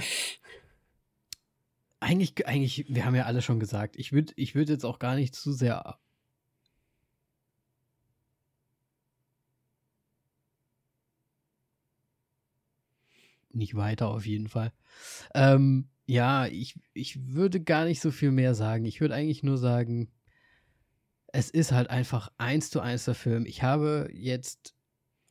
eigentlich, 1.99 2.47
eigentlich, 2.47 2.85
wir 2.89 3.05
haben 3.05 3.15
ja 3.15 3.25
alle 3.25 3.41
schon 3.41 3.59
gesagt, 3.59 3.95
ich 3.97 4.11
würde 4.11 4.33
ich 4.35 4.55
würd 4.55 4.69
jetzt 4.69 4.85
auch 4.85 4.99
gar 4.99 5.15
nicht 5.15 5.35
zu 5.35 5.51
sehr 5.53 5.97
nicht 13.51 13.75
weiter 13.75 14.09
auf 14.09 14.25
jeden 14.25 14.47
Fall. 14.47 14.71
Ähm, 15.33 15.89
ja, 16.05 16.47
ich, 16.47 16.79
ich 16.93 17.27
würde 17.27 17.61
gar 17.61 17.85
nicht 17.85 18.01
so 18.01 18.11
viel 18.11 18.31
mehr 18.31 18.55
sagen. 18.55 18.85
Ich 18.85 19.01
würde 19.01 19.15
eigentlich 19.15 19.43
nur 19.43 19.57
sagen, 19.57 20.09
es 21.33 21.49
ist 21.49 21.71
halt 21.71 21.89
einfach 21.89 22.31
eins 22.37 22.69
zu 22.69 22.79
eins 22.79 23.05
der 23.05 23.15
Film. 23.15 23.45
Ich 23.45 23.63
habe 23.63 24.09
jetzt 24.13 24.75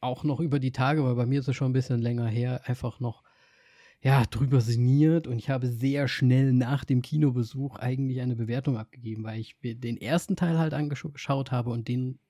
auch 0.01 0.25
noch 0.25 0.41
über 0.41 0.61
die 0.61 0.73
Tage, 0.73 1.05
weil 1.05 1.15
bei 1.15 1.27
mir 1.27 1.41
ist 1.41 1.49
es 1.49 1.57
schon 1.57 1.70
ein 1.70 1.75
bisschen 1.75 2.01
länger 2.01 2.27
her, 2.27 2.62
einfach 2.65 3.01
noch 3.01 3.25
ja, 4.01 4.25
drüber 4.27 4.61
sinniert 4.61 5.27
und 5.27 5.39
ich 5.39 5.51
habe 5.51 5.66
sehr 5.66 6.07
schnell 6.07 6.53
nach 6.53 6.85
dem 6.85 7.03
Kinobesuch 7.03 7.77
eigentlich 7.77 8.20
eine 8.20 8.37
Bewertung 8.37 8.77
abgegeben, 8.77 9.25
weil 9.25 9.41
ich 9.41 9.57
mir 9.61 9.75
den 9.75 9.97
ersten 9.97 10.37
Teil 10.37 10.57
halt 10.57 10.73
angeschaut 10.73 11.51
habe 11.51 11.70
und 11.70 11.89
den 11.89 12.20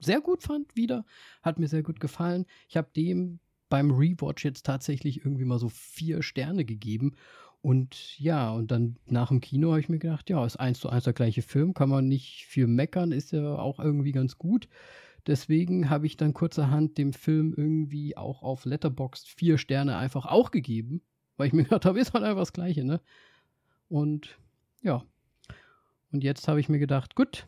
sehr 0.00 0.22
gut 0.22 0.42
fand 0.42 0.74
wieder, 0.76 1.04
hat 1.42 1.58
mir 1.58 1.68
sehr 1.68 1.82
gut 1.82 2.00
gefallen. 2.00 2.46
Ich 2.68 2.78
habe 2.78 2.88
dem 2.96 3.38
beim 3.68 3.90
Rewatch 3.90 4.44
jetzt 4.44 4.64
tatsächlich 4.64 5.24
irgendwie 5.24 5.44
mal 5.44 5.58
so 5.58 5.68
vier 5.68 6.22
Sterne 6.22 6.64
gegeben 6.64 7.14
und 7.62 8.18
ja, 8.18 8.50
und 8.52 8.70
dann 8.70 8.96
nach 9.06 9.28
dem 9.28 9.40
Kino 9.40 9.70
habe 9.70 9.80
ich 9.80 9.88
mir 9.88 9.98
gedacht, 9.98 10.30
ja, 10.30 10.44
ist 10.44 10.56
eins 10.56 10.80
zu 10.80 10.88
eins 10.88 11.04
der 11.04 11.12
gleiche 11.12 11.42
Film, 11.42 11.74
kann 11.74 11.90
man 11.90 12.08
nicht 12.08 12.46
viel 12.46 12.66
meckern, 12.66 13.12
ist 13.12 13.32
ja 13.32 13.56
auch 13.56 13.78
irgendwie 13.78 14.12
ganz 14.12 14.38
gut. 14.38 14.68
Deswegen 15.26 15.90
habe 15.90 16.06
ich 16.06 16.16
dann 16.16 16.32
kurzerhand 16.32 16.96
dem 16.96 17.12
Film 17.12 17.52
irgendwie 17.54 18.16
auch 18.16 18.42
auf 18.42 18.64
Letterboxd 18.64 19.28
vier 19.28 19.58
Sterne 19.58 19.98
einfach 19.98 20.24
auch 20.24 20.50
gegeben, 20.50 21.02
weil 21.36 21.48
ich 21.48 21.52
mir 21.52 21.64
gedacht 21.64 21.84
habe, 21.84 22.00
ist 22.00 22.14
halt 22.14 22.24
einfach 22.24 22.42
das 22.42 22.54
Gleiche, 22.54 22.84
ne? 22.84 23.00
Und 23.88 24.38
ja. 24.80 25.04
Und 26.12 26.24
jetzt 26.24 26.48
habe 26.48 26.60
ich 26.60 26.68
mir 26.70 26.78
gedacht, 26.78 27.14
gut, 27.14 27.46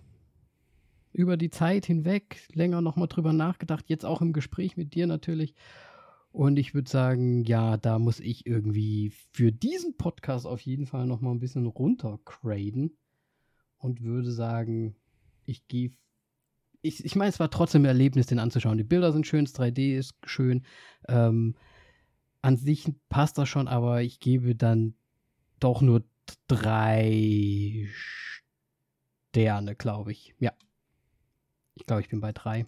über 1.13 1.37
die 1.39 1.51
Zeit 1.51 1.87
hinweg 1.87 2.49
länger 2.53 2.83
nochmal 2.83 3.09
drüber 3.09 3.33
nachgedacht, 3.33 3.87
jetzt 3.89 4.05
auch 4.05 4.21
im 4.21 4.33
Gespräch 4.33 4.77
mit 4.77 4.95
dir 4.95 5.07
natürlich. 5.07 5.55
Und 6.33 6.59
ich 6.59 6.75
würde 6.75 6.91
sagen, 6.91 7.45
ja, 7.45 7.77
da 7.77 7.99
muss 7.99 8.19
ich 8.19 8.47
irgendwie 8.47 9.13
für 9.33 9.53
diesen 9.53 9.97
Podcast 9.97 10.47
auf 10.47 10.61
jeden 10.63 10.87
Fall 10.87 11.07
noch 11.07 11.21
mal 11.21 11.31
ein 11.31 11.41
bisschen 11.41 11.67
runtergraden 11.67 12.97
und 13.77 14.03
würde 14.03 14.33
sagen, 14.33 14.97
ich 15.45 15.69
gehe 15.69 15.93
ich, 16.83 17.05
ich 17.05 17.15
meine, 17.15 17.29
es 17.29 17.39
war 17.39 17.49
trotzdem 17.49 17.83
ein 17.83 17.87
Erlebnis, 17.87 18.27
den 18.27 18.41
anzuschauen. 18.41 18.77
Die 18.77 18.85
Bilder 18.85 19.13
sind 19.13 19.27
schön, 19.27 19.45
das 19.45 19.55
3D 19.55 19.97
ist 19.97 20.17
schön. 20.25 20.65
Ähm, 21.07 21.55
an 22.43 22.57
sich 22.57 22.93
passt 23.09 23.39
das 23.39 23.49
schon, 23.49 23.69
aber 23.69 24.03
ich 24.03 24.19
gebe 24.19 24.57
dann 24.57 24.95
doch 25.61 25.81
nur 25.81 26.03
drei 26.49 27.89
Sterne, 29.31 29.77
glaube 29.77 30.11
ich. 30.13 30.35
Ja. 30.41 30.53
Ich 31.75 31.87
glaube, 31.87 32.03
ich 32.03 32.09
bin 32.09 32.21
bei 32.21 32.33
drei. 32.33 32.67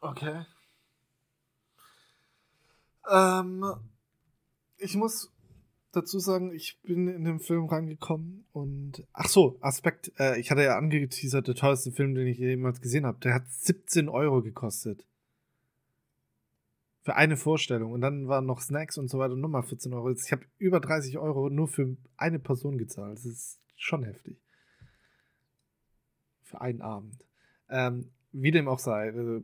Okay. 0.00 0.44
Ähm, 3.10 3.64
ich 4.78 4.96
muss 4.96 5.32
dazu 5.92 6.18
sagen, 6.18 6.52
ich 6.52 6.80
bin 6.82 7.06
in 7.08 7.24
den 7.24 7.38
Film 7.38 7.66
reingekommen 7.66 8.46
und 8.52 9.06
ach 9.12 9.28
so, 9.28 9.58
Aspekt, 9.60 10.12
äh, 10.18 10.40
ich 10.40 10.50
hatte 10.50 10.62
ja 10.62 10.76
angeteasert, 10.76 11.46
der 11.46 11.54
teuerste 11.54 11.92
Film, 11.92 12.14
den 12.14 12.26
ich 12.26 12.38
jemals 12.38 12.80
gesehen 12.80 13.06
habe, 13.06 13.18
der 13.20 13.34
hat 13.34 13.48
17 13.48 14.08
Euro 14.08 14.42
gekostet. 14.42 15.06
Für 17.02 17.16
eine 17.16 17.36
Vorstellung. 17.36 17.92
Und 17.92 18.00
dann 18.00 18.28
waren 18.28 18.46
noch 18.46 18.60
Snacks 18.60 18.96
und 18.96 19.08
so 19.08 19.18
weiter 19.18 19.34
nochmal 19.34 19.64
14 19.64 19.92
Euro. 19.92 20.10
Ich 20.10 20.30
habe 20.30 20.46
über 20.58 20.78
30 20.78 21.18
Euro 21.18 21.50
nur 21.50 21.66
für 21.66 21.96
eine 22.16 22.38
Person 22.38 22.78
gezahlt. 22.78 23.18
Das 23.18 23.24
ist 23.24 23.58
schon 23.76 24.04
heftig. 24.04 24.40
Für 26.44 26.60
einen 26.60 26.80
Abend. 26.80 27.26
Ähm, 27.68 28.12
wie 28.32 28.50
dem 28.50 28.68
auch 28.68 28.78
sei, 28.78 29.12
also 29.12 29.42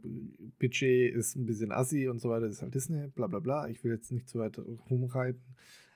Budget 0.58 1.14
ist 1.14 1.36
ein 1.36 1.46
bisschen 1.46 1.72
assi 1.72 2.08
und 2.08 2.20
so 2.20 2.30
weiter, 2.30 2.46
das 2.46 2.56
ist 2.56 2.62
halt 2.62 2.74
Disney, 2.74 3.08
bla 3.08 3.26
bla 3.26 3.38
bla. 3.38 3.68
Ich 3.68 3.84
will 3.84 3.92
jetzt 3.92 4.10
nicht 4.10 4.28
zu 4.28 4.38
weit 4.38 4.58
rumreiten. 4.90 5.42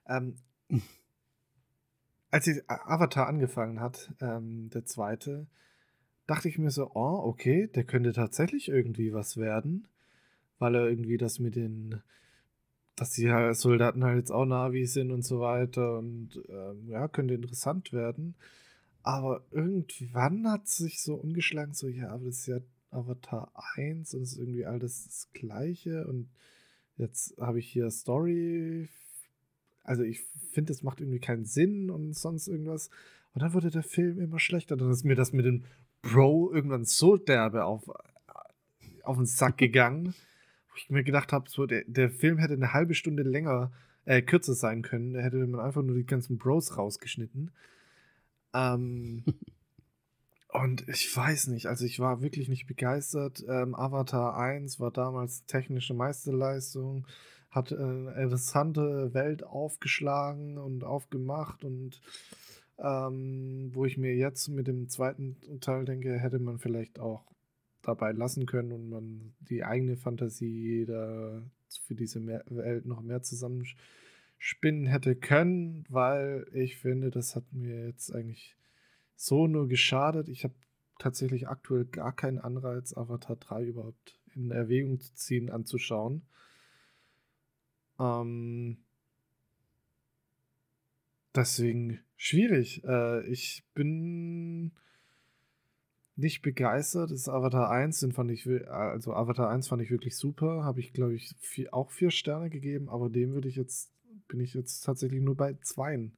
Ähm, 0.07 0.37
als 2.31 2.47
ich 2.47 2.63
Avatar 2.69 3.27
angefangen 3.27 3.81
hat, 3.81 4.13
ähm, 4.21 4.71
der 4.71 4.85
zweite, 4.85 5.47
dachte 6.27 6.49
ich 6.49 6.59
mir 6.59 6.71
so, 6.71 6.91
oh, 6.95 7.21
okay, 7.25 7.69
der 7.69 7.85
könnte 7.85 8.13
tatsächlich 8.13 8.69
irgendwie 8.69 9.13
was 9.13 9.37
werden, 9.37 9.89
weil 10.59 10.75
er 10.75 10.89
irgendwie 10.89 11.17
das 11.17 11.39
mit 11.39 11.57
den, 11.57 12.03
dass 12.97 13.11
die 13.11 13.31
Soldaten 13.53 14.05
halt 14.05 14.19
jetzt 14.19 14.31
auch 14.31 14.45
Navi 14.45 14.87
sind 14.87 15.11
und 15.11 15.23
so 15.23 15.41
weiter 15.41 15.99
und 15.99 16.43
ähm, 16.49 16.89
ja, 16.89 17.09
könnte 17.09 17.35
interessant 17.35 17.93
werden. 17.93 18.35
Aber 19.03 19.45
irgendwann 19.51 20.49
hat 20.49 20.69
sich 20.69 21.03
so 21.03 21.15
umgeschlagen, 21.17 21.75
so, 21.75 21.89
ja, 21.89 22.11
aber 22.11 22.27
das 22.27 22.39
ist 22.41 22.47
ja 22.47 22.61
Avatar 22.93 23.53
1 23.75 24.15
und 24.15 24.23
es 24.23 24.33
ist 24.33 24.39
irgendwie 24.39 24.67
alles 24.67 25.05
das 25.05 25.29
Gleiche 25.33 26.07
und 26.07 26.29
jetzt 26.97 27.37
habe 27.39 27.59
ich 27.59 27.69
hier 27.69 27.91
Story 27.91 28.89
also 29.85 30.03
ich 30.03 30.21
finde, 30.53 30.73
es 30.73 30.83
macht 30.83 31.01
irgendwie 31.01 31.21
keinen 31.21 31.45
Sinn 31.45 31.91
und 31.91 32.15
sonst 32.15 32.49
irgendwas. 32.49 32.91
Und 33.35 33.43
dann 33.43 33.55
wurde 33.55 33.71
der 33.71 33.83
Film 33.83 34.21
immer 34.21 34.39
schlechter. 34.39 34.77
Dann 34.77 34.91
ist 34.91 35.05
mir 35.05 35.15
das 35.15 35.33
mit 35.33 35.45
dem 35.45 35.65
Bro 36.03 36.53
irgendwann 36.53 36.85
so 36.85 37.17
derbe 37.17 37.65
auf, 37.65 37.83
auf 39.03 39.17
den 39.17 39.27
Sack 39.27 39.59
gegangen, 39.59 40.15
wo 40.69 40.77
ich 40.77 40.91
mir 40.91 41.05
gedacht 41.05 41.33
habe, 41.33 41.49
so, 41.49 41.67
der, 41.67 41.85
der 41.87 42.11
Film 42.11 42.39
hätte 42.39 42.55
eine 42.55 42.73
halbe 42.73 42.95
Stunde 42.95 43.23
länger, 43.23 43.73
äh, 44.05 44.23
kürzer 44.23 44.55
sein 44.55 44.83
können. 44.83 45.15
Da 45.15 45.21
hätte 45.21 45.37
man 45.47 45.61
einfach 45.61 45.83
nur 45.83 45.97
die 45.97 46.07
ganzen 46.07 46.39
Bros 46.39 46.77
rausgeschnitten. 46.77 47.51
Ähm, 48.55 49.25
und 50.53 50.89
ich 50.89 51.15
weiß 51.17 51.49
nicht, 51.49 51.67
also 51.67 51.85
ich 51.85 51.99
war 51.99 52.23
wirklich 52.23 52.49
nicht 52.49 52.67
begeistert. 52.67 53.45
Ähm, 53.49 53.75
Avatar 53.75 54.37
1 54.37 54.81
war 54.81 54.91
damals 54.91 55.47
technische 55.47 55.95
Meisterleistung 55.95 57.07
hat 57.53 57.71
äh, 57.71 57.77
eine 57.77 58.15
interessante 58.15 59.15
Welt 59.15 59.45
aufgeschlagen 59.45 60.59
und 60.59 60.85
aufgemacht 60.85 61.65
und 61.65 62.01
ähm, 62.79 63.71
wo 63.73 63.85
ich 63.85 63.99
mir 63.99 64.15
jetzt 64.17 64.49
mit 64.49 64.67
dem 64.67 64.89
zweiten 64.89 65.37
Teil 65.61 65.85
denke, 65.85 66.19
hätte 66.19 66.39
man 66.39 66.59
vielleicht 66.59 66.99
auch 66.99 67.23
dabei 67.83 68.13
lassen 68.13 68.47
können 68.47 68.73
und 68.73 68.89
man 68.89 69.35
die 69.41 69.65
eigene 69.65 69.97
Fantasie 69.97 70.87
da 70.87 71.43
für 71.87 71.95
diese 71.95 72.21
mehr 72.21 72.45
Welt 72.49 72.87
noch 72.87 73.03
mehr 73.03 73.23
zusammenspinnen 73.23 74.87
hätte 74.87 75.15
können, 75.15 75.85
weil 75.89 76.47
ich 76.53 76.79
finde, 76.79 77.11
das 77.11 77.37
hat 77.37 77.45
mir 77.53 77.87
jetzt 77.87 78.15
eigentlich 78.15 78.57
so 79.17 79.47
nur 79.47 79.69
geschadet. 79.69 80.29
Ich 80.29 80.45
habe 80.45 80.55
tatsächlich 80.99 81.49
aktuell 81.49 81.85
gar 81.85 82.15
keinen 82.15 82.39
Anreiz, 82.39 82.97
Avatar 82.97 83.37
3 83.37 83.65
überhaupt 83.65 84.19
in 84.35 84.51
Erwägung 84.51 85.01
zu 85.01 85.15
ziehen, 85.15 85.51
anzuschauen. 85.51 86.23
Ähm, 87.99 88.79
deswegen 91.35 92.01
schwierig. 92.17 92.85
Äh, 92.85 93.27
ich 93.27 93.65
bin 93.75 94.73
nicht 96.17 96.43
begeistert. 96.43 97.11
Das 97.11 97.21
ist 97.21 97.29
Avatar 97.29 97.71
1, 97.71 98.01
den 98.01 98.13
fand 98.13 98.31
ich, 98.31 98.47
also 98.69 99.15
Avatar 99.15 99.51
1 99.51 99.69
fand 99.69 99.83
ich 99.83 99.91
wirklich 99.91 100.17
super. 100.17 100.65
Habe 100.65 100.81
ich, 100.81 100.93
glaube 100.93 101.15
ich, 101.15 101.35
vier, 101.39 101.73
auch 101.75 101.91
vier 101.91 102.11
Sterne 102.11 102.51
gegeben, 102.51 102.89
aber 102.89 103.11
dem 103.11 103.33
würde 103.33 103.49
ich 103.49 103.57
jetzt, 103.57 103.93
bin 104.29 104.41
ich 104.41 104.55
jetzt 104.55 104.83
tatsächlich 104.83 105.21
nur 105.21 105.37
bei 105.37 105.55
zweien. 105.63 106.17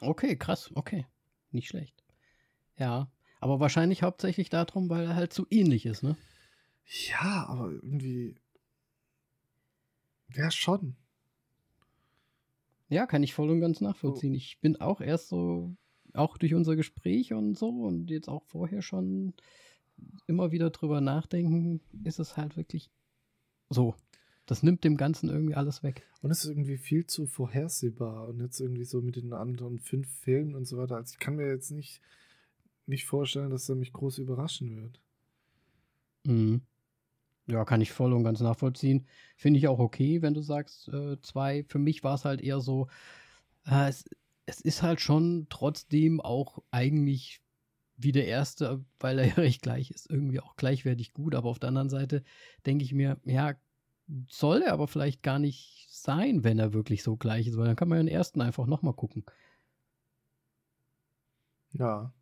Okay, 0.00 0.36
krass, 0.36 0.70
okay. 0.74 1.06
Nicht 1.50 1.68
schlecht. 1.68 2.02
Ja, 2.76 3.10
aber 3.40 3.60
wahrscheinlich 3.60 4.02
hauptsächlich 4.02 4.50
darum, 4.50 4.88
weil 4.88 5.04
er 5.04 5.14
halt 5.14 5.32
so 5.32 5.46
ähnlich 5.50 5.86
ist, 5.86 6.02
ne? 6.02 6.16
Ja, 7.08 7.46
aber 7.48 7.70
irgendwie, 7.70 8.36
ja, 10.34 10.50
schon. 10.50 10.96
Ja, 12.88 13.06
kann 13.06 13.22
ich 13.22 13.34
voll 13.34 13.50
und 13.50 13.60
ganz 13.60 13.80
nachvollziehen. 13.80 14.32
Oh. 14.32 14.36
Ich 14.36 14.60
bin 14.60 14.80
auch 14.80 15.00
erst 15.00 15.28
so, 15.28 15.76
auch 16.12 16.36
durch 16.36 16.54
unser 16.54 16.76
Gespräch 16.76 17.32
und 17.32 17.56
so 17.56 17.68
und 17.68 18.10
jetzt 18.10 18.28
auch 18.28 18.44
vorher 18.44 18.82
schon 18.82 19.34
immer 20.26 20.52
wieder 20.52 20.70
drüber 20.70 21.00
nachdenken, 21.00 21.80
ist 22.02 22.18
es 22.18 22.36
halt 22.36 22.56
wirklich 22.56 22.90
so. 23.70 23.94
Das 24.46 24.62
nimmt 24.62 24.84
dem 24.84 24.96
Ganzen 24.96 25.30
irgendwie 25.30 25.54
alles 25.54 25.82
weg. 25.82 26.06
Und 26.20 26.30
es 26.30 26.44
ist 26.44 26.50
irgendwie 26.50 26.76
viel 26.76 27.06
zu 27.06 27.26
vorhersehbar. 27.26 28.28
Und 28.28 28.40
jetzt 28.40 28.60
irgendwie 28.60 28.84
so 28.84 29.00
mit 29.00 29.16
den 29.16 29.32
anderen 29.32 29.78
fünf 29.78 30.08
Filmen 30.20 30.54
und 30.54 30.66
so 30.66 30.76
weiter. 30.76 30.96
Also 30.96 31.12
ich 31.12 31.18
kann 31.18 31.36
mir 31.36 31.48
jetzt 31.48 31.70
nicht, 31.70 32.00
nicht 32.86 33.06
vorstellen, 33.06 33.50
dass 33.50 33.68
er 33.68 33.74
mich 33.74 33.92
groß 33.92 34.18
überraschen 34.18 34.76
wird. 34.76 35.00
Mhm. 36.24 36.62
Ja, 37.46 37.64
kann 37.64 37.80
ich 37.80 37.92
voll 37.92 38.12
und 38.12 38.24
ganz 38.24 38.40
nachvollziehen. 38.40 39.06
Finde 39.36 39.58
ich 39.58 39.68
auch 39.68 39.78
okay, 39.78 40.22
wenn 40.22 40.34
du 40.34 40.40
sagst, 40.40 40.88
äh, 40.88 41.20
zwei. 41.20 41.64
Für 41.68 41.78
mich 41.78 42.02
war 42.02 42.14
es 42.14 42.24
halt 42.24 42.40
eher 42.40 42.60
so, 42.60 42.88
äh, 43.66 43.88
es, 43.88 44.04
es 44.46 44.60
ist 44.60 44.82
halt 44.82 45.00
schon 45.00 45.46
trotzdem 45.50 46.20
auch 46.20 46.62
eigentlich 46.70 47.42
wie 47.96 48.12
der 48.12 48.26
erste, 48.26 48.84
weil 48.98 49.18
er 49.18 49.26
ja 49.28 49.34
recht 49.34 49.62
gleich 49.62 49.90
ist, 49.90 50.10
irgendwie 50.10 50.40
auch 50.40 50.56
gleichwertig 50.56 51.12
gut. 51.12 51.34
Aber 51.34 51.48
auf 51.50 51.58
der 51.58 51.68
anderen 51.68 51.90
Seite 51.90 52.24
denke 52.66 52.84
ich 52.84 52.94
mir, 52.94 53.18
ja, 53.24 53.54
soll 54.28 54.62
er 54.62 54.72
aber 54.72 54.88
vielleicht 54.88 55.22
gar 55.22 55.38
nicht 55.38 55.88
sein, 55.90 56.44
wenn 56.44 56.58
er 56.58 56.74
wirklich 56.74 57.02
so 57.02 57.16
gleich 57.16 57.46
ist, 57.46 57.56
weil 57.56 57.66
dann 57.66 57.76
kann 57.76 57.88
man 57.88 57.98
ja 57.98 58.04
den 58.04 58.14
ersten 58.14 58.40
einfach 58.40 58.66
nochmal 58.66 58.94
gucken. 58.94 59.24
Ja. 61.72 62.12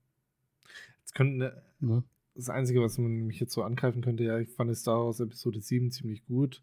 Jetzt 1.00 1.14
könnten, 1.14 1.50
ne? 1.80 2.04
das 2.34 2.48
Einzige, 2.48 2.80
was 2.80 2.98
man 2.98 3.26
mich 3.26 3.40
jetzt 3.40 3.52
so 3.52 3.62
angreifen 3.62 4.02
könnte, 4.02 4.24
ja, 4.24 4.38
ich 4.38 4.50
fand 4.50 4.74
Star 4.76 5.04
Wars 5.04 5.20
Episode 5.20 5.60
7 5.60 5.90
ziemlich 5.90 6.24
gut. 6.24 6.62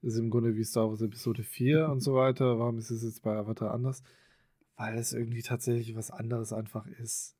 Das 0.00 0.14
ist 0.14 0.18
im 0.18 0.30
Grunde 0.30 0.56
wie 0.56 0.64
Star 0.64 0.88
Wars 0.88 1.00
Episode 1.00 1.42
4 1.42 1.88
und 1.88 2.00
so 2.00 2.14
weiter. 2.14 2.58
Warum 2.58 2.78
ist 2.78 2.90
es 2.90 3.02
jetzt 3.02 3.22
bei 3.22 3.36
Avatar 3.36 3.72
anders? 3.72 4.02
Weil 4.76 4.98
es 4.98 5.12
irgendwie 5.12 5.42
tatsächlich 5.42 5.96
was 5.96 6.10
anderes 6.10 6.52
einfach 6.52 6.86
ist. 6.86 7.36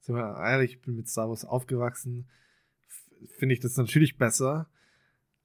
Sind 0.00 0.14
wir 0.14 0.36
ehrlich, 0.38 0.74
ich 0.74 0.80
bin 0.80 0.96
mit 0.96 1.08
Star 1.08 1.28
Wars 1.28 1.44
aufgewachsen. 1.44 2.28
Finde 3.38 3.54
ich 3.54 3.60
das 3.60 3.76
natürlich 3.76 4.16
besser. 4.16 4.68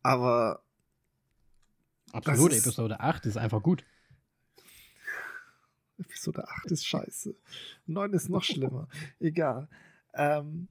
Aber. 0.02 0.62
Absolut, 2.16 2.54
ist, 2.54 2.66
Episode 2.66 3.00
8 3.00 3.26
ist 3.26 3.38
einfach 3.38 3.62
gut. 3.62 3.84
Episode 5.98 6.48
8 6.48 6.72
ist 6.72 6.86
scheiße. 6.86 7.36
9 7.88 8.14
ist 8.14 8.30
noch 8.30 8.44
schlimmer. 8.44 8.88
Egal. 9.20 9.68
Ähm, 10.14 10.70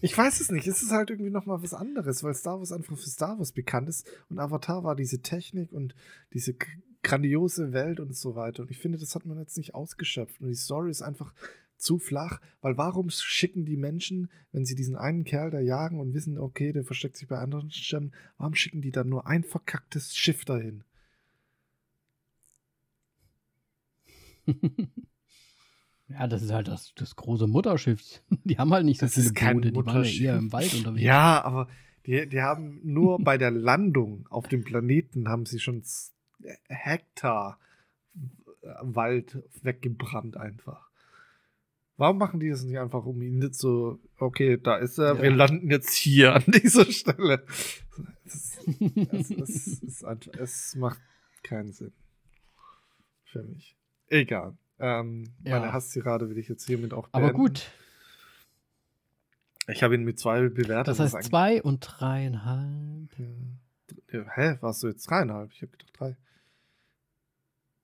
ich 0.00 0.16
weiß 0.16 0.40
es 0.40 0.50
nicht. 0.50 0.66
Es 0.66 0.82
ist 0.82 0.90
halt 0.90 1.10
irgendwie 1.10 1.30
nochmal 1.30 1.62
was 1.62 1.74
anderes, 1.74 2.22
weil 2.24 2.34
Star 2.34 2.58
Wars 2.58 2.72
einfach 2.72 2.96
für 2.96 3.08
Star 3.08 3.38
Wars 3.38 3.52
bekannt 3.52 3.88
ist 3.88 4.10
und 4.28 4.38
Avatar 4.38 4.82
war 4.82 4.96
diese 4.96 5.20
Technik 5.20 5.72
und 5.72 5.94
diese 6.32 6.56
grandiose 7.02 7.72
Welt 7.72 8.00
und 8.00 8.16
so 8.16 8.34
weiter. 8.34 8.62
Und 8.62 8.70
ich 8.70 8.78
finde, 8.78 8.98
das 8.98 9.14
hat 9.14 9.26
man 9.26 9.38
jetzt 9.38 9.56
nicht 9.56 9.74
ausgeschöpft. 9.74 10.40
Und 10.40 10.48
die 10.48 10.54
Story 10.54 10.90
ist 10.90 11.02
einfach 11.02 11.34
zu 11.82 11.98
flach, 11.98 12.40
weil 12.60 12.76
warum 12.78 13.10
schicken 13.10 13.64
die 13.64 13.76
Menschen, 13.76 14.30
wenn 14.52 14.64
sie 14.64 14.74
diesen 14.74 14.96
einen 14.96 15.24
Kerl 15.24 15.50
da 15.50 15.60
jagen 15.60 16.00
und 16.00 16.14
wissen, 16.14 16.38
okay, 16.38 16.72
der 16.72 16.84
versteckt 16.84 17.16
sich 17.16 17.28
bei 17.28 17.38
anderen 17.38 17.70
Stämmen, 17.70 18.12
warum 18.38 18.54
schicken 18.54 18.82
die 18.82 18.92
dann 18.92 19.08
nur 19.08 19.26
ein 19.26 19.44
verkacktes 19.44 20.16
Schiff 20.16 20.44
dahin? 20.44 20.84
Ja, 26.08 26.26
das 26.26 26.42
ist 26.42 26.52
halt 26.52 26.68
das, 26.68 26.92
das 26.94 27.16
große 27.16 27.46
Mutterschiff. 27.46 28.22
Die 28.44 28.58
haben 28.58 28.70
halt 28.70 28.84
nicht 28.84 29.00
so 29.00 29.06
das 29.06 29.14
viele 29.14 29.32
Boote, 29.32 29.70
die 29.70 29.76
waren 29.76 30.04
ja 30.04 30.10
eher 30.10 30.36
im 30.36 30.52
Wald 30.52 30.74
unterwegs. 30.74 31.02
Ja, 31.02 31.42
aber 31.42 31.68
die, 32.04 32.28
die 32.28 32.42
haben 32.42 32.80
nur 32.82 33.18
bei 33.18 33.38
der 33.38 33.50
Landung 33.50 34.26
auf 34.28 34.46
dem 34.46 34.62
Planeten 34.62 35.28
haben 35.28 35.46
sie 35.46 35.58
schon 35.58 35.82
Hektar 36.68 37.58
Wald 38.80 39.42
weggebrannt 39.62 40.36
einfach. 40.36 40.90
Warum 42.02 42.18
machen 42.18 42.40
die 42.40 42.50
das 42.50 42.64
nicht 42.64 42.80
einfach, 42.80 43.06
um 43.06 43.22
ihn 43.22 43.38
nicht 43.38 43.54
so, 43.54 44.00
okay, 44.18 44.58
da 44.60 44.74
ist 44.74 44.98
er, 44.98 45.14
ja. 45.14 45.22
wir 45.22 45.30
landen 45.30 45.70
jetzt 45.70 45.94
hier 45.94 46.34
an 46.34 46.42
dieser 46.48 46.90
Stelle. 46.90 47.46
Es, 48.24 48.58
es, 49.30 49.82
es, 49.84 50.02
einfach, 50.02 50.32
es 50.36 50.74
macht 50.74 51.00
keinen 51.44 51.70
Sinn. 51.70 51.92
Für 53.22 53.44
mich. 53.44 53.76
Egal. 54.08 54.56
Ähm, 54.80 55.32
ja. 55.44 55.60
Meine 55.60 55.72
Hasstirade 55.72 56.28
will 56.28 56.38
ich 56.38 56.48
jetzt 56.48 56.66
hiermit 56.66 56.92
auch 56.92 57.06
beenden. 57.06 57.28
Aber 57.28 57.38
gut. 57.38 57.70
Ich 59.68 59.84
habe 59.84 59.94
ihn 59.94 60.02
mit 60.02 60.18
zwei 60.18 60.48
bewertet. 60.48 60.88
Das 60.88 60.98
heißt 60.98 61.22
zwei 61.22 61.62
und 61.62 61.86
dreieinhalb. 61.86 63.10
Ja. 64.10 64.24
Hä? 64.34 64.56
Warst 64.60 64.82
du 64.82 64.88
jetzt 64.88 65.08
dreieinhalb? 65.08 65.52
Ich 65.52 65.62
habe 65.62 65.70
gedacht 65.70 65.92
drei. 65.96 66.16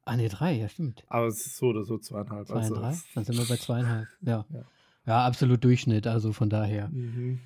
Ah, 0.09 0.17
ne, 0.17 0.29
drei, 0.29 0.55
ja, 0.55 0.69
stimmt. 0.69 1.05
Aber 1.09 1.27
es 1.27 1.45
ist 1.45 1.59
so 1.59 1.67
oder 1.67 1.85
so 1.85 1.99
zweieinhalb. 1.99 2.49
Zwei 2.49 2.57
also 2.57 2.75
drei? 2.77 2.97
Dann 3.15 3.25
sind 3.25 3.37
wir 3.37 3.47
bei 3.47 3.57
zweieinhalb. 3.57 4.09
Ja. 4.23 4.47
ja. 4.51 4.65
Ja, 5.07 5.27
absolut 5.27 5.65
Durchschnitt, 5.65 6.07
also 6.07 6.33
von 6.33 6.51
daher. 6.51 6.89
Mhm. 6.89 7.41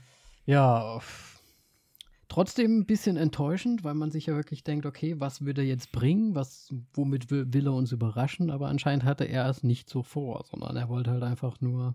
Ja, 0.47 1.01
trotzdem 2.29 2.79
ein 2.79 2.87
bisschen 2.87 3.17
enttäuschend, 3.17 3.85
weil 3.85 3.95
man 3.95 4.11
sich 4.11 4.27
ja 4.27 4.35
wirklich 4.35 4.65
denkt, 4.65 4.87
okay, 4.87 5.21
was 5.21 5.45
wird 5.45 5.59
er 5.59 5.65
jetzt 5.65 5.93
bringen? 5.93 6.35
Was, 6.35 6.75
womit 6.95 7.31
will, 7.31 7.53
will 7.53 7.67
er 7.67 7.75
uns 7.75 7.93
überraschen? 7.93 8.51
Aber 8.51 8.69
anscheinend 8.69 9.05
hatte 9.05 9.25
er 9.25 9.49
es 9.49 9.63
nicht 9.63 9.89
so 9.89 10.03
vor, 10.03 10.45
sondern 10.51 10.77
er 10.77 10.89
wollte 10.89 11.11
halt 11.11 11.23
einfach 11.23 11.61
nur 11.61 11.95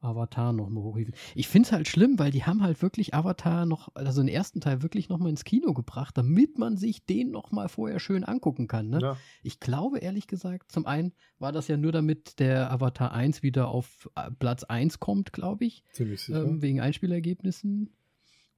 Avatar 0.00 0.52
nochmal 0.52 0.82
hochhieven. 0.84 1.14
Ich 1.34 1.48
finde 1.48 1.66
es 1.66 1.72
halt 1.72 1.88
schlimm, 1.88 2.18
weil 2.18 2.30
die 2.30 2.44
haben 2.44 2.62
halt 2.62 2.82
wirklich 2.82 3.14
Avatar 3.14 3.66
noch, 3.66 3.94
also 3.94 4.20
den 4.20 4.28
ersten 4.28 4.60
Teil 4.60 4.82
wirklich 4.82 5.08
nochmal 5.08 5.30
ins 5.30 5.44
Kino 5.44 5.74
gebracht, 5.74 6.16
damit 6.16 6.58
man 6.58 6.76
sich 6.76 7.04
den 7.04 7.30
nochmal 7.30 7.68
vorher 7.68 7.98
schön 7.98 8.24
angucken 8.24 8.68
kann. 8.68 8.88
Ne? 8.88 9.00
Ja. 9.00 9.16
Ich 9.42 9.60
glaube, 9.60 9.98
ehrlich 9.98 10.26
gesagt, 10.26 10.70
zum 10.70 10.86
einen 10.86 11.12
war 11.38 11.52
das 11.52 11.68
ja 11.68 11.76
nur 11.76 11.92
damit 11.92 12.38
der 12.38 12.70
Avatar 12.70 13.12
1 13.12 13.42
wieder 13.42 13.68
auf 13.68 14.08
äh, 14.14 14.30
Platz 14.30 14.64
1 14.64 15.00
kommt, 15.00 15.32
glaube 15.32 15.64
ich. 15.64 15.82
Ziemlich 15.92 16.22
sicher. 16.22 16.44
Ähm, 16.44 16.62
wegen 16.62 16.80
Einspielergebnissen. 16.80 17.92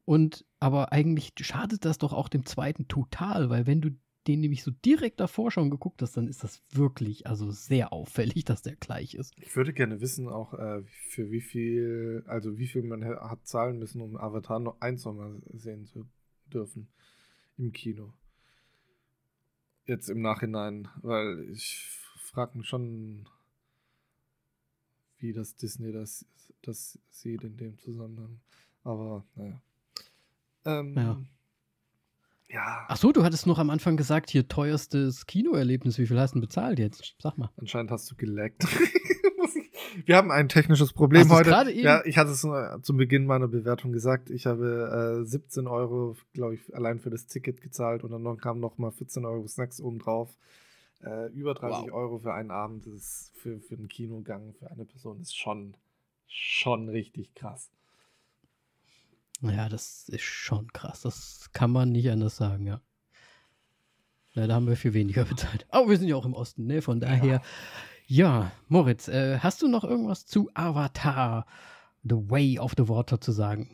Und 0.05 0.45
aber 0.59 0.93
eigentlich 0.93 1.33
schadet 1.41 1.85
das 1.85 1.99
doch 1.99 2.13
auch 2.13 2.29
dem 2.29 2.45
zweiten 2.45 2.89
total, 2.89 3.49
weil 3.49 3.67
wenn 3.67 3.81
du 3.81 3.91
den 4.27 4.41
nämlich 4.41 4.63
so 4.63 4.71
direkt 4.71 5.21
davor 5.21 5.51
schon 5.51 5.71
geguckt 5.71 6.03
hast, 6.03 6.17
dann 6.17 6.29
ist 6.29 6.45
das 6.45 6.63
wirklich 6.71 7.27
also 7.27 7.51
sehr 7.51 7.93
auffällig, 7.93 8.45
dass 8.45 8.63
der 8.63 8.77
gleich 8.77 9.15
ist. 9.15 9.33
Ich 9.39 9.55
würde 9.57 9.73
gerne 9.73 10.01
wissen, 10.01 10.29
auch 10.29 10.55
äh, 10.55 10.83
für 11.09 11.31
wie 11.31 11.41
viel, 11.41 12.23
also 12.27 12.59
wie 12.59 12.67
viel 12.67 12.83
man 12.83 13.05
hat 13.05 13.47
zahlen 13.47 13.79
müssen, 13.79 14.01
um 14.01 14.17
Avatar 14.17 14.61
noch 14.61 14.81
eins 14.81 15.05
nochmal 15.05 15.41
sehen 15.53 15.87
zu 15.87 16.07
dürfen 16.47 16.89
im 17.57 17.73
Kino. 17.73 18.13
Jetzt 19.87 20.09
im 20.09 20.21
Nachhinein, 20.21 20.89
weil 21.03 21.49
ich 21.51 21.89
frage 22.17 22.59
mich 22.59 22.69
schon, 22.69 23.29
wie 25.19 25.33
das 25.33 25.57
Disney 25.57 25.93
das, 25.93 26.27
das 26.63 26.99
sieht 27.11 27.43
in 27.45 27.57
dem 27.57 27.79
Zusammenhang. 27.79 28.41
Aber 28.85 29.25
naja. 29.35 29.61
Ähm, 30.65 30.95
ja. 30.97 31.23
Ja. 32.53 32.85
Ach 32.89 32.97
so, 32.97 33.13
du 33.13 33.23
hattest 33.23 33.47
noch 33.47 33.59
am 33.59 33.71
Anfang 33.71 33.97
gesagt, 33.97 34.31
hier 34.31 34.49
teuerstes 34.49 35.27
Kinoerlebnis. 35.27 35.99
Wie 35.99 36.07
viel 36.07 36.19
hast 36.19 36.33
du 36.33 36.37
denn 36.37 36.41
bezahlt 36.43 36.79
jetzt? 36.79 37.15
Sag 37.19 37.39
mal. 37.39 37.51
Anscheinend 37.57 37.91
hast 37.91 38.11
du 38.11 38.17
geleckt. 38.17 38.65
Wir 40.07 40.17
haben 40.17 40.31
ein 40.31 40.49
technisches 40.49 40.93
Problem 40.93 41.31
heute. 41.31 41.51
Ja, 41.73 42.05
ich 42.05 42.17
hatte 42.17 42.31
es 42.31 42.47
zum 42.83 42.97
Beginn 42.97 43.27
meiner 43.27 43.49
Bewertung 43.49 43.93
gesagt. 43.93 44.31
Ich 44.31 44.47
habe 44.47 45.21
äh, 45.23 45.25
17 45.25 45.67
Euro, 45.67 46.17
glaube 46.33 46.55
ich, 46.55 46.75
allein 46.75 47.01
für 47.01 47.11
das 47.11 47.27
Ticket 47.27 47.61
gezahlt 47.61 48.05
und 48.05 48.13
dann 48.13 48.37
kamen 48.37 48.61
noch 48.61 48.79
mal 48.79 48.93
14 48.93 49.25
Euro 49.25 49.47
Snacks 49.49 49.81
oben 49.81 49.99
drauf. 49.99 50.37
Äh, 51.03 51.33
über 51.33 51.55
30 51.55 51.87
wow. 51.87 51.93
Euro 51.93 52.19
für 52.19 52.35
einen 52.35 52.51
Abend 52.51 52.87
ist 52.87 53.33
für, 53.35 53.59
für 53.59 53.75
einen 53.75 53.89
Kinogang 53.89 54.53
für 54.53 54.71
eine 54.71 54.85
Person 54.85 55.21
ist 55.21 55.37
schon, 55.37 55.77
schon 56.27 56.89
richtig 56.89 57.35
krass. 57.35 57.71
Ja, 59.43 59.69
das 59.69 60.09
ist 60.09 60.23
schon 60.23 60.73
krass. 60.73 61.03
Das 61.03 61.51
kann 61.53 61.71
man 61.71 61.93
nicht 61.93 62.11
anders 62.11 62.37
sagen, 62.37 62.67
ja. 62.67 62.81
ja 64.35 64.47
da 64.47 64.55
haben 64.55 64.67
wir 64.67 64.77
viel 64.77 64.95
weniger 64.95 65.25
bezahlt. 65.29 65.67
Aber 65.71 65.89
wir 65.89 65.97
sind 65.97 66.09
ja 66.09 66.17
auch 66.17 66.27
im 66.27 66.35
Osten, 66.35 66.67
ne? 66.67 66.83
Von 66.83 67.01
daher. 67.01 67.25
Ja, 67.27 67.43
ja 68.07 68.53
Moritz, 68.69 69.09
äh, 69.09 69.39
hast 69.39 69.63
du 69.63 69.69
noch 69.69 69.85
irgendwas 69.85 70.27
zu 70.27 70.51
Avatar, 70.55 71.47
The 72.03 72.17
Way 72.17 72.59
of 72.59 72.75
the 72.77 72.89
Water 72.89 73.21
zu 73.21 73.33
sagen? 73.33 73.71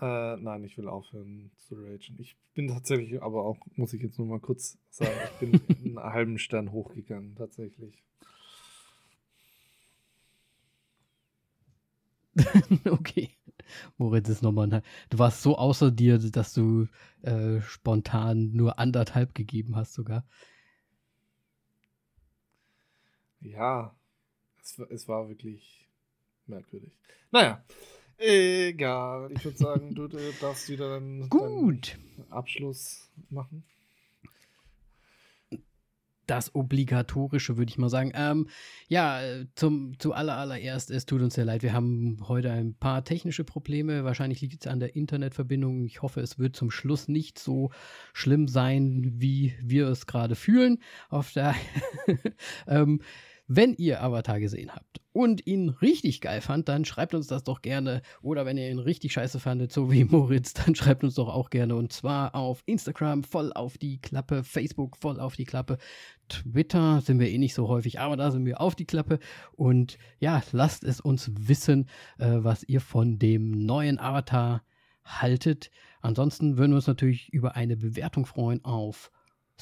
Äh, 0.00 0.36
nein, 0.36 0.64
ich 0.64 0.76
will 0.78 0.88
aufhören 0.88 1.52
zu 1.56 1.76
ragen. 1.76 2.16
Ich 2.18 2.36
bin 2.54 2.68
tatsächlich, 2.68 3.22
aber 3.22 3.44
auch, 3.44 3.56
muss 3.76 3.92
ich 3.92 4.02
jetzt 4.02 4.18
nur 4.18 4.26
mal 4.26 4.40
kurz 4.40 4.78
sagen, 4.90 5.12
ich 5.24 5.38
bin 5.38 5.60
einen 5.84 5.98
halben 5.98 6.38
Stern 6.38 6.72
hochgegangen, 6.72 7.36
tatsächlich. 7.36 8.02
okay. 12.90 13.30
Moritz 13.98 14.28
ist 14.28 14.42
nochmal. 14.42 14.82
Du 15.10 15.18
warst 15.18 15.42
so 15.42 15.56
außer 15.56 15.90
dir, 15.90 16.18
dass 16.18 16.54
du 16.54 16.88
äh, 17.22 17.60
spontan 17.60 18.52
nur 18.52 18.78
anderthalb 18.78 19.34
gegeben 19.34 19.76
hast, 19.76 19.94
sogar. 19.94 20.24
Ja, 23.40 23.94
es, 24.62 24.78
es 24.90 25.08
war 25.08 25.28
wirklich 25.28 25.88
merkwürdig. 26.46 26.92
Naja, 27.30 27.64
egal. 28.18 29.32
Ich 29.32 29.44
würde 29.44 29.58
sagen, 29.58 29.94
du, 29.94 30.08
du 30.08 30.18
darfst 30.40 30.68
wieder 30.68 30.88
dann 30.88 31.28
Gut. 31.28 31.98
Abschluss 32.30 33.10
machen 33.30 33.64
das 36.32 36.54
Obligatorische, 36.54 37.58
würde 37.58 37.68
ich 37.68 37.76
mal 37.76 37.90
sagen. 37.90 38.10
Ähm, 38.14 38.48
ja, 38.88 39.20
zum, 39.54 39.98
zu 39.98 40.14
aller, 40.14 40.38
allererst, 40.38 40.90
es 40.90 41.04
tut 41.04 41.20
uns 41.20 41.34
sehr 41.34 41.44
leid. 41.44 41.62
Wir 41.62 41.74
haben 41.74 42.16
heute 42.26 42.50
ein 42.50 42.74
paar 42.74 43.04
technische 43.04 43.44
Probleme. 43.44 44.04
Wahrscheinlich 44.04 44.40
liegt 44.40 44.64
es 44.64 44.66
an 44.66 44.80
der 44.80 44.96
Internetverbindung. 44.96 45.84
Ich 45.84 46.00
hoffe, 46.00 46.20
es 46.20 46.38
wird 46.38 46.56
zum 46.56 46.70
Schluss 46.70 47.06
nicht 47.06 47.38
so 47.38 47.70
schlimm 48.14 48.48
sein, 48.48 49.12
wie 49.16 49.52
wir 49.60 49.88
es 49.88 50.06
gerade 50.06 50.34
fühlen. 50.34 50.78
Auf 51.10 51.32
der 51.32 51.54
ähm, 52.66 53.02
wenn 53.46 53.74
ihr 53.74 54.02
Avatar 54.02 54.40
gesehen 54.40 54.74
habt 54.74 55.00
und 55.12 55.46
ihn 55.46 55.68
richtig 55.68 56.20
geil 56.20 56.40
fand, 56.40 56.68
dann 56.68 56.84
schreibt 56.84 57.14
uns 57.14 57.26
das 57.26 57.44
doch 57.44 57.60
gerne. 57.60 58.02
Oder 58.22 58.46
wenn 58.46 58.56
ihr 58.56 58.70
ihn 58.70 58.78
richtig 58.78 59.12
scheiße 59.12 59.40
fandet, 59.40 59.72
so 59.72 59.90
wie 59.90 60.04
Moritz, 60.10 60.54
dann 60.54 60.74
schreibt 60.74 61.04
uns 61.04 61.16
doch 61.16 61.28
auch 61.28 61.50
gerne. 61.50 61.74
Und 61.74 61.92
zwar 61.92 62.34
auf 62.34 62.62
Instagram 62.66 63.24
voll 63.24 63.52
auf 63.52 63.78
die 63.78 64.00
Klappe, 64.00 64.44
Facebook 64.44 64.96
voll 64.96 65.20
auf 65.20 65.36
die 65.36 65.44
Klappe, 65.44 65.78
Twitter 66.28 67.00
sind 67.02 67.18
wir 67.18 67.28
eh 67.28 67.38
nicht 67.38 67.54
so 67.54 67.68
häufig, 67.68 68.00
aber 68.00 68.16
da 68.16 68.30
sind 68.30 68.46
wir 68.46 68.60
auf 68.60 68.74
die 68.74 68.86
Klappe. 68.86 69.18
Und 69.52 69.98
ja, 70.18 70.42
lasst 70.52 70.84
es 70.84 71.00
uns 71.00 71.30
wissen, 71.36 71.88
äh, 72.18 72.38
was 72.38 72.64
ihr 72.64 72.80
von 72.80 73.18
dem 73.18 73.50
neuen 73.50 73.98
Avatar 73.98 74.62
haltet. 75.04 75.70
Ansonsten 76.00 76.56
würden 76.56 76.72
wir 76.72 76.76
uns 76.76 76.86
natürlich 76.86 77.32
über 77.32 77.54
eine 77.56 77.76
Bewertung 77.76 78.24
freuen 78.24 78.64
auf 78.64 79.10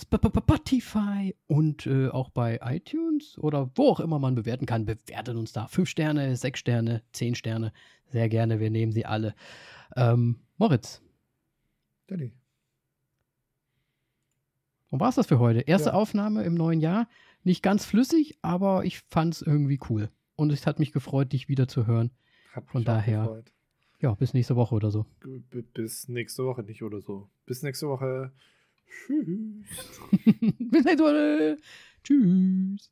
Spotify 0.01 1.35
und 1.47 1.87
äh, 1.87 2.09
auch 2.09 2.31
bei 2.31 2.59
iTunes 2.63 3.39
oder 3.39 3.71
wo 3.75 3.89
auch 3.89 4.01
immer 4.01 4.19
man 4.19 4.35
bewerten 4.35 4.67
kann. 4.67 4.87
Bewertet 4.87 5.37
uns 5.37 5.53
da. 5.53 5.67
Fünf 5.67 5.89
Sterne, 5.89 6.37
sechs 6.37 6.61
Sterne, 6.61 7.03
zehn 7.13 7.35
Sterne. 7.35 7.73
Sehr 8.07 8.29
gerne, 8.29 8.61
wir 8.61 8.71
nehmen 8.71 8.93
sie 8.93 9.07
alle. 9.07 9.35
Ähm, 9.97 10.41
Moritz. 10.59 11.03
Danny. 12.07 12.33
Und 14.91 15.01
war 15.01 15.09
es 15.09 15.15
das 15.15 15.27
für 15.27 15.39
heute? 15.39 15.61
Erste 15.61 15.91
ja. 15.91 15.95
Aufnahme 15.95 16.43
im 16.43 16.55
neuen 16.55 16.81
Jahr. 16.81 17.09
Nicht 17.45 17.63
ganz 17.63 17.85
flüssig, 17.85 18.39
aber 18.43 18.85
ich 18.85 18.99
fand 18.99 19.35
es 19.35 19.43
irgendwie 19.43 19.79
cool. 19.89 20.11
Und 20.35 20.53
es 20.53 20.67
hat 20.67 20.79
mich 20.79 20.93
gefreut, 20.93 21.33
dich 21.33 21.49
wieder 21.49 21.69
zu 21.69 21.87
hören. 21.87 22.11
Von 22.67 22.85
daher. 22.85 23.23
Gefreut. 23.23 23.53
Ja, 24.01 24.15
bis 24.15 24.33
nächste 24.33 24.57
Woche 24.57 24.75
oder 24.75 24.91
so. 24.91 25.05
B 25.21 25.63
bis 25.75 26.09
nächste 26.09 26.45
Woche 26.45 26.63
nicht 26.63 26.83
oder 26.83 27.01
so. 27.01 27.29
Bis 27.45 27.63
nächste 27.63 27.87
Woche. 27.87 28.33
Tschüss. 28.91 29.67
Bis 30.59 30.85
nächste 30.85 31.05
Woche. 31.05 31.57
Tschüss. 32.03 32.91